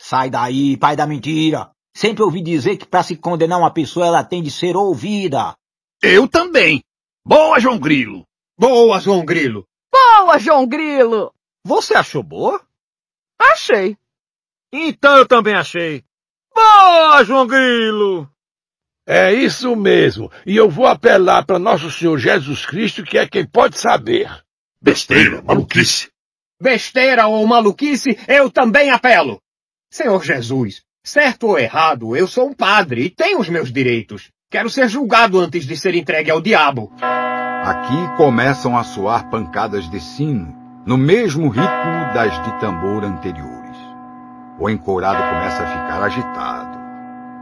Sai 0.00 0.30
daí, 0.30 0.76
pai 0.76 0.94
da 0.94 1.06
mentira. 1.06 1.70
Sempre 1.94 2.22
ouvi 2.22 2.42
dizer 2.42 2.76
que 2.76 2.86
para 2.86 3.02
se 3.02 3.16
condenar 3.16 3.58
uma 3.58 3.72
pessoa 3.72 4.06
ela 4.06 4.22
tem 4.22 4.42
de 4.42 4.50
ser 4.50 4.76
ouvida. 4.76 5.56
Eu 6.02 6.28
também. 6.28 6.82
Boa, 7.24 7.58
João 7.58 7.78
Grilo. 7.78 8.24
Boa, 8.58 9.00
João 9.00 9.24
Grilo. 9.24 9.66
Boa, 9.92 10.38
João 10.38 10.66
Grilo! 10.66 11.32
Você 11.64 11.94
achou 11.94 12.22
boa? 12.22 12.60
Achei. 13.38 13.96
Então 14.72 15.16
eu 15.16 15.26
também 15.26 15.54
achei. 15.54 16.04
Boa, 16.54 17.24
João 17.24 17.46
Grilo! 17.46 18.30
É 19.06 19.32
isso 19.32 19.76
mesmo. 19.76 20.30
E 20.44 20.56
eu 20.56 20.68
vou 20.68 20.86
apelar 20.86 21.44
para 21.44 21.60
nosso 21.60 21.90
Senhor 21.90 22.18
Jesus 22.18 22.66
Cristo, 22.66 23.04
que 23.04 23.16
é 23.16 23.26
quem 23.26 23.46
pode 23.46 23.78
saber. 23.78 24.28
Besteira, 24.82 25.40
maluquice. 25.42 26.08
Besteira 26.60 27.28
ou 27.28 27.46
maluquice, 27.46 28.18
eu 28.26 28.50
também 28.50 28.90
apelo. 28.90 29.40
Senhor 29.88 30.24
Jesus, 30.24 30.82
certo 31.04 31.48
ou 31.48 31.58
errado, 31.58 32.16
eu 32.16 32.26
sou 32.26 32.48
um 32.48 32.52
padre 32.52 33.02
e 33.02 33.10
tenho 33.10 33.38
os 33.38 33.48
meus 33.48 33.72
direitos. 33.72 34.30
Quero 34.50 34.68
ser 34.68 34.88
julgado 34.88 35.38
antes 35.38 35.64
de 35.64 35.76
ser 35.76 35.94
entregue 35.94 36.30
ao 36.30 36.40
diabo. 36.40 36.92
Aqui 37.00 38.16
começam 38.16 38.76
a 38.76 38.82
soar 38.82 39.28
pancadas 39.30 39.88
de 39.90 40.00
sino, 40.00 40.54
no 40.84 40.96
mesmo 40.96 41.48
ritmo 41.48 42.14
das 42.14 42.32
de 42.44 42.60
tambor 42.60 43.04
anteriores. 43.04 43.76
O 44.58 44.70
encorado 44.70 45.18
começa 45.18 45.62
a 45.62 45.66
ficar 45.66 46.02
agitado. 46.02 46.65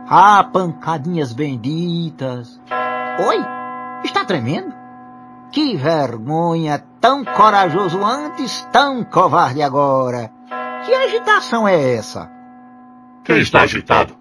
Ah, 0.07 0.45
pancadinhas 0.45 1.33
benditas. 1.33 2.61
Oi? 3.27 3.39
Está 4.05 4.23
tremendo? 4.25 4.75
Que 5.51 5.77
vergonha! 5.77 6.79
Tão 7.01 7.25
corajoso 7.25 8.05
antes, 8.05 8.69
tão 8.71 9.03
covarde 9.03 9.63
agora. 9.63 10.31
Que 10.85 10.95
agitação 10.95 11.67
é 11.67 11.95
essa? 11.95 12.31
Quem 13.25 13.39
está 13.39 13.63
agitado? 13.63 14.15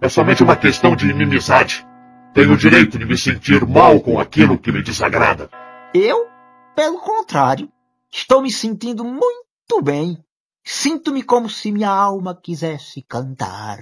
É 0.00 0.08
somente 0.08 0.42
uma 0.42 0.56
questão 0.56 0.96
de 0.96 1.08
inimizade. 1.08 1.86
Tenho 2.34 2.54
o 2.54 2.56
direito 2.56 2.98
de 2.98 3.04
me 3.04 3.16
sentir 3.16 3.64
mal 3.64 4.00
com 4.00 4.18
aquilo 4.18 4.58
que 4.58 4.72
me 4.72 4.82
desagrada. 4.82 5.48
Eu, 5.94 6.26
pelo 6.74 6.98
contrário, 6.98 7.68
estou 8.10 8.42
me 8.42 8.50
sentindo 8.50 9.04
muito 9.04 9.80
bem. 9.80 10.18
Sinto-me 10.64 11.22
como 11.22 11.48
se 11.48 11.70
minha 11.70 11.90
alma 11.90 12.34
quisesse 12.34 13.02
cantar. 13.02 13.78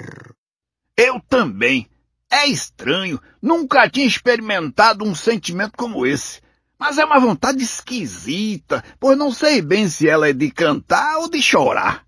Eu 0.99 1.20
também. 1.20 1.89
É 2.29 2.49
estranho. 2.49 3.20
Nunca 3.41 3.89
tinha 3.89 4.05
experimentado 4.05 5.05
um 5.05 5.15
sentimento 5.15 5.75
como 5.77 6.05
esse. 6.05 6.41
Mas 6.77 6.99
é 6.99 7.05
uma 7.05 7.20
vontade 7.20 7.62
esquisita, 7.62 8.85
pois 8.99 9.16
não 9.16 9.31
sei 9.31 9.62
bem 9.62 9.89
se 9.89 10.09
ela 10.09 10.29
é 10.29 10.33
de 10.33 10.51
cantar 10.51 11.19
ou 11.19 11.31
de 11.31 11.41
chorar. 11.41 12.05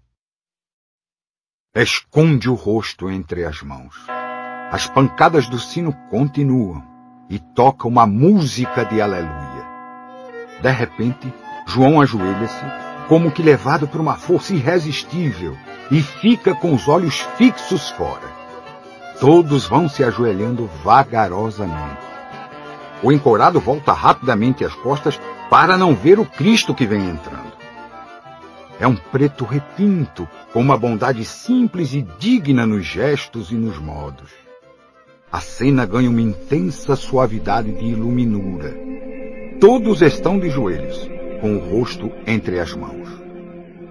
Esconde 1.73 2.51
o 2.51 2.55
rosto 2.55 3.09
entre 3.09 3.45
as 3.45 3.63
mãos. 3.63 3.95
As 4.73 4.89
pancadas 4.89 5.49
do 5.49 5.59
sino 5.59 5.93
continuam 6.11 6.85
e 7.29 7.39
toca 7.39 7.87
uma 7.87 8.07
música 8.07 8.85
de 8.85 9.01
aleluia. 9.01 9.69
De 10.61 10.71
repente, 10.71 11.33
João 11.67 12.01
ajoelha-se, 12.01 12.65
como 13.09 13.31
que 13.31 13.43
levado 13.43 13.87
por 13.87 14.01
uma 14.01 14.17
força 14.17 14.53
irresistível, 14.53 15.57
e 15.93 16.03
fica 16.03 16.55
com 16.57 16.75
os 16.75 16.89
olhos 16.89 17.21
fixos 17.37 17.91
fora. 17.91 18.40
Todos 19.21 19.67
vão 19.67 19.87
se 19.87 20.03
ajoelhando 20.03 20.67
vagarosamente. 20.83 22.01
O 23.03 23.13
encorado 23.13 23.61
volta 23.61 23.93
rapidamente 23.93 24.65
as 24.65 24.75
costas 24.75 25.21
para 25.51 25.77
não 25.77 25.95
ver 25.95 26.19
o 26.19 26.25
Cristo 26.25 26.75
que 26.75 26.87
vem 26.87 27.07
entrando. 27.07 27.53
É 28.79 28.87
um 28.87 28.97
preto 28.97 29.45
retinto, 29.45 30.27
com 30.55 30.61
uma 30.63 30.79
bondade 30.79 31.23
simples 31.27 31.93
e 31.93 32.01
digna 32.19 32.67
nos 32.67 32.87
gestos 32.87 33.53
e 33.53 33.55
nos 33.55 33.79
modos. 33.79 34.31
A 35.31 35.39
cena 35.39 35.85
ganha 35.85 36.09
uma 36.09 36.23
intensa 36.23 36.97
suavidade 36.97 37.73
de 37.73 37.85
iluminura. 37.85 38.75
Todos 39.61 40.01
estão 40.01 40.39
de 40.39 40.49
joelhos, 40.49 41.11
com 41.43 41.57
o 41.57 41.59
rosto 41.59 42.11
entre 42.27 42.59
as 42.59 42.75
mãos. 42.75 43.07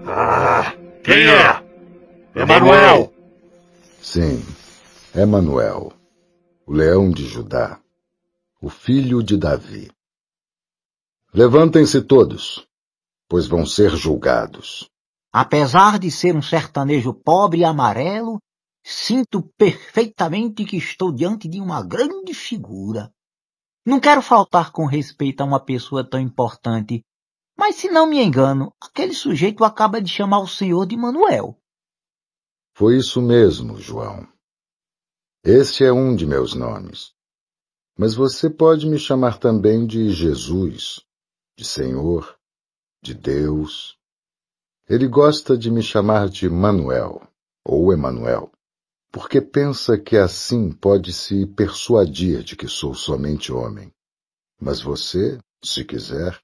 Ah, 0.04 0.72
quem 1.04 1.28
é? 1.28 1.62
Emanuel! 2.34 3.12
Sim, 4.02 4.42
é 5.12 5.26
Manuel, 5.26 5.92
o 6.64 6.72
leão 6.72 7.10
de 7.10 7.24
Judá, 7.24 7.80
o 8.62 8.70
filho 8.70 9.22
de 9.24 9.36
Davi. 9.36 9.90
Levantem-se 11.34 12.02
todos, 12.02 12.64
pois 13.28 13.48
vão 13.48 13.66
ser 13.66 13.90
julgados. 13.96 14.88
Apesar 15.32 15.98
de 15.98 16.10
ser 16.12 16.36
um 16.36 16.42
sertanejo 16.42 17.12
pobre 17.12 17.60
e 17.60 17.64
amarelo, 17.64 18.38
sinto 18.84 19.42
perfeitamente 19.58 20.64
que 20.64 20.76
estou 20.76 21.12
diante 21.12 21.48
de 21.48 21.60
uma 21.60 21.82
grande 21.82 22.32
figura. 22.32 23.12
Não 23.84 23.98
quero 23.98 24.22
faltar 24.22 24.70
com 24.70 24.86
respeito 24.86 25.40
a 25.40 25.44
uma 25.44 25.58
pessoa 25.58 26.08
tão 26.08 26.20
importante, 26.20 27.02
mas 27.58 27.76
se 27.76 27.88
não 27.88 28.06
me 28.06 28.22
engano, 28.22 28.72
aquele 28.80 29.12
sujeito 29.12 29.64
acaba 29.64 30.00
de 30.00 30.08
chamar 30.08 30.38
o 30.38 30.48
senhor 30.48 30.86
de 30.86 30.96
Manuel. 30.96 31.58
Foi 32.74 32.96
isso 32.96 33.20
mesmo, 33.20 33.76
João. 33.76 34.26
Esse 35.42 35.84
é 35.84 35.92
um 35.92 36.14
de 36.14 36.26
meus 36.26 36.54
nomes. 36.54 37.14
Mas 37.96 38.14
você 38.14 38.50
pode 38.50 38.86
me 38.86 38.98
chamar 38.98 39.38
também 39.38 39.86
de 39.86 40.10
Jesus, 40.10 41.00
de 41.56 41.64
Senhor, 41.64 42.38
de 43.02 43.14
Deus. 43.14 43.96
Ele 44.86 45.08
gosta 45.08 45.56
de 45.56 45.70
me 45.70 45.82
chamar 45.82 46.28
de 46.28 46.48
Manuel, 46.50 47.26
ou 47.64 47.90
Emanuel, 47.90 48.52
porque 49.10 49.40
pensa 49.40 49.98
que 49.98 50.18
assim 50.18 50.72
pode 50.72 51.10
se 51.10 51.46
persuadir 51.46 52.42
de 52.42 52.54
que 52.54 52.68
sou 52.68 52.94
somente 52.94 53.50
homem. 53.50 53.90
Mas 54.60 54.82
você, 54.82 55.38
se 55.64 55.84
quiser, 55.86 56.38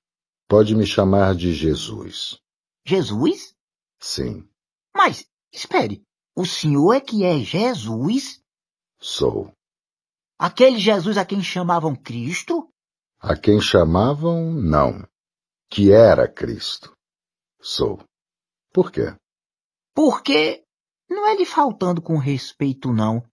pode 0.49 0.75
me 0.75 0.87
chamar 0.87 1.35
de 1.35 1.53
Jesus. 1.53 2.39
Jesus? 2.87 3.55
Sim, 4.01 4.49
Mas, 4.95 5.27
espere, 5.53 6.03
o 6.35 6.47
senhor 6.47 6.95
é 6.95 7.01
que 7.01 7.25
é 7.25 7.39
Jesus? 7.41 8.41
Sou. 9.07 9.53
Aquele 10.37 10.79
Jesus 10.79 11.17
a 11.17 11.25
quem 11.25 11.41
chamavam 11.41 11.95
Cristo? 11.95 12.69
A 13.21 13.37
quem 13.37 13.61
chamavam, 13.61 14.53
não. 14.53 15.07
Que 15.71 15.93
era 15.93 16.29
Cristo. 16.29 16.93
Sou. 17.61 18.03
Por 18.73 18.91
quê? 18.91 19.15
Porque 19.95 20.65
não 21.09 21.27
é 21.27 21.37
lhe 21.37 21.47
faltando 21.47 22.03
com 22.03 22.19
respeito, 22.19 22.93
não, 22.93 23.25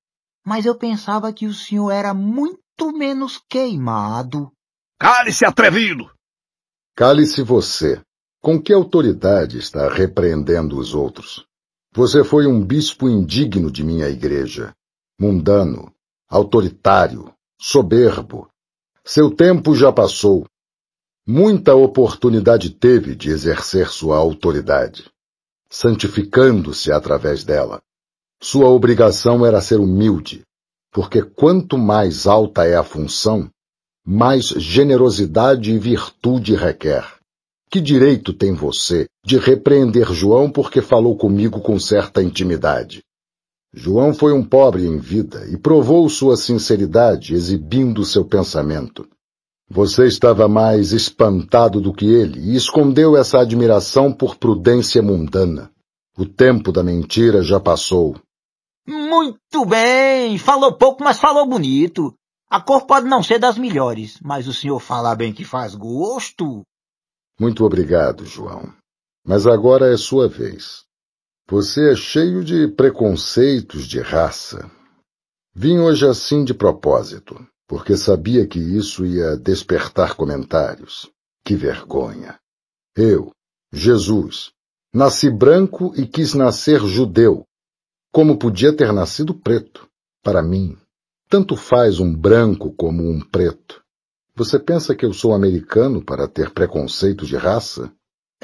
mas 0.46 0.66
eu 0.66 0.78
pensava 0.78 1.34
que 1.34 1.48
o 1.48 1.54
senhor 1.54 1.92
era 1.92 2.14
muito 2.14 2.92
menos 2.94 3.42
queimado. 3.50 4.52
Cale-se, 5.00 5.44
atrevido! 5.44 6.10
Cale-se 6.96 7.42
você. 7.42 8.02
Com 8.42 8.62
que 8.62 8.72
autoridade 8.72 9.58
está 9.58 9.90
repreendendo 9.90 10.78
os 10.78 10.94
outros? 10.94 11.46
Você 11.94 12.24
foi 12.24 12.46
um 12.46 12.64
bispo 12.64 13.10
indigno 13.10 13.72
de 13.72 13.84
minha 13.84 14.08
igreja, 14.08 14.74
mundano, 15.20 15.94
autoritário, 16.28 17.34
soberbo. 17.60 18.50
Seu 19.06 19.30
tempo 19.30 19.76
já 19.76 19.92
passou. 19.92 20.46
Muita 21.26 21.76
oportunidade 21.76 22.70
teve 22.70 23.16
de 23.16 23.30
exercer 23.30 23.90
sua 23.90 24.18
autoridade, 24.18 25.10
santificando-se 25.70 26.92
através 26.92 27.44
dela. 27.44 27.82
Sua 28.42 28.68
obrigação 28.68 29.46
era 29.46 29.62
ser 29.62 29.80
humilde, 29.80 30.44
porque 30.92 31.22
quanto 31.22 31.78
mais 31.78 32.28
alta 32.28 32.66
é 32.66 32.76
a 32.76 32.84
função, 32.84 33.50
mais 34.06 34.48
generosidade 34.48 35.72
e 35.72 35.80
virtude 35.80 36.56
requer. 36.56 37.06
Que 37.70 37.80
direito 37.80 38.34
tem 38.34 38.54
você 38.54 39.08
de 39.26 39.38
repreender 39.38 40.14
João 40.14 40.52
porque 40.52 40.82
falou 40.82 41.18
comigo 41.18 41.62
com 41.62 41.80
certa 41.80 42.22
intimidade? 42.22 43.02
João 43.74 44.14
foi 44.14 44.32
um 44.32 44.44
pobre 44.44 44.86
em 44.86 45.00
vida 45.00 45.48
e 45.48 45.58
provou 45.58 46.08
sua 46.08 46.38
sinceridade 46.38 47.34
exibindo 47.34 48.06
seu 48.06 48.24
pensamento. 48.24 49.08
Você 49.68 50.06
estava 50.06 50.48
mais 50.48 50.92
espantado 50.92 51.82
do 51.82 51.92
que 51.92 52.06
ele 52.06 52.40
e 52.40 52.56
escondeu 52.56 53.18
essa 53.18 53.40
admiração 53.40 54.14
por 54.14 54.36
prudência 54.36 55.02
mundana. 55.02 55.72
O 56.16 56.26
tempo 56.26 56.72
da 56.72 56.84
mentira 56.84 57.42
já 57.42 57.60
passou. 57.60 58.16
Muito 58.86 59.66
bem, 59.66 60.38
falou 60.38 60.78
pouco, 60.78 61.04
mas 61.04 61.18
falou 61.18 61.48
bonito. 61.48 62.14
A 62.48 62.62
cor 62.62 62.86
pode 62.86 63.08
não 63.08 63.24
ser 63.24 63.40
das 63.40 63.58
melhores, 63.58 64.20
mas 64.22 64.48
o 64.48 64.54
senhor 64.54 64.80
fala 64.80 65.16
bem 65.16 65.34
que 65.34 65.44
faz 65.44 65.74
gosto. 65.74 66.62
Muito 67.40 67.66
obrigado, 67.66 68.28
João. 68.28 68.72
Mas 69.26 69.48
agora 69.48 69.92
é 69.92 69.98
sua 69.98 70.28
vez. 70.28 70.84
Você 71.54 71.92
é 71.92 71.96
cheio 71.96 72.44
de 72.44 72.68
preconceitos 72.68 73.86
de 73.86 74.00
raça. 74.00 74.72
Vim 75.54 75.78
hoje 75.78 76.04
assim 76.04 76.44
de 76.44 76.52
propósito, 76.52 77.48
porque 77.68 77.96
sabia 77.96 78.48
que 78.48 78.58
isso 78.58 79.06
ia 79.06 79.38
despertar 79.38 80.16
comentários. 80.16 81.12
Que 81.46 81.56
vergonha. 81.56 82.40
Eu, 82.98 83.32
Jesus, 83.72 84.52
nasci 84.92 85.30
branco 85.30 85.94
e 85.96 86.08
quis 86.08 86.34
nascer 86.34 86.80
judeu. 86.88 87.46
Como 88.12 88.40
podia 88.40 88.76
ter 88.76 88.92
nascido 88.92 89.36
preto? 89.36 89.88
Para 90.24 90.42
mim, 90.42 90.76
tanto 91.30 91.56
faz 91.56 92.00
um 92.00 92.12
branco 92.12 92.74
como 92.74 93.08
um 93.08 93.22
preto. 93.22 93.80
Você 94.36 94.58
pensa 94.58 94.96
que 94.96 95.06
eu 95.06 95.14
sou 95.14 95.36
americano 95.36 96.04
para 96.04 96.28
ter 96.28 96.50
preconceito 96.50 97.28
de 97.28 97.38
raça? 97.38 97.94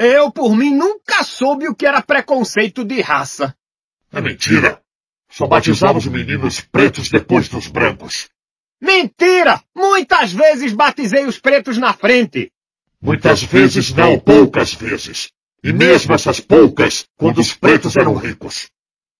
Eu, 0.01 0.31
por 0.31 0.55
mim, 0.55 0.73
nunca 0.73 1.25
soube 1.25 1.67
o 1.67 1.75
que 1.75 1.85
era 1.85 2.01
preconceito 2.01 2.85
de 2.85 3.01
raça. 3.01 3.53
É 4.13 4.21
mentira. 4.21 4.81
Só 5.29 5.45
batizava 5.45 5.97
os 5.97 6.07
meninos 6.07 6.61
pretos 6.61 7.09
depois 7.09 7.49
dos 7.49 7.67
brancos. 7.67 8.29
Mentira! 8.81 9.61
Muitas 9.75 10.31
vezes 10.31 10.71
batizei 10.71 11.25
os 11.25 11.37
pretos 11.37 11.77
na 11.77 11.91
frente. 11.91 12.49
Muitas 13.01 13.43
vezes 13.43 13.93
não, 13.93 14.17
poucas 14.17 14.73
vezes. 14.73 15.31
E 15.61 15.73
mesmo 15.73 16.13
essas 16.13 16.39
poucas, 16.39 17.05
quando 17.17 17.41
os 17.41 17.53
pretos 17.53 17.97
eram 17.97 18.15
ricos. 18.15 18.69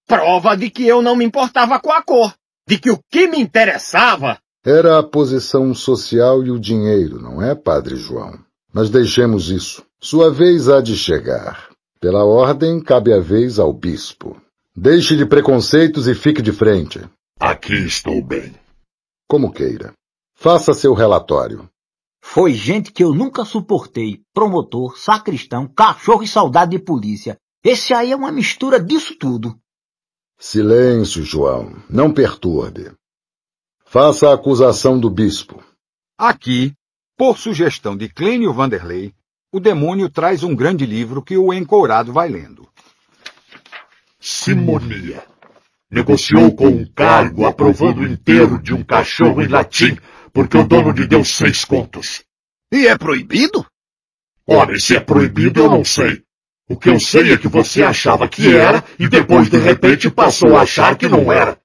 Prova 0.07 0.55
de 0.55 0.69
que 0.69 0.87
eu 0.87 1.01
não 1.01 1.13
me 1.13 1.25
importava 1.25 1.77
com 1.81 1.91
a 1.91 2.01
cor. 2.01 2.33
De 2.65 2.79
que 2.79 2.89
o 2.89 3.03
que 3.11 3.27
me 3.27 3.37
interessava 3.37 4.39
Era 4.65 4.97
a 4.97 5.03
posição 5.03 5.73
social 5.73 6.41
e 6.41 6.49
o 6.49 6.59
dinheiro, 6.59 7.21
não 7.21 7.41
é, 7.41 7.53
Padre 7.53 7.97
João? 7.97 8.39
Mas 8.73 8.89
deixemos 8.89 9.49
isso. 9.49 9.88
Sua 10.01 10.31
vez 10.31 10.69
há 10.69 10.79
de 10.79 10.95
chegar. 10.95 11.69
Pela 11.99 12.23
ordem, 12.23 12.81
cabe 12.81 13.11
a 13.11 13.19
vez 13.19 13.59
ao 13.59 13.73
bispo. 13.73 14.41
Deixe 14.73 15.17
de 15.17 15.25
preconceitos 15.25 16.07
e 16.07 16.15
fique 16.15 16.41
de 16.41 16.53
frente. 16.53 17.01
Aqui 17.37 17.73
estou 17.85 18.23
bem. 18.23 18.55
Como 19.27 19.51
queira. 19.51 19.91
Faça 20.35 20.73
seu 20.73 20.93
relatório. 20.93 21.69
Foi 22.21 22.53
gente 22.53 22.93
que 22.93 23.03
eu 23.03 23.13
nunca 23.13 23.43
suportei. 23.43 24.21
Promotor, 24.33 24.97
sacristão, 24.97 25.67
cachorro 25.67 26.23
e 26.23 26.27
soldado 26.27 26.71
de 26.71 26.79
polícia. 26.79 27.37
Esse 27.61 27.93
aí 27.93 28.13
é 28.13 28.15
uma 28.15 28.31
mistura 28.31 28.79
disso 28.79 29.17
tudo. 29.19 29.59
Silêncio, 30.37 31.23
João. 31.23 31.75
Não 31.89 32.13
perturbe. 32.13 32.93
Faça 33.83 34.29
a 34.29 34.33
acusação 34.33 34.97
do 34.97 35.09
bispo. 35.09 35.61
Aqui, 36.17 36.73
por 37.17 37.37
sugestão 37.37 37.97
de 37.97 38.07
Clênio 38.07 38.53
Vanderlei, 38.53 39.13
o 39.51 39.59
demônio 39.59 40.09
traz 40.09 40.43
um 40.43 40.55
grande 40.55 40.85
livro 40.85 41.21
que 41.21 41.35
o 41.35 41.51
encourado 41.53 42.13
vai 42.13 42.29
lendo. 42.29 42.67
Simonia. 44.19 45.23
Negociou 45.89 46.51
com 46.55 46.67
um 46.67 46.85
cargo 46.85 47.45
aprovando 47.45 48.01
o 48.01 48.05
enterro 48.05 48.61
de 48.61 48.73
um 48.73 48.83
cachorro 48.83 49.41
em 49.41 49.47
latim, 49.47 49.97
porque 50.31 50.55
o 50.55 50.67
dono 50.67 50.91
lhe 50.91 51.07
deu 51.07 51.25
seis 51.25 51.65
contos. 51.65 52.23
E 52.71 52.85
é 52.85 52.95
proibido? 52.95 53.65
Ora, 54.45 54.79
se 54.79 54.95
é 54.95 54.99
proibido 54.99 55.59
eu 55.59 55.69
não 55.69 55.83
sei. 55.83 56.21
O 56.69 56.77
que 56.77 56.89
eu 56.89 56.99
sei 56.99 57.33
é 57.33 57.37
que 57.37 57.47
você 57.47 57.81
achava 57.81 58.27
que 58.27 58.55
era 58.55 58.83
e 58.99 59.07
depois 59.07 59.49
de 59.49 59.57
repente 59.57 60.11
passou 60.11 60.55
a 60.55 60.61
achar 60.61 60.95
que 60.95 61.09
não 61.09 61.31
era. 61.31 61.57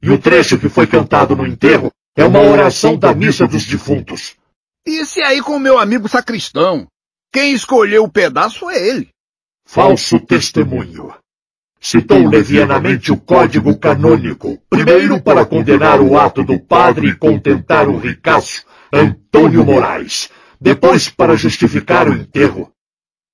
E 0.00 0.10
o 0.10 0.18
trecho 0.18 0.58
que 0.58 0.68
foi 0.68 0.86
cantado 0.86 1.34
no 1.34 1.44
enterro 1.44 1.90
é 2.16 2.24
uma 2.24 2.40
oração 2.40 2.96
da 2.96 3.12
missa 3.12 3.48
dos 3.48 3.66
defuntos. 3.66 4.36
Isso 4.86 5.20
aí 5.22 5.40
com 5.40 5.56
o 5.56 5.60
meu 5.60 5.78
amigo 5.78 6.08
sacristão. 6.08 6.86
Quem 7.32 7.54
escolheu 7.54 8.04
o 8.04 8.12
pedaço 8.12 8.68
é 8.68 8.88
ele. 8.88 9.08
Falso 9.64 10.20
testemunho. 10.20 11.14
Citou 11.80 12.28
levianamente 12.28 13.10
o 13.10 13.16
código 13.16 13.76
canônico, 13.78 14.58
primeiro 14.68 15.20
para 15.20 15.44
condenar 15.44 16.00
o 16.00 16.18
ato 16.18 16.44
do 16.44 16.60
padre 16.60 17.08
e 17.08 17.16
contentar 17.16 17.88
o 17.88 17.96
ricaço, 17.98 18.64
Antônio 18.92 19.64
Moraes, 19.64 20.30
depois 20.60 21.08
para 21.08 21.34
justificar 21.34 22.08
o 22.08 22.12
enterro. 22.12 22.70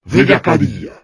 Velhacaria. 0.05 0.95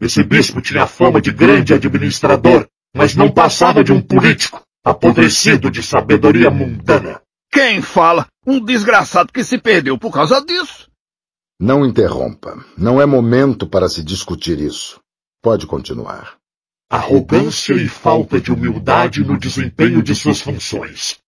Esse 0.00 0.22
bispo 0.22 0.60
tinha 0.60 0.86
fama 0.86 1.20
de 1.20 1.30
grande 1.30 1.72
administrador, 1.72 2.66
mas 2.94 3.14
não 3.14 3.30
passava 3.30 3.84
de 3.84 3.92
um 3.92 4.02
político. 4.02 4.60
apodrecido 4.82 5.70
de 5.70 5.82
sabedoria 5.82 6.50
mundana. 6.50 7.20
Quem 7.52 7.82
fala? 7.82 8.26
Um 8.46 8.58
desgraçado 8.64 9.32
que 9.32 9.44
se 9.44 9.58
perdeu 9.58 9.98
por 9.98 10.10
causa 10.12 10.40
disso. 10.44 10.89
Não 11.62 11.84
interrompa. 11.84 12.64
Não 12.74 12.98
é 12.98 13.04
momento 13.04 13.66
para 13.66 13.86
se 13.86 14.02
discutir 14.02 14.58
isso. 14.58 14.98
Pode 15.42 15.66
continuar. 15.66 16.38
Arrogância 16.88 17.74
e 17.74 17.86
falta 17.86 18.40
de 18.40 18.50
humildade 18.50 19.22
no 19.22 19.38
desempenho 19.38 20.02
de 20.02 20.14
suas 20.14 20.40
funções. 20.40 21.18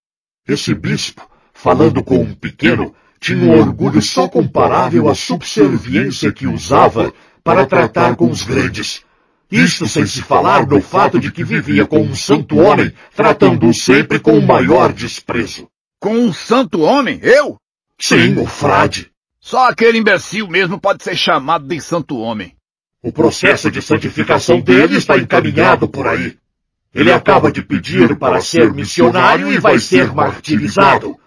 Esse 0.48 0.74
bispo, 0.74 1.28
falando 1.52 2.02
com 2.02 2.16
um 2.16 2.34
pequeno, 2.34 2.94
tinha 3.20 3.44
um 3.44 3.58
orgulho 3.60 4.00
só 4.00 4.26
comparável 4.26 5.06
à 5.06 5.14
subserviência 5.14 6.32
que 6.32 6.46
usava 6.46 7.12
para 7.44 7.66
tratar 7.66 8.16
com 8.16 8.30
os 8.30 8.42
grandes. 8.42 9.02
Isto 9.50 9.86
sem 9.86 10.06
se 10.06 10.22
falar 10.22 10.64
do 10.64 10.80
fato 10.80 11.20
de 11.20 11.30
que 11.30 11.44
vivia 11.44 11.86
com 11.86 12.00
um 12.00 12.14
santo 12.14 12.56
homem, 12.56 12.90
tratando-o 13.14 13.74
sempre 13.74 14.18
com 14.18 14.38
o 14.38 14.46
maior 14.46 14.94
desprezo. 14.94 15.68
Com 16.00 16.14
um 16.14 16.32
santo 16.32 16.80
homem? 16.80 17.20
Eu? 17.22 17.58
Sim, 18.00 18.38
o 18.38 18.46
frade. 18.46 19.11
Só 19.42 19.68
aquele 19.68 19.98
imbecil 19.98 20.46
mesmo 20.46 20.80
pode 20.80 21.02
ser 21.02 21.16
chamado 21.16 21.66
de 21.66 21.80
santo 21.80 22.16
homem. 22.16 22.54
O 23.02 23.12
processo 23.12 23.72
de 23.72 23.82
santificação 23.82 24.60
dele 24.60 24.96
está 24.96 25.18
encaminhado 25.18 25.88
por 25.88 26.06
aí. 26.06 26.38
Ele 26.94 27.10
acaba 27.10 27.50
de 27.50 27.60
pedir 27.60 28.16
para 28.16 28.40
ser 28.40 28.72
missionário 28.72 29.52
e 29.52 29.58
vai 29.58 29.80
ser 29.80 30.14
martirizado. 30.14 31.18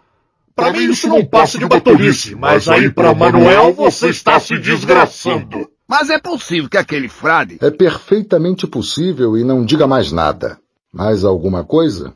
Para 0.56 0.72
mim 0.72 0.90
isso 0.90 1.10
não 1.10 1.26
passa 1.26 1.58
de 1.58 1.66
uma 1.66 1.82
tolice, 1.82 2.36
mas 2.36 2.70
aí 2.70 2.90
para 2.90 3.14
Manuel 3.14 3.74
você 3.74 4.08
está 4.10 4.40
se 4.40 4.58
desgraçando. 4.58 5.70
Mas 5.86 6.10
é 6.10 6.18
possível 6.18 6.70
que 6.70 6.78
aquele 6.78 7.10
frade... 7.10 7.58
É 7.62 7.70
perfeitamente 7.70 8.66
possível 8.66 9.38
e 9.38 9.44
não 9.44 9.66
diga 9.66 9.86
mais 9.86 10.14
nada. 10.14 10.58
Mais 10.94 11.26
alguma 11.26 11.66
coisa? 11.66 12.16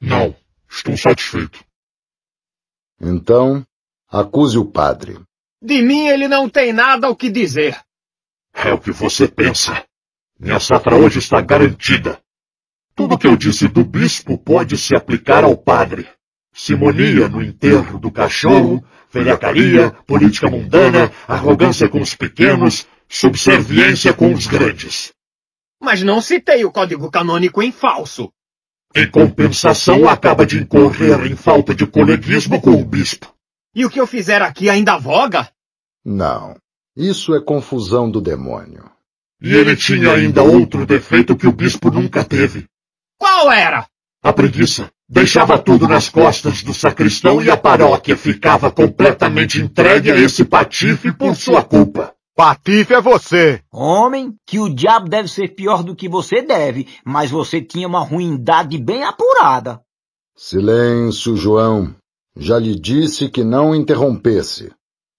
Não. 0.00 0.34
Estou 0.68 0.96
satisfeito. 0.96 1.60
Então, 3.00 3.64
acuse 4.10 4.58
o 4.58 4.64
padre. 4.64 5.20
De 5.62 5.80
mim 5.82 6.08
ele 6.08 6.26
não 6.26 6.48
tem 6.48 6.72
nada 6.72 7.08
o 7.08 7.14
que 7.14 7.30
dizer. 7.30 7.78
É 8.52 8.72
o 8.72 8.78
que 8.78 8.90
você 8.90 9.28
pensa. 9.28 9.84
Minha 10.38 10.58
safra 10.58 10.96
hoje 10.96 11.18
está 11.18 11.40
garantida. 11.40 12.18
Tudo 12.96 13.16
que 13.16 13.26
eu 13.26 13.36
disse 13.36 13.68
do 13.68 13.84
bispo 13.84 14.36
pode 14.36 14.76
se 14.76 14.96
aplicar 14.96 15.44
ao 15.44 15.56
padre. 15.56 16.08
Simonia 16.52 17.28
no 17.28 17.40
enterro 17.40 17.98
do 17.98 18.10
cachorro, 18.10 18.84
velhacaria, 19.12 19.92
política 20.06 20.50
mundana, 20.50 21.12
arrogância 21.28 21.88
com 21.88 22.00
os 22.00 22.14
pequenos, 22.14 22.86
subserviência 23.08 24.12
com 24.12 24.32
os 24.32 24.46
grandes. 24.46 25.12
Mas 25.80 26.02
não 26.02 26.20
citei 26.20 26.64
o 26.64 26.72
código 26.72 27.10
canônico 27.10 27.62
em 27.62 27.70
falso. 27.70 28.32
Em 28.94 29.08
compensação, 29.08 30.08
acaba 30.08 30.44
de 30.44 30.58
incorrer 30.58 31.24
em 31.24 31.36
falta 31.36 31.74
de 31.74 31.86
coleguismo 31.86 32.60
com 32.60 32.72
o 32.72 32.84
bispo. 32.84 33.32
E 33.74 33.84
o 33.84 33.90
que 33.90 34.00
eu 34.00 34.06
fizer 34.06 34.42
aqui 34.42 34.68
ainda 34.68 34.98
voga? 34.98 35.48
Não. 36.04 36.56
Isso 36.96 37.34
é 37.34 37.40
confusão 37.40 38.10
do 38.10 38.20
demônio. 38.20 38.90
E 39.40 39.54
ele 39.54 39.76
tinha 39.76 40.12
ainda 40.12 40.42
outro 40.42 40.84
defeito 40.84 41.36
que 41.36 41.46
o 41.46 41.52
bispo 41.52 41.90
nunca 41.90 42.24
teve. 42.24 42.66
Qual 43.16 43.50
era? 43.50 43.86
A 44.22 44.32
preguiça. 44.32 44.90
Deixava 45.08 45.58
tudo 45.58 45.88
nas 45.88 46.08
costas 46.08 46.62
do 46.62 46.74
sacristão 46.74 47.42
e 47.42 47.50
a 47.50 47.56
paróquia 47.56 48.16
ficava 48.16 48.70
completamente 48.70 49.60
entregue 49.60 50.10
a 50.10 50.16
esse 50.16 50.44
patife 50.44 51.12
por 51.12 51.34
sua 51.34 51.64
culpa. 51.64 52.14
Patife 52.36 52.94
é 52.94 53.00
você. 53.00 53.60
Homem, 53.72 54.34
que 54.46 54.58
o 54.58 54.72
diabo 54.72 55.08
deve 55.08 55.28
ser 55.28 55.48
pior 55.54 55.82
do 55.82 55.96
que 55.96 56.08
você 56.08 56.42
deve, 56.42 56.88
mas 57.04 57.30
você 57.30 57.60
tinha 57.60 57.86
uma 57.86 58.04
ruindade 58.04 58.78
bem 58.78 59.04
apurada. 59.04 59.80
Silêncio, 60.36 61.36
João. 61.36 61.94
Já 62.36 62.58
lhe 62.58 62.74
disse 62.78 63.28
que 63.28 63.42
não 63.42 63.74
interrompesse. 63.74 64.72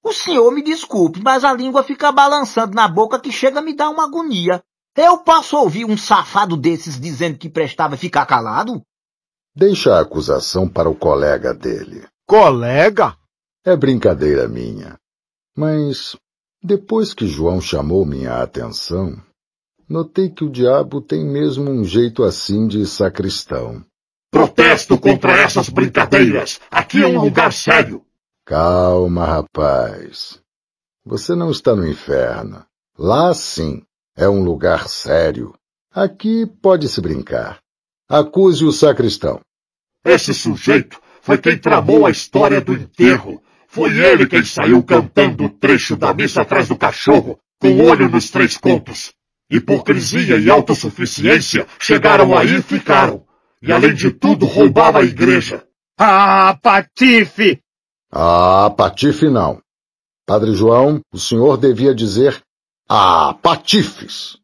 O 0.03 0.13
senhor 0.13 0.51
me 0.51 0.63
desculpe, 0.63 1.21
mas 1.21 1.43
a 1.43 1.53
língua 1.53 1.83
fica 1.83 2.11
balançando 2.11 2.73
na 2.73 2.87
boca 2.87 3.19
que 3.19 3.31
chega 3.31 3.59
a 3.59 3.61
me 3.61 3.75
dar 3.75 3.89
uma 3.89 4.05
agonia. 4.05 4.63
Eu 4.95 5.19
posso 5.19 5.57
ouvir 5.57 5.85
um 5.85 5.97
safado 5.97 6.57
desses 6.57 6.99
dizendo 6.99 7.37
que 7.37 7.49
prestava 7.49 7.95
ficar 7.95 8.25
calado? 8.25 8.81
Deixa 9.55 9.95
a 9.95 10.01
acusação 10.01 10.67
para 10.67 10.89
o 10.89 10.95
colega 10.95 11.53
dele. 11.53 12.05
Colega? 12.25 13.15
É 13.63 13.75
brincadeira 13.75 14.47
minha. 14.47 14.97
Mas, 15.55 16.15
depois 16.63 17.13
que 17.13 17.27
João 17.27 17.61
chamou 17.61 18.05
minha 18.05 18.41
atenção, 18.41 19.21
notei 19.87 20.29
que 20.29 20.43
o 20.43 20.49
diabo 20.49 21.01
tem 21.01 21.25
mesmo 21.25 21.69
um 21.69 21.83
jeito 21.83 22.23
assim 22.23 22.67
de 22.67 22.85
sacristão. 22.85 23.85
Protesto 24.31 24.97
contra 24.97 25.33
essas 25.33 25.67
brincadeiras. 25.67 26.61
Aqui 26.71 27.03
é 27.03 27.05
um 27.05 27.19
lugar 27.19 27.51
sério. 27.51 28.01
Calma, 28.45 29.25
rapaz. 29.25 30.39
Você 31.05 31.35
não 31.35 31.51
está 31.51 31.75
no 31.75 31.85
inferno. 31.85 32.65
Lá 32.97 33.33
sim 33.33 33.83
é 34.15 34.29
um 34.29 34.41
lugar 34.41 34.87
sério. 34.87 35.53
Aqui 35.93 36.45
pode-se 36.45 37.01
brincar. 37.01 37.59
Acuse 38.09 38.63
o 38.63 38.71
sacristão. 38.71 39.41
Esse 40.05 40.33
sujeito 40.33 41.01
foi 41.21 41.37
quem 41.37 41.57
tramou 41.57 42.05
a 42.05 42.09
história 42.09 42.61
do 42.61 42.73
enterro. 42.73 43.43
Foi 43.67 43.97
ele 43.97 44.25
quem 44.27 44.45
saiu 44.45 44.81
cantando 44.81 45.43
o 45.43 45.49
trecho 45.49 45.97
da 45.97 46.13
missa 46.13 46.41
atrás 46.41 46.69
do 46.69 46.77
cachorro, 46.77 47.37
com 47.59 47.81
olho 47.85 48.09
nos 48.09 48.29
três 48.29 48.57
contos. 48.57 49.11
Hipocrisia 49.49 50.37
e 50.37 50.49
autossuficiência 50.49 51.67
chegaram 51.77 52.37
aí 52.37 52.59
e 52.59 52.61
ficaram. 52.61 53.25
E 53.61 53.71
além 53.71 53.93
de 53.93 54.11
tudo, 54.11 54.45
roubava 54.45 54.99
a 54.99 55.03
igreja. 55.03 55.63
Ah, 55.97 56.57
Patife! 56.61 57.59
Ah, 58.11 58.71
Patife 58.75 59.29
não. 59.29 59.61
Padre 60.25 60.53
João, 60.53 61.01
o 61.13 61.19
senhor 61.19 61.57
devia 61.57 61.93
dizer 61.93 62.41
Ah, 62.89 63.35
Patifes! 63.41 64.37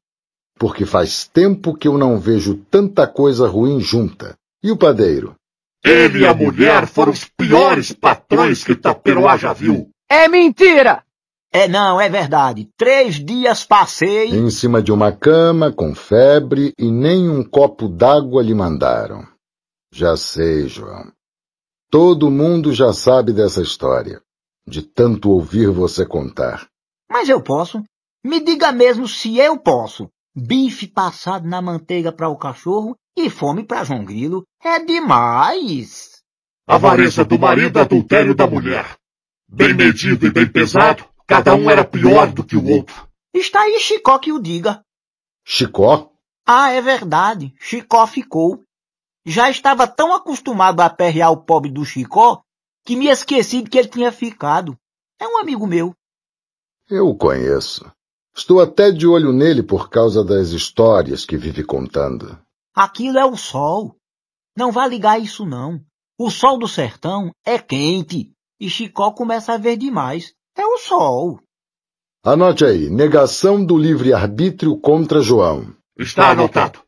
Porque 0.59 0.85
faz 0.85 1.27
tempo 1.27 1.75
que 1.75 1.87
eu 1.87 1.97
não 1.97 2.19
vejo 2.19 2.55
tanta 2.69 3.07
coisa 3.07 3.47
ruim 3.47 3.79
junta. 3.79 4.35
E 4.63 4.71
o 4.71 4.77
padeiro? 4.77 5.35
Ele 5.83 6.19
e 6.19 6.25
a 6.27 6.33
mulher 6.33 6.87
foram 6.87 7.11
os 7.11 7.25
piores 7.25 7.91
patrões 7.91 8.63
que 8.63 8.75
Taperoá 8.75 9.37
já 9.37 9.53
viu. 9.53 9.89
É 10.09 10.27
mentira! 10.27 11.03
É 11.57 11.67
não, 11.67 11.99
é 11.99 12.07
verdade. 12.07 12.69
Três 12.77 13.15
dias 13.15 13.65
passei. 13.65 14.29
Em 14.29 14.47
cima 14.51 14.79
de 14.79 14.91
uma 14.91 15.11
cama, 15.11 15.73
com 15.73 15.95
febre, 15.95 16.71
e 16.77 16.91
nem 16.91 17.27
um 17.27 17.43
copo 17.43 17.87
d'água 17.87 18.43
lhe 18.43 18.53
mandaram. 18.53 19.27
Já 19.91 20.15
sei, 20.15 20.67
João. 20.67 21.11
Todo 21.89 22.29
mundo 22.29 22.71
já 22.71 22.93
sabe 22.93 23.33
dessa 23.33 23.59
história, 23.59 24.21
de 24.67 24.83
tanto 24.83 25.31
ouvir 25.31 25.71
você 25.71 26.05
contar. 26.05 26.67
Mas 27.09 27.27
eu 27.27 27.41
posso. 27.41 27.83
Me 28.23 28.39
diga 28.39 28.71
mesmo 28.71 29.07
se 29.07 29.39
eu 29.39 29.57
posso. 29.57 30.07
Bife 30.35 30.85
passado 30.85 31.47
na 31.47 31.59
manteiga 31.59 32.11
para 32.11 32.29
o 32.29 32.37
cachorro 32.37 32.95
e 33.17 33.31
fome 33.31 33.63
para 33.63 33.83
João 33.83 34.05
Grilo 34.05 34.43
é 34.63 34.79
demais. 34.79 36.21
Avareza 36.67 37.25
do 37.25 37.39
marido, 37.39 37.79
adultério 37.79 38.35
da 38.35 38.45
mulher. 38.45 38.95
Bem 39.49 39.73
medido 39.73 40.27
e 40.27 40.31
bem 40.31 40.47
pesado, 40.47 41.03
cada 41.27 41.53
um 41.53 41.69
era 41.69 41.83
pior 41.83 42.31
do 42.31 42.43
que 42.43 42.55
o 42.55 42.65
outro. 42.65 43.07
Está 43.33 43.61
aí 43.61 43.79
Chicó 43.79 44.17
que 44.17 44.31
o 44.31 44.39
diga. 44.39 44.81
Chicó? 45.45 46.11
Ah, 46.45 46.71
é 46.71 46.81
verdade. 46.81 47.53
Chicó 47.59 48.07
ficou. 48.07 48.63
Já 49.25 49.49
estava 49.49 49.85
tão 49.85 50.13
acostumado 50.13 50.79
a 50.79 50.85
aperrear 50.85 51.31
o 51.31 51.43
pobre 51.43 51.69
do 51.69 51.83
Chicó 51.83 52.41
que 52.85 52.95
me 52.95 53.07
esqueci 53.07 53.61
de 53.61 53.69
que 53.69 53.77
ele 53.77 53.89
tinha 53.89 54.11
ficado. 54.11 54.77
É 55.19 55.27
um 55.27 55.37
amigo 55.37 55.67
meu. 55.67 55.93
Eu 56.89 57.09
o 57.09 57.17
conheço. 57.17 57.85
Estou 58.33 58.61
até 58.61 58.91
de 58.91 59.05
olho 59.05 59.33
nele 59.33 59.61
por 59.61 59.89
causa 59.89 60.23
das 60.23 60.49
histórias 60.49 61.25
que 61.25 61.35
vive 61.35 61.63
contando. 61.65 62.39
Aquilo 62.73 63.17
é 63.17 63.25
o 63.25 63.35
sol. 63.35 63.97
Não 64.55 64.71
vá 64.71 64.87
ligar 64.87 65.19
isso 65.19 65.45
não. 65.45 65.83
O 66.17 66.31
sol 66.31 66.57
do 66.57 66.67
sertão 66.67 67.31
é 67.45 67.59
quente 67.59 68.31
e 68.59 68.69
Chicó 68.69 69.11
começa 69.11 69.53
a 69.53 69.57
ver 69.57 69.75
demais. 69.75 70.33
É 70.57 70.65
o 70.65 70.77
sol. 70.79 71.39
Anote 72.25 72.65
aí, 72.65 72.89
negação 72.89 73.63
do 73.63 73.77
livre-arbítrio 73.77 74.75
contra 74.77 75.21
João. 75.21 75.71
Está 75.97 76.31
anotado. 76.31 76.79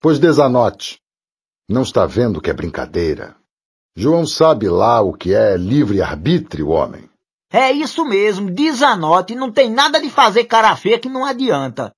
Pois 0.00 0.18
desanote. 0.18 1.00
Não 1.68 1.82
está 1.82 2.04
vendo 2.04 2.40
que 2.40 2.50
é 2.50 2.52
brincadeira. 2.52 3.36
João 3.96 4.26
sabe 4.26 4.68
lá 4.68 5.00
o 5.00 5.12
que 5.12 5.32
é 5.32 5.56
livre-arbítrio, 5.56 6.70
homem. 6.70 7.08
É 7.52 7.70
isso 7.70 8.04
mesmo, 8.04 8.50
desanote, 8.50 9.36
não 9.36 9.52
tem 9.52 9.70
nada 9.70 10.00
de 10.00 10.10
fazer 10.10 10.44
cara 10.44 10.74
feia 10.74 10.98
que 10.98 11.08
não 11.08 11.24
adianta. 11.24 11.94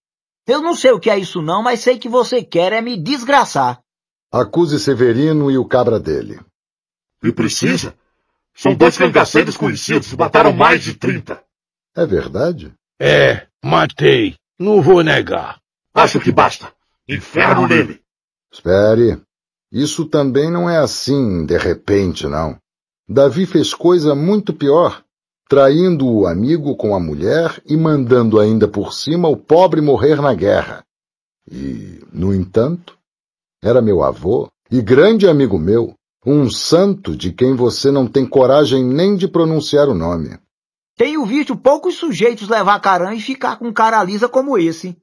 Eu 0.46 0.60
não 0.60 0.76
sei 0.76 0.92
o 0.92 1.00
que 1.00 1.08
é 1.08 1.18
isso 1.18 1.40
não, 1.40 1.62
mas 1.62 1.80
sei 1.80 1.98
que 1.98 2.10
você 2.10 2.42
quer 2.44 2.74
é 2.74 2.82
me 2.82 2.94
desgraçar. 2.96 3.80
Acuse 4.30 4.78
Severino 4.78 5.50
e 5.50 5.56
o 5.56 5.64
cabra 5.64 5.98
dele. 5.98 6.38
E 7.24 7.32
precisa? 7.32 7.96
São 8.56 8.74
dois 8.74 8.96
cangaceiros 8.96 9.56
conhecidos, 9.56 10.14
mataram 10.14 10.52
mais 10.52 10.82
de 10.82 10.94
trinta. 10.94 11.42
É 11.94 12.06
verdade? 12.06 12.72
É, 12.98 13.46
matei. 13.62 14.34
Não 14.58 14.80
vou 14.80 15.02
negar. 15.02 15.60
Acho 15.92 16.18
que 16.18 16.32
basta. 16.32 16.72
Inferno 17.06 17.68
nele. 17.68 18.00
Espere. 18.50 19.20
Isso 19.70 20.06
também 20.06 20.50
não 20.50 20.70
é 20.70 20.78
assim 20.78 21.44
de 21.44 21.58
repente, 21.58 22.26
não. 22.26 22.58
Davi 23.06 23.44
fez 23.44 23.74
coisa 23.74 24.14
muito 24.14 24.54
pior, 24.54 25.04
traindo 25.48 26.08
o 26.08 26.26
amigo 26.26 26.74
com 26.76 26.94
a 26.94 27.00
mulher 27.00 27.62
e 27.66 27.76
mandando 27.76 28.40
ainda 28.40 28.66
por 28.66 28.92
cima 28.92 29.28
o 29.28 29.36
pobre 29.36 29.80
morrer 29.82 30.20
na 30.22 30.34
guerra. 30.34 30.82
E, 31.50 32.02
no 32.12 32.34
entanto, 32.34 32.98
era 33.62 33.82
meu 33.82 34.02
avô 34.02 34.48
e 34.70 34.80
grande 34.80 35.28
amigo 35.28 35.58
meu, 35.58 35.94
um 36.26 36.50
santo 36.50 37.16
de 37.16 37.32
quem 37.32 37.54
você 37.54 37.92
não 37.92 38.08
tem 38.08 38.26
coragem 38.26 38.84
nem 38.84 39.14
de 39.14 39.28
pronunciar 39.28 39.88
o 39.88 39.94
nome. 39.94 40.36
Tenho 40.96 41.24
visto 41.24 41.54
poucos 41.54 41.94
sujeitos 41.94 42.48
levar 42.48 42.80
carã 42.80 43.14
e 43.14 43.20
ficar 43.20 43.56
com 43.56 43.72
cara 43.72 44.02
lisa 44.02 44.28
como 44.28 44.58
esse. 44.58 44.96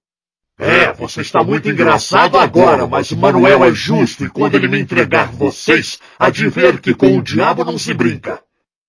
É, 0.59 0.91
você 0.91 1.21
está 1.21 1.41
muito 1.41 1.69
engraçado 1.69 2.37
agora, 2.37 2.85
mas 2.85 3.11
Manuel 3.13 3.63
é 3.63 3.71
justo 3.71 4.25
e 4.25 4.29
quando 4.29 4.55
ele 4.55 4.67
me 4.67 4.79
entregar 4.79 5.31
vocês, 5.31 5.97
há 6.19 6.29
de 6.29 6.49
ver 6.49 6.81
que 6.81 6.93
com 6.93 7.17
o 7.17 7.23
diabo 7.23 7.63
não 7.63 7.77
se 7.77 7.93
brinca. 7.93 8.41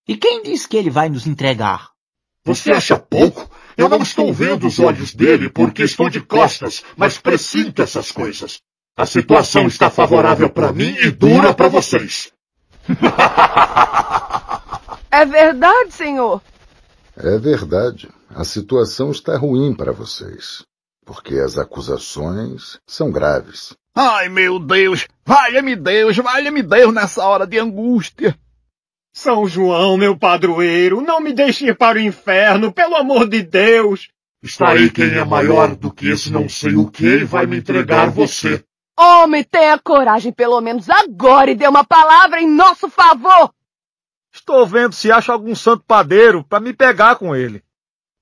E 0.06 0.16
quem 0.16 0.42
diz 0.42 0.66
que 0.66 0.76
ele 0.76 0.90
vai 0.90 1.08
nos 1.08 1.26
entregar? 1.26 1.90
Você 2.44 2.72
acha 2.72 2.98
pouco? 2.98 3.48
Eu 3.76 3.88
não 3.88 4.02
estou 4.02 4.32
vendo 4.32 4.66
os 4.66 4.78
olhos 4.78 5.14
dele 5.14 5.48
porque 5.48 5.84
estou 5.84 6.10
de 6.10 6.20
costas, 6.20 6.82
mas 6.96 7.16
presinto 7.16 7.80
essas 7.80 8.10
coisas. 8.10 8.60
A 8.96 9.06
situação 9.06 9.66
está 9.66 9.90
favorável 9.90 10.48
para 10.48 10.72
mim 10.72 10.96
e 11.00 11.10
dura 11.10 11.52
para 11.52 11.68
vocês. 11.68 12.32
É 15.10 15.24
verdade, 15.24 15.92
senhor. 15.92 16.42
É 17.16 17.38
verdade. 17.38 18.08
A 18.34 18.42
situação 18.42 19.12
está 19.12 19.38
ruim 19.38 19.72
para 19.72 19.92
vocês 19.92 20.64
porque 21.04 21.34
as 21.34 21.58
acusações 21.58 22.78
são 22.86 23.10
graves. 23.10 23.76
Ai, 23.94 24.28
meu 24.28 24.58
Deus! 24.58 25.06
Valha-me 25.24 25.76
Deus, 25.76 26.16
valha-me 26.16 26.62
Deus 26.62 26.92
nessa 26.92 27.24
hora 27.24 27.46
de 27.46 27.58
angústia. 27.58 28.36
São 29.12 29.46
João, 29.46 29.96
meu 29.96 30.16
padroeiro, 30.16 31.00
não 31.00 31.20
me 31.20 31.32
deixe 31.32 31.66
ir 31.66 31.76
para 31.76 31.98
o 31.98 32.02
inferno, 32.02 32.72
pelo 32.72 32.96
amor 32.96 33.28
de 33.28 33.42
Deus! 33.42 34.08
Está 34.42 34.70
aí 34.70 34.90
quem 34.90 35.10
é 35.10 35.24
maior 35.24 35.74
do 35.76 35.90
que 35.90 36.08
esse 36.08 36.32
não 36.32 36.48
sei 36.48 36.74
o 36.74 36.90
que 36.90 37.06
e 37.06 37.24
vai 37.24 37.46
me 37.46 37.58
entregar 37.58 38.10
você. 38.10 38.62
Homem, 38.98 39.42
tenha 39.42 39.78
coragem 39.78 40.32
pelo 40.32 40.60
menos 40.60 40.88
agora 40.88 41.50
e 41.50 41.54
dê 41.54 41.66
uma 41.66 41.84
palavra 41.84 42.40
em 42.40 42.48
nosso 42.48 42.88
favor! 42.88 43.52
Estou 44.32 44.66
vendo 44.66 44.94
se 44.94 45.10
acha 45.12 45.32
algum 45.32 45.54
santo 45.54 45.84
padeiro 45.86 46.44
para 46.44 46.60
me 46.60 46.72
pegar 46.72 47.16
com 47.16 47.34
ele. 47.34 47.62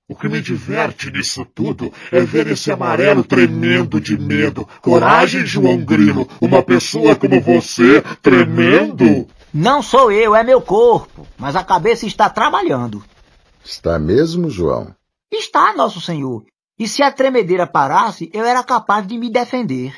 O 0.08 0.14
que 0.14 0.28
me 0.28 0.42
diverte 0.42 1.10
nisso 1.10 1.44
tudo 1.54 1.90
é 2.10 2.20
ver 2.20 2.46
esse 2.48 2.70
amarelo 2.70 3.24
tremendo 3.24 3.98
de 3.98 4.18
medo. 4.18 4.68
Coragem, 4.82 5.46
João 5.46 5.82
Grilo, 5.82 6.28
uma 6.38 6.62
pessoa 6.62 7.16
como 7.16 7.40
você, 7.40 8.02
tremendo. 8.20 9.26
Não 9.54 9.80
sou 9.80 10.12
eu, 10.12 10.34
é 10.34 10.42
meu 10.42 10.60
corpo, 10.60 11.26
mas 11.38 11.56
a 11.56 11.64
cabeça 11.64 12.04
está 12.04 12.28
trabalhando. 12.28 13.02
Está 13.64 13.98
mesmo, 13.98 14.50
João? 14.50 14.94
Está, 15.30 15.72
nosso 15.72 16.00
senhor. 16.00 16.44
E 16.78 16.86
se 16.86 17.02
a 17.02 17.10
tremedeira 17.10 17.66
parasse, 17.66 18.30
eu 18.34 18.44
era 18.44 18.62
capaz 18.62 19.06
de 19.06 19.16
me 19.16 19.30
defender. 19.30 19.94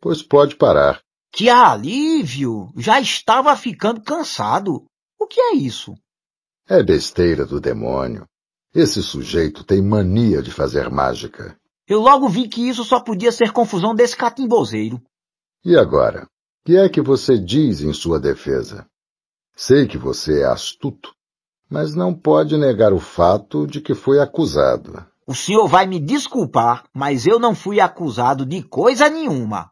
Pois 0.00 0.22
pode 0.22 0.56
parar. 0.56 1.00
Que 1.32 1.48
alívio! 1.48 2.72
Já 2.76 3.00
estava 3.00 3.54
ficando 3.56 4.00
cansado. 4.00 4.84
O 5.18 5.26
que 5.26 5.40
é 5.40 5.54
isso? 5.54 5.94
É 6.68 6.82
besteira 6.82 7.44
do 7.44 7.60
demônio. 7.60 8.26
Esse 8.74 9.02
sujeito 9.02 9.64
tem 9.64 9.82
mania 9.82 10.42
de 10.42 10.50
fazer 10.50 10.90
mágica. 10.90 11.58
Eu 11.86 12.00
logo 12.00 12.28
vi 12.28 12.48
que 12.48 12.68
isso 12.68 12.84
só 12.84 13.00
podia 13.00 13.32
ser 13.32 13.52
confusão 13.52 13.94
desse 13.94 14.16
catimbozeiro. 14.16 15.00
E 15.64 15.76
agora? 15.76 16.24
O 16.24 16.66
que 16.66 16.76
é 16.76 16.88
que 16.88 17.00
você 17.00 17.38
diz 17.38 17.80
em 17.80 17.92
sua 17.92 18.20
defesa? 18.20 18.86
Sei 19.56 19.88
que 19.88 19.96
você 19.96 20.42
é 20.42 20.44
astuto, 20.44 21.12
mas 21.68 21.94
não 21.94 22.14
pode 22.14 22.56
negar 22.56 22.92
o 22.92 23.00
fato 23.00 23.66
de 23.66 23.80
que 23.80 23.94
foi 23.94 24.20
acusado. 24.20 25.04
O 25.26 25.34
senhor 25.34 25.66
vai 25.66 25.86
me 25.86 25.98
desculpar, 25.98 26.84
mas 26.94 27.26
eu 27.26 27.38
não 27.38 27.54
fui 27.54 27.80
acusado 27.80 28.46
de 28.46 28.62
coisa 28.62 29.08
nenhuma. 29.08 29.70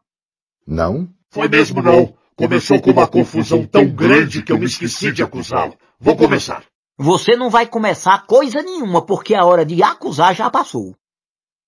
Não? 0.67 1.07
Foi 1.29 1.47
mesmo 1.47 1.81
não. 1.81 2.13
Começou 2.35 2.81
com 2.81 2.91
uma 2.91 3.07
confusão 3.07 3.65
tão 3.65 3.87
grande 3.87 4.43
que 4.43 4.51
eu 4.51 4.59
me 4.59 4.65
esqueci 4.65 5.11
de 5.13 5.23
acusá-lo. 5.23 5.77
Vou 5.97 6.17
começar. 6.17 6.63
Você 6.99 7.35
não 7.35 7.49
vai 7.49 7.65
começar 7.65 8.25
coisa 8.27 8.61
nenhuma, 8.61 9.05
porque 9.05 9.33
a 9.33 9.45
hora 9.45 9.65
de 9.65 9.81
acusar 9.81 10.35
já 10.35 10.49
passou. 10.49 10.95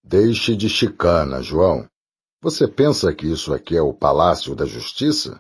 Deixe 0.04 0.56
de 0.56 0.68
chicana, 0.68 1.42
João. 1.42 1.88
Você 2.42 2.68
pensa 2.68 3.14
que 3.14 3.28
isso 3.28 3.54
aqui 3.54 3.78
é 3.78 3.82
o 3.82 3.94
Palácio 3.94 4.54
da 4.56 4.66
Justiça? 4.66 5.40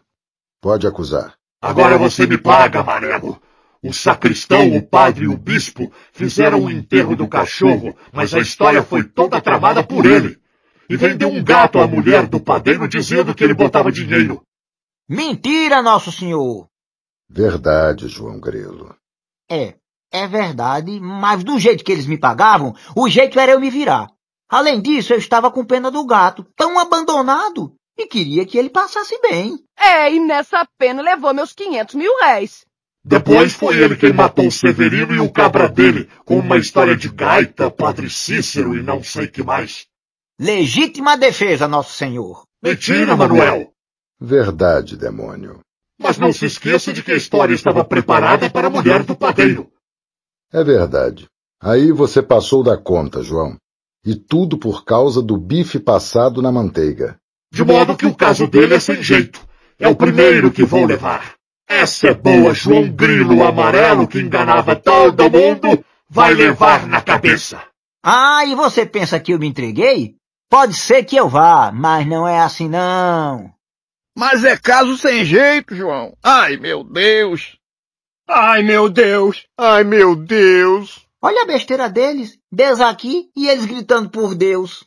Pode 0.61 0.87
acusar. 0.87 1.35
Agora 1.61 1.97
você 1.97 2.25
me 2.25 2.37
paga, 2.37 2.79
amarelo. 2.79 3.41
O 3.81 3.93
sacristão, 3.93 4.75
o 4.75 4.81
padre 4.81 5.25
e 5.25 5.27
o 5.27 5.37
bispo 5.37 5.91
fizeram 6.11 6.63
o 6.63 6.71
enterro 6.71 7.15
do 7.15 7.27
cachorro, 7.27 7.95
mas 8.11 8.33
a 8.33 8.39
história 8.39 8.83
foi 8.83 9.03
toda 9.03 9.41
tramada 9.41 9.83
por 9.83 10.05
ele. 10.05 10.38
E 10.89 10.97
vendeu 10.97 11.29
um 11.29 11.43
gato 11.43 11.77
à 11.77 11.87
mulher 11.87 12.27
do 12.27 12.39
padeiro 12.39 12.87
dizendo 12.87 13.35
que 13.35 13.43
ele 13.43 13.53
botava 13.53 13.91
dinheiro. 13.91 14.41
Mentira, 15.07 15.81
nosso 15.81 16.11
senhor! 16.11 16.67
Verdade, 17.29 18.07
João 18.07 18.39
Grilo. 18.39 18.95
É, 19.47 19.75
é 20.11 20.27
verdade, 20.27 20.99
mas 20.99 21.43
do 21.43 21.59
jeito 21.59 21.83
que 21.83 21.91
eles 21.91 22.07
me 22.07 22.17
pagavam, 22.17 22.75
o 22.95 23.07
jeito 23.07 23.39
era 23.39 23.51
eu 23.51 23.59
me 23.59 23.69
virar. 23.69 24.07
Além 24.49 24.81
disso, 24.81 25.13
eu 25.13 25.19
estava 25.19 25.51
com 25.51 25.63
pena 25.63 25.91
do 25.91 26.03
gato, 26.05 26.43
tão 26.55 26.79
abandonado, 26.79 27.75
e 27.95 28.07
queria 28.07 28.45
que 28.45 28.57
ele 28.57 28.71
passasse 28.71 29.19
bem. 29.21 29.59
É, 29.77 30.11
e 30.11 30.19
nessa 30.19 30.67
pena 30.77 31.03
levou 31.03 31.33
meus 31.35 31.53
500 31.53 31.93
mil 31.93 32.17
réis. 32.19 32.65
Depois 33.03 33.53
foi 33.53 33.77
ele 33.77 33.95
quem 33.95 34.11
matou 34.11 34.47
o 34.47 34.51
Severino 34.51 35.13
e 35.13 35.19
o 35.19 35.31
cabra 35.31 35.69
dele, 35.69 36.09
com 36.25 36.39
uma 36.39 36.57
história 36.57 36.97
de 36.97 37.09
gaita, 37.09 37.69
Padre 37.69 38.09
Cícero 38.09 38.75
e 38.75 38.81
não 38.81 39.03
sei 39.03 39.27
que 39.27 39.43
mais. 39.43 39.88
Legítima 40.39 41.17
defesa, 41.17 41.67
nosso 41.67 41.93
senhor. 41.93 42.43
Mentira, 42.63 43.13
Manuel. 43.17 43.73
Verdade, 44.17 44.95
demônio. 44.95 45.59
Mas 45.99 46.17
não 46.17 46.31
se 46.31 46.45
esqueça 46.45 46.93
de 46.93 47.03
que 47.03 47.11
a 47.11 47.17
história 47.17 47.53
estava 47.53 47.83
preparada 47.83 48.49
para 48.49 48.67
a 48.67 48.69
mulher 48.69 49.03
do 49.03 49.17
padeiro. 49.17 49.69
É 50.51 50.63
verdade. 50.63 51.27
Aí 51.61 51.91
você 51.91 52.23
passou 52.23 52.63
da 52.63 52.77
conta, 52.77 53.21
João. 53.21 53.57
E 54.05 54.15
tudo 54.15 54.57
por 54.57 54.85
causa 54.85 55.21
do 55.21 55.37
bife 55.37 55.77
passado 55.77 56.41
na 56.41 56.53
manteiga. 56.53 57.17
De 57.51 57.65
modo 57.65 57.97
que 57.97 58.05
o 58.05 58.15
caso 58.15 58.47
dele 58.47 58.75
é 58.75 58.79
sem 58.79 59.03
jeito. 59.03 59.45
É 59.77 59.89
o 59.89 59.95
primeiro 59.95 60.51
que 60.51 60.63
vou 60.63 60.85
levar. 60.85 61.33
Essa 61.67 62.07
é 62.07 62.13
boa, 62.13 62.53
João 62.53 62.89
Grilo 62.89 63.43
amarelo 63.43 64.07
que 64.07 64.19
enganava 64.19 64.73
todo 64.75 65.29
mundo, 65.29 65.83
vai 66.09 66.33
levar 66.33 66.87
na 66.87 67.01
cabeça. 67.01 67.61
Ah, 68.01 68.45
e 68.45 68.55
você 68.55 68.85
pensa 68.85 69.19
que 69.19 69.33
eu 69.33 69.39
me 69.39 69.45
entreguei? 69.45 70.18
Pode 70.49 70.73
ser 70.73 71.03
que 71.03 71.15
eu 71.15 71.29
vá, 71.29 71.71
mas 71.71 72.07
não 72.07 72.27
é 72.27 72.39
assim 72.39 72.67
não. 72.67 73.53
Mas 74.17 74.43
é 74.43 74.57
caso 74.57 74.97
sem 74.97 75.23
jeito, 75.23 75.75
João. 75.75 76.17
Ai, 76.23 76.57
meu 76.57 76.83
Deus. 76.83 77.57
Ai, 78.27 78.63
meu 78.63 78.89
Deus. 78.89 79.45
Ai, 79.55 79.83
meu 79.83 80.15
Deus. 80.15 81.05
Olha 81.21 81.43
a 81.43 81.45
besteira 81.45 81.87
deles. 81.87 82.37
Deus 82.51 82.79
aqui 82.79 83.29
e 83.35 83.47
eles 83.47 83.65
gritando 83.65 84.09
por 84.09 84.33
Deus. 84.33 84.83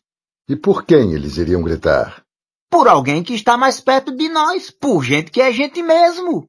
E 0.48 0.56
por 0.56 0.84
quem 0.84 1.12
eles 1.12 1.36
iriam 1.36 1.62
gritar? 1.62 2.24
Por 2.68 2.88
alguém 2.88 3.22
que 3.22 3.34
está 3.34 3.56
mais 3.56 3.80
perto 3.80 4.16
de 4.16 4.28
nós, 4.28 4.70
por 4.70 5.04
gente 5.04 5.30
que 5.30 5.40
é 5.40 5.52
gente 5.52 5.80
mesmo. 5.80 6.44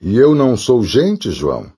E 0.00 0.16
eu 0.16 0.34
não 0.34 0.56
sou 0.56 0.82
gente, 0.82 1.30
João. 1.30 1.72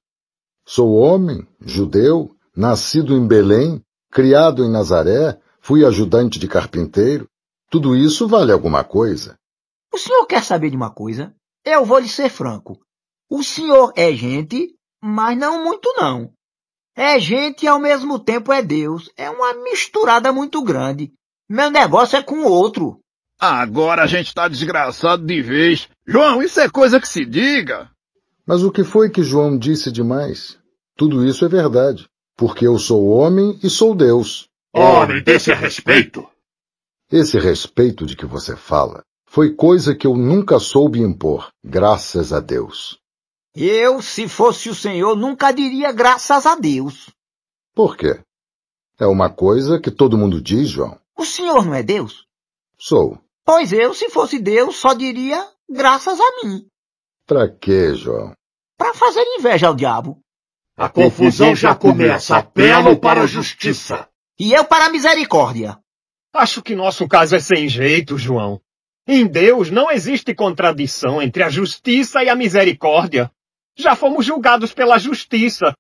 Sou 0.67 0.95
homem, 0.95 1.47
judeu, 1.61 2.35
nascido 2.57 3.15
em 3.15 3.25
Belém, 3.25 3.81
criado 4.11 4.65
em 4.65 4.71
Nazaré, 4.71 5.39
fui 5.67 5.85
ajudante 5.85 6.39
de 6.39 6.47
carpinteiro. 6.47 7.29
Tudo 7.69 7.97
isso 7.97 8.29
vale 8.29 8.53
alguma 8.53 8.85
coisa. 8.85 9.37
O 9.93 9.99
senhor 9.99 10.25
quer 10.25 10.45
saber 10.45 10.71
de 10.71 10.77
uma 10.77 10.91
coisa? 10.91 11.35
Eu 11.65 11.85
vou 11.85 11.99
lhe 11.99 12.09
ser 12.09 12.31
franco. 12.31 12.79
O 13.29 13.43
senhor 13.43 13.93
é 13.97 14.13
gente, 14.13 14.77
mas 15.03 15.37
não 15.37 15.65
muito 15.65 15.93
não. 15.97 16.31
É 16.95 17.19
gente 17.19 17.65
e 17.65 17.67
ao 17.67 17.81
mesmo 17.81 18.17
tempo 18.21 18.53
é 18.53 18.63
Deus. 18.63 19.11
É 19.17 19.29
uma 19.29 19.55
misturada 19.55 20.33
muito 20.33 20.63
grande. 20.63 21.13
Meu 21.49 21.69
negócio 21.69 22.17
é 22.17 22.23
com 22.23 22.45
o 22.45 22.49
outro. 22.49 23.01
Agora 23.37 24.05
a 24.05 24.07
gente 24.07 24.33
tá 24.33 24.47
desgraçado 24.47 25.27
de 25.27 25.43
vez. 25.43 25.89
João, 26.07 26.41
isso 26.41 26.61
é 26.61 26.69
coisa 26.69 27.01
que 27.01 27.09
se 27.09 27.25
diga. 27.25 27.91
Mas 28.47 28.63
o 28.63 28.71
que 28.71 28.85
foi 28.85 29.11
que 29.11 29.25
João 29.25 29.59
disse 29.59 29.91
demais? 29.91 30.57
Tudo 30.97 31.27
isso 31.27 31.45
é 31.45 31.49
verdade, 31.49 32.07
porque 32.37 32.69
eu 32.69 32.79
sou 32.79 33.09
homem 33.09 33.59
e 33.65 33.69
sou 33.69 33.97
Deus. 33.97 34.49
Homem, 34.79 35.23
desse 35.23 35.53
respeito. 35.53 36.29
Esse 37.11 37.39
respeito 37.39 38.05
de 38.05 38.17
que 38.17 38.27
você 38.27 38.57
fala 38.57 39.03
foi 39.29 39.55
coisa 39.55 39.95
que 39.95 40.07
eu 40.07 40.17
nunca 40.17 40.59
soube 40.59 41.01
impor, 41.01 41.49
graças 41.65 42.33
a 42.33 42.41
Deus. 42.41 42.99
Eu, 43.55 44.03
se 44.03 44.29
fosse 44.29 44.69
o 44.69 44.75
senhor, 44.75 45.17
nunca 45.17 45.51
diria 45.53 45.93
graças 45.93 46.47
a 46.47 46.55
Deus. 46.55 47.11
Por 47.75 47.97
quê? 47.97 48.21
É 48.99 49.07
uma 49.07 49.31
coisa 49.31 49.81
que 49.81 49.91
todo 49.91 50.19
mundo 50.19 50.41
diz, 50.41 50.69
João. 50.69 50.99
O 51.17 51.25
senhor 51.25 51.65
não 51.65 51.75
é 51.75 51.83
Deus? 51.83 52.27
Sou. 52.79 53.19
Pois 53.45 53.73
eu, 53.73 53.95
se 53.95 54.11
fosse 54.11 54.39
Deus, 54.39 54.77
só 54.77 54.93
diria 54.93 55.47
Graças 55.69 56.21
a 56.21 56.45
mim. 56.45 56.69
Pra 57.27 57.49
quê, 57.49 57.93
João? 57.95 58.33
Pra 58.79 58.95
fazer 58.95 59.23
inveja 59.37 59.67
ao 59.67 59.75
diabo. 59.75 60.21
A 60.77 60.89
confusão 60.89 61.57
já 61.57 61.75
começa. 61.75 62.37
Apelo 62.37 63.01
para 63.01 63.23
a 63.23 63.27
justiça. 63.27 64.09
E 64.39 64.53
eu 64.53 64.65
para 64.65 64.87
a 64.87 64.91
misericórdia. 64.91 65.79
Acho 66.33 66.63
que 66.63 66.75
nosso 66.75 67.09
caso 67.09 67.35
é 67.35 67.41
sem 67.41 67.69
jeito, 67.69 68.19
João. 68.19 68.61
Em 69.09 69.27
Deus 69.27 69.71
não 69.71 69.91
existe 69.91 70.35
contradição 70.35 71.23
entre 71.23 71.43
a 71.43 71.49
justiça 71.49 72.23
e 72.23 72.29
a 72.29 72.35
misericórdia. 72.35 73.31
Já 73.75 73.97
fomos 73.97 74.27
julgados 74.27 74.75
pela 74.75 74.99
justiça. 74.99 75.75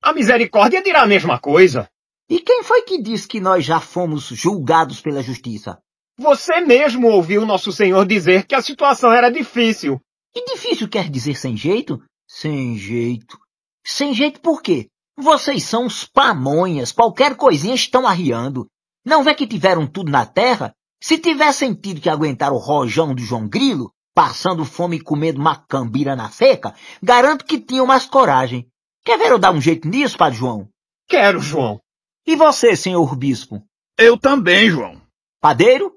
A 0.00 0.12
misericórdia 0.12 0.82
dirá 0.82 1.02
a 1.02 1.06
mesma 1.06 1.38
coisa. 1.38 1.90
E 2.30 2.40
quem 2.40 2.62
foi 2.62 2.82
que 2.82 3.02
disse 3.02 3.26
que 3.28 3.40
nós 3.40 3.64
já 3.64 3.80
fomos 3.80 4.24
julgados 4.28 5.00
pela 5.00 5.22
justiça? 5.22 5.78
Você 6.16 6.60
mesmo 6.60 7.08
ouviu 7.08 7.44
nosso 7.44 7.72
Senhor 7.72 8.06
dizer 8.06 8.46
que 8.46 8.54
a 8.54 8.62
situação 8.62 9.12
era 9.12 9.30
difícil. 9.30 10.00
E 10.34 10.44
difícil 10.44 10.88
quer 10.88 11.10
dizer 11.10 11.36
sem 11.36 11.56
jeito? 11.56 12.02
Sem 12.26 12.76
jeito. 12.76 13.38
Sem 13.84 14.14
jeito 14.14 14.40
por 14.40 14.62
quê? 14.62 14.88
Vocês 15.20 15.64
são 15.64 15.86
uns 15.86 16.04
pamonhas, 16.04 16.92
qualquer 16.92 17.34
coisinha 17.34 17.74
estão 17.74 18.06
arriando. 18.06 18.70
Não 19.04 19.24
vê 19.24 19.34
que 19.34 19.48
tiveram 19.48 19.84
tudo 19.84 20.12
na 20.12 20.24
terra? 20.24 20.72
Se 21.02 21.18
tivessem 21.18 21.74
tido 21.74 22.00
que 22.00 22.08
aguentar 22.08 22.52
o 22.52 22.56
rojão 22.56 23.12
do 23.12 23.20
João 23.20 23.48
Grilo, 23.48 23.92
passando 24.14 24.64
fome 24.64 24.98
e 24.98 25.00
comendo 25.00 25.40
macambira 25.40 26.14
na 26.14 26.30
seca, 26.30 26.72
garanto 27.02 27.44
que 27.44 27.58
tinham 27.58 27.84
mais 27.84 28.06
coragem. 28.06 28.68
Quer 29.04 29.18
ver 29.18 29.32
eu 29.32 29.40
dar 29.40 29.50
um 29.50 29.60
jeito 29.60 29.88
nisso, 29.88 30.16
Padre 30.16 30.38
João? 30.38 30.68
Quero, 31.08 31.40
João. 31.40 31.80
E 32.24 32.36
você, 32.36 32.76
senhor 32.76 33.16
bispo? 33.16 33.60
Eu 33.98 34.16
também, 34.16 34.70
João. 34.70 35.02
Padeiro? 35.40 35.96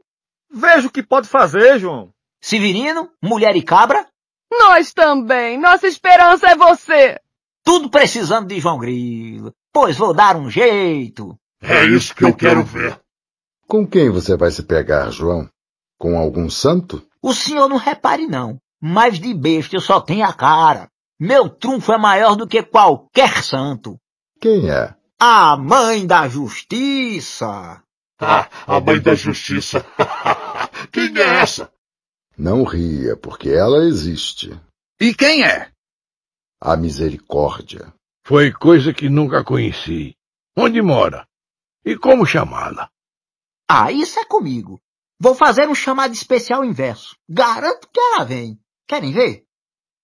Veja 0.51 0.87
o 0.87 0.91
que 0.91 1.03
pode 1.03 1.27
fazer, 1.27 1.77
João. 1.77 2.11
Severino? 2.41 3.11
Mulher 3.21 3.55
e 3.55 3.61
cabra? 3.61 4.07
Nós 4.51 4.91
também. 4.93 5.59
Nossa 5.59 5.85
esperança 5.85 6.47
é 6.47 6.55
você. 6.55 7.19
Tudo 7.63 7.89
precisando 7.89 8.47
de 8.47 8.59
João 8.59 8.79
Grilo. 8.79 9.53
Pois 9.71 9.97
vou 9.97 10.13
dar 10.13 10.35
um 10.35 10.49
jeito. 10.49 11.37
É 11.61 11.85
isso 11.85 12.15
que 12.15 12.23
eu 12.23 12.33
quero 12.33 12.63
ver. 12.63 12.99
Com 13.67 13.87
quem 13.87 14.09
você 14.09 14.35
vai 14.35 14.51
se 14.51 14.63
pegar, 14.63 15.11
João? 15.11 15.49
Com 15.97 16.17
algum 16.17 16.49
santo? 16.49 17.05
O 17.21 17.33
senhor 17.33 17.69
não 17.69 17.77
repare 17.77 18.27
não, 18.27 18.59
mas 18.81 19.19
de 19.19 19.33
besta 19.33 19.75
eu 19.75 19.81
só 19.81 20.01
tenho 20.01 20.25
a 20.25 20.33
cara. 20.33 20.89
Meu 21.19 21.47
trunfo 21.47 21.93
é 21.93 21.97
maior 21.97 22.35
do 22.35 22.47
que 22.47 22.63
qualquer 22.63 23.43
santo. 23.43 23.97
Quem 24.39 24.69
é? 24.69 24.95
A 25.19 25.55
mãe 25.55 26.05
da 26.07 26.27
justiça. 26.27 27.81
Ah, 28.19 28.49
a 28.65 28.79
mãe 28.79 28.99
da 28.99 29.13
justiça. 29.13 29.85
quem 30.91 31.15
é 31.15 31.41
essa? 31.41 31.71
Não 32.35 32.63
ria, 32.63 33.15
porque 33.15 33.49
ela 33.49 33.85
existe. 33.85 34.59
E 34.99 35.13
quem 35.13 35.43
é? 35.43 35.70
A 36.61 36.77
misericórdia. 36.77 37.91
Foi 38.23 38.51
coisa 38.51 38.93
que 38.93 39.09
nunca 39.09 39.43
conheci. 39.43 40.15
Onde 40.55 40.81
mora? 40.81 41.27
E 41.83 41.97
como 41.97 42.25
chamá-la? 42.25 42.89
Ah, 43.67 43.91
isso 43.91 44.19
é 44.19 44.25
comigo. 44.25 44.79
Vou 45.19 45.33
fazer 45.33 45.67
um 45.67 45.73
chamado 45.73 46.13
especial 46.13 46.63
inverso. 46.63 47.15
Garanto 47.27 47.89
que 47.91 47.99
ela 47.99 48.23
vem. 48.23 48.59
Querem 48.87 49.11
ver? 49.11 49.43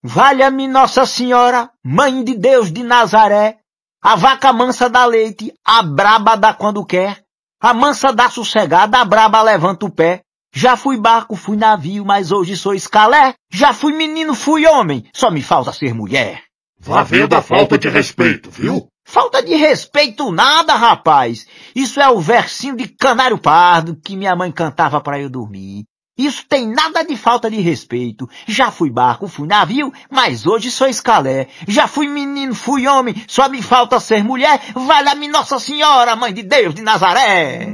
Valha-me 0.03 0.67
Nossa 0.67 1.05
Senhora, 1.05 1.69
Mãe 1.83 2.23
de 2.23 2.33
Deus 2.35 2.71
de 2.71 2.81
Nazaré, 2.81 3.59
a 4.01 4.15
vaca 4.15 4.53
mansa 4.53 4.89
dá 4.89 5.05
leite, 5.05 5.53
a 5.65 5.83
braba 5.83 6.37
dá 6.37 6.53
quando 6.53 6.85
quer, 6.85 7.23
a 7.59 7.73
mansa 7.73 8.13
dá 8.13 8.29
sossegada, 8.29 8.99
a 8.99 9.05
braba 9.05 9.41
levanta 9.41 9.85
o 9.85 9.91
pé. 9.91 10.21
Já 10.53 10.77
fui 10.77 10.97
barco, 10.97 11.35
fui 11.35 11.57
navio, 11.57 12.05
mas 12.05 12.31
hoje 12.31 12.55
sou 12.55 12.73
escalé. 12.73 13.35
Já 13.51 13.73
fui 13.73 13.93
menino, 13.93 14.33
fui 14.33 14.65
homem, 14.65 15.07
só 15.13 15.29
me 15.29 15.41
falta 15.41 15.73
ser 15.73 15.93
mulher. 15.93 16.46
Vá 16.79 17.03
vendo 17.03 17.33
a 17.33 17.41
falta 17.41 17.77
de 17.77 17.89
respeito, 17.89 18.49
viu? 18.49 18.87
Falta 19.03 19.41
de 19.41 19.55
respeito 19.55 20.31
nada, 20.31 20.75
rapaz. 20.75 21.45
Isso 21.75 21.99
é 21.99 22.09
o 22.09 22.19
versinho 22.19 22.75
de 22.75 22.87
Canário 22.87 23.37
Pardo 23.37 23.95
que 23.95 24.15
minha 24.15 24.35
mãe 24.35 24.51
cantava 24.51 24.99
para 24.99 25.19
eu 25.19 25.29
dormir. 25.29 25.85
Isso 26.17 26.45
tem 26.47 26.67
nada 26.67 27.03
de 27.03 27.15
falta 27.15 27.49
de 27.49 27.61
respeito. 27.61 28.27
Já 28.47 28.71
fui 28.71 28.89
barco, 28.89 29.27
fui 29.27 29.47
navio, 29.47 29.93
mas 30.09 30.47
hoje 30.47 30.71
sou 30.71 30.87
escalé. 30.87 31.47
Já 31.67 31.87
fui 31.87 32.07
menino, 32.07 32.55
fui 32.55 32.87
homem, 32.87 33.15
só 33.27 33.47
me 33.47 33.61
falta 33.61 33.99
ser 33.99 34.23
mulher. 34.23 34.59
Valha-me 34.73 35.27
Nossa 35.27 35.59
Senhora, 35.59 36.15
Mãe 36.15 36.33
de 36.33 36.41
Deus 36.41 36.73
de 36.73 36.81
Nazaré. 36.81 37.67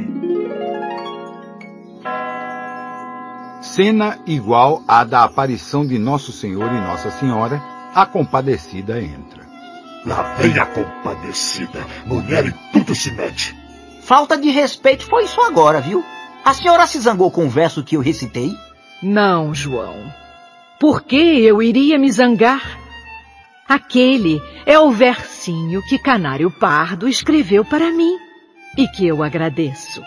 Cena 3.61 4.19
igual 4.27 4.84
à 4.88 5.05
da 5.05 5.23
aparição 5.23 5.88
de 5.88 5.97
Nosso 5.97 6.34
Senhor 6.34 6.69
e 6.73 6.81
Nossa 6.81 7.09
Senhora, 7.11 7.73
a 7.94 8.06
compadecida 8.06 9.02
entra. 9.02 9.44
Lá 10.06 10.36
vem 10.36 10.57
a 10.60 10.65
compadecida. 10.65 11.86
Mulher 12.06 12.48
e 12.48 12.53
tudo 12.72 12.94
se 12.94 13.11
mete. 13.11 13.56
Falta 14.02 14.38
de 14.38 14.49
respeito 14.49 15.06
foi 15.06 15.24
isso 15.24 15.40
agora, 15.41 15.80
viu? 15.80 16.03
A 16.44 16.53
senhora 16.53 16.86
se 16.86 16.99
zangou 16.99 17.32
com 17.32 17.45
o 17.45 17.49
verso 17.49 17.84
que 17.84 17.95
eu 17.95 18.02
recitei? 18.02 18.52
Não, 19.02 19.53
João. 19.53 20.14
Por 20.80 21.03
que 21.03 21.15
eu 21.15 21.61
iria 21.61 21.98
me 21.98 22.11
zangar? 22.11 22.80
Aquele 23.68 24.41
é 24.65 24.78
o 24.78 24.91
versinho 24.91 25.82
que 25.88 25.98
Canário 25.98 26.52
Pardo 26.52 27.07
escreveu 27.07 27.64
para 27.64 27.91
mim 27.91 28.18
e 28.78 28.88
que 28.90 29.07
eu 29.07 29.24
agradeço. 29.24 30.03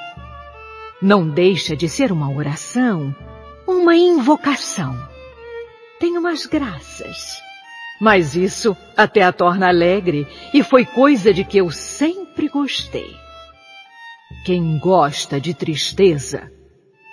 Não 1.00 1.26
deixa 1.26 1.74
de 1.74 1.88
ser 1.88 2.12
uma 2.12 2.30
oração, 2.30 3.14
uma 3.66 3.96
invocação. 3.96 4.94
Tem 5.98 6.18
umas 6.18 6.44
graças. 6.44 7.45
Mas 8.00 8.36
isso 8.36 8.76
até 8.96 9.22
a 9.22 9.32
torna 9.32 9.68
alegre 9.68 10.26
e 10.52 10.62
foi 10.62 10.84
coisa 10.84 11.32
de 11.32 11.44
que 11.44 11.58
eu 11.58 11.70
sempre 11.70 12.48
gostei. 12.48 13.14
Quem 14.44 14.78
gosta 14.78 15.40
de 15.40 15.54
tristeza 15.54 16.50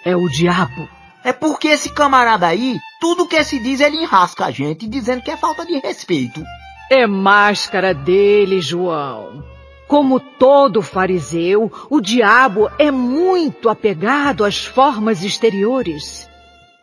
é 0.06 0.16
o 0.16 0.28
diabo. 0.28 0.88
É 1.24 1.32
porque 1.32 1.70
esse 1.70 1.90
camarada 1.90 2.48
aí, 2.48 2.78
tudo 3.00 3.28
que 3.28 3.42
se 3.44 3.60
diz 3.60 3.80
ele 3.80 3.98
enrasca 3.98 4.46
a 4.46 4.52
gente 4.52 4.88
dizendo 4.88 5.22
que 5.22 5.32
é 5.32 5.38
falta 5.38 5.66
de 5.66 5.80
respeito. 5.80 6.44
É 6.92 7.08
máscara 7.08 7.94
dele, 7.94 8.60
João. 8.60 9.44
Como 9.88 10.20
todo 10.20 10.82
fariseu, 10.82 11.72
o 11.90 12.02
diabo 12.02 12.70
é 12.78 12.92
muito 12.92 13.70
apegado 13.70 14.44
às 14.44 14.66
formas 14.66 15.24
exteriores. 15.24 16.28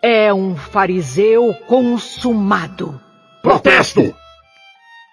É 0.01 0.33
um 0.33 0.57
fariseu 0.57 1.53
consumado. 1.67 3.01
Protesto! 3.43 4.15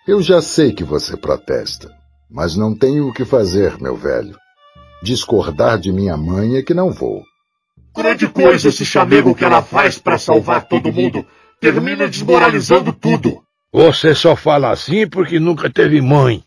Eu 0.06 0.22
já 0.22 0.42
sei 0.42 0.74
que 0.74 0.84
você 0.84 1.16
protesta, 1.16 1.90
mas 2.30 2.58
não 2.58 2.76
tenho 2.78 3.08
o 3.08 3.14
que 3.14 3.24
fazer, 3.24 3.78
meu 3.82 3.96
velho. 3.96 4.38
Discordar 5.02 5.80
de 5.80 5.94
minha 5.94 6.18
mãe 6.18 6.58
é 6.58 6.62
que 6.62 6.74
não 6.74 6.92
vou. 6.92 7.24
Grande 7.96 8.28
coisa 8.28 8.68
esse 8.68 8.86
chamego 8.86 9.34
que 9.34 9.46
ela 9.46 9.62
faz 9.62 9.98
para 9.98 10.18
salvar 10.18 10.68
todo 10.68 10.92
mundo. 10.92 11.26
Termina 11.62 12.08
desmoralizando 12.08 12.92
tudo. 12.92 13.42
Você 13.72 14.14
só 14.14 14.36
fala 14.36 14.72
assim 14.72 15.08
porque 15.08 15.40
nunca 15.40 15.70
teve 15.70 16.02
mãe. 16.02 16.44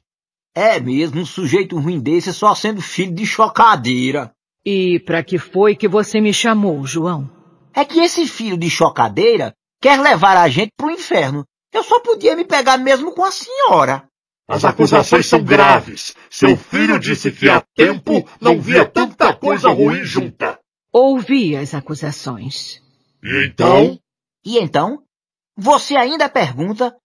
É 0.55 0.79
mesmo, 0.79 1.21
um 1.21 1.27
sujeito 1.27 1.79
ruim 1.79 1.99
desse 1.99 2.33
só 2.33 2.55
sendo 2.55 2.83
filho 2.83 3.15
de 3.15 3.25
chocadeira. 3.25 4.33
E 4.65 5.01
para 5.01 5.23
que 5.23 5.39
foi 5.39 5.75
que 5.75 5.89
você 5.89 6.21
me 6.21 6.35
chamou, 6.35 6.87
João? 6.87 7.31
É 7.75 7.85
que 7.85 8.01
esse 8.01 8.27
filho 8.27 8.59
de 8.59 8.69
chocadeira 8.69 9.55
quer 9.81 9.99
levar 9.99 10.37
a 10.37 10.49
gente 10.49 10.73
pro 10.77 10.91
inferno. 10.91 11.45
Eu 11.73 11.85
só 11.85 12.01
podia 12.01 12.35
me 12.35 12.45
pegar 12.45 12.77
mesmo 12.79 13.13
com 13.13 13.25
a 13.25 13.31
senhora. 13.31 14.05
As 14.49 14.65
acusações 14.65 15.27
são 15.27 15.45
graves. 15.45 16.15
Seu 16.29 16.57
filho 16.57 16.99
disse 16.99 17.31
que 17.31 17.49
há 17.49 17.63
tempo 17.77 18.29
não 18.41 18.61
via 18.61 18.85
tanta 18.85 19.33
coisa 19.33 19.69
ruim 19.69 20.03
junta. 20.03 20.59
Ouvi 20.93 21.57
as 21.57 21.73
acusações. 21.73 22.83
E 23.23 23.47
então? 23.47 23.99
E 24.45 24.59
então? 24.59 25.05
Você 25.57 25.95
ainda 25.95 26.29
pergunta? 26.29 26.97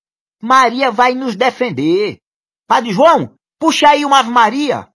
Maria 0.41 0.89
vai 0.89 1.13
nos 1.13 1.35
defender. 1.35 2.17
Padre 2.67 2.91
João, 2.91 3.35
puxa 3.59 3.89
aí 3.89 4.03
uma 4.03 4.19
Ave 4.19 4.31
Maria. 4.31 4.87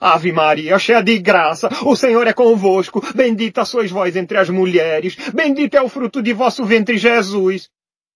Ave 0.00 0.32
Maria, 0.32 0.76
cheia 0.80 1.00
de 1.00 1.16
graça, 1.20 1.68
o 1.86 1.94
Senhor 1.94 2.26
é 2.26 2.32
convosco. 2.32 3.00
Bendita 3.14 3.64
sois 3.64 3.92
vós 3.92 4.16
entre 4.16 4.36
as 4.38 4.50
mulheres. 4.50 5.14
Bendito 5.32 5.74
é 5.74 5.82
o 5.82 5.88
fruto 5.88 6.20
de 6.20 6.32
vosso 6.32 6.64
ventre, 6.64 6.98
Jesus. 6.98 7.70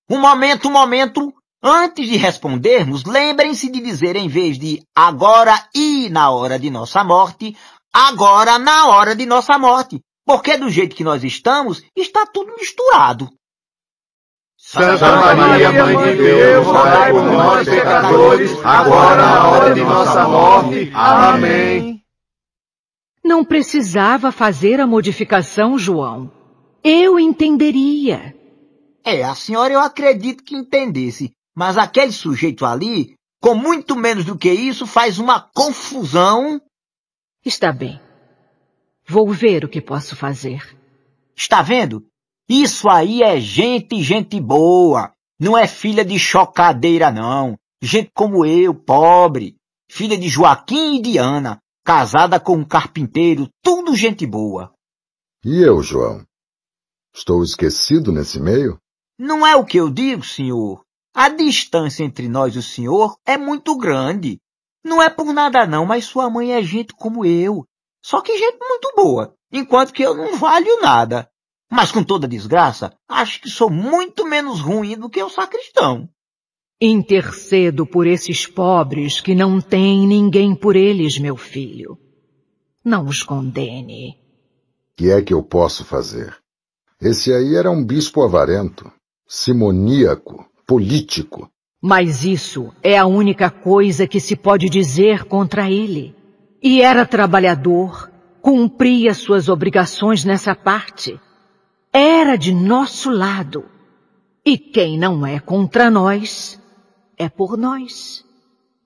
Um 0.08 0.20
momento, 0.20 0.68
um 0.68 0.72
momento. 0.72 1.32
Antes 1.62 2.06
de 2.06 2.16
respondermos, 2.16 3.04
lembrem-se 3.04 3.68
de 3.70 3.80
dizer 3.80 4.14
em 4.14 4.28
vez 4.28 4.58
de 4.58 4.82
agora 4.94 5.52
e 5.74 6.08
na 6.10 6.30
hora 6.30 6.58
de 6.58 6.70
nossa 6.70 7.02
morte, 7.02 7.56
agora 7.92 8.58
na 8.58 8.88
hora 8.88 9.16
de 9.16 9.26
nossa 9.26 9.58
morte. 9.58 10.00
Porque 10.24 10.56
do 10.56 10.70
jeito 10.70 10.94
que 10.94 11.02
nós 11.02 11.24
estamos, 11.24 11.82
está 11.96 12.26
tudo 12.26 12.54
misturado. 12.56 13.28
Santa 14.56 15.34
Maria, 15.34 15.72
Mãe 15.72 16.16
de 16.16 16.22
Deus, 16.22 16.66
rogai 16.66 17.10
por 17.10 17.24
nós, 17.24 17.68
pecadores, 17.68 18.50
agora 18.64 19.16
na 19.16 19.48
hora 19.48 19.74
de 19.74 19.80
nossa 19.80 20.28
morte. 20.28 20.90
Amém. 20.94 22.02
Não 23.24 23.44
precisava 23.44 24.30
fazer 24.30 24.80
a 24.80 24.86
modificação, 24.86 25.76
João. 25.76 26.30
Eu 26.84 27.18
entenderia. 27.18 28.35
É, 29.06 29.22
a 29.22 29.36
senhora 29.36 29.72
eu 29.72 29.78
acredito 29.78 30.42
que 30.42 30.56
entendesse, 30.56 31.30
mas 31.54 31.78
aquele 31.78 32.10
sujeito 32.10 32.66
ali, 32.66 33.14
com 33.40 33.54
muito 33.54 33.94
menos 33.94 34.24
do 34.24 34.36
que 34.36 34.50
isso, 34.50 34.84
faz 34.84 35.20
uma 35.20 35.40
confusão. 35.40 36.60
Está 37.44 37.72
bem. 37.72 38.00
Vou 39.06 39.30
ver 39.32 39.64
o 39.64 39.68
que 39.68 39.80
posso 39.80 40.16
fazer. 40.16 40.76
Está 41.36 41.62
vendo? 41.62 42.04
Isso 42.48 42.88
aí 42.88 43.22
é 43.22 43.38
gente, 43.38 44.02
gente 44.02 44.40
boa. 44.40 45.12
Não 45.38 45.56
é 45.56 45.68
filha 45.68 46.04
de 46.04 46.18
chocadeira, 46.18 47.08
não. 47.12 47.56
Gente 47.80 48.10
como 48.12 48.44
eu, 48.44 48.74
pobre. 48.74 49.54
Filha 49.88 50.18
de 50.18 50.28
Joaquim 50.28 50.96
e 50.96 51.02
de 51.02 51.16
Ana, 51.16 51.60
casada 51.84 52.40
com 52.40 52.56
um 52.56 52.64
carpinteiro, 52.64 53.48
tudo 53.62 53.94
gente 53.94 54.26
boa. 54.26 54.72
E 55.44 55.62
eu, 55.62 55.80
João? 55.80 56.26
Estou 57.14 57.44
esquecido 57.44 58.10
nesse 58.10 58.40
meio? 58.40 58.80
Não 59.18 59.46
é 59.46 59.56
o 59.56 59.64
que 59.64 59.78
eu 59.78 59.90
digo, 59.90 60.24
senhor. 60.24 60.84
A 61.14 61.28
distância 61.28 62.04
entre 62.04 62.28
nós 62.28 62.54
e 62.54 62.58
o 62.58 62.62
senhor 62.62 63.16
é 63.24 63.38
muito 63.38 63.76
grande. 63.76 64.38
Não 64.84 65.02
é 65.02 65.08
por 65.08 65.32
nada 65.32 65.66
não, 65.66 65.86
mas 65.86 66.04
sua 66.04 66.28
mãe 66.28 66.52
é 66.52 66.62
gente 66.62 66.94
como 66.94 67.24
eu. 67.24 67.64
Só 68.02 68.20
que 68.20 68.36
gente 68.38 68.58
muito 68.60 68.92
boa, 68.94 69.34
enquanto 69.50 69.92
que 69.92 70.02
eu 70.02 70.14
não 70.14 70.36
valho 70.36 70.80
nada. 70.80 71.28
Mas 71.70 71.90
com 71.90 72.04
toda 72.04 72.28
desgraça, 72.28 72.94
acho 73.08 73.40
que 73.40 73.48
sou 73.48 73.70
muito 73.70 74.24
menos 74.24 74.60
ruim 74.60 74.96
do 74.96 75.10
que 75.10 75.22
o 75.22 75.28
sacristão. 75.28 76.08
Intercedo 76.80 77.86
por 77.86 78.06
esses 78.06 78.46
pobres 78.46 79.20
que 79.20 79.34
não 79.34 79.60
têm 79.60 80.06
ninguém 80.06 80.54
por 80.54 80.76
eles, 80.76 81.18
meu 81.18 81.36
filho. 81.36 81.98
Não 82.84 83.06
os 83.06 83.22
condene. 83.22 84.20
Que 84.94 85.10
é 85.10 85.22
que 85.22 85.32
eu 85.32 85.42
posso 85.42 85.84
fazer? 85.84 86.36
Esse 87.00 87.32
aí 87.32 87.56
era 87.56 87.70
um 87.70 87.84
bispo 87.84 88.22
avarento, 88.22 88.92
simoníaco, 89.26 90.46
político. 90.66 91.50
Mas 91.80 92.24
isso 92.24 92.72
é 92.82 92.96
a 92.98 93.06
única 93.06 93.50
coisa 93.50 94.06
que 94.06 94.18
se 94.20 94.34
pode 94.34 94.68
dizer 94.68 95.24
contra 95.24 95.70
ele. 95.70 96.14
E 96.62 96.82
era 96.82 97.06
trabalhador, 97.06 98.10
cumpria 98.40 99.14
suas 99.14 99.48
obrigações 99.48 100.24
nessa 100.24 100.54
parte. 100.54 101.20
Era 101.92 102.36
de 102.36 102.52
nosso 102.52 103.10
lado. 103.10 103.64
E 104.44 104.58
quem 104.58 104.98
não 104.98 105.26
é 105.26 105.38
contra 105.38 105.90
nós, 105.90 106.60
é 107.16 107.28
por 107.28 107.56
nós. 107.56 108.24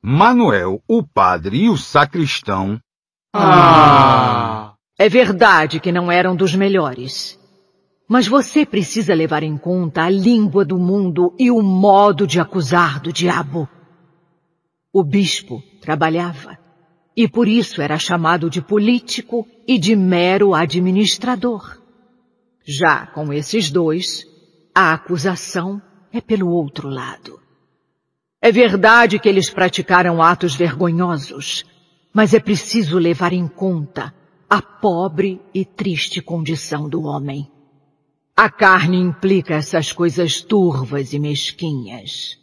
Manuel, 0.02 0.82
o 0.88 1.02
padre 1.02 1.64
e 1.64 1.68
o 1.68 1.76
sacristão. 1.76 2.80
Ah! 3.34 4.74
É 4.98 5.08
verdade 5.08 5.80
que 5.80 5.90
não 5.90 6.12
eram 6.12 6.36
dos 6.36 6.54
melhores. 6.54 7.39
Mas 8.10 8.26
você 8.26 8.66
precisa 8.66 9.14
levar 9.14 9.44
em 9.44 9.56
conta 9.56 10.02
a 10.02 10.10
língua 10.10 10.64
do 10.64 10.76
mundo 10.76 11.32
e 11.38 11.48
o 11.48 11.62
modo 11.62 12.26
de 12.26 12.40
acusar 12.40 12.98
do 12.98 13.12
diabo. 13.12 13.68
O 14.92 15.04
bispo 15.04 15.62
trabalhava 15.80 16.58
e 17.16 17.28
por 17.28 17.46
isso 17.46 17.80
era 17.80 17.96
chamado 18.00 18.50
de 18.50 18.60
político 18.60 19.46
e 19.64 19.78
de 19.78 19.94
mero 19.94 20.54
administrador. 20.54 21.80
Já 22.66 23.06
com 23.06 23.32
esses 23.32 23.70
dois, 23.70 24.26
a 24.74 24.92
acusação 24.92 25.80
é 26.12 26.20
pelo 26.20 26.50
outro 26.50 26.88
lado. 26.88 27.38
É 28.42 28.50
verdade 28.50 29.20
que 29.20 29.28
eles 29.28 29.50
praticaram 29.50 30.20
atos 30.20 30.56
vergonhosos, 30.56 31.64
mas 32.12 32.34
é 32.34 32.40
preciso 32.40 32.98
levar 32.98 33.32
em 33.32 33.46
conta 33.46 34.12
a 34.48 34.60
pobre 34.60 35.40
e 35.54 35.64
triste 35.64 36.20
condição 36.20 36.88
do 36.88 37.04
homem. 37.04 37.48
A 38.36 38.48
carne 38.48 38.96
implica 38.96 39.54
essas 39.54 39.92
coisas 39.92 40.40
turvas 40.40 41.12
e 41.12 41.18
mesquinhas. 41.18 42.38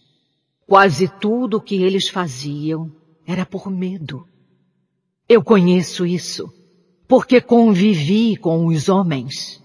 Quase 0.66 1.08
tudo 1.08 1.58
o 1.58 1.62
que 1.62 1.82
eles 1.82 2.10
faziam 2.10 2.92
era 3.26 3.46
por 3.46 3.70
medo. 3.70 4.28
Eu 5.28 5.44
conheço 5.44 6.06
isso, 6.06 6.54
porque 7.08 7.42
convivi 7.42 8.38
com 8.38 8.68
os 8.68 8.90
homens. 8.90 9.62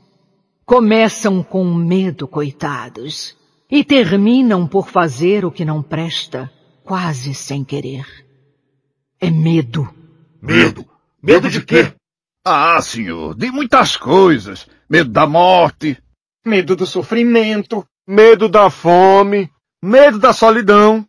Começam 0.65 1.43
com 1.43 1.65
medo, 1.75 2.27
coitados, 2.27 3.37
e 3.71 3.85
terminam 3.85 4.67
por 4.67 4.89
fazer 4.89 5.45
o 5.45 5.51
que 5.51 5.65
não 5.65 5.83
presta, 5.83 6.51
quase 6.85 7.35
sem 7.35 7.65
querer. 7.65 8.07
É 9.21 9.31
medo. 9.31 9.89
Medo? 10.41 10.85
Medo 11.23 11.49
de 11.49 11.63
quê? 11.65 11.93
Ah, 12.45 12.81
senhor, 12.83 13.37
de 13.37 13.51
muitas 13.51 13.97
coisas. 13.97 14.67
Medo 14.91 15.11
da 15.11 15.27
morte. 15.27 15.97
Medo 16.45 16.75
do 16.75 16.87
sofrimento. 16.87 17.87
Medo 18.07 18.49
da 18.49 18.69
fome. 18.69 19.51
Medo 19.83 20.19
da 20.19 20.33
solidão. 20.33 21.07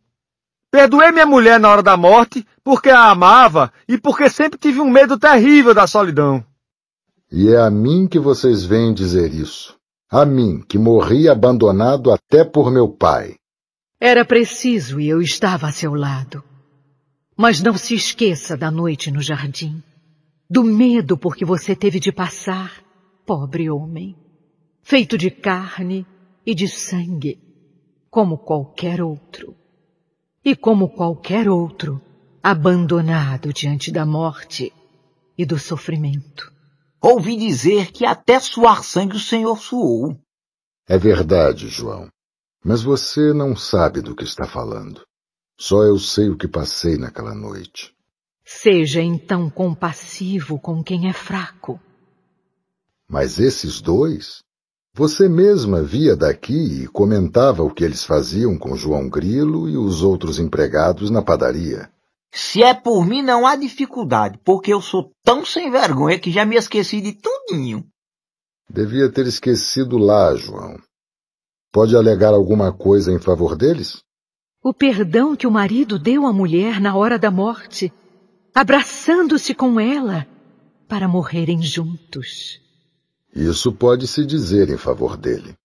Perdoei 0.69 1.11
minha 1.11 1.25
mulher 1.25 1.59
na 1.59 1.69
hora 1.69 1.83
da 1.83 1.95
morte 1.95 2.45
porque 2.63 2.89
a 2.89 3.09
amava 3.09 3.71
e 3.87 3.97
porque 3.97 4.29
sempre 4.29 4.57
tive 4.57 4.79
um 4.79 4.89
medo 4.89 5.19
terrível 5.19 5.73
da 5.73 5.85
solidão. 5.85 6.43
E 7.31 7.49
é 7.49 7.59
a 7.59 7.69
mim 7.69 8.07
que 8.07 8.19
vocês 8.19 8.63
vêm 8.63 8.93
dizer 8.93 9.33
isso. 9.33 9.75
A 10.09 10.25
mim, 10.25 10.63
que 10.67 10.77
morri 10.77 11.27
abandonado 11.27 12.11
até 12.11 12.43
por 12.43 12.71
meu 12.71 12.87
pai. 12.87 13.35
Era 13.99 14.23
preciso 14.23 14.99
e 14.99 15.09
eu 15.09 15.21
estava 15.21 15.67
a 15.67 15.71
seu 15.71 15.95
lado. 15.95 16.43
Mas 17.35 17.61
não 17.61 17.75
se 17.75 17.95
esqueça 17.95 18.55
da 18.55 18.69
noite 18.69 19.09
no 19.09 19.21
jardim. 19.21 19.81
Do 20.47 20.63
medo 20.63 21.17
porque 21.17 21.43
você 21.43 21.75
teve 21.75 21.99
de 21.99 22.11
passar, 22.11 22.83
pobre 23.25 23.69
homem. 23.69 24.15
Feito 24.85 25.17
de 25.17 25.31
carne 25.31 26.05
e 26.45 26.53
de 26.53 26.67
sangue, 26.67 27.39
como 28.09 28.37
qualquer 28.37 29.01
outro. 29.01 29.55
E 30.43 30.57
como 30.57 30.89
qualquer 30.89 31.47
outro, 31.47 32.01
abandonado 32.43 33.53
diante 33.53 33.89
da 33.89 34.05
morte 34.05 34.73
e 35.37 35.45
do 35.45 35.57
sofrimento. 35.57 36.51
Ouvi 37.01 37.37
dizer 37.37 37.93
que 37.93 38.05
até 38.05 38.41
suar 38.41 38.83
sangue 38.83 39.15
o 39.15 39.19
Senhor 39.21 39.57
suou. 39.57 40.19
É 40.85 40.97
verdade, 40.97 41.69
João. 41.69 42.09
Mas 42.61 42.83
você 42.83 43.31
não 43.33 43.55
sabe 43.55 44.01
do 44.01 44.13
que 44.13 44.25
está 44.25 44.45
falando. 44.45 45.01
Só 45.57 45.83
eu 45.83 45.97
sei 45.97 46.29
o 46.29 46.37
que 46.37 46.47
passei 46.47 46.97
naquela 46.97 47.33
noite. 47.33 47.95
Seja 48.43 49.01
então 49.01 49.49
compassivo 49.49 50.59
com 50.59 50.83
quem 50.83 51.07
é 51.07 51.13
fraco. 51.13 51.79
Mas 53.07 53.39
esses 53.39 53.79
dois? 53.79 54.43
Você 54.95 55.27
mesma 55.27 55.81
via 55.81 56.15
daqui 56.15 56.83
e 56.83 56.87
comentava 56.87 57.63
o 57.63 57.73
que 57.73 57.83
eles 57.83 58.03
faziam 58.03 58.55
com 58.59 58.75
João 58.75 59.09
Grilo 59.09 59.67
e 59.67 59.75
os 59.75 60.03
outros 60.03 60.37
empregados 60.37 61.09
na 61.09 61.19
padaria. 61.19 61.89
Se 62.31 62.61
é 62.61 62.75
por 62.75 63.03
mim, 63.03 63.23
não 63.23 63.47
há 63.47 63.55
dificuldade, 63.55 64.39
porque 64.45 64.71
eu 64.71 64.79
sou 64.79 65.11
tão 65.23 65.43
sem 65.43 65.71
vergonha 65.71 66.19
que 66.19 66.31
já 66.31 66.45
me 66.45 66.55
esqueci 66.55 67.01
de 67.01 67.13
tudinho. 67.13 67.83
Devia 68.69 69.11
ter 69.11 69.25
esquecido 69.25 69.97
lá, 69.97 70.35
João. 70.35 70.77
Pode 71.71 71.95
alegar 71.95 72.35
alguma 72.35 72.71
coisa 72.71 73.11
em 73.11 73.17
favor 73.17 73.55
deles? 73.55 74.03
O 74.63 74.75
perdão 74.75 75.35
que 75.35 75.47
o 75.47 75.51
marido 75.51 75.97
deu 75.97 76.27
à 76.27 76.31
mulher 76.31 76.79
na 76.79 76.95
hora 76.95 77.17
da 77.17 77.31
morte, 77.31 77.91
abraçando-se 78.53 79.55
com 79.55 79.79
ela 79.79 80.27
para 80.87 81.07
morrerem 81.07 81.63
juntos. 81.63 82.62
Isso 83.35 83.71
pode 83.71 84.07
se 84.07 84.25
dizer 84.25 84.69
em 84.69 84.77
favor 84.77 85.17
dele. 85.17 85.55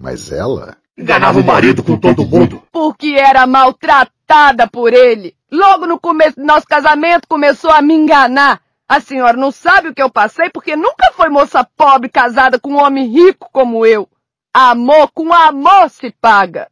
Mas 0.00 0.32
ela. 0.32 0.76
Enganava 0.96 1.40
o 1.40 1.44
marido 1.44 1.82
com 1.82 1.98
todo 1.98 2.26
mundo. 2.26 2.62
Porque 2.72 3.12
era 3.12 3.46
maltratada 3.46 4.66
por 4.68 4.92
ele. 4.92 5.34
Logo 5.50 5.86
no 5.86 6.00
começo 6.00 6.36
do 6.36 6.46
nosso 6.46 6.66
casamento 6.66 7.28
começou 7.28 7.70
a 7.70 7.82
me 7.82 7.94
enganar. 7.94 8.62
A 8.88 9.00
senhora 9.00 9.36
não 9.36 9.52
sabe 9.52 9.88
o 9.88 9.94
que 9.94 10.02
eu 10.02 10.10
passei 10.10 10.50
porque 10.50 10.74
nunca 10.74 11.12
foi 11.12 11.28
moça 11.28 11.62
pobre 11.62 12.08
casada 12.08 12.58
com 12.58 12.72
um 12.72 12.82
homem 12.82 13.06
rico 13.06 13.48
como 13.52 13.86
eu. 13.86 14.08
Amor 14.52 15.12
com 15.14 15.32
amor 15.32 15.88
se 15.90 16.10
paga. 16.10 16.68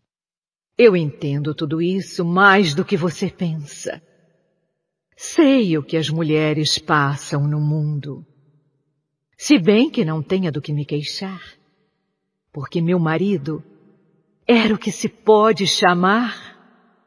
Eu 0.77 0.97
entendo 0.97 1.55
tudo 1.55 1.83
isso 1.83 2.25
mais 2.25 2.75
do 2.75 2.85
que 2.85 2.97
você 2.97 3.29
pensa. 3.31 4.03
Sei 5.17 5.77
o 5.77 5.83
que 5.83 5.97
as 5.97 6.09
mulheres 6.09 6.79
passam 6.79 7.47
no 7.47 7.61
mundo. 7.61 8.25
Se 9.41 9.57
bem 9.57 9.89
que 9.89 10.05
não 10.05 10.21
tenha 10.21 10.51
do 10.51 10.61
que 10.61 10.73
me 10.73 10.85
queixar. 10.85 11.41
Porque 12.53 12.81
meu 12.81 12.99
marido 12.99 13.63
era 14.45 14.75
o 14.75 14.79
que 14.79 14.91
se 14.91 15.09
pode 15.09 15.65
chamar 15.65 16.59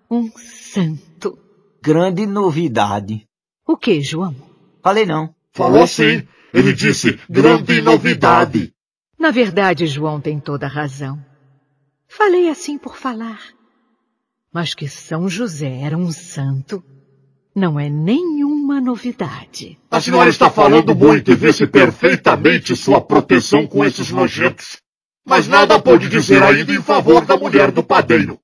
um 0.10 0.32
santo 0.38 1.38
grande 1.84 2.26
novidade. 2.26 3.28
O 3.68 3.76
que, 3.76 4.00
João? 4.00 4.34
Falei 4.82 5.06
não. 5.06 5.36
Falou 5.52 5.86
sim. 5.86 6.26
Ele 6.54 6.72
disse 6.72 7.20
grande 7.30 7.82
novidade. 7.82 8.74
Na 9.20 9.30
verdade, 9.30 9.86
João 9.86 10.22
tem 10.22 10.40
toda 10.40 10.68
a 10.68 10.70
razão. 10.70 11.24
Falei 12.08 12.48
assim 12.48 12.78
por 12.78 12.96
falar. 12.96 13.42
Mas 14.54 14.74
que 14.74 14.88
São 14.88 15.28
José 15.28 15.82
era 15.82 15.98
um 15.98 16.12
santo 16.14 16.82
não 17.54 17.78
é 17.78 17.90
nenhuma 18.72 18.80
novidade. 18.80 19.78
A 19.90 20.00
senhora 20.00 20.30
está 20.30 20.50
falando 20.50 20.96
muito 20.96 21.32
e 21.32 21.36
vê-se 21.36 21.68
perfeitamente 21.68 22.76
sua 22.76 23.02
proteção 23.02 23.68
com 23.68 23.84
esses 23.84 24.10
nojentos. 24.12 24.78
mas 25.26 25.48
nada 25.48 25.80
pôde 25.80 26.10
dizer 26.10 26.42
ainda 26.42 26.74
em 26.74 26.82
favor 26.82 27.26
da 27.26 27.38
mulher 27.38 27.72
do 27.72 27.84
padeiro. 27.84 28.40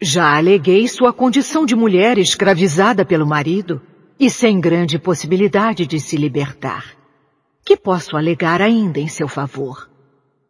Já 0.00 0.36
aleguei 0.36 0.86
sua 0.86 1.12
condição 1.12 1.64
de 1.64 1.74
mulher 1.74 2.18
escravizada 2.18 3.04
pelo 3.04 3.26
marido 3.26 3.80
e 4.18 4.30
sem 4.30 4.60
grande 4.60 4.98
possibilidade 4.98 5.86
de 5.86 5.98
se 5.98 6.16
libertar. 6.16 6.84
Que 7.64 7.76
posso 7.76 8.16
alegar 8.16 8.60
ainda 8.60 9.00
em 9.00 9.08
seu 9.08 9.26
favor? 9.26 9.88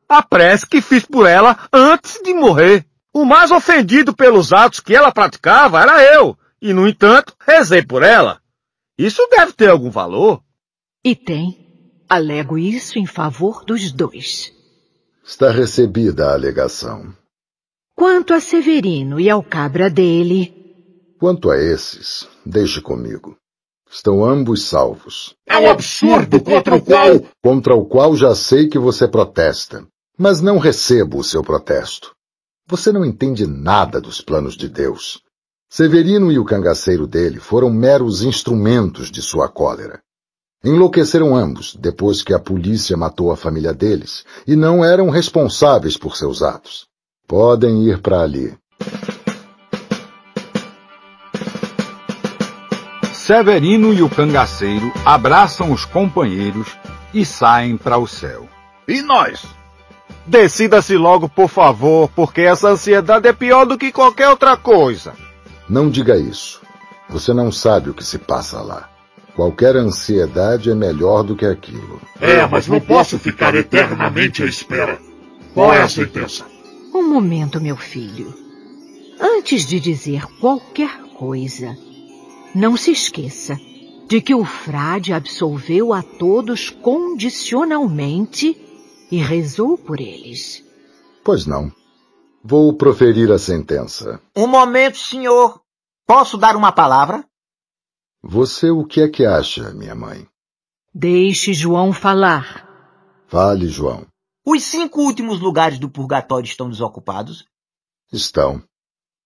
A 0.08 0.22
prece 0.22 0.66
que 0.66 0.82
fiz 0.82 1.06
por 1.06 1.26
ela 1.26 1.56
antes 1.72 2.20
de 2.22 2.34
morrer. 2.34 2.84
O 3.12 3.24
mais 3.24 3.50
ofendido 3.50 4.14
pelos 4.14 4.52
atos 4.52 4.80
que 4.80 4.94
ela 4.94 5.12
praticava 5.12 5.80
era 5.80 6.02
eu, 6.02 6.36
e 6.60 6.72
no 6.72 6.86
entanto 6.86 7.32
rezei 7.46 7.82
por 7.82 8.02
ela. 8.02 8.40
Isso 8.96 9.26
deve 9.28 9.52
ter 9.52 9.70
algum 9.70 9.90
valor. 9.90 10.40
E 11.04 11.16
tem. 11.16 11.64
Alego 12.08 12.56
isso 12.56 12.98
em 12.98 13.06
favor 13.06 13.64
dos 13.64 13.90
dois. 13.90 14.52
Está 15.24 15.50
recebida 15.50 16.28
a 16.28 16.34
alegação. 16.34 17.12
Quanto 17.96 18.32
a 18.32 18.40
Severino 18.40 19.18
e 19.18 19.28
ao 19.28 19.42
cabra 19.42 19.90
dele. 19.90 20.52
Quanto 21.18 21.50
a 21.50 21.56
esses, 21.56 22.28
deixe 22.44 22.80
comigo. 22.80 23.36
Estão 23.90 24.24
ambos 24.24 24.64
salvos. 24.64 25.34
É 25.46 25.58
um 25.58 25.70
absurdo 25.70 26.40
contra 26.40 26.76
o 26.76 26.82
qual. 26.82 27.20
Contra 27.42 27.74
o 27.74 27.86
qual 27.86 28.16
já 28.16 28.34
sei 28.34 28.68
que 28.68 28.78
você 28.78 29.08
protesta. 29.08 29.86
Mas 30.18 30.40
não 30.40 30.58
recebo 30.58 31.18
o 31.18 31.24
seu 31.24 31.42
protesto. 31.42 32.14
Você 32.66 32.92
não 32.92 33.04
entende 33.04 33.46
nada 33.46 34.00
dos 34.00 34.20
planos 34.20 34.56
de 34.56 34.68
Deus. 34.68 35.23
Severino 35.76 36.30
e 36.30 36.38
o 36.38 36.44
cangaceiro 36.44 37.04
dele 37.04 37.40
foram 37.40 37.68
meros 37.68 38.22
instrumentos 38.22 39.10
de 39.10 39.20
sua 39.20 39.48
cólera. 39.48 39.98
Enlouqueceram 40.64 41.34
ambos 41.34 41.74
depois 41.74 42.22
que 42.22 42.32
a 42.32 42.38
polícia 42.38 42.96
matou 42.96 43.32
a 43.32 43.36
família 43.36 43.74
deles 43.74 44.24
e 44.46 44.54
não 44.54 44.84
eram 44.84 45.10
responsáveis 45.10 45.96
por 45.96 46.16
seus 46.16 46.42
atos. 46.42 46.86
Podem 47.26 47.88
ir 47.88 48.00
para 48.00 48.20
ali. 48.20 48.56
Severino 53.12 53.92
e 53.92 54.00
o 54.00 54.08
cangaceiro 54.08 54.92
abraçam 55.04 55.72
os 55.72 55.84
companheiros 55.84 56.68
e 57.12 57.24
saem 57.24 57.76
para 57.76 57.98
o 57.98 58.06
céu. 58.06 58.48
E 58.86 59.02
nós? 59.02 59.44
Decida-se 60.24 60.96
logo, 60.96 61.28
por 61.28 61.48
favor, 61.48 62.08
porque 62.14 62.42
essa 62.42 62.68
ansiedade 62.68 63.26
é 63.26 63.32
pior 63.32 63.64
do 63.64 63.76
que 63.76 63.90
qualquer 63.90 64.28
outra 64.28 64.56
coisa. 64.56 65.14
Não 65.68 65.88
diga 65.88 66.16
isso. 66.16 66.60
Você 67.08 67.32
não 67.32 67.50
sabe 67.50 67.90
o 67.90 67.94
que 67.94 68.04
se 68.04 68.18
passa 68.18 68.60
lá. 68.60 68.90
Qualquer 69.34 69.76
ansiedade 69.76 70.70
é 70.70 70.74
melhor 70.74 71.22
do 71.22 71.34
que 71.34 71.44
aquilo. 71.44 72.00
É, 72.20 72.46
mas 72.46 72.68
não 72.68 72.80
posso 72.80 73.18
ficar 73.18 73.54
eternamente 73.54 74.42
à 74.42 74.46
espera. 74.46 74.98
Qual 75.52 75.72
é 75.72 75.82
a 75.82 75.88
sentença? 75.88 76.44
Um 76.94 77.08
momento, 77.08 77.60
meu 77.60 77.76
filho. 77.76 78.32
Antes 79.20 79.66
de 79.66 79.80
dizer 79.80 80.26
qualquer 80.40 81.00
coisa, 81.16 81.76
não 82.54 82.76
se 82.76 82.92
esqueça 82.92 83.58
de 84.06 84.20
que 84.20 84.34
o 84.34 84.44
frade 84.44 85.12
absolveu 85.12 85.92
a 85.92 86.02
todos 86.02 86.70
condicionalmente 86.70 88.56
e 89.10 89.18
rezou 89.18 89.76
por 89.76 90.00
eles. 90.00 90.64
Pois 91.24 91.46
não. 91.46 91.72
Vou 92.46 92.76
proferir 92.76 93.32
a 93.32 93.38
sentença. 93.38 94.20
Um 94.36 94.46
momento, 94.46 94.98
senhor. 94.98 95.62
Posso 96.06 96.36
dar 96.36 96.56
uma 96.56 96.70
palavra? 96.70 97.24
Você 98.22 98.70
o 98.70 98.84
que 98.84 99.00
é 99.00 99.08
que 99.08 99.24
acha, 99.24 99.72
minha 99.72 99.94
mãe? 99.94 100.28
Deixe 100.94 101.54
João 101.54 101.90
falar. 101.90 102.68
Fale, 103.28 103.66
João. 103.66 104.06
Os 104.44 104.62
cinco 104.62 105.00
últimos 105.00 105.40
lugares 105.40 105.78
do 105.78 105.88
purgatório 105.88 106.44
estão 106.44 106.68
desocupados? 106.68 107.46
Estão. 108.12 108.62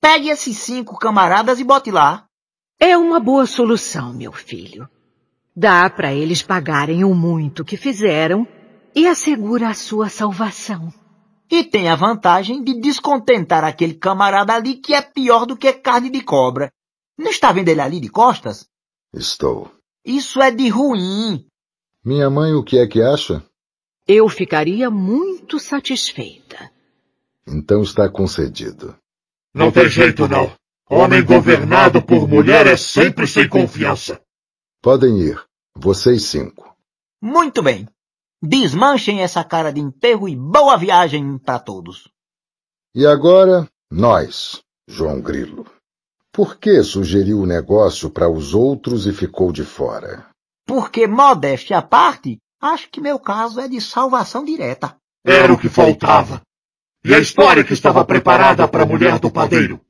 Pegue 0.01 0.29
esses 0.29 0.57
cinco 0.57 0.97
camaradas 0.97 1.59
e 1.59 1.65
bote 1.65 1.91
lá. 1.91 2.25
É 2.79 2.97
uma 2.97 3.19
boa 3.19 3.47
solução, 3.47 4.15
meu 4.15 4.33
filho. 4.33 4.89
Dá 5.57 5.91
para 5.91 6.15
eles 6.15 6.41
pagarem 6.41 7.03
o 7.03 7.13
muito 7.17 7.65
que 7.65 7.77
fizeram 7.77 8.47
e 8.95 9.09
assegura 9.09 9.71
a 9.71 9.75
sua 9.75 10.09
salvação. 10.09 10.95
E 11.51 11.65
tem 11.65 11.89
a 11.89 11.97
vantagem 11.97 12.63
de 12.63 12.79
descontentar 12.81 13.65
aquele 13.65 13.95
camarada 13.95 14.55
ali 14.55 14.75
que 14.77 14.93
é 14.95 15.01
pior 15.01 15.47
do 15.47 15.57
que 15.57 15.73
carne 15.73 16.11
de 16.11 16.21
cobra. 16.21 16.73
Não 17.17 17.31
está 17.31 17.51
vendo 17.53 17.69
ele 17.69 17.81
ali 17.81 18.01
de 18.01 18.09
costas? 18.09 18.69
Estou. 19.13 19.71
Isso 20.05 20.41
é 20.41 20.51
de 20.51 20.69
ruim. 20.69 21.47
Minha 22.05 22.31
mãe 22.31 22.53
o 22.53 22.63
que 22.63 22.79
é 22.79 22.87
que 22.87 23.03
acha? 23.03 23.43
Eu 24.07 24.29
ficaria 24.29 24.91
muito 24.91 25.59
satisfeita. 25.59 26.71
Então 27.47 27.83
está 27.83 28.09
concedido. 28.09 28.97
Não 29.55 29.73
tem 29.73 29.89
jeito, 29.89 30.29
não. 30.29 30.53
Homem 30.91 31.25
governado 31.25 32.01
por 32.03 32.29
mulher 32.29 32.67
é 32.67 32.77
sempre 32.77 33.27
sem 33.27 33.49
confiança. 33.49 34.21
Podem 34.81 35.19
ir, 35.19 35.43
vocês 35.75 36.25
cinco. 36.25 36.75
Muito 37.21 37.63
bem. 37.63 37.87
Desmanchem 38.43 39.21
essa 39.21 39.43
cara 39.43 39.73
de 39.73 39.81
enterro 39.81 40.29
e 40.29 40.37
boa 40.37 40.77
viagem 40.77 41.39
para 41.39 41.59
todos. 41.59 42.09
E 42.95 43.07
agora, 43.07 43.69
nós, 43.91 44.63
João 44.87 45.21
Grilo. 45.21 45.67
Por 46.33 46.57
que 46.57 46.83
sugeriu 46.83 47.41
o 47.41 47.47
negócio 47.47 48.11
para 48.11 48.31
os 48.31 48.55
outros 48.55 49.07
e 49.07 49.13
ficou 49.13 49.53
de 49.53 49.65
fora? 49.65 50.27
Porque, 50.67 51.07
modéstia 51.07 51.79
à 51.79 51.83
parte, 51.83 52.39
Acho 52.61 52.91
que 52.91 53.01
meu 53.01 53.21
caso 53.21 53.61
é 53.61 53.69
de 53.69 53.81
salvação 53.81 54.45
direta. 54.45 54.97
Era 55.25 55.53
o 55.53 55.59
que 55.59 55.69
faltava. 55.69 56.43
E 57.05 57.15
a 57.15 57.19
história 57.19 57.63
que 57.63 57.73
estava 57.73 58.05
preparada 58.05 58.67
para 58.67 58.83
a 58.83 58.87
mulher 58.87 59.21
do 59.21 59.31
padeiro? 59.31 59.81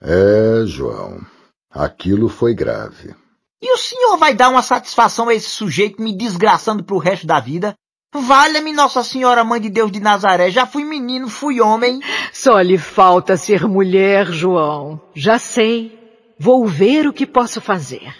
É, 0.00 0.66
João. 0.66 1.24
Aquilo 1.70 2.28
foi 2.28 2.52
grave. 2.52 3.14
E 3.62 3.72
o 3.72 3.76
senhor 3.76 4.16
vai 4.16 4.34
dar 4.34 4.48
uma 4.48 4.62
satisfação 4.62 5.28
a 5.28 5.34
esse 5.34 5.48
sujeito 5.48 6.02
me 6.02 6.16
desgraçando 6.16 6.82
pro 6.82 6.98
resto 6.98 7.28
da 7.28 7.38
vida? 7.38 7.76
Valha-me 8.12 8.72
Nossa 8.72 9.04
Senhora 9.04 9.44
Mãe 9.44 9.60
de 9.60 9.70
Deus 9.70 9.92
de 9.92 10.00
Nazaré, 10.00 10.50
já 10.50 10.66
fui 10.66 10.84
menino, 10.84 11.28
fui 11.28 11.60
homem. 11.60 12.00
Só 12.32 12.60
lhe 12.60 12.76
falta 12.76 13.36
ser 13.36 13.68
mulher, 13.68 14.26
João. 14.32 15.00
Já 15.14 15.38
sei. 15.38 15.96
Vou 16.36 16.66
ver 16.66 17.06
o 17.06 17.12
que 17.12 17.24
posso 17.24 17.60
fazer. 17.60 18.12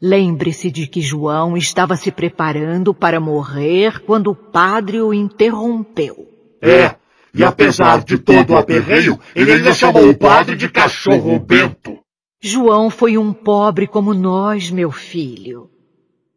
Lembre-se 0.00 0.70
de 0.70 0.86
que 0.86 1.02
João 1.02 1.58
estava 1.58 1.94
se 1.94 2.10
preparando 2.10 2.94
para 2.94 3.20
morrer 3.20 4.00
quando 4.00 4.30
o 4.30 4.34
padre 4.34 5.00
o 5.02 5.12
interrompeu. 5.12 6.26
É, 6.62 6.94
e 7.34 7.44
apesar 7.44 8.02
de 8.02 8.16
todo 8.16 8.54
o 8.54 8.56
aperreio, 8.56 9.20
ele 9.36 9.52
ainda 9.52 9.74
chamou 9.74 10.08
o 10.08 10.16
padre 10.16 10.56
de 10.56 10.70
cachorro 10.70 11.38
bento. 11.38 11.98
João 12.40 12.88
foi 12.88 13.18
um 13.18 13.32
pobre 13.32 13.86
como 13.86 14.14
nós, 14.14 14.70
meu 14.70 14.90
filho. 14.90 15.70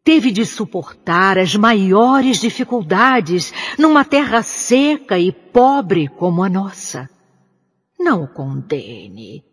Teve 0.06 0.32
de 0.32 0.46
suportar 0.46 1.38
as 1.38 1.54
maiores 1.54 2.40
dificuldades 2.40 3.54
numa 3.78 4.06
terra 4.06 4.42
seca 4.42 5.20
e 5.20 5.34
pobre 5.34 6.08
como 6.08 6.42
a 6.42 6.48
nossa. 6.48 7.10
Não 8.00 8.24
o 8.24 8.28
condene. 8.28 9.44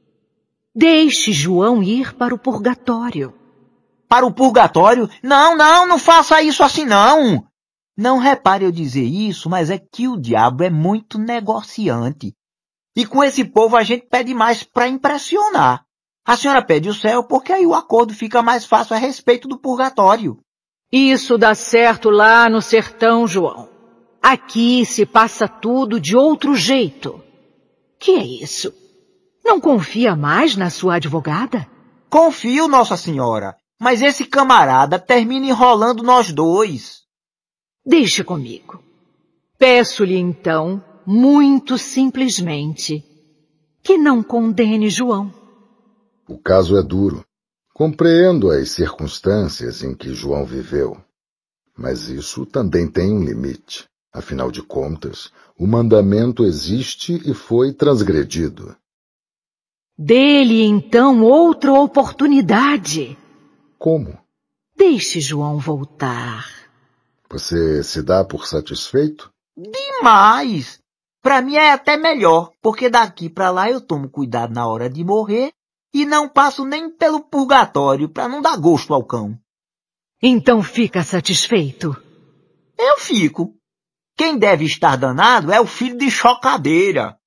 Deixe 0.72 1.32
João 1.32 1.82
ir 1.82 2.14
para 2.14 2.32
o 2.32 2.38
purgatório 2.38 3.34
para 4.12 4.26
o 4.26 4.30
purgatório. 4.30 5.08
Não, 5.22 5.56
não, 5.56 5.86
não 5.88 5.98
faça 5.98 6.42
isso 6.42 6.62
assim 6.62 6.84
não. 6.84 7.42
Não 7.96 8.18
repare 8.18 8.62
eu 8.62 8.70
dizer 8.70 9.04
isso, 9.04 9.48
mas 9.48 9.70
é 9.70 9.78
que 9.78 10.06
o 10.06 10.20
diabo 10.20 10.62
é 10.62 10.68
muito 10.68 11.18
negociante. 11.18 12.36
E 12.94 13.06
com 13.06 13.24
esse 13.24 13.42
povo 13.42 13.74
a 13.74 13.82
gente 13.82 14.06
pede 14.10 14.34
mais 14.34 14.62
para 14.62 14.86
impressionar. 14.86 15.86
A 16.24 16.36
senhora 16.36 16.62
pede 16.62 16.88
o 16.88 16.94
céu 16.94 17.24
porque 17.24 17.52
aí 17.52 17.66
o 17.66 17.74
acordo 17.74 18.14
fica 18.14 18.42
mais 18.42 18.64
fácil 18.64 18.94
a 18.94 18.98
respeito 18.98 19.48
do 19.48 19.58
purgatório. 19.58 20.38
Isso 20.92 21.36
dá 21.36 21.54
certo 21.54 22.10
lá 22.10 22.48
no 22.48 22.60
sertão, 22.60 23.26
João. 23.26 23.68
Aqui 24.22 24.86
se 24.86 25.04
passa 25.04 25.48
tudo 25.48 25.98
de 25.98 26.16
outro 26.16 26.54
jeito. 26.54 27.20
Que 27.98 28.12
é 28.12 28.24
isso? 28.24 28.72
Não 29.44 29.60
confia 29.60 30.14
mais 30.14 30.54
na 30.54 30.70
sua 30.70 30.96
advogada? 30.96 31.68
Confio, 32.08 32.68
Nossa 32.68 32.96
Senhora. 32.96 33.56
Mas 33.80 34.00
esse 34.00 34.24
camarada 34.24 34.98
termina 34.98 35.46
enrolando 35.46 36.04
nós 36.04 36.30
dois. 36.30 37.00
Deixe 37.84 38.22
comigo. 38.22 38.80
Peço-lhe 39.58 40.16
então, 40.16 40.84
muito 41.04 41.76
simplesmente, 41.76 43.04
que 43.82 43.98
não 43.98 44.22
condene 44.22 44.88
João. 44.88 45.41
O 46.28 46.38
caso 46.38 46.76
é 46.76 46.82
duro. 46.82 47.24
Compreendo 47.74 48.50
as 48.50 48.70
circunstâncias 48.70 49.82
em 49.82 49.94
que 49.94 50.14
João 50.14 50.44
viveu. 50.44 50.96
Mas 51.76 52.08
isso 52.08 52.46
também 52.46 52.86
tem 52.86 53.12
um 53.12 53.24
limite. 53.24 53.86
Afinal 54.12 54.50
de 54.50 54.62
contas, 54.62 55.32
o 55.58 55.66
mandamento 55.66 56.44
existe 56.44 57.20
e 57.28 57.32
foi 57.32 57.72
transgredido. 57.72 58.76
Dê-lhe 59.96 60.62
então 60.62 61.22
outra 61.22 61.72
oportunidade. 61.72 63.16
Como? 63.78 64.18
Deixe 64.76 65.20
João 65.20 65.58
voltar. 65.58 66.46
Você 67.30 67.82
se 67.82 68.02
dá 68.02 68.22
por 68.22 68.46
satisfeito? 68.46 69.32
Demais! 69.56 70.78
Para 71.22 71.40
mim 71.40 71.54
é 71.54 71.72
até 71.72 71.96
melhor, 71.96 72.52
porque 72.60 72.90
daqui 72.90 73.30
para 73.30 73.50
lá 73.50 73.70
eu 73.70 73.80
tomo 73.80 74.08
cuidado 74.08 74.52
na 74.52 74.66
hora 74.66 74.90
de 74.90 75.02
morrer 75.04 75.52
e 75.92 76.04
não 76.04 76.28
passo 76.28 76.64
nem 76.64 76.90
pelo 76.90 77.20
purgatório 77.20 78.08
para 78.08 78.28
não 78.28 78.40
dar 78.40 78.56
gosto 78.56 78.94
ao 78.94 79.04
cão. 79.04 79.38
Então 80.22 80.62
fica 80.62 81.02
satisfeito? 81.02 81.96
Eu 82.78 82.98
fico. 82.98 83.54
Quem 84.16 84.38
deve 84.38 84.64
estar 84.64 84.96
danado 84.96 85.52
é 85.52 85.60
o 85.60 85.66
filho 85.66 85.98
de 85.98 86.10
chocadeira. 86.10 87.18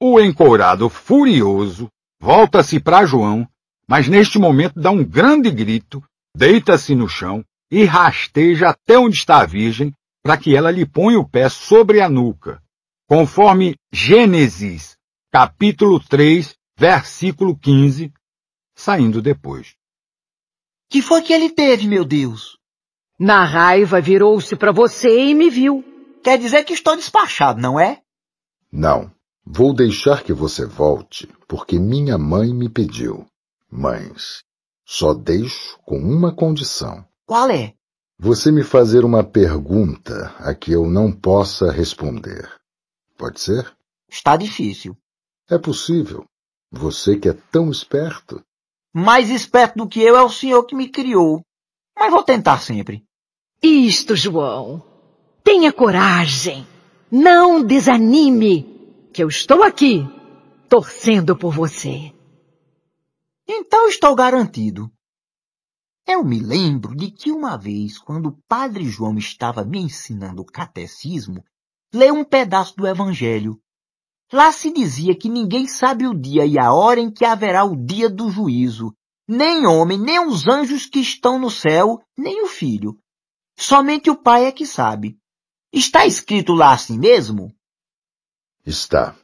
O 0.00 0.20
encourado, 0.20 0.88
furioso, 0.88 1.88
volta-se 2.20 2.80
para 2.80 3.04
João, 3.04 3.48
mas 3.86 4.08
neste 4.08 4.38
momento 4.38 4.80
dá 4.80 4.90
um 4.90 5.04
grande 5.04 5.50
grito, 5.50 6.02
deita-se 6.36 6.94
no 6.94 7.08
chão 7.08 7.44
e 7.70 7.84
rasteja 7.84 8.70
até 8.70 8.98
onde 8.98 9.16
está 9.16 9.40
a 9.40 9.46
virgem 9.46 9.92
para 10.22 10.36
que 10.36 10.56
ela 10.56 10.70
lhe 10.70 10.86
ponha 10.86 11.18
o 11.18 11.28
pé 11.28 11.48
sobre 11.48 12.00
a 12.00 12.08
nuca 12.08 12.62
conforme 13.08 13.74
Gênesis, 13.90 14.94
capítulo 15.32 15.98
3, 15.98 16.54
versículo 16.78 17.58
15, 17.58 18.12
saindo 18.72 19.20
depois. 19.20 19.74
Que 20.88 21.02
foi 21.02 21.22
que 21.22 21.32
ele 21.32 21.50
teve, 21.50 21.88
meu 21.88 22.04
Deus? 22.04 22.56
Na 23.18 23.44
raiva 23.44 24.00
virou-se 24.00 24.54
para 24.54 24.70
você 24.70 25.08
e 25.26 25.34
me 25.34 25.50
viu. 25.50 25.84
Quer 26.22 26.38
dizer 26.38 26.62
que 26.64 26.72
estou 26.72 26.94
despachado, 26.94 27.60
não 27.60 27.80
é? 27.80 28.00
Não. 28.70 29.10
Vou 29.44 29.74
deixar 29.74 30.22
que 30.22 30.32
você 30.32 30.66
volte, 30.66 31.28
porque 31.48 31.80
minha 31.80 32.16
mãe 32.16 32.54
me 32.54 32.68
pediu. 32.68 33.26
Mães, 33.68 34.44
só 34.84 35.12
deixo 35.12 35.78
com 35.84 35.98
uma 35.98 36.32
condição. 36.32 37.04
Qual 37.26 37.50
é? 37.50 37.74
Você 38.20 38.52
me 38.52 38.62
fazer 38.62 39.04
uma 39.04 39.24
pergunta 39.24 40.32
a 40.38 40.54
que 40.54 40.70
eu 40.70 40.86
não 40.86 41.10
possa 41.10 41.72
responder. 41.72 42.48
Pode 43.16 43.40
ser? 43.40 43.74
Está 44.08 44.36
difícil. 44.36 44.96
É 45.50 45.58
possível. 45.58 46.24
Você 46.70 47.16
que 47.16 47.28
é 47.28 47.32
tão 47.50 47.70
esperto. 47.70 48.42
Mais 48.92 49.30
esperto 49.30 49.78
do 49.78 49.88
que 49.88 50.00
eu 50.00 50.16
é 50.16 50.22
o 50.22 50.30
senhor 50.30 50.64
que 50.64 50.74
me 50.74 50.88
criou. 50.88 51.42
Mas 51.98 52.10
vou 52.10 52.22
tentar 52.22 52.58
sempre. 52.60 53.04
Isto, 53.62 54.14
João. 54.14 54.82
Tenha 55.42 55.72
coragem. 55.72 56.66
Não 57.10 57.64
desanime, 57.64 59.08
que 59.12 59.22
eu 59.22 59.28
estou 59.28 59.62
aqui, 59.62 60.06
torcendo 60.68 61.34
por 61.34 61.54
você. 61.54 62.12
Então 63.48 63.88
estou 63.88 64.14
garantido. 64.14 64.90
Eu 66.06 66.22
me 66.22 66.38
lembro 66.38 66.94
de 66.94 67.10
que 67.10 67.32
uma 67.32 67.56
vez, 67.56 67.98
quando 67.98 68.26
o 68.26 68.38
padre 68.46 68.84
João 68.84 69.16
estava 69.16 69.64
me 69.64 69.78
ensinando 69.78 70.42
o 70.42 70.44
catecismo, 70.44 71.42
leu 71.92 72.14
um 72.14 72.24
pedaço 72.24 72.76
do 72.76 72.86
Evangelho. 72.86 73.58
Lá 74.32 74.52
se 74.52 74.70
dizia 74.70 75.16
que 75.16 75.28
ninguém 75.28 75.66
sabe 75.66 76.06
o 76.06 76.14
dia 76.14 76.44
e 76.44 76.58
a 76.58 76.72
hora 76.72 77.00
em 77.00 77.10
que 77.10 77.24
haverá 77.24 77.64
o 77.64 77.74
dia 77.74 78.10
do 78.10 78.30
juízo, 78.30 78.94
nem 79.26 79.66
homem, 79.66 79.98
nem 79.98 80.26
os 80.26 80.46
anjos 80.46 80.86
que 80.86 80.98
estão 81.00 81.38
no 81.38 81.50
céu, 81.50 82.02
nem 82.16 82.42
o 82.42 82.46
filho. 82.46 82.98
Somente 83.56 84.10
o 84.10 84.16
Pai 84.16 84.46
é 84.46 84.52
que 84.52 84.66
sabe. 84.66 85.18
Está 85.72 86.06
escrito 86.06 86.52
lá 86.54 86.72
assim 86.72 86.98
mesmo? 86.98 87.54
Está. 88.64 89.16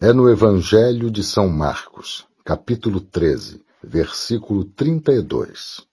É 0.00 0.12
no 0.12 0.28
Evangelho 0.28 1.10
de 1.10 1.22
São 1.22 1.48
Marcos, 1.48 2.26
capítulo 2.44 3.00
13, 3.00 3.64
versículo 3.82 4.64
32. 4.64 5.86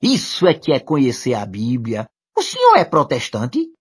Isso 0.00 0.46
é 0.46 0.54
que 0.54 0.72
é 0.72 0.78
conhecer 0.78 1.34
a 1.34 1.46
Bíblia. 1.46 2.08
O 2.36 2.42
senhor 2.42 2.76
é 2.76 2.84
protestante? 2.84 3.72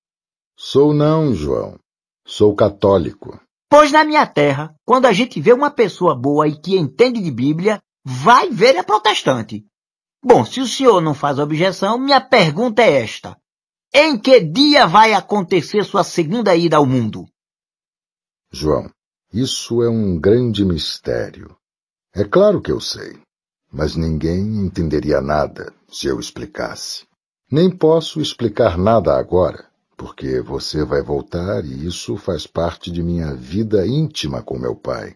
Sou 0.57 0.93
não, 0.93 1.33
João. 1.33 1.77
Sou 2.25 2.55
católico. 2.55 3.39
Pois 3.69 3.91
na 3.91 4.03
minha 4.03 4.25
terra, 4.27 4.75
quando 4.85 5.05
a 5.05 5.13
gente 5.13 5.41
vê 5.41 5.51
uma 5.51 5.71
pessoa 5.71 6.15
boa 6.15 6.47
e 6.47 6.59
que 6.59 6.77
entende 6.77 7.21
de 7.21 7.31
Bíblia, 7.31 7.81
vai 8.03 8.49
ver 8.49 8.75
é 8.75 8.83
protestante. 8.83 9.65
Bom, 10.23 10.45
se 10.45 10.61
o 10.61 10.67
senhor 10.67 11.01
não 11.01 11.13
faz 11.13 11.39
objeção, 11.39 11.97
minha 11.97 12.21
pergunta 12.21 12.81
é 12.81 13.01
esta. 13.01 13.37
Em 13.93 14.17
que 14.19 14.39
dia 14.39 14.85
vai 14.87 15.13
acontecer 15.13 15.83
sua 15.83 16.03
segunda 16.03 16.55
ida 16.55 16.77
ao 16.77 16.85
mundo? 16.85 17.25
João, 18.51 18.89
isso 19.31 19.81
é 19.81 19.89
um 19.89 20.19
grande 20.19 20.63
mistério. 20.63 21.55
É 22.13 22.23
claro 22.23 22.61
que 22.61 22.71
eu 22.71 22.79
sei, 22.79 23.19
mas 23.71 23.95
ninguém 23.95 24.65
entenderia 24.65 25.21
nada 25.21 25.73
se 25.89 26.07
eu 26.07 26.19
explicasse. 26.19 27.05
Nem 27.51 27.69
posso 27.69 28.21
explicar 28.21 28.77
nada 28.77 29.17
agora, 29.17 29.69
porque 29.97 30.41
você 30.41 30.83
vai 30.83 31.01
voltar 31.01 31.63
e 31.65 31.85
isso 31.85 32.17
faz 32.17 32.45
parte 32.45 32.91
de 32.91 33.01
minha 33.01 33.33
vida 33.35 33.85
íntima 33.87 34.41
com 34.41 34.57
meu 34.57 34.75
pai. 34.75 35.15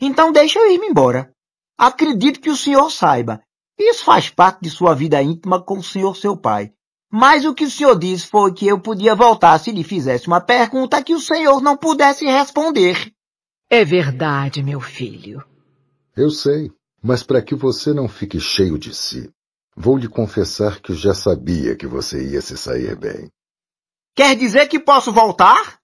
Então 0.00 0.32
deixa 0.32 0.58
eu 0.58 0.70
ir-me 0.70 0.86
embora. 0.86 1.30
Acredito 1.76 2.40
que 2.40 2.50
o 2.50 2.56
senhor 2.56 2.90
saiba. 2.90 3.42
Isso 3.78 4.04
faz 4.04 4.28
parte 4.28 4.60
de 4.62 4.70
sua 4.70 4.94
vida 4.94 5.22
íntima 5.22 5.62
com 5.62 5.78
o 5.78 5.84
senhor 5.84 6.16
seu 6.16 6.36
pai. 6.36 6.72
Mas 7.10 7.44
o 7.44 7.54
que 7.54 7.64
o 7.64 7.70
senhor 7.70 7.98
disse 7.98 8.26
foi 8.26 8.52
que 8.52 8.66
eu 8.66 8.80
podia 8.80 9.14
voltar 9.14 9.58
se 9.58 9.72
lhe 9.72 9.82
fizesse 9.82 10.26
uma 10.26 10.40
pergunta 10.40 11.02
que 11.02 11.14
o 11.14 11.20
senhor 11.20 11.60
não 11.62 11.76
pudesse 11.76 12.24
responder. 12.26 13.12
É 13.70 13.84
verdade, 13.84 14.62
meu 14.62 14.80
filho. 14.80 15.42
Eu 16.16 16.30
sei, 16.30 16.70
mas 17.02 17.22
para 17.22 17.40
que 17.40 17.54
você 17.54 17.92
não 17.92 18.08
fique 18.08 18.40
cheio 18.40 18.78
de 18.78 18.94
si, 18.94 19.30
vou 19.76 19.96
lhe 19.96 20.08
confessar 20.08 20.80
que 20.80 20.92
já 20.94 21.14
sabia 21.14 21.76
que 21.76 21.86
você 21.86 22.30
ia 22.30 22.42
se 22.42 22.56
sair 22.58 22.96
bem. 22.96 23.30
Quer 24.18 24.34
dizer 24.34 24.66
que 24.66 24.80
posso 24.80 25.12
voltar? 25.12 25.78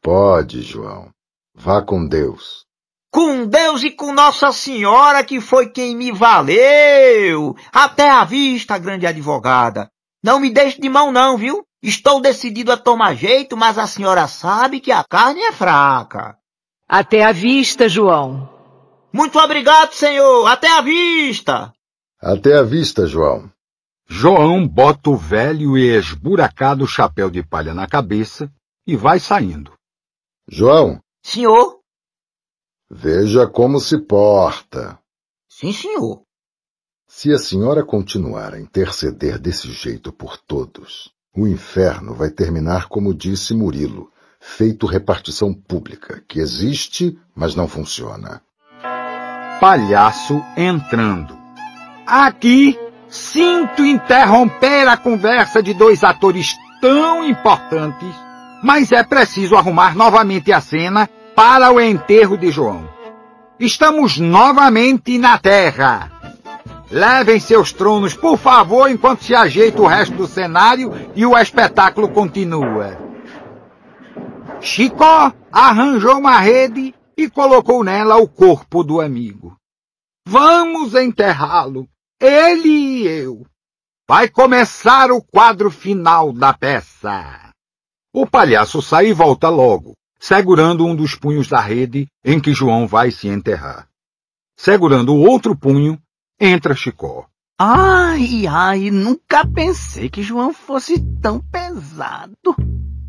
Pode, 0.00 0.62
João. 0.62 1.10
Vá 1.52 1.82
com 1.82 2.06
Deus. 2.06 2.64
Com 3.10 3.44
Deus 3.44 3.82
e 3.82 3.90
com 3.90 4.14
Nossa 4.14 4.52
Senhora, 4.52 5.24
que 5.24 5.40
foi 5.40 5.68
quem 5.68 5.96
me 5.96 6.12
valeu. 6.12 7.56
Até 7.72 8.08
a 8.08 8.22
vista, 8.22 8.78
grande 8.78 9.04
advogada. 9.04 9.88
Não 10.22 10.38
me 10.38 10.48
deixe 10.48 10.80
de 10.80 10.88
mão, 10.88 11.10
não, 11.10 11.36
viu? 11.36 11.64
Estou 11.82 12.20
decidido 12.20 12.70
a 12.70 12.76
tomar 12.76 13.16
jeito, 13.16 13.56
mas 13.56 13.76
a 13.76 13.88
senhora 13.88 14.28
sabe 14.28 14.78
que 14.78 14.92
a 14.92 15.02
carne 15.02 15.40
é 15.40 15.50
fraca. 15.50 16.38
Até 16.88 17.24
a 17.24 17.32
vista, 17.32 17.88
João. 17.88 18.48
Muito 19.12 19.36
obrigado, 19.40 19.92
senhor. 19.92 20.46
Até 20.46 20.68
a 20.68 20.82
vista. 20.82 21.72
Até 22.20 22.56
a 22.56 22.62
vista, 22.62 23.08
João. 23.08 23.50
João 24.14 24.68
bota 24.68 25.08
o 25.08 25.16
velho 25.16 25.76
e 25.76 25.96
esburacado 25.96 26.86
chapéu 26.86 27.30
de 27.30 27.42
palha 27.42 27.72
na 27.72 27.86
cabeça 27.86 28.52
e 28.86 28.94
vai 28.94 29.18
saindo. 29.18 29.72
João. 30.46 31.00
Senhor. 31.24 31.80
Veja 32.90 33.46
como 33.46 33.80
se 33.80 33.98
porta. 33.98 34.98
Sim, 35.48 35.72
senhor. 35.72 36.20
Se 37.08 37.32
a 37.32 37.38
senhora 37.38 37.82
continuar 37.82 38.52
a 38.52 38.60
interceder 38.60 39.38
desse 39.38 39.72
jeito 39.72 40.12
por 40.12 40.36
todos, 40.36 41.10
o 41.34 41.48
inferno 41.48 42.12
vai 42.14 42.30
terminar 42.30 42.88
como 42.88 43.14
disse 43.14 43.54
Murilo, 43.54 44.12
feito 44.38 44.86
repartição 44.86 45.54
pública, 45.54 46.22
que 46.28 46.38
existe, 46.38 47.18
mas 47.34 47.54
não 47.54 47.66
funciona. 47.66 48.42
Palhaço 49.58 50.38
entrando. 50.54 51.34
Aqui 52.06 52.78
Sinto 53.12 53.84
interromper 53.84 54.88
a 54.88 54.96
conversa 54.96 55.62
de 55.62 55.74
dois 55.74 56.02
atores 56.02 56.56
tão 56.80 57.22
importantes, 57.22 58.08
mas 58.62 58.90
é 58.90 59.02
preciso 59.04 59.54
arrumar 59.54 59.94
novamente 59.94 60.50
a 60.50 60.62
cena 60.62 61.06
para 61.36 61.70
o 61.70 61.78
enterro 61.78 62.38
de 62.38 62.50
João. 62.50 62.88
Estamos 63.60 64.16
novamente 64.16 65.18
na 65.18 65.36
Terra. 65.36 66.10
Levem 66.90 67.38
seus 67.38 67.70
tronos, 67.70 68.14
por 68.14 68.38
favor, 68.38 68.90
enquanto 68.90 69.24
se 69.24 69.34
ajeita 69.34 69.82
o 69.82 69.86
resto 69.86 70.16
do 70.16 70.26
cenário 70.26 70.90
e 71.14 71.26
o 71.26 71.36
espetáculo 71.36 72.08
continua. 72.08 72.96
Chicó 74.58 75.30
arranjou 75.52 76.16
uma 76.16 76.38
rede 76.38 76.94
e 77.14 77.28
colocou 77.28 77.84
nela 77.84 78.16
o 78.16 78.26
corpo 78.26 78.82
do 78.82 79.02
amigo. 79.02 79.54
Vamos 80.26 80.94
enterrá-lo, 80.94 81.86
ele 82.22 82.68
e 82.68 83.06
eu. 83.06 83.44
Vai 84.08 84.28
começar 84.28 85.10
o 85.10 85.20
quadro 85.20 85.70
final 85.70 86.32
da 86.32 86.54
peça. 86.54 87.50
O 88.14 88.26
palhaço 88.26 88.80
sai 88.80 89.08
e 89.08 89.12
volta 89.12 89.48
logo, 89.48 89.94
segurando 90.20 90.86
um 90.86 90.94
dos 90.94 91.16
punhos 91.16 91.48
da 91.48 91.60
rede 91.60 92.06
em 92.24 92.38
que 92.38 92.54
João 92.54 92.86
vai 92.86 93.10
se 93.10 93.26
enterrar. 93.26 93.88
Segurando 94.56 95.14
o 95.14 95.20
outro 95.20 95.56
punho, 95.56 95.98
entra 96.40 96.76
Chicó. 96.76 97.26
Ai, 97.58 98.46
ai, 98.46 98.90
nunca 98.90 99.46
pensei 99.46 100.08
que 100.08 100.22
João 100.22 100.52
fosse 100.52 101.00
tão 101.20 101.40
pesado. 101.40 102.36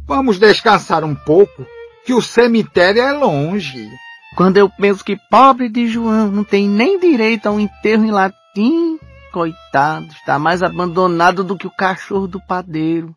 Vamos 0.06 0.40
descansar 0.40 1.03
um 1.03 1.15
pouco, 1.15 1.65
que 2.06 2.14
o 2.14 2.22
cemitério 2.22 3.02
é 3.02 3.11
longe. 3.11 3.90
Quando 4.35 4.57
eu 4.57 4.69
penso 4.69 5.03
que 5.06 5.18
pobre 5.30 5.69
de 5.69 5.88
João 5.88 6.31
não 6.31 6.44
tem 6.44 6.68
nem 6.68 6.99
direito 6.99 7.48
a 7.48 7.52
um 7.52 7.60
enterro 7.60 8.06
em 8.06 8.11
latim, 8.54 9.00
coitado, 9.32 10.08
está 10.14 10.38
mais 10.38 10.62
abandonado 10.62 11.44
do 11.44 11.58
que 11.58 11.68
o 11.68 11.76
cachorro 11.76 12.28
do 12.28 12.40
padeiro. 12.40 13.16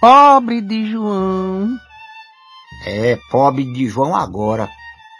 Pobre 0.00 0.60
de 0.60 0.90
João. 0.90 1.78
É, 2.86 3.16
pobre 3.30 3.64
de 3.72 3.86
João 3.86 4.16
agora. 4.16 4.68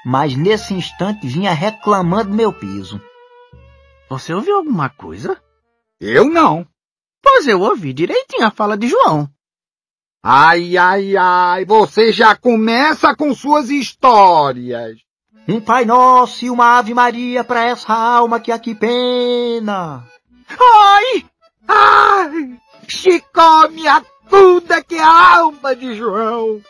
Mas 0.05 0.35
nesse 0.35 0.75
instante 0.75 1.27
vinha 1.27 1.53
reclamando 1.53 2.33
meu 2.33 2.53
piso. 2.53 3.01
Você 4.09 4.33
ouviu 4.33 4.57
alguma 4.57 4.89
coisa? 4.89 5.41
Eu 6.01 6.25
não. 6.25 6.67
Pois 7.23 7.47
eu 7.47 7.61
ouvi 7.61 7.93
direitinho 7.93 8.47
a 8.47 8.51
fala 8.51 8.79
de 8.79 8.89
João. 8.89 9.29
Ai, 10.23 10.77
ai, 10.77 11.17
ai, 11.17 11.65
você 11.65 12.13
já 12.13 12.35
começa 12.35 13.15
com 13.15 13.35
suas 13.35 13.69
histórias. 13.69 14.99
Um 15.51 15.61
Pai 15.61 15.85
Nosso 15.85 16.45
e 16.45 16.51
uma 16.51 16.79
Ave 16.79 16.95
Maria 16.95 17.43
para 17.43 17.65
essa 17.65 17.93
alma 17.93 18.39
que 18.39 18.53
aqui 18.53 18.73
pena. 18.73 20.09
Ai! 20.49 21.27
Ai! 21.67 22.61
Chicó, 22.87 23.69
minha 23.69 24.01
tuda 24.29 24.81
que 24.81 24.95
é 24.95 25.03
a 25.03 25.39
alma 25.39 25.75
de 25.75 25.97
João. 25.97 26.63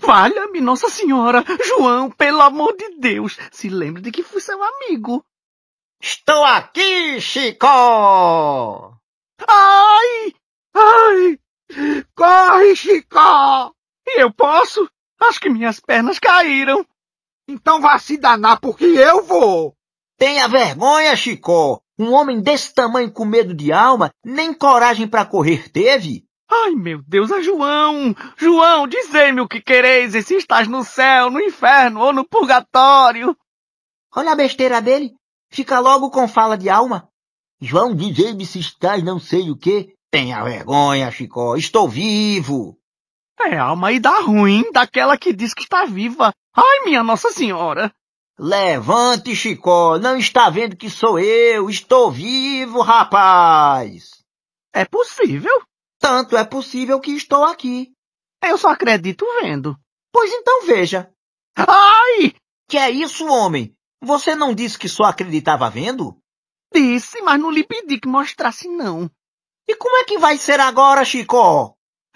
Valha-me, 0.00 0.60
Nossa 0.60 0.88
Senhora! 0.88 1.44
João, 1.64 2.10
pelo 2.10 2.42
amor 2.42 2.76
de 2.76 2.96
Deus, 2.98 3.38
se 3.52 3.68
lembre 3.68 4.02
de 4.02 4.10
que 4.10 4.24
fui 4.24 4.40
seu 4.40 4.60
amigo. 4.60 5.24
Estou 6.02 6.44
aqui, 6.44 7.20
Chicó! 7.20 8.92
Ai! 9.46 10.34
Ai! 10.74 11.38
Corre, 12.12 12.74
Chicó! 12.74 13.70
Eu 14.16 14.32
posso? 14.32 14.90
Acho 15.20 15.40
que 15.40 15.48
minhas 15.48 15.78
pernas 15.78 16.18
caíram. 16.18 16.84
Então 17.48 17.80
vá 17.80 17.98
se 17.98 18.16
danar, 18.16 18.60
porque 18.60 18.84
eu 18.84 19.24
vou. 19.24 19.76
Tenha 20.18 20.48
vergonha, 20.48 21.14
Chicó. 21.14 21.80
Um 21.98 22.12
homem 22.12 22.40
desse 22.40 22.74
tamanho 22.74 23.10
com 23.10 23.24
medo 23.24 23.54
de 23.54 23.72
alma, 23.72 24.10
nem 24.24 24.52
coragem 24.52 25.08
para 25.08 25.24
correr 25.24 25.70
teve. 25.70 26.26
Ai, 26.50 26.72
meu 26.72 27.02
Deus, 27.02 27.30
é 27.30 27.42
João! 27.42 28.14
João, 28.36 28.86
dizei-me 28.86 29.40
o 29.40 29.48
que 29.48 29.60
quereis, 29.60 30.14
e 30.14 30.22
se 30.22 30.36
estás 30.36 30.68
no 30.68 30.84
céu, 30.84 31.30
no 31.30 31.40
inferno 31.40 32.00
ou 32.00 32.12
no 32.12 32.24
purgatório. 32.24 33.36
Olha 34.14 34.32
a 34.32 34.36
besteira 34.36 34.80
dele. 34.80 35.14
Fica 35.50 35.80
logo 35.80 36.10
com 36.10 36.28
fala 36.28 36.56
de 36.56 36.68
alma. 36.68 37.08
João, 37.60 37.94
dizei-me 37.94 38.44
se 38.44 38.58
estás 38.58 39.02
não 39.02 39.18
sei 39.18 39.50
o 39.50 39.56
quê. 39.56 39.94
Tenha 40.10 40.42
vergonha, 40.44 41.10
Chicó. 41.10 41.56
Estou 41.56 41.88
vivo. 41.88 42.78
É 43.40 43.56
alma 43.56 43.92
e 43.92 44.00
dá 44.00 44.20
ruim 44.20 44.70
daquela 44.72 45.18
que 45.18 45.32
diz 45.32 45.52
que 45.52 45.62
está 45.62 45.84
viva. 45.84 46.32
Ai, 46.56 46.84
minha 46.84 47.02
Nossa 47.02 47.30
Senhora. 47.30 47.94
Levante, 48.38 49.36
Chicó. 49.36 49.98
Não 49.98 50.16
está 50.16 50.48
vendo 50.48 50.76
que 50.76 50.88
sou 50.88 51.18
eu. 51.18 51.68
Estou 51.68 52.10
vivo, 52.10 52.80
rapaz. 52.80 54.24
É 54.72 54.84
possível. 54.84 55.62
Tanto 55.98 56.36
é 56.36 56.44
possível 56.44 56.98
que 56.98 57.12
estou 57.12 57.44
aqui. 57.44 57.92
Eu 58.42 58.56
só 58.56 58.68
acredito 58.68 59.26
vendo. 59.42 59.78
Pois 60.10 60.32
então 60.32 60.66
veja. 60.66 61.10
Ai! 61.56 62.34
Que 62.68 62.78
é 62.78 62.90
isso, 62.90 63.26
homem? 63.26 63.74
Você 64.02 64.34
não 64.34 64.54
disse 64.54 64.78
que 64.78 64.88
só 64.88 65.04
acreditava 65.04 65.68
vendo? 65.68 66.16
Disse, 66.72 67.20
mas 67.22 67.40
não 67.40 67.50
lhe 67.50 67.64
pedi 67.64 67.98
que 67.98 68.08
mostrasse, 68.08 68.68
não. 68.68 69.10
E 69.68 69.74
como 69.74 69.96
é 69.96 70.04
que 70.04 70.18
vai 70.18 70.36
ser 70.38 70.60
agora, 70.60 71.04
Chicó? 71.04 71.74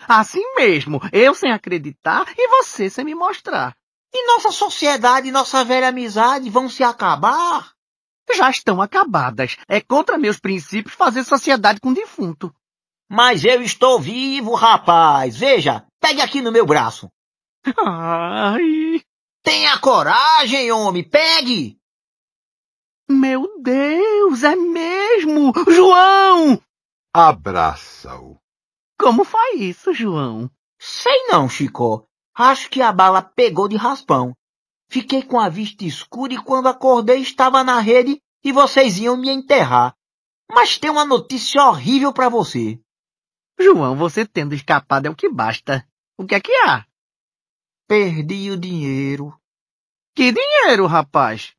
Assim 0.09 0.43
mesmo, 0.55 1.01
eu 1.13 1.35
sem 1.35 1.53
acreditar 1.53 2.33
e 2.37 2.49
você 2.49 2.89
sem 2.89 3.05
me 3.05 3.15
mostrar. 3.15 3.77
E 4.13 4.27
nossa 4.27 4.51
sociedade 4.51 5.29
e 5.29 5.33
nossa 5.33 5.65
velha 5.65 5.89
amizade 5.89 6.51
vão 6.51 6.69
se 6.69 6.83
acabar? 6.83 7.73
Já 8.35 8.51
estão 8.51 8.81
acabadas. 8.81 9.57
É 9.69 9.81
contra 9.81 10.19
meus 10.19 10.39
princípios 10.39 10.95
fazer 10.95 11.25
sociedade 11.25 11.81
com 11.81 11.93
defunto. 11.93 12.55
Mas 13.09 13.45
eu 13.45 13.63
estou 13.63 14.01
vivo, 14.01 14.55
rapaz. 14.55 15.37
Veja, 15.37 15.85
pegue 16.01 16.21
aqui 16.21 16.41
no 16.41 16.53
meu 16.53 16.65
braço. 16.65 17.11
Ai. 17.77 19.03
Tenha 19.43 19.79
coragem, 19.79 20.71
homem, 20.71 21.03
pegue. 21.03 21.79
Meu 23.09 23.61
Deus, 23.61 24.45
é 24.45 24.55
mesmo! 24.55 25.53
João! 25.69 26.63
Abraça-o. 27.13 28.39
Como 28.99 29.25
foi 29.25 29.57
isso, 29.57 29.93
João? 29.93 30.49
Sei 30.79 31.27
não, 31.27 31.49
Chico. 31.49 32.07
Acho 32.35 32.71
que 32.71 32.81
a 32.81 32.93
bala 32.93 33.23
pegou 33.23 33.69
de 33.69 33.77
raspão. 33.77 34.35
Fiquei 34.89 35.23
com 35.23 35.39
a 35.39 35.49
vista 35.49 35.85
escura 35.85 36.35
e 36.35 36.43
quando 36.43 36.69
acordei 36.69 37.21
estava 37.21 37.63
na 37.63 37.81
rede 37.81 38.21
e 38.43 38.53
vocês 38.53 38.99
iam 38.99 39.17
me 39.17 39.31
enterrar. 39.31 39.95
Mas 40.51 40.79
tem 40.79 40.91
uma 40.91 41.05
notícia 41.05 41.63
horrível 41.65 42.13
para 42.13 42.29
você. 42.29 42.81
João, 43.59 43.97
você 43.97 44.27
tendo 44.27 44.55
escapado 44.55 45.07
é 45.07 45.11
o 45.11 45.15
que 45.15 45.29
basta. 45.29 45.87
O 46.17 46.27
que 46.27 46.35
é 46.35 46.41
que 46.41 46.53
há? 46.67 46.85
Perdi 47.87 48.51
o 48.51 48.57
dinheiro. 48.57 49.39
Que 50.15 50.33
dinheiro, 50.33 50.87
rapaz? 50.87 51.55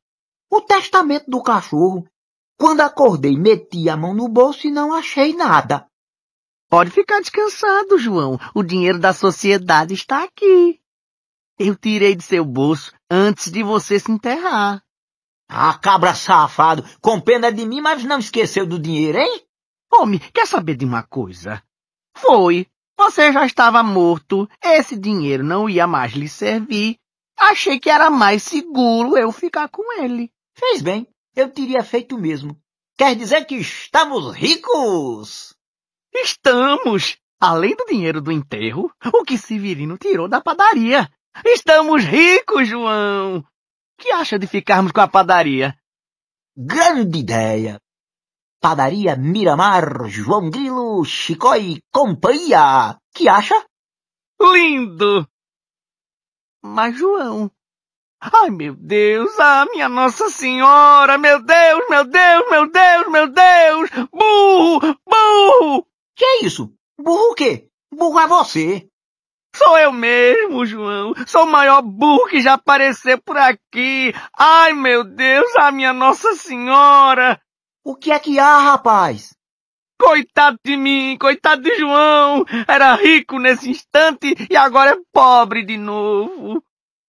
O 0.50 0.60
testamento 0.60 1.30
do 1.30 1.42
cachorro. 1.42 2.06
Quando 2.58 2.80
acordei, 2.80 3.36
meti 3.36 3.88
a 3.88 3.96
mão 3.96 4.14
no 4.14 4.28
bolso 4.28 4.66
e 4.66 4.70
não 4.70 4.92
achei 4.92 5.34
nada. 5.34 5.88
Pode 6.72 6.90
ficar 6.90 7.20
descansado, 7.20 7.98
João. 7.98 8.38
O 8.54 8.62
dinheiro 8.62 8.98
da 8.98 9.12
sociedade 9.12 9.92
está 9.92 10.24
aqui. 10.24 10.80
Eu 11.58 11.76
tirei 11.76 12.14
de 12.14 12.24
seu 12.24 12.46
bolso 12.46 12.94
antes 13.10 13.52
de 13.52 13.62
você 13.62 14.00
se 14.00 14.10
enterrar. 14.10 14.82
Ah, 15.46 15.74
cabra 15.74 16.14
safado, 16.14 16.82
com 17.02 17.20
pena 17.20 17.52
de 17.52 17.66
mim, 17.66 17.82
mas 17.82 18.04
não 18.04 18.18
esqueceu 18.18 18.64
do 18.64 18.78
dinheiro, 18.78 19.18
hein? 19.18 19.42
Homem, 19.92 20.18
quer 20.32 20.46
saber 20.46 20.74
de 20.74 20.86
uma 20.86 21.02
coisa? 21.02 21.62
Foi. 22.16 22.66
Você 22.96 23.30
já 23.30 23.44
estava 23.44 23.82
morto. 23.82 24.48
Esse 24.64 24.96
dinheiro 24.96 25.44
não 25.44 25.68
ia 25.68 25.86
mais 25.86 26.14
lhe 26.14 26.26
servir. 26.26 26.96
Achei 27.38 27.78
que 27.78 27.90
era 27.90 28.08
mais 28.08 28.44
seguro 28.44 29.18
eu 29.18 29.30
ficar 29.30 29.68
com 29.68 30.00
ele. 30.02 30.32
Fez 30.56 30.80
bem. 30.80 31.06
Eu 31.36 31.50
teria 31.50 31.84
feito 31.84 32.16
o 32.16 32.18
mesmo. 32.18 32.58
Quer 32.96 33.14
dizer 33.14 33.44
que 33.44 33.56
estamos 33.56 34.34
ricos? 34.34 35.54
Estamos! 36.14 37.16
Além 37.40 37.74
do 37.74 37.86
dinheiro 37.86 38.20
do 38.20 38.30
enterro, 38.30 38.92
o 39.12 39.24
que 39.24 39.36
Severino 39.36 39.98
tirou 39.98 40.28
da 40.28 40.40
padaria. 40.40 41.10
Estamos 41.44 42.04
ricos, 42.04 42.68
João! 42.68 43.44
Que 43.98 44.12
acha 44.12 44.38
de 44.38 44.46
ficarmos 44.46 44.92
com 44.92 45.00
a 45.00 45.08
padaria? 45.08 45.76
Grande 46.56 47.18
ideia! 47.18 47.80
Padaria 48.60 49.16
Miramar, 49.16 50.06
João 50.06 50.50
Grilo, 50.50 51.04
Chicó 51.04 51.56
e 51.56 51.82
companhia. 51.92 52.96
Que 53.12 53.28
acha? 53.28 53.54
Lindo! 54.40 55.26
Mas, 56.62 56.96
João, 56.96 57.50
Ai, 58.24 58.50
meu 58.50 58.76
Deus, 58.76 59.36
ah, 59.40 59.66
minha 59.72 59.88
Nossa 59.88 60.30
Senhora, 60.30 61.18
meu 61.18 61.42
Deus, 61.42 61.88
meu 61.90 62.04
Deus, 62.04 62.50
meu 62.50 62.70
Deus, 62.70 63.08
meu 63.08 63.26
Deus! 63.26 63.90
Burro, 64.12 64.96
burro! 65.04 65.91
Que 66.16 66.24
é 66.24 66.44
isso? 66.44 66.72
Burro 66.98 67.32
o 67.32 67.34
quê? 67.34 67.68
Burro 67.92 68.20
é 68.20 68.26
você. 68.26 68.88
Sou 69.54 69.78
eu 69.78 69.92
mesmo, 69.92 70.64
João. 70.64 71.14
Sou 71.26 71.44
o 71.44 71.50
maior 71.50 71.82
burro 71.82 72.26
que 72.26 72.40
já 72.40 72.54
apareceu 72.54 73.20
por 73.20 73.36
aqui. 73.36 74.14
Ai, 74.38 74.72
meu 74.72 75.04
Deus, 75.04 75.54
ah, 75.56 75.70
minha 75.70 75.92
Nossa 75.92 76.34
Senhora! 76.34 77.40
O 77.84 77.94
que 77.94 78.10
é 78.10 78.18
que 78.18 78.38
há, 78.38 78.58
rapaz? 78.58 79.34
Coitado 80.00 80.58
de 80.64 80.76
mim, 80.76 81.16
coitado 81.18 81.62
de 81.62 81.76
João. 81.76 82.44
Era 82.66 82.94
rico 82.94 83.38
nesse 83.38 83.70
instante 83.70 84.34
e 84.50 84.56
agora 84.56 84.92
é 84.92 85.02
pobre 85.12 85.64
de 85.64 85.76
novo. 85.76 86.62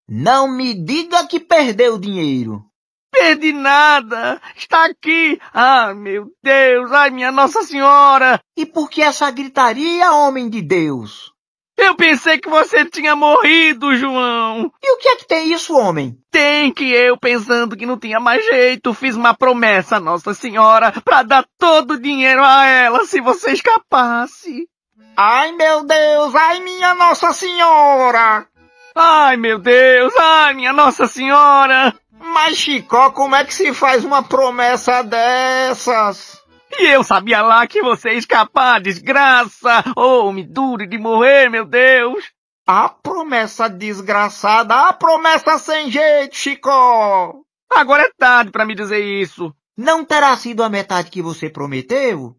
Não 0.07 0.47
me 0.47 0.73
diga 0.73 1.25
que 1.25 1.39
perdeu 1.39 1.97
dinheiro. 1.97 2.65
Perdi 3.13 3.53
nada. 3.53 4.41
Está 4.55 4.85
aqui. 4.85 5.39
Ah, 5.53 5.93
meu 5.93 6.31
Deus. 6.41 6.91
Ai, 6.91 7.11
minha 7.11 7.31
Nossa 7.31 7.61
Senhora. 7.61 8.41
E 8.57 8.65
por 8.65 8.89
que 8.89 9.03
essa 9.03 9.29
gritaria, 9.29 10.11
homem 10.11 10.49
de 10.49 10.61
Deus? 10.63 11.31
Eu 11.77 11.95
pensei 11.95 12.39
que 12.39 12.49
você 12.49 12.85
tinha 12.85 13.15
morrido, 13.15 13.95
João. 13.95 14.71
E 14.81 14.93
o 14.93 14.97
que 14.97 15.09
é 15.09 15.15
que 15.15 15.27
tem 15.27 15.53
isso, 15.53 15.77
homem? 15.77 16.17
Tem 16.31 16.71
que 16.71 16.91
eu, 16.91 17.15
pensando 17.17 17.77
que 17.77 17.85
não 17.85 17.97
tinha 17.97 18.19
mais 18.19 18.43
jeito, 18.45 18.93
fiz 18.93 19.15
uma 19.15 19.35
promessa 19.35 19.97
a 19.97 19.99
Nossa 19.99 20.33
Senhora 20.33 20.91
para 21.03 21.23
dar 21.23 21.45
todo 21.57 21.91
o 21.91 21.99
dinheiro 21.99 22.43
a 22.43 22.65
ela 22.65 23.05
se 23.05 23.21
você 23.21 23.51
escapasse. 23.51 24.67
Ai, 25.15 25.51
meu 25.51 25.83
Deus. 25.83 26.33
Ai, 26.33 26.59
minha 26.61 26.95
Nossa 26.95 27.31
Senhora. 27.31 28.47
Ai, 28.95 29.37
meu 29.37 29.57
Deus! 29.57 30.13
Ai, 30.15 30.53
minha 30.53 30.71
Nossa 30.71 31.07
Senhora! 31.07 31.95
Mas, 32.23 32.57
Chicó, 32.57 33.11
como 33.11 33.35
é 33.35 33.43
que 33.43 33.53
se 33.53 33.73
faz 33.73 34.05
uma 34.05 34.23
promessa 34.23 35.03
dessas? 35.03 36.41
E 36.79 36.87
eu 36.87 37.03
sabia 37.03 37.41
lá 37.41 37.67
que 37.67 37.81
você 37.81 38.11
ia 38.13 38.17
escapar, 38.17 38.81
desgraça! 38.81 39.83
Oh, 39.95 40.31
me 40.31 40.41
dure 40.41 40.87
de 40.87 40.97
morrer, 40.97 41.49
meu 41.49 41.65
Deus! 41.65 42.23
A 42.65 42.87
promessa 42.87 43.69
desgraçada, 43.69 44.87
a 44.87 44.93
promessa 44.93 45.57
sem 45.57 45.91
jeito, 45.91 46.37
Chicó! 46.37 47.35
Agora 47.69 48.03
é 48.03 48.11
tarde 48.17 48.51
para 48.51 48.65
me 48.65 48.73
dizer 48.73 49.03
isso. 49.03 49.53
Não 49.77 50.05
terá 50.05 50.35
sido 50.37 50.63
a 50.63 50.69
metade 50.69 51.11
que 51.11 51.21
você 51.21 51.49
prometeu? 51.49 52.37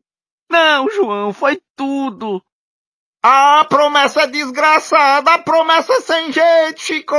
Não, 0.50 0.88
João, 0.88 1.32
foi 1.32 1.60
tudo. 1.76 2.42
Ah, 3.22 3.66
promessa 3.68 4.26
desgraçada, 4.26 5.38
promessa 5.40 6.00
sem 6.00 6.32
jeito, 6.32 6.80
Chico! 6.80 7.14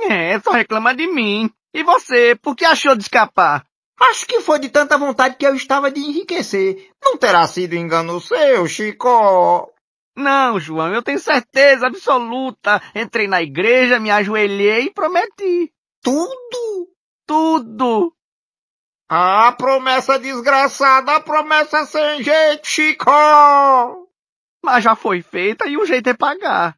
É, 0.00 0.38
só 0.40 0.50
reclama 0.50 0.94
de 0.94 1.06
mim. 1.06 1.50
E 1.72 1.82
você, 1.82 2.36
por 2.36 2.54
que 2.54 2.64
achou 2.64 2.94
de 2.94 3.02
escapar? 3.02 3.64
Acho 3.98 4.26
que 4.26 4.40
foi 4.40 4.58
de 4.58 4.68
tanta 4.68 4.98
vontade 4.98 5.36
que 5.36 5.46
eu 5.46 5.54
estava 5.54 5.90
de 5.90 6.00
enriquecer. 6.00 6.90
Não 7.02 7.16
terá 7.16 7.46
sido 7.46 7.74
engano 7.74 8.20
seu, 8.20 8.66
Chico? 8.66 9.72
Não, 10.16 10.60
João, 10.60 10.94
eu 10.94 11.02
tenho 11.02 11.18
certeza 11.18 11.86
absoluta. 11.86 12.80
Entrei 12.94 13.26
na 13.26 13.42
igreja, 13.42 14.00
me 14.00 14.10
ajoelhei 14.10 14.86
e 14.86 14.92
prometi. 14.92 15.72
Tudo? 16.02 16.90
Tudo. 17.26 18.12
Ah, 19.08 19.52
promessa 19.52 20.18
desgraçada, 20.18 21.20
promessa 21.20 21.84
sem 21.86 22.22
jeito, 22.22 22.66
Chico! 22.66 23.10
Mas 24.64 24.82
já 24.82 24.96
foi 24.96 25.22
feita 25.22 25.66
e 25.68 25.76
o 25.76 25.86
jeito 25.86 26.08
é 26.08 26.14
pagar. 26.14 26.76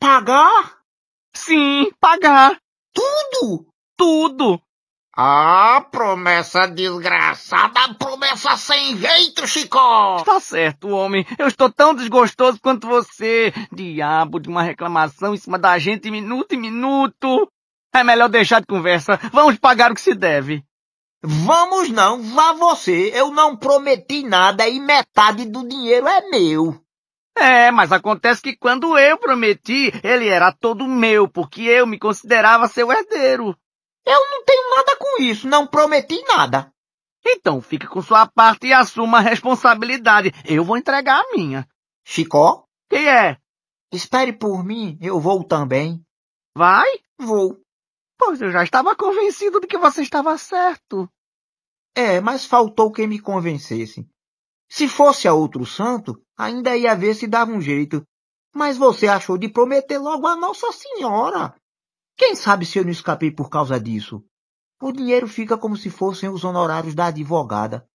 Pagar? 0.00 0.77
Sim, 1.38 1.92
pagar. 2.00 2.58
Tudo? 2.92 3.64
Tudo. 3.96 4.60
Ah, 5.16 5.86
promessa 5.90 6.66
desgraçada, 6.66 7.94
promessa 7.94 8.56
sem 8.56 8.96
jeito, 8.96 9.46
Chico! 9.46 9.78
Está 10.18 10.40
certo, 10.40 10.88
homem. 10.88 11.24
Eu 11.38 11.46
estou 11.46 11.72
tão 11.72 11.94
desgostoso 11.94 12.58
quanto 12.60 12.88
você. 12.88 13.52
Diabo 13.72 14.40
de 14.40 14.48
uma 14.48 14.62
reclamação 14.62 15.32
em 15.32 15.36
cima 15.36 15.58
da 15.58 15.78
gente 15.78 16.10
minuto 16.10 16.54
em 16.54 16.60
minuto. 16.60 17.50
É 17.94 18.02
melhor 18.02 18.28
deixar 18.28 18.60
de 18.60 18.66
conversa. 18.66 19.18
Vamos 19.32 19.58
pagar 19.58 19.92
o 19.92 19.94
que 19.94 20.00
se 20.00 20.14
deve. 20.14 20.64
Vamos 21.22 21.88
não, 21.88 22.20
vá 22.20 22.52
você. 22.52 23.12
Eu 23.14 23.30
não 23.30 23.56
prometi 23.56 24.24
nada 24.24 24.68
e 24.68 24.80
metade 24.80 25.44
do 25.46 25.66
dinheiro 25.66 26.06
é 26.06 26.28
meu. 26.30 26.80
É, 27.40 27.70
mas 27.70 27.92
acontece 27.92 28.42
que 28.42 28.56
quando 28.56 28.98
eu 28.98 29.16
prometi, 29.16 29.92
ele 30.02 30.28
era 30.28 30.52
todo 30.52 30.88
meu, 30.88 31.28
porque 31.28 31.62
eu 31.62 31.86
me 31.86 31.98
considerava 31.98 32.68
seu 32.68 32.90
herdeiro. 32.90 33.56
Eu 34.04 34.30
não 34.30 34.44
tenho 34.44 34.76
nada 34.76 34.96
com 34.96 35.22
isso, 35.22 35.46
não 35.46 35.66
prometi 35.66 36.20
nada. 36.24 36.72
Então 37.24 37.60
fica 37.60 37.86
com 37.86 38.02
sua 38.02 38.26
parte 38.26 38.66
e 38.66 38.72
assuma 38.72 39.18
a 39.18 39.22
responsabilidade. 39.22 40.32
Eu 40.44 40.64
vou 40.64 40.76
entregar 40.76 41.20
a 41.20 41.32
minha. 41.32 41.68
Chicó? 42.04 42.64
Quem 42.88 43.06
é? 43.06 43.38
Espere 43.92 44.32
por 44.32 44.64
mim, 44.64 44.98
eu 45.00 45.20
vou 45.20 45.44
também. 45.44 46.02
Vai? 46.56 46.88
Vou. 47.18 47.60
Pois 48.18 48.40
eu 48.40 48.50
já 48.50 48.64
estava 48.64 48.96
convencido 48.96 49.60
de 49.60 49.66
que 49.66 49.78
você 49.78 50.02
estava 50.02 50.36
certo. 50.36 51.08
É, 51.94 52.20
mas 52.20 52.44
faltou 52.44 52.90
quem 52.90 53.06
me 53.06 53.20
convencesse. 53.20 54.08
Se 54.68 54.88
fosse 54.88 55.28
a 55.28 55.34
outro 55.34 55.64
santo, 55.64 56.20
ainda 56.38 56.76
ia 56.76 56.94
ver 56.94 57.14
se 57.14 57.26
dava 57.26 57.50
um 57.50 57.60
jeito. 57.60 58.02
Mas 58.54 58.78
você 58.78 59.08
achou 59.08 59.36
de 59.36 59.48
prometer 59.48 59.98
logo 59.98 60.26
a 60.26 60.36
Nossa 60.36 60.70
Senhora. 60.72 61.54
Quem 62.16 62.34
sabe 62.34 62.64
se 62.64 62.78
eu 62.78 62.84
não 62.84 62.90
escapei 62.90 63.30
por 63.30 63.50
causa 63.50 63.78
disso? 63.78 64.24
O 64.80 64.92
dinheiro 64.92 65.26
fica 65.26 65.58
como 65.58 65.76
se 65.76 65.90
fossem 65.90 66.28
os 66.28 66.44
honorários 66.44 66.94
da 66.94 67.06
advogada. 67.06 67.86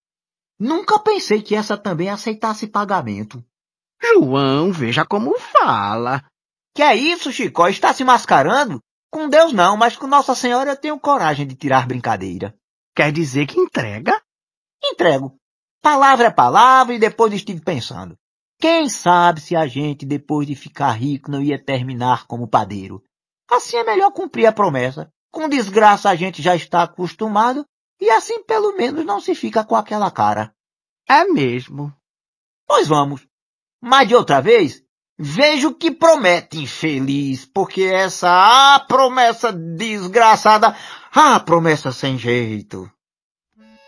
Nunca 0.60 1.00
pensei 1.00 1.42
que 1.42 1.56
essa 1.56 1.78
também 1.78 2.10
aceitasse 2.10 2.68
pagamento. 2.68 3.44
João, 4.02 4.72
veja 4.72 5.06
como 5.06 5.38
fala. 5.40 6.24
Que 6.76 6.84
é 6.84 6.96
isso, 6.96 7.32
Chicó? 7.32 7.68
Está 7.68 7.94
se 7.94 8.04
mascarando? 8.04 8.80
Com 9.10 9.30
Deus 9.30 9.54
não, 9.54 9.78
mas 9.78 9.96
com 9.96 10.08
Nossa 10.08 10.36
Senhora 10.36 10.72
eu 10.72 10.78
tenho 10.78 11.00
coragem 11.00 11.48
de 11.48 11.56
tirar 11.56 11.88
brincadeira. 11.88 12.56
Quer 12.96 13.12
dizer 13.12 13.48
que 13.48 13.60
entrega? 13.60 14.22
Entrego. 14.84 15.38
Palavra 15.82 16.28
é 16.28 16.32
palavra 16.32 16.94
e 16.94 17.00
depois 17.00 17.34
estive 17.34 17.62
pensando. 17.62 18.18
Quem 18.64 18.88
sabe 18.88 19.42
se 19.42 19.58
a 19.58 19.68
gente, 19.68 20.06
depois 20.06 20.48
de 20.48 20.56
ficar 20.56 20.92
rico, 20.94 21.30
não 21.30 21.42
ia 21.42 21.62
terminar 21.62 22.26
como 22.26 22.48
padeiro. 22.48 23.04
Assim 23.52 23.76
é 23.76 23.84
melhor 23.84 24.10
cumprir 24.12 24.46
a 24.46 24.54
promessa. 24.54 25.12
Com 25.34 25.50
desgraça 25.50 26.10
a 26.10 26.16
gente 26.16 26.42
já 26.42 26.56
está 26.56 26.84
acostumado 26.84 27.66
e 28.00 28.10
assim 28.10 28.42
pelo 28.46 28.72
menos 28.78 29.04
não 29.04 29.20
se 29.20 29.36
fica 29.36 29.66
com 29.66 29.76
aquela 29.76 30.10
cara. 30.10 30.56
É 31.10 31.26
mesmo. 31.26 31.94
Pois 32.66 32.88
vamos. 32.88 33.28
Mas 33.82 34.08
de 34.08 34.16
outra 34.16 34.40
vez, 34.40 34.82
Vejo 35.20 35.76
que 35.76 35.92
promete, 35.92 36.58
infeliz, 36.58 37.46
porque 37.46 37.84
essa 37.84 38.30
ah, 38.30 38.80
promessa 38.80 39.52
desgraçada, 39.52 40.74
ah, 41.14 41.40
promessa 41.42 41.92
sem 41.92 42.18
jeito. 42.18 42.90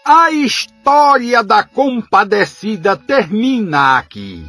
A 0.05 0.31
história 0.31 1.41
da 1.41 1.63
compadecida 1.63 2.97
termina 2.97 3.97
aqui. 3.97 4.45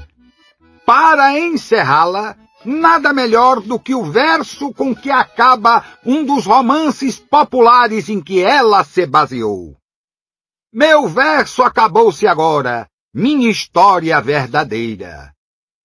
Para 0.87 1.37
encerrá-la, 1.37 2.37
nada 2.65 3.13
melhor 3.13 3.61
do 3.61 3.77
que 3.77 3.93
o 3.93 4.05
verso 4.05 4.73
com 4.73 4.95
que 4.95 5.11
acaba 5.11 5.85
um 6.05 6.25
dos 6.25 6.47
romances 6.47 7.19
populares 7.19 8.09
em 8.09 8.23
que 8.23 8.41
ela 8.41 8.85
se 8.85 9.05
baseou. 9.05 9.77
Meu 10.73 11.09
verso 11.09 11.65
acabou-se 11.65 12.25
agora, 12.25 12.89
minha 13.13 13.51
história 13.51 14.21
verdadeira. 14.21 15.33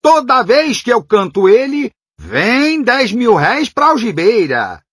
Toda 0.03 0.44
vez 0.44 0.84
que 0.84 0.94
eu 0.94 1.03
canto 1.03 1.49
ele, 1.49 1.91
vem 2.19 2.84
dez 2.84 3.11
mil 3.11 3.34
réis 3.34 3.69
para 3.69 3.88
algibeira. 3.88 4.84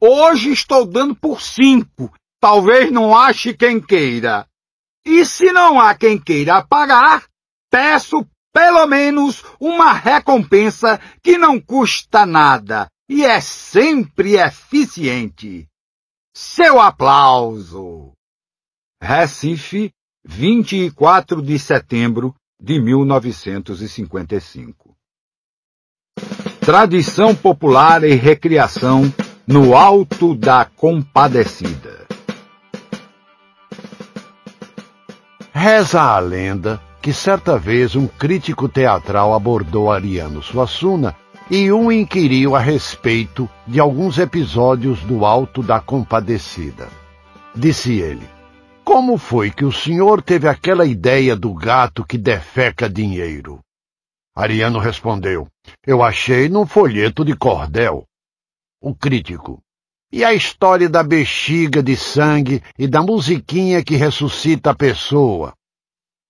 Hoje 0.00 0.52
estou 0.52 0.86
dando 0.86 1.16
por 1.16 1.40
cinco. 1.42 2.12
Talvez 2.40 2.92
não 2.92 3.16
ache 3.16 3.52
quem 3.52 3.80
queira. 3.80 4.46
E 5.04 5.24
se 5.24 5.50
não 5.50 5.80
há 5.80 5.92
quem 5.92 6.20
queira 6.20 6.62
pagar, 6.62 7.24
peço 7.68 8.24
pelo 8.56 8.86
menos 8.86 9.44
uma 9.60 9.92
recompensa 9.92 10.98
que 11.22 11.36
não 11.36 11.60
custa 11.60 12.24
nada 12.24 12.88
e 13.06 13.22
é 13.22 13.38
sempre 13.38 14.38
eficiente. 14.38 15.68
Seu 16.34 16.80
aplauso. 16.80 18.12
Recife, 18.98 19.92
24 20.24 21.42
de 21.42 21.58
setembro 21.58 22.34
de 22.58 22.80
1955. 22.80 24.96
Tradição 26.60 27.34
popular 27.34 28.04
e 28.04 28.14
recriação 28.14 29.02
no 29.46 29.76
Alto 29.76 30.34
da 30.34 30.64
Compadecida. 30.64 32.06
Reza 35.52 36.00
a 36.00 36.18
lenda 36.18 36.85
que 37.06 37.12
certa 37.12 37.56
vez 37.56 37.94
um 37.94 38.08
crítico 38.08 38.68
teatral 38.68 39.32
abordou 39.32 39.92
Ariano 39.92 40.42
Suassuna 40.42 41.14
e 41.48 41.70
o 41.70 41.92
inquiriu 41.92 42.56
a 42.56 42.58
respeito 42.58 43.48
de 43.64 43.78
alguns 43.78 44.18
episódios 44.18 44.98
do 45.02 45.24
Alto 45.24 45.62
da 45.62 45.78
Compadecida. 45.78 46.88
Disse 47.54 47.92
ele: 48.00 48.28
como 48.84 49.16
foi 49.18 49.52
que 49.52 49.64
o 49.64 49.70
senhor 49.70 50.20
teve 50.20 50.48
aquela 50.48 50.84
ideia 50.84 51.36
do 51.36 51.54
gato 51.54 52.04
que 52.04 52.18
defeca 52.18 52.90
dinheiro? 52.90 53.60
Ariano 54.34 54.80
respondeu: 54.80 55.46
Eu 55.86 56.02
achei 56.02 56.48
num 56.48 56.66
folheto 56.66 57.24
de 57.24 57.36
cordel. 57.36 58.04
O 58.82 58.92
crítico. 58.92 59.62
E 60.10 60.24
a 60.24 60.34
história 60.34 60.88
da 60.88 61.04
bexiga 61.04 61.80
de 61.80 61.96
sangue 61.96 62.60
e 62.76 62.88
da 62.88 63.00
musiquinha 63.00 63.80
que 63.84 63.94
ressuscita 63.94 64.70
a 64.70 64.74
pessoa? 64.74 65.54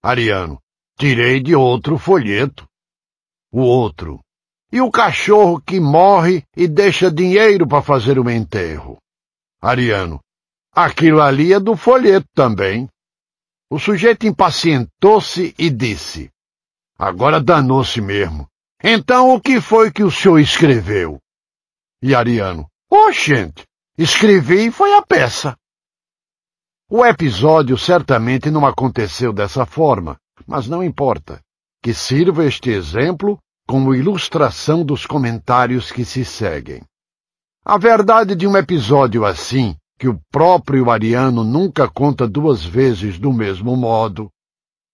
Ariano. 0.03 0.61
Tirei 0.99 1.43
de 1.43 1.55
outro 1.55 1.99
folheto. 1.99 2.67
O 3.53 3.61
outro. 3.61 4.21
E 4.73 4.81
o 4.81 4.91
cachorro 4.91 5.61
que 5.61 5.79
morre 5.79 6.43
e 6.57 6.67
deixa 6.67 7.11
dinheiro 7.11 7.67
para 7.69 7.83
fazer 7.83 8.19
o 8.19 8.31
enterro? 8.31 8.97
Ariano. 9.61 10.21
Aquilo 10.73 11.21
ali 11.21 11.53
é 11.53 11.61
do 11.61 11.77
folheto 11.77 12.27
também. 12.35 12.89
O 13.71 13.79
sujeito 13.79 14.27
impacientou-se 14.27 15.55
e 15.59 15.69
disse: 15.69 16.31
Agora 16.99 17.43
danou-se 17.43 18.01
mesmo. 18.01 18.49
Então 18.83 19.35
o 19.35 19.41
que 19.41 19.61
foi 19.61 19.93
que 19.93 20.03
o 20.03 20.11
senhor 20.11 20.39
escreveu? 20.39 21.21
E 22.03 22.15
Ariano: 22.15 22.71
Ô, 22.91 23.09
oh, 23.09 23.13
gente, 23.13 23.67
escrevi 23.99 24.67
e 24.67 24.71
foi 24.71 24.95
a 24.95 25.03
peça. 25.03 25.57
O 26.89 27.05
episódio 27.05 27.77
certamente 27.77 28.51
não 28.51 28.65
aconteceu 28.65 29.33
dessa 29.33 29.67
forma, 29.67 30.17
mas 30.47 30.67
não 30.67 30.83
importa. 30.83 31.41
Que 31.83 31.95
sirva 31.95 32.45
este 32.45 32.71
exemplo 32.71 33.39
como 33.67 33.95
ilustração 33.95 34.85
dos 34.85 35.07
comentários 35.07 35.93
que 35.93 36.05
se 36.05 36.25
seguem. 36.25 36.83
A 37.65 37.79
verdade 37.79 38.35
de 38.35 38.47
um 38.47 38.57
episódio 38.57 39.25
assim 39.25 39.77
que 39.99 40.09
o 40.09 40.21
próprio 40.31 40.91
Ariano 40.91 41.43
nunca 41.43 41.89
conta 41.89 42.29
duas 42.29 42.65
vezes 42.65 43.19
do 43.19 43.33
mesmo 43.33 43.77
modo, 43.77 44.31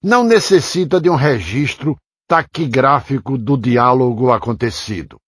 não 0.03 0.25
necessita 0.25 1.01
de 1.01 1.11
um 1.11 1.17
registro 1.17 1.97
taquigráfico 2.29 3.37
do 3.37 3.57
diálogo 3.57 4.33
acontecido. 4.33 5.19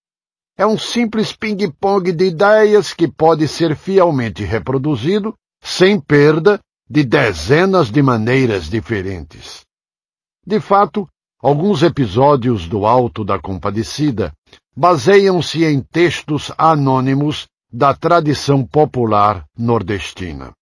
É 0.56 0.64
um 0.64 0.78
simples 0.78 1.32
ping-pong 1.32 2.12
de 2.12 2.26
ideias 2.26 2.94
que 2.94 3.08
pode 3.08 3.48
ser 3.48 3.76
fielmente 3.76 4.44
reproduzido 4.44 5.34
sem 5.62 5.98
perda 5.98 6.60
de 6.88 7.02
dezenas 7.02 7.90
de 7.90 8.00
maneiras 8.00 8.68
diferentes. 8.70 9.63
De 10.46 10.60
fato, 10.60 11.08
alguns 11.40 11.82
episódios 11.82 12.68
do 12.68 12.84
Alto 12.84 13.24
da 13.24 13.38
Compadecida 13.38 14.30
baseiam-se 14.76 15.64
em 15.64 15.80
textos 15.80 16.52
anônimos 16.58 17.46
da 17.72 17.94
tradição 17.94 18.66
popular 18.66 19.46
nordestina. 19.56 20.52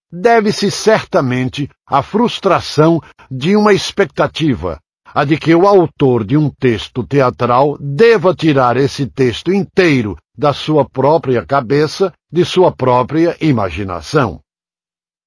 deve-se 0.09 0.71
certamente 0.71 1.69
à 1.85 2.01
frustração 2.01 3.01
de 3.29 3.57
uma 3.57 3.73
expectativa, 3.73 4.79
a 5.13 5.23
de 5.23 5.37
que 5.37 5.53
o 5.53 5.67
autor 5.67 6.25
de 6.25 6.35
um 6.35 6.49
texto 6.49 7.03
teatral 7.03 7.77
deva 7.79 8.33
tirar 8.33 8.77
esse 8.77 9.05
texto 9.05 9.53
inteiro 9.53 10.17
da 10.35 10.53
sua 10.53 10.83
própria 10.89 11.45
cabeça, 11.45 12.11
de 12.31 12.43
sua 12.43 12.71
própria 12.71 13.37
imaginação. 13.39 14.39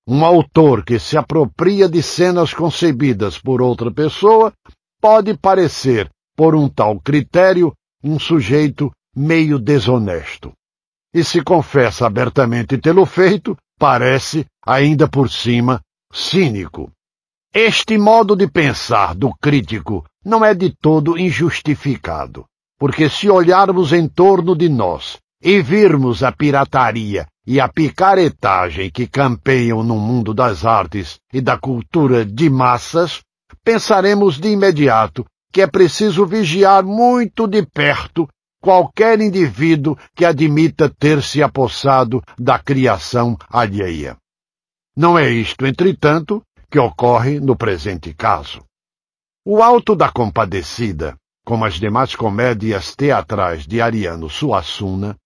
Um 0.08 0.24
autor 0.24 0.84
que 0.84 0.98
se 0.98 1.16
apropria 1.16 1.88
de 1.88 2.02
cenas 2.02 2.52
concebidas 2.52 3.38
por 3.38 3.62
outra 3.62 3.90
pessoa 3.92 4.52
pode 5.00 5.36
parecer, 5.36 6.08
por 6.36 6.54
um 6.54 6.68
tal 6.68 7.00
critério, 7.00 7.72
um 8.02 8.18
sujeito 8.18 8.90
meio 9.14 9.58
desonesto. 9.58 10.52
E 11.14 11.24
se 11.24 11.42
confessa 11.42 12.06
abertamente 12.06 12.76
tê-lo 12.76 13.06
feito, 13.06 13.56
parece, 13.78 14.44
ainda 14.64 15.08
por 15.08 15.30
cima, 15.30 15.80
cínico. 16.12 16.90
Este 17.52 17.96
modo 17.96 18.36
de 18.36 18.48
pensar 18.48 19.14
do 19.14 19.32
crítico 19.40 20.04
não 20.24 20.44
é 20.44 20.54
de 20.54 20.70
todo 20.70 21.18
injustificado. 21.18 22.44
Porque 22.78 23.08
se 23.08 23.30
olharmos 23.30 23.92
em 23.92 24.06
torno 24.06 24.54
de 24.54 24.68
nós 24.68 25.16
e 25.42 25.62
virmos 25.62 26.22
a 26.22 26.32
pirataria 26.32 27.26
e 27.46 27.60
a 27.60 27.68
picaretagem 27.68 28.90
que 28.90 29.06
campeiam 29.06 29.82
no 29.82 29.96
mundo 29.96 30.34
das 30.34 30.64
artes 30.64 31.18
e 31.32 31.40
da 31.40 31.56
cultura 31.56 32.24
de 32.24 32.50
massas, 32.50 33.20
pensaremos 33.64 34.38
de 34.38 34.48
imediato 34.48 35.24
que 35.52 35.62
é 35.62 35.66
preciso 35.66 36.26
vigiar 36.26 36.84
muito 36.84 37.46
de 37.46 37.64
perto 37.64 38.28
qualquer 38.60 39.20
indivíduo 39.20 39.96
que 40.14 40.24
admita 40.24 40.90
ter 40.90 41.22
se 41.22 41.42
apossado 41.42 42.22
da 42.38 42.58
criação 42.58 43.36
alheia. 43.48 44.16
Não 44.96 45.18
é 45.18 45.30
isto, 45.30 45.64
entretanto, 45.64 46.42
que 46.70 46.78
ocorre 46.78 47.40
no 47.40 47.56
presente 47.56 48.12
caso. 48.14 48.64
O 49.44 49.62
Alto 49.62 49.94
da 49.94 50.10
Compadecida 50.10 51.16
como 51.46 51.64
as 51.64 51.74
demais 51.74 52.16
comédias 52.16 52.96
teatrais 52.96 53.68
de 53.68 53.80
Ariano 53.80 54.28
Suassuna, 54.28 55.16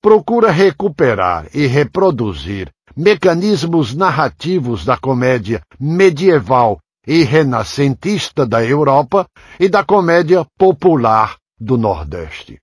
procura 0.00 0.50
recuperar 0.50 1.46
e 1.52 1.66
reproduzir 1.66 2.70
mecanismos 2.96 3.94
narrativos 3.94 4.82
da 4.82 4.96
comédia 4.96 5.60
medieval 5.78 6.78
e 7.06 7.22
renascentista 7.22 8.46
da 8.46 8.64
Europa 8.64 9.28
e 9.60 9.68
da 9.68 9.84
comédia 9.84 10.46
popular 10.56 11.36
do 11.60 11.76
Nordeste. 11.76 12.58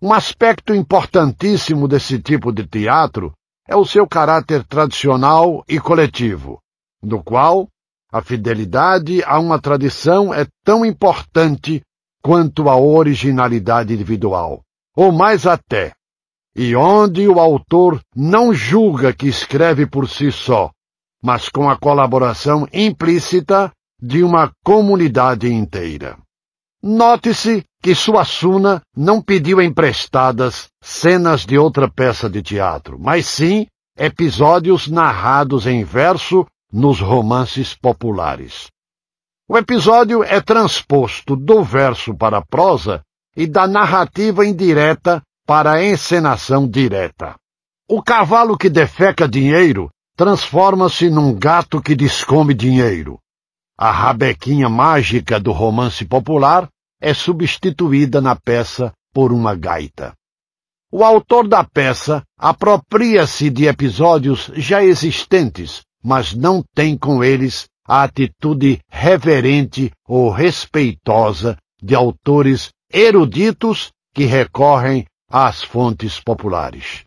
Um 0.00 0.12
aspecto 0.12 0.72
importantíssimo 0.72 1.88
desse 1.88 2.20
tipo 2.20 2.52
de 2.52 2.64
teatro 2.64 3.32
é 3.66 3.74
o 3.74 3.84
seu 3.84 4.06
caráter 4.06 4.62
tradicional 4.64 5.64
e 5.68 5.80
coletivo, 5.80 6.60
no 7.02 7.22
qual 7.22 7.68
a 8.12 8.20
fidelidade 8.22 9.22
a 9.24 9.38
uma 9.38 9.60
tradição 9.60 10.34
é 10.34 10.46
tão 10.64 10.84
importante 10.84 11.82
quanto 12.22 12.68
à 12.68 12.76
originalidade 12.76 13.94
individual, 13.94 14.62
ou 14.96 15.12
mais 15.12 15.46
até, 15.46 15.92
e 16.54 16.74
onde 16.74 17.26
o 17.28 17.38
autor 17.38 18.00
não 18.14 18.52
julga 18.52 19.12
que 19.12 19.28
escreve 19.28 19.86
por 19.86 20.08
si 20.08 20.32
só, 20.32 20.70
mas 21.22 21.48
com 21.48 21.70
a 21.70 21.78
colaboração 21.78 22.66
implícita 22.72 23.72
de 24.00 24.22
uma 24.22 24.50
comunidade 24.64 25.52
inteira. 25.52 26.18
Note-se 26.82 27.64
que 27.82 27.94
Suassuna 27.94 28.80
não 28.96 29.22
pediu 29.22 29.60
emprestadas 29.60 30.68
cenas 30.82 31.44
de 31.44 31.58
outra 31.58 31.90
peça 31.90 32.28
de 32.28 32.42
teatro, 32.42 32.98
mas 32.98 33.26
sim 33.26 33.66
episódios 33.96 34.88
narrados 34.88 35.66
em 35.66 35.84
verso 35.84 36.46
nos 36.72 37.00
romances 37.00 37.74
populares. 37.74 38.68
O 39.48 39.58
episódio 39.58 40.22
é 40.22 40.40
transposto 40.40 41.34
do 41.34 41.64
verso 41.64 42.14
para 42.14 42.38
a 42.38 42.44
prosa 42.44 43.02
e 43.36 43.46
da 43.46 43.66
narrativa 43.66 44.46
indireta 44.46 45.22
para 45.46 45.72
a 45.72 45.84
encenação 45.84 46.68
direta. 46.68 47.34
O 47.88 48.00
cavalo 48.02 48.56
que 48.56 48.70
defeca 48.70 49.28
dinheiro 49.28 49.90
transforma-se 50.16 51.10
num 51.10 51.34
gato 51.34 51.82
que 51.82 51.96
descome 51.96 52.54
dinheiro. 52.54 53.18
A 53.76 53.90
rabequinha 53.90 54.68
mágica 54.68 55.40
do 55.40 55.50
romance 55.50 56.04
popular 56.04 56.68
é 57.00 57.14
substituída 57.14 58.20
na 58.20 58.36
peça 58.36 58.92
por 59.12 59.32
uma 59.32 59.56
gaita. 59.56 60.12
O 60.92 61.02
autor 61.02 61.48
da 61.48 61.64
peça 61.64 62.22
apropria-se 62.38 63.48
de 63.48 63.66
episódios 63.66 64.50
já 64.54 64.84
existentes, 64.84 65.82
mas 66.02 66.34
não 66.34 66.62
tem 66.74 66.96
com 66.96 67.22
eles 67.22 67.68
a 67.86 68.04
atitude 68.04 68.80
reverente 68.88 69.90
ou 70.06 70.30
respeitosa 70.30 71.56
de 71.82 71.94
autores 71.94 72.70
eruditos 72.92 73.90
que 74.14 74.24
recorrem 74.24 75.04
às 75.28 75.62
fontes 75.62 76.20
populares. 76.20 77.04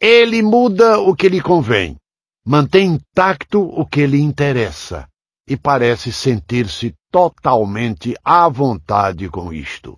Ele 0.00 0.42
muda 0.42 0.98
o 0.98 1.14
que 1.14 1.28
lhe 1.28 1.40
convém, 1.40 1.96
mantém 2.44 2.94
intacto 2.94 3.62
o 3.62 3.86
que 3.86 4.06
lhe 4.06 4.20
interessa 4.20 5.08
e 5.48 5.56
parece 5.56 6.12
sentir-se 6.12 6.94
totalmente 7.10 8.14
à 8.24 8.48
vontade 8.48 9.28
com 9.28 9.52
isto. 9.52 9.96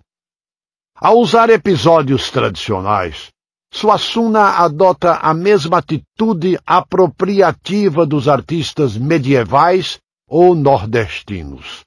Ao 0.95 1.17
usar 1.17 1.49
episódios 1.49 2.31
tradicionais, 2.31 3.29
Suassuna 3.71 4.57
adota 4.57 5.17
a 5.17 5.33
mesma 5.33 5.79
atitude 5.79 6.57
apropriativa 6.65 8.05
dos 8.05 8.27
artistas 8.27 8.97
medievais 8.97 9.99
ou 10.27 10.55
nordestinos. 10.55 11.81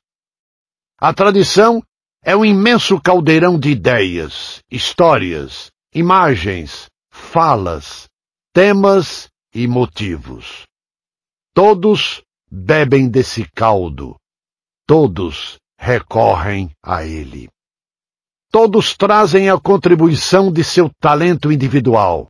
A 0.99 1.13
tradição 1.15 1.83
é 2.23 2.37
um 2.37 2.45
imenso 2.45 3.01
caldeirão 3.01 3.59
de 3.59 3.71
ideias, 3.71 4.61
histórias, 4.71 5.71
imagens, 5.95 6.87
falas, 7.11 8.07
temas 8.53 9.29
e 9.55 9.67
motivos. 9.67 10.65
Todos 11.55 12.23
bebem 12.51 13.09
desse 13.09 13.49
caldo, 13.55 14.17
todos 14.87 15.59
recorrem 15.79 16.71
a 16.83 17.05
ele. 17.05 17.49
Todos 18.51 18.97
trazem 18.97 19.49
a 19.49 19.59
contribuição 19.61 20.53
de 20.53 20.65
seu 20.65 20.91
talento 20.99 21.53
individual, 21.53 22.29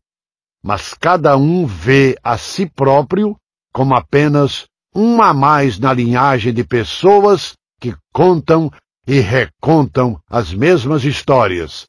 mas 0.63 0.93
cada 0.93 1.35
um 1.37 1.65
vê 1.65 2.15
a 2.23 2.37
si 2.37 2.69
próprio 2.69 3.37
como 3.73 3.95
apenas 3.95 4.67
um 4.95 5.23
a 5.23 5.33
mais 5.33 5.79
na 5.79 5.93
linhagem 5.95 6.53
de 6.53 6.63
pessoas 6.63 7.55
que 7.81 7.97
contam 8.13 8.71
e 9.07 9.21
recontam 9.21 10.21
as 10.29 10.53
mesmas 10.53 11.05
histórias, 11.05 11.87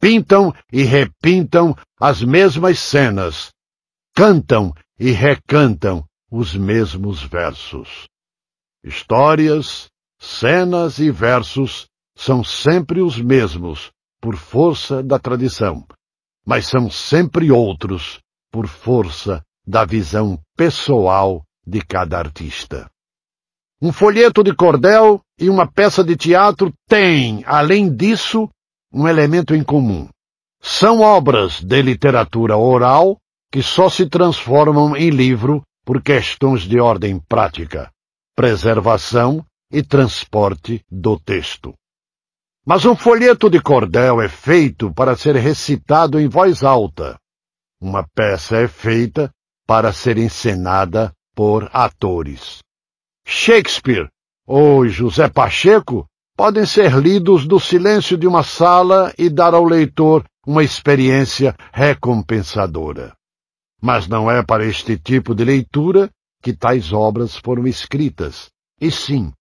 pintam 0.00 0.54
e 0.70 0.84
repintam 0.84 1.76
as 2.00 2.22
mesmas 2.22 2.78
cenas, 2.78 3.50
cantam 4.14 4.72
e 4.98 5.10
recantam 5.10 6.04
os 6.30 6.54
mesmos 6.54 7.22
versos. 7.22 8.06
Histórias, 8.84 9.88
cenas 10.20 10.98
e 10.98 11.10
versos 11.10 11.86
são 12.24 12.44
sempre 12.44 13.00
os 13.00 13.20
mesmos 13.20 13.90
por 14.20 14.36
força 14.36 15.02
da 15.02 15.18
tradição, 15.18 15.84
mas 16.46 16.68
são 16.68 16.88
sempre 16.88 17.50
outros 17.50 18.20
por 18.48 18.68
força 18.68 19.42
da 19.66 19.84
visão 19.84 20.38
pessoal 20.56 21.42
de 21.66 21.80
cada 21.80 22.20
artista. 22.20 22.88
Um 23.80 23.92
folheto 23.92 24.44
de 24.44 24.54
cordel 24.54 25.20
e 25.36 25.50
uma 25.50 25.66
peça 25.66 26.04
de 26.04 26.14
teatro 26.14 26.72
têm, 26.88 27.42
além 27.44 27.92
disso, 27.92 28.48
um 28.92 29.08
elemento 29.08 29.52
em 29.52 29.64
comum. 29.64 30.08
São 30.60 31.00
obras 31.00 31.60
de 31.60 31.82
literatura 31.82 32.56
oral 32.56 33.18
que 33.50 33.64
só 33.64 33.88
se 33.88 34.08
transformam 34.08 34.96
em 34.96 35.10
livro 35.10 35.60
por 35.84 36.00
questões 36.00 36.62
de 36.62 36.78
ordem 36.78 37.18
prática, 37.18 37.90
preservação 38.36 39.44
e 39.72 39.82
transporte 39.82 40.84
do 40.88 41.18
texto. 41.18 41.74
Mas 42.64 42.84
um 42.84 42.94
folheto 42.94 43.50
de 43.50 43.60
cordel 43.60 44.22
é 44.22 44.28
feito 44.28 44.92
para 44.94 45.16
ser 45.16 45.34
recitado 45.34 46.20
em 46.20 46.28
voz 46.28 46.62
alta. 46.62 47.18
Uma 47.80 48.06
peça 48.14 48.56
é 48.56 48.68
feita 48.68 49.32
para 49.66 49.92
ser 49.92 50.16
encenada 50.16 51.12
por 51.34 51.68
atores. 51.72 52.60
Shakespeare 53.26 54.08
ou 54.46 54.86
José 54.86 55.28
Pacheco 55.28 56.06
podem 56.36 56.64
ser 56.64 56.94
lidos 56.94 57.48
do 57.48 57.58
silêncio 57.58 58.16
de 58.16 58.28
uma 58.28 58.44
sala 58.44 59.12
e 59.18 59.28
dar 59.28 59.54
ao 59.54 59.64
leitor 59.64 60.24
uma 60.46 60.62
experiência 60.62 61.56
recompensadora. 61.72 63.12
Mas 63.80 64.06
não 64.06 64.30
é 64.30 64.40
para 64.40 64.64
este 64.64 64.96
tipo 64.96 65.34
de 65.34 65.44
leitura 65.44 66.08
que 66.40 66.52
tais 66.52 66.92
obras 66.92 67.36
foram 67.36 67.66
escritas, 67.66 68.50
e 68.80 68.88
sim 68.88 69.32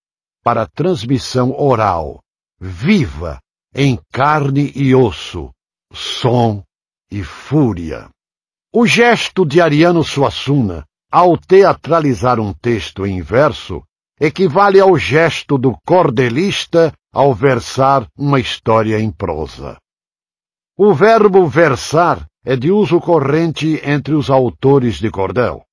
para 0.43 0.65
transmissão 0.65 1.51
oral, 1.51 2.19
viva, 2.61 3.39
em 3.73 3.99
carne 4.13 4.71
e 4.75 4.93
osso, 4.93 5.49
som 5.91 6.63
e 7.11 7.23
fúria. 7.23 8.07
O 8.71 8.85
gesto 8.85 9.43
de 9.43 9.59
Ariano 9.59 10.03
Suassuna, 10.03 10.85
ao 11.11 11.35
teatralizar 11.37 12.39
um 12.39 12.53
texto 12.53 13.05
em 13.05 13.21
verso, 13.21 13.83
equivale 14.19 14.79
ao 14.79 14.95
gesto 14.95 15.57
do 15.57 15.75
cordelista 15.85 16.93
ao 17.11 17.33
versar 17.33 18.07
uma 18.15 18.39
história 18.39 18.99
em 18.99 19.11
prosa. 19.11 19.77
O 20.77 20.93
verbo 20.93 21.47
versar 21.47 22.27
é 22.45 22.55
de 22.55 22.71
uso 22.71 22.99
corrente 22.99 23.81
entre 23.83 24.13
os 24.13 24.29
autores 24.29 24.95
de 24.99 25.09
cordel. 25.09 25.63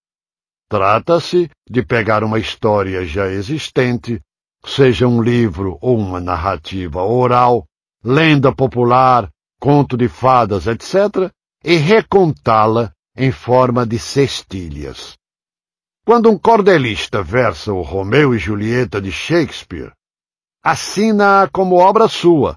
Trata-se 0.69 1.51
de 1.69 1.83
pegar 1.83 2.25
uma 2.25 2.39
história 2.39 3.05
já 3.05 3.29
existente, 3.29 4.21
seja 4.65 5.07
um 5.07 5.23
livro 5.23 5.79
ou 5.81 5.99
uma 5.99 6.21
narrativa 6.21 7.03
oral, 7.03 7.67
lenda 8.05 8.55
popular, 8.55 9.29
conto 9.61 9.97
de 9.97 10.09
fadas, 10.09 10.67
etc., 10.67 11.31
e 11.65 11.77
recontá-la 11.77 12.93
em 13.17 13.33
forma 13.33 13.87
de 13.87 13.99
cestilhas. 13.99 15.15
Quando 16.07 16.31
um 16.31 16.39
cordelista 16.39 17.23
versa 17.23 17.73
o 17.73 17.83
Romeu 17.83 18.35
e 18.35 18.39
Julieta 18.39 19.01
de 19.01 19.13
Shakespeare, 19.13 19.93
assina-a 20.63 21.49
como 21.49 21.77
obra 21.77 22.09
sua, 22.09 22.57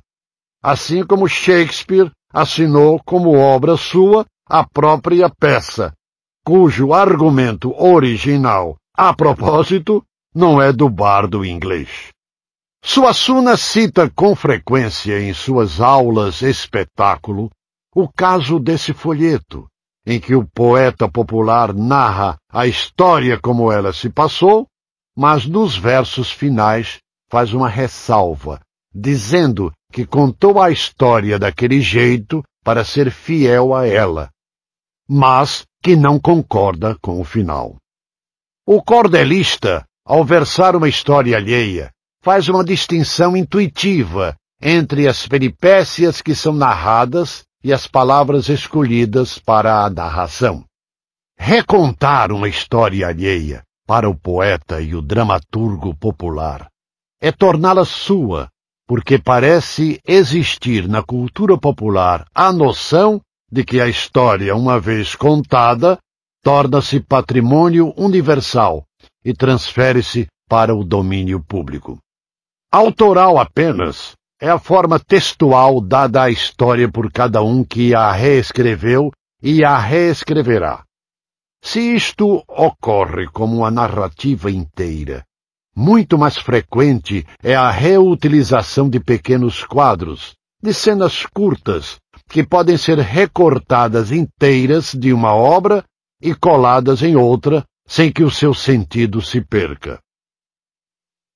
assim 0.61 1.03
como 1.05 1.27
Shakespeare 1.27 2.11
assinou 2.31 3.01
como 3.03 3.37
obra 3.37 3.75
sua 3.75 4.25
a 4.47 4.63
própria 4.63 5.29
peça, 5.29 5.93
cujo 6.45 6.93
argumento 6.93 7.73
original, 7.81 8.77
a 8.95 9.13
propósito, 9.13 10.03
não 10.33 10.61
é 10.61 10.71
do 10.71 10.89
bardo 10.89 11.45
inglês. 11.45 12.09
Suassuna 12.83 13.57
cita 13.57 14.09
com 14.09 14.35
frequência 14.35 15.19
em 15.19 15.33
suas 15.33 15.79
aulas 15.79 16.41
espetáculo 16.41 17.49
o 17.93 18.07
caso 18.07 18.59
desse 18.59 18.93
folheto, 18.93 19.67
em 20.05 20.19
que 20.19 20.33
o 20.33 20.47
poeta 20.47 21.09
popular 21.09 21.73
narra 21.73 22.37
a 22.49 22.65
história 22.65 23.39
como 23.39 23.71
ela 23.71 23.93
se 23.93 24.09
passou, 24.09 24.65
mas 25.15 25.45
nos 25.45 25.75
versos 25.75 26.31
finais 26.31 26.99
faz 27.29 27.53
uma 27.53 27.67
ressalva, 27.67 28.61
dizendo 28.93 29.71
que 29.91 30.05
contou 30.05 30.61
a 30.61 30.71
história 30.71 31.37
daquele 31.37 31.81
jeito 31.81 32.41
para 32.63 32.85
ser 32.85 33.11
fiel 33.11 33.75
a 33.75 33.85
ela, 33.85 34.29
mas 35.07 35.65
que 35.83 35.95
não 35.95 36.19
concorda 36.19 36.97
com 37.01 37.19
o 37.19 37.23
final. 37.23 37.75
O 38.65 38.81
cordelista, 38.81 39.85
ao 40.11 40.25
versar 40.25 40.75
uma 40.75 40.89
história 40.89 41.37
alheia, 41.37 41.89
faz 42.21 42.49
uma 42.49 42.65
distinção 42.65 43.37
intuitiva 43.37 44.35
entre 44.61 45.07
as 45.07 45.25
peripécias 45.25 46.21
que 46.21 46.35
são 46.35 46.51
narradas 46.51 47.43
e 47.63 47.71
as 47.71 47.87
palavras 47.87 48.49
escolhidas 48.49 49.39
para 49.39 49.85
a 49.85 49.89
narração. 49.89 50.65
Recontar 51.39 52.33
uma 52.33 52.49
história 52.49 53.07
alheia 53.07 53.63
para 53.87 54.09
o 54.09 54.13
poeta 54.13 54.81
e 54.81 54.93
o 54.93 55.01
dramaturgo 55.01 55.95
popular 55.95 56.67
é 57.21 57.31
torná-la 57.31 57.85
sua 57.85 58.49
porque 58.85 59.17
parece 59.17 60.01
existir 60.05 60.89
na 60.89 61.01
cultura 61.01 61.57
popular 61.57 62.25
a 62.35 62.51
noção 62.51 63.21
de 63.49 63.63
que 63.63 63.79
a 63.79 63.87
história, 63.87 64.53
uma 64.57 64.77
vez 64.77 65.15
contada, 65.15 65.97
torna-se 66.43 66.99
patrimônio 66.99 67.93
universal 67.95 68.83
e 69.23 69.33
transfere-se 69.33 70.27
para 70.47 70.75
o 70.75 70.83
domínio 70.83 71.43
público. 71.43 71.97
Autoral 72.71 73.37
apenas 73.37 74.13
é 74.39 74.49
a 74.49 74.57
forma 74.57 74.99
textual 74.99 75.79
dada 75.79 76.23
à 76.23 76.29
história 76.29 76.89
por 76.89 77.11
cada 77.11 77.43
um 77.43 77.63
que 77.63 77.93
a 77.93 78.11
reescreveu 78.11 79.11
e 79.41 79.63
a 79.63 79.77
reescreverá. 79.77 80.83
Se 81.63 81.79
isto 81.79 82.43
ocorre 82.47 83.27
como 83.27 83.57
uma 83.57 83.69
narrativa 83.69 84.49
inteira, 84.49 85.23
muito 85.75 86.17
mais 86.17 86.37
frequente 86.37 87.25
é 87.41 87.55
a 87.55 87.69
reutilização 87.69 88.89
de 88.89 88.99
pequenos 88.99 89.63
quadros, 89.63 90.33
de 90.61 90.73
cenas 90.73 91.25
curtas, 91.25 91.97
que 92.27 92.43
podem 92.43 92.77
ser 92.77 92.97
recortadas 92.99 94.11
inteiras 94.11 94.93
de 94.93 95.13
uma 95.13 95.33
obra 95.33 95.83
e 96.21 96.33
coladas 96.33 97.01
em 97.03 97.15
outra, 97.15 97.63
sem 97.91 98.09
que 98.09 98.23
o 98.23 98.31
seu 98.31 98.53
sentido 98.53 99.21
se 99.21 99.41
perca. 99.41 99.99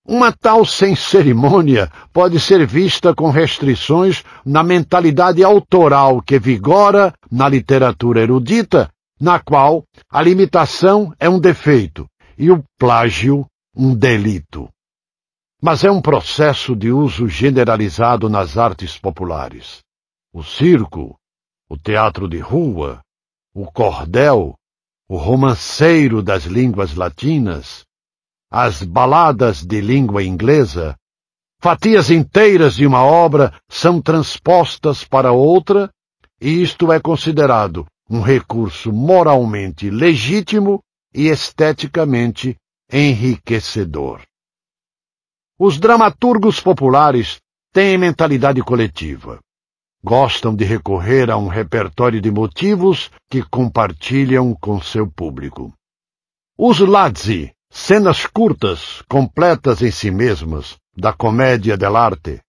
Uma 0.08 0.32
tal 0.32 0.66
sem 0.66 0.96
cerimônia 0.96 1.92
pode 2.14 2.40
ser 2.40 2.66
vista 2.66 3.14
com 3.14 3.30
restrições 3.30 4.24
na 4.46 4.64
mentalidade 4.64 5.44
autoral 5.44 6.22
que 6.22 6.40
vigora 6.40 7.14
na 7.30 7.50
literatura 7.50 8.22
erudita, 8.22 8.90
na 9.20 9.38
qual 9.38 9.84
a 10.10 10.22
limitação 10.22 11.14
é 11.20 11.28
um 11.28 11.42
defeito 11.42 12.08
e 12.38 12.50
o 12.50 12.64
plágio 12.80 13.46
um 13.76 13.94
delito. 13.94 14.70
Mas 15.62 15.84
é 15.84 15.92
um 15.92 16.02
processo 16.02 16.74
de 16.74 16.90
uso 16.90 17.28
generalizado 17.28 18.30
nas 18.30 18.58
artes 18.58 18.98
populares. 18.98 19.82
O 20.32 20.42
circo, 20.42 21.20
o 21.70 21.78
teatro 21.78 22.30
de 22.30 22.40
rua, 22.40 23.02
o 23.54 23.66
cordel, 23.70 24.56
o 25.08 25.18
romanceiro 25.18 26.22
das 26.22 26.46
línguas 26.46 26.96
latinas, 26.96 27.86
as 28.52 28.82
baladas 28.82 29.64
de 29.64 29.80
língua 29.80 30.24
inglesa, 30.24 30.96
fatias 31.62 32.10
inteiras 32.10 32.76
de 32.76 32.88
uma 32.88 33.04
obra 33.04 33.54
são 33.70 34.02
transpostas 34.02 35.04
para 35.04 35.32
outra, 35.32 35.92
e 36.42 36.62
isto 36.62 36.92
é 36.92 37.00
considerado 37.00 37.86
um 38.10 38.22
recurso 38.22 38.92
moralmente 38.92 39.90
legítimo 39.90 40.82
e 41.14 41.28
esteticamente 41.28 42.56
enriquecedor. 42.92 44.22
Os 45.58 45.80
dramaturgos 45.80 46.60
populares 46.60 47.40
têm 47.72 47.98
mentalidade 47.98 48.62
coletiva. 48.62 49.40
Gostam 50.06 50.56
de 50.56 50.64
recorrer 50.64 51.32
a 51.32 51.36
um 51.36 51.48
repertório 51.48 52.22
de 52.22 52.30
motivos 52.30 53.10
que 53.28 53.42
compartilham 53.42 54.54
com 54.54 54.80
seu 54.80 55.08
público. 55.08 55.74
Os 56.56 56.78
Lazzi, 56.80 57.52
cenas 57.72 58.28
curtas, 58.28 59.02
completas 59.10 59.82
em 59.82 59.90
si 59.90 60.12
mesmas, 60.12 60.76
da 60.96 61.12
comédia 61.12 61.76
dell'arte, 61.76 62.40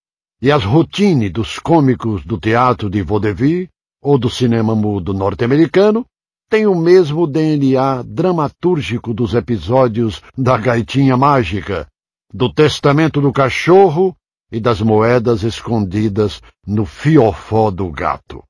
e 0.43 0.53
as 0.53 0.65
routines 0.65 1.33
dos 1.33 1.59
cômicos 1.59 2.27
do 2.27 2.39
teatro 2.39 2.91
de 2.91 3.01
vaudeville 3.01 3.71
ou 4.03 4.19
do 4.19 4.29
cinema 4.29 4.75
mudo 4.75 5.15
norte-americano, 5.15 6.05
têm 6.51 6.67
o 6.67 6.75
mesmo 6.75 7.27
DNA 7.27 8.03
dramatúrgico 8.05 9.15
dos 9.15 9.33
episódios 9.33 10.23
da 10.37 10.59
Gaitinha 10.59 11.17
Mágica, 11.17 11.89
do 12.31 12.53
Testamento 12.53 13.19
do 13.19 13.33
Cachorro 13.33 14.15
e 14.51 14.61
das 14.61 14.81
moedas 14.81 15.43
escondidas 15.43 16.41
no 16.67 16.87
fiofó 16.87 17.71
do 17.71 17.91
gato. 17.91 18.43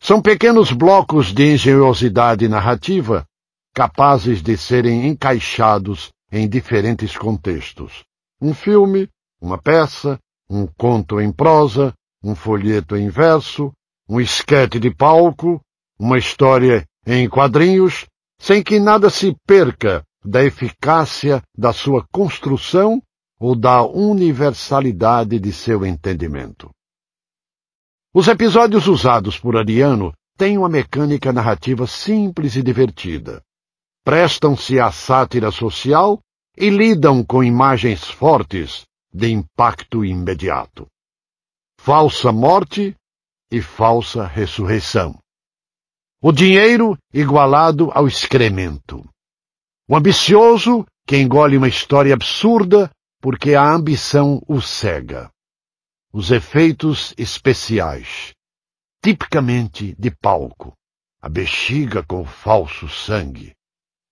São 0.00 0.22
pequenos 0.22 0.72
blocos 0.72 1.32
de 1.32 1.52
engenhosidade 1.54 2.48
narrativa 2.48 3.26
capazes 3.74 4.42
de 4.42 4.56
serem 4.56 5.06
encaixados 5.06 6.10
em 6.30 6.48
diferentes 6.48 7.16
contextos. 7.16 8.04
Um 8.40 8.54
filme, 8.54 9.08
uma 9.40 9.58
peça, 9.58 10.18
um 10.48 10.66
conto 10.66 11.20
em 11.20 11.32
prosa, 11.32 11.92
um 12.22 12.34
folheto 12.34 12.96
em 12.96 13.08
verso, 13.08 13.72
um 14.08 14.20
esquete 14.20 14.78
de 14.78 14.92
palco, 14.94 15.60
uma 15.98 16.18
história 16.18 16.84
em 17.06 17.28
quadrinhos, 17.28 18.06
sem 18.40 18.62
que 18.62 18.78
nada 18.78 19.10
se 19.10 19.36
perca 19.46 20.02
da 20.24 20.44
eficácia 20.44 21.42
da 21.56 21.72
sua 21.72 22.06
construção 22.12 23.02
ou 23.38 23.54
da 23.54 23.82
universalidade 23.82 25.38
de 25.38 25.52
seu 25.52 25.86
entendimento. 25.86 26.70
Os 28.12 28.26
episódios 28.26 28.86
usados 28.88 29.38
por 29.38 29.56
Ariano 29.56 30.12
têm 30.36 30.58
uma 30.58 30.68
mecânica 30.68 31.32
narrativa 31.32 31.86
simples 31.86 32.56
e 32.56 32.62
divertida. 32.62 33.42
Prestam-se 34.04 34.80
à 34.80 34.90
sátira 34.90 35.50
social 35.50 36.18
e 36.56 36.70
lidam 36.70 37.24
com 37.24 37.44
imagens 37.44 38.04
fortes 38.04 38.84
de 39.12 39.30
impacto 39.30 40.04
imediato. 40.04 40.86
Falsa 41.78 42.32
morte 42.32 42.96
e 43.50 43.60
falsa 43.60 44.26
ressurreição. 44.26 45.18
O 46.20 46.32
dinheiro 46.32 46.98
igualado 47.12 47.90
ao 47.92 48.08
excremento. 48.08 49.08
O 49.88 49.96
ambicioso 49.96 50.84
que 51.06 51.16
engole 51.16 51.56
uma 51.56 51.68
história 51.68 52.12
absurda 52.12 52.90
porque 53.20 53.54
a 53.54 53.72
ambição 53.72 54.42
o 54.46 54.60
cega. 54.60 55.30
Os 56.12 56.30
efeitos 56.30 57.12
especiais, 57.18 58.32
tipicamente 59.02 59.94
de 59.98 60.10
palco, 60.10 60.72
a 61.20 61.28
bexiga 61.28 62.02
com 62.02 62.24
falso 62.24 62.88
sangue, 62.88 63.52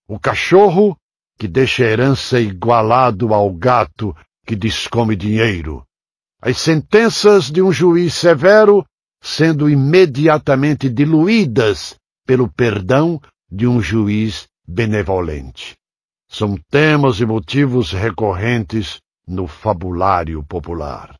o 0.06 0.18
cachorro 0.18 0.96
que 1.38 1.48
deixa 1.48 1.84
herança 1.84 2.40
igualado 2.40 3.32
ao 3.32 3.52
gato 3.52 4.14
que 4.44 4.54
descome 4.54 5.16
dinheiro, 5.16 5.84
as 6.40 6.58
sentenças 6.58 7.50
de 7.50 7.62
um 7.62 7.72
juiz 7.72 8.14
severo 8.14 8.84
sendo 9.22 9.68
imediatamente 9.70 10.88
diluídas 10.88 11.96
pelo 12.26 12.52
perdão 12.52 13.20
de 13.50 13.66
um 13.66 13.80
juiz 13.80 14.46
benevolente 14.66 15.76
são 16.28 16.56
temas 16.70 17.20
e 17.20 17.26
motivos 17.26 17.92
recorrentes 17.92 18.98
no 19.26 19.46
fabulário 19.46 20.42
popular. 20.42 21.14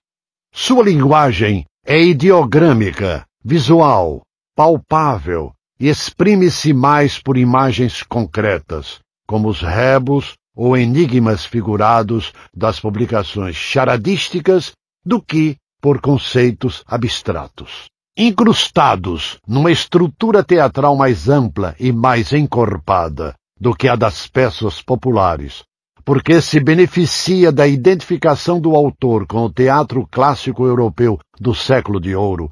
Sua 0.53 0.85
linguagem 0.85 1.65
é 1.85 2.03
ideogrâmica, 2.03 3.25
visual, 3.45 4.23
palpável 4.55 5.53
e 5.79 5.89
exprime-se 5.89 6.73
mais 6.73 7.19
por 7.21 7.37
imagens 7.37 8.03
concretas, 8.03 9.01
como 9.27 9.49
os 9.49 9.61
rebos 9.61 10.35
ou 10.55 10.77
enigmas 10.77 11.45
figurados 11.45 12.33
das 12.55 12.81
publicações 12.81 13.55
charadísticas, 13.55 14.73
do 15.05 15.21
que 15.21 15.57
por 15.81 16.01
conceitos 16.01 16.83
abstratos. 16.87 17.85
Incrustados 18.17 19.39
numa 19.47 19.71
estrutura 19.71 20.43
teatral 20.43 20.97
mais 20.97 21.29
ampla 21.29 21.77
e 21.79 21.93
mais 21.93 22.33
encorpada, 22.33 23.35
do 23.59 23.75
que 23.75 23.89
a 23.89 23.97
das 23.97 24.27
peças 24.27 24.83
populares, 24.83 25.65
porque 26.05 26.41
se 26.41 26.61
beneficia 26.61 27.51
da 27.51 27.67
identificação 27.67 28.61
do 28.61 28.75
autor 28.75 29.27
com 29.27 29.45
o 29.45 29.53
teatro 29.53 30.07
clássico 30.11 30.65
europeu 30.65 31.19
do 31.41 31.55
século 31.55 32.01
de 32.01 32.15
ouro. 32.15 32.51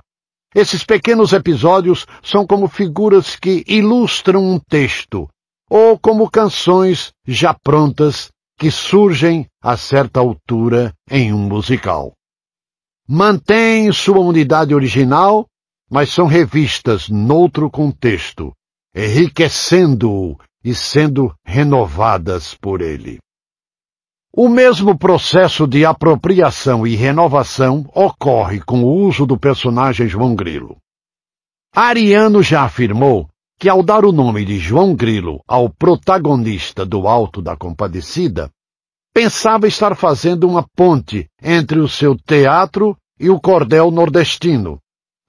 Esses 0.54 0.84
pequenos 0.84 1.32
episódios 1.32 2.06
são 2.22 2.46
como 2.46 2.68
figuras 2.68 3.36
que 3.36 3.64
ilustram 3.66 4.42
um 4.42 4.58
texto, 4.58 5.28
ou 5.68 5.98
como 5.98 6.30
canções 6.30 7.12
já 7.26 7.52
prontas 7.52 8.30
que 8.56 8.70
surgem 8.70 9.46
a 9.62 9.76
certa 9.76 10.20
altura 10.20 10.92
em 11.10 11.32
um 11.32 11.48
musical. 11.48 12.12
Mantêm 13.06 13.92
sua 13.92 14.20
unidade 14.20 14.74
original, 14.74 15.46
mas 15.90 16.10
são 16.10 16.26
revistas 16.26 17.08
noutro 17.08 17.70
contexto, 17.70 18.52
enriquecendo-o 18.94 20.38
e 20.64 20.74
sendo 20.74 21.34
renovadas 21.44 22.54
por 22.54 22.80
ele. 22.80 23.18
O 24.36 24.48
mesmo 24.48 24.98
processo 24.98 25.66
de 25.66 25.84
apropriação 25.84 26.86
e 26.86 26.96
renovação 26.96 27.88
ocorre 27.94 28.60
com 28.60 28.82
o 28.82 28.92
uso 29.06 29.26
do 29.26 29.38
personagem 29.38 30.08
João 30.08 30.34
Grilo. 30.34 30.76
Ariano 31.72 32.42
já 32.42 32.62
afirmou 32.62 33.28
que 33.58 33.68
ao 33.68 33.82
dar 33.82 34.04
o 34.04 34.12
nome 34.12 34.44
de 34.44 34.58
João 34.58 34.94
Grilo 34.94 35.40
ao 35.46 35.68
protagonista 35.68 36.84
do 36.84 37.06
Alto 37.06 37.40
da 37.40 37.56
Compadecida, 37.56 38.50
pensava 39.12 39.68
estar 39.68 39.94
fazendo 39.94 40.48
uma 40.48 40.66
ponte 40.74 41.28
entre 41.40 41.78
o 41.78 41.88
seu 41.88 42.16
teatro 42.16 42.96
e 43.18 43.30
o 43.30 43.40
cordel 43.40 43.92
nordestino, 43.92 44.80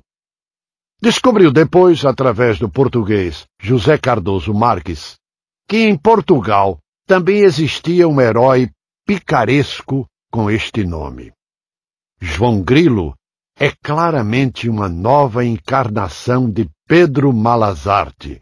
Descobriu 1.01 1.51
depois, 1.51 2.05
através 2.05 2.59
do 2.59 2.69
português 2.69 3.47
José 3.61 3.97
Cardoso 3.97 4.53
Marques, 4.53 5.15
que 5.69 5.79
em 5.79 5.97
Portugal 5.97 6.79
também 7.07 7.41
existia 7.41 8.09
um 8.09 8.21
herói 8.21 8.71
picaresco 9.07 10.07
com 10.31 10.51
este 10.51 10.85
nome. 10.85 11.33
João 12.21 12.63
Grilo 12.63 13.15
é 13.59 13.71
claramente 13.83 14.69
uma 14.69 14.89
nova 14.89 15.45
encarnação 15.45 16.51
de 16.51 16.69
Pedro 16.87 17.33
Malazarte. 17.33 18.41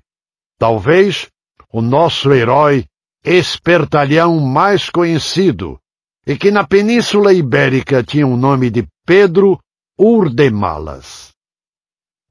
Talvez 0.59 1.29
o 1.73 1.81
nosso 1.81 2.33
herói 2.33 2.85
espertalhão 3.25 4.41
mais 4.41 4.89
conhecido, 4.89 5.79
e 6.27 6.37
que 6.37 6.51
na 6.51 6.67
Península 6.67 7.33
Ibérica 7.33 8.03
tinha 8.03 8.27
o 8.27 8.37
nome 8.37 8.71
de 8.71 8.87
Pedro 9.07 9.59
Urdemalas. 9.99 11.31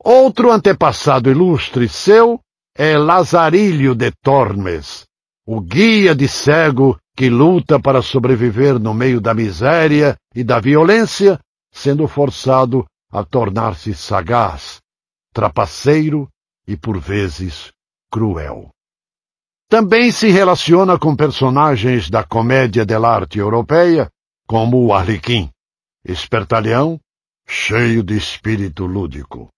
Outro 0.04 0.52
antepassado 0.52 1.30
ilustre 1.30 1.88
seu 1.90 2.40
é 2.76 2.98
Lazarilho 2.98 3.94
de 3.94 4.12
Tormes, 4.24 5.06
o 5.52 5.60
guia 5.60 6.14
de 6.14 6.28
cego 6.28 6.96
que 7.18 7.28
luta 7.28 7.80
para 7.80 8.04
sobreviver 8.04 8.78
no 8.80 8.94
meio 8.94 9.20
da 9.20 9.34
miséria 9.34 10.16
e 10.36 10.44
da 10.44 10.60
violência, 10.60 11.40
sendo 11.74 12.08
forçado 12.08 12.86
a 13.12 13.24
tornar-se 13.24 13.96
sagaz, 13.96 14.78
trapaceiro 15.34 16.30
e, 16.68 16.78
por 16.78 17.00
vezes, 17.00 17.72
cruel. 18.12 18.70
Também 19.68 20.12
se 20.12 20.30
relaciona 20.30 21.00
com 21.00 21.16
personagens 21.16 22.12
da 22.12 22.24
comédia 22.24 22.86
dell'arte 22.86 23.40
europeia, 23.40 24.08
como 24.48 24.86
o 24.86 24.94
Arlequim, 24.94 25.50
espertalhão, 26.06 27.00
cheio 27.48 28.04
de 28.04 28.16
espírito 28.16 28.86
lúdico. 28.86 29.50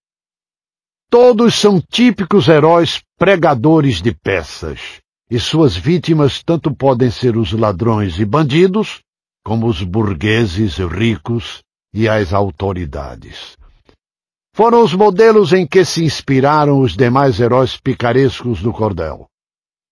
Todos 1.10 1.54
são 1.54 1.82
típicos 1.82 2.48
heróis 2.48 3.02
pregadores 3.18 4.00
de 4.00 4.14
peças, 4.14 5.01
e 5.32 5.40
suas 5.40 5.74
vítimas 5.74 6.42
tanto 6.42 6.74
podem 6.74 7.10
ser 7.10 7.38
os 7.38 7.54
ladrões 7.54 8.18
e 8.18 8.24
bandidos, 8.24 9.00
como 9.42 9.66
os 9.66 9.82
burgueses 9.82 10.76
ricos 10.76 11.62
e 11.90 12.06
as 12.06 12.34
autoridades. 12.34 13.56
Foram 14.54 14.84
os 14.84 14.92
modelos 14.92 15.54
em 15.54 15.66
que 15.66 15.86
se 15.86 16.04
inspiraram 16.04 16.82
os 16.82 16.94
demais 16.94 17.40
heróis 17.40 17.78
picarescos 17.78 18.60
do 18.60 18.74
cordel. 18.74 19.26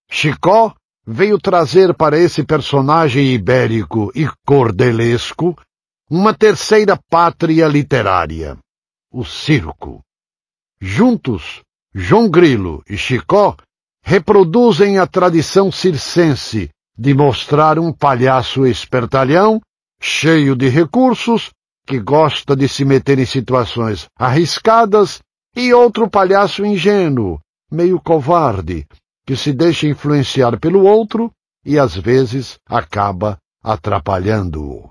Chicó 0.10 0.74
veio 1.06 1.38
trazer 1.38 1.94
para 1.94 2.18
esse 2.18 2.46
personagem 2.46 3.34
ibérico 3.34 4.10
e 4.16 4.26
cordelesco 4.48 5.54
uma 6.10 6.34
terceira 6.34 6.98
pátria 7.10 7.68
literária, 7.68 8.58
o 9.12 9.26
circo. 9.26 10.02
Juntos, 10.80 11.62
João 11.98 12.30
Grilo 12.30 12.84
e 12.90 12.98
Chicó 12.98 13.56
reproduzem 14.04 15.00
a 15.00 15.08
tradição 15.08 15.72
circense 15.72 16.70
de 16.98 17.14
mostrar 17.14 17.80
um 17.80 17.94
palhaço 17.94 18.68
espertalhão, 18.68 19.62
cheio 20.02 20.58
de 20.58 20.68
recursos, 20.68 21.52
que 21.88 21.98
gosta 21.98 22.54
de 22.54 22.68
se 22.68 22.84
meter 22.84 23.18
em 23.18 23.26
situações 23.26 24.08
arriscadas, 24.20 25.22
e 25.56 25.74
outro 25.74 26.10
palhaço 26.10 26.66
ingênuo, 26.66 27.40
meio 27.72 27.98
covarde, 28.02 28.86
que 29.26 29.38
se 29.38 29.54
deixa 29.54 29.88
influenciar 29.88 30.60
pelo 30.60 30.84
outro 30.84 31.32
e 31.64 31.80
às 31.80 31.96
vezes 31.96 32.60
acaba 32.68 33.38
atrapalhando-o. 33.64 34.90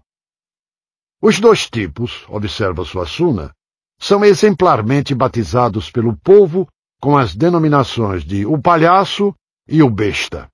Os 1.20 1.39
dois 1.39 1.68
tipos, 1.68 2.24
observa 2.31 2.83
Suassuna, 2.83 3.52
são 3.99 4.24
exemplarmente 4.24 5.15
batizados 5.15 5.91
pelo 5.91 6.16
povo 6.16 6.66
com 7.05 7.18
as 7.18 7.36
denominações 7.36 8.24
de 8.24 8.47
o 8.47 8.58
palhaço 8.58 9.34
e 9.68 9.83
o 9.83 9.91
besta. 9.91 10.49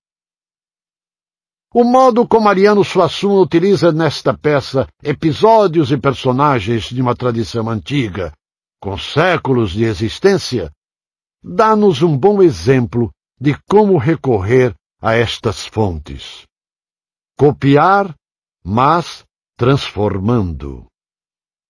O 1.72 1.84
modo 1.84 2.26
como 2.26 2.48
Ariano 2.48 2.82
Suassuna 2.82 3.40
utiliza 3.40 3.92
nesta 3.92 4.36
peça 4.36 4.88
episódios 5.00 5.92
e 5.92 5.96
personagens 5.96 6.86
de 6.86 7.00
uma 7.00 7.14
tradição 7.14 7.70
antiga, 7.70 8.32
com 8.80 8.98
séculos 8.98 9.70
de 9.70 9.84
existência, 9.84 10.72
dá-nos 11.40 12.02
um 12.02 12.18
bom 12.18 12.42
exemplo 12.42 13.12
de 13.40 13.56
como 13.68 13.96
recorrer 13.96 14.74
a 15.00 15.14
estas 15.14 15.64
fontes. 15.64 16.48
Copiar, 17.38 18.12
mas 18.64 19.24
transformando. 19.56 20.84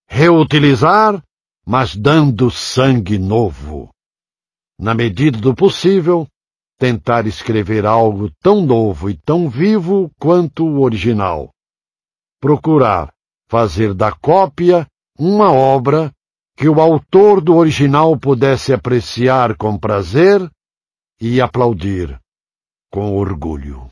Reutilizar, 0.09 1.23
mas 1.67 1.95
dando 1.95 2.51
sangue 2.51 3.19
novo. 3.19 3.91
Na 4.81 4.95
medida 4.95 5.39
do 5.39 5.55
possível, 5.55 6.27
tentar 6.79 7.27
escrever 7.27 7.85
algo 7.85 8.31
tão 8.41 8.63
novo 8.65 9.11
e 9.11 9.15
tão 9.15 9.47
vivo 9.47 10.11
quanto 10.19 10.65
o 10.65 10.81
original. 10.81 11.51
Procurar 12.41 13.13
fazer 13.51 13.93
da 13.93 14.11
cópia 14.11 14.87
uma 15.19 15.53
obra 15.53 16.11
que 16.57 16.67
o 16.67 16.81
autor 16.81 17.43
do 17.43 17.57
original 17.57 18.19
pudesse 18.19 18.73
apreciar 18.73 19.55
com 19.55 19.79
prazer 19.79 20.51
e 21.21 21.43
aplaudir 21.43 22.19
com 22.91 23.15
orgulho. 23.15 23.87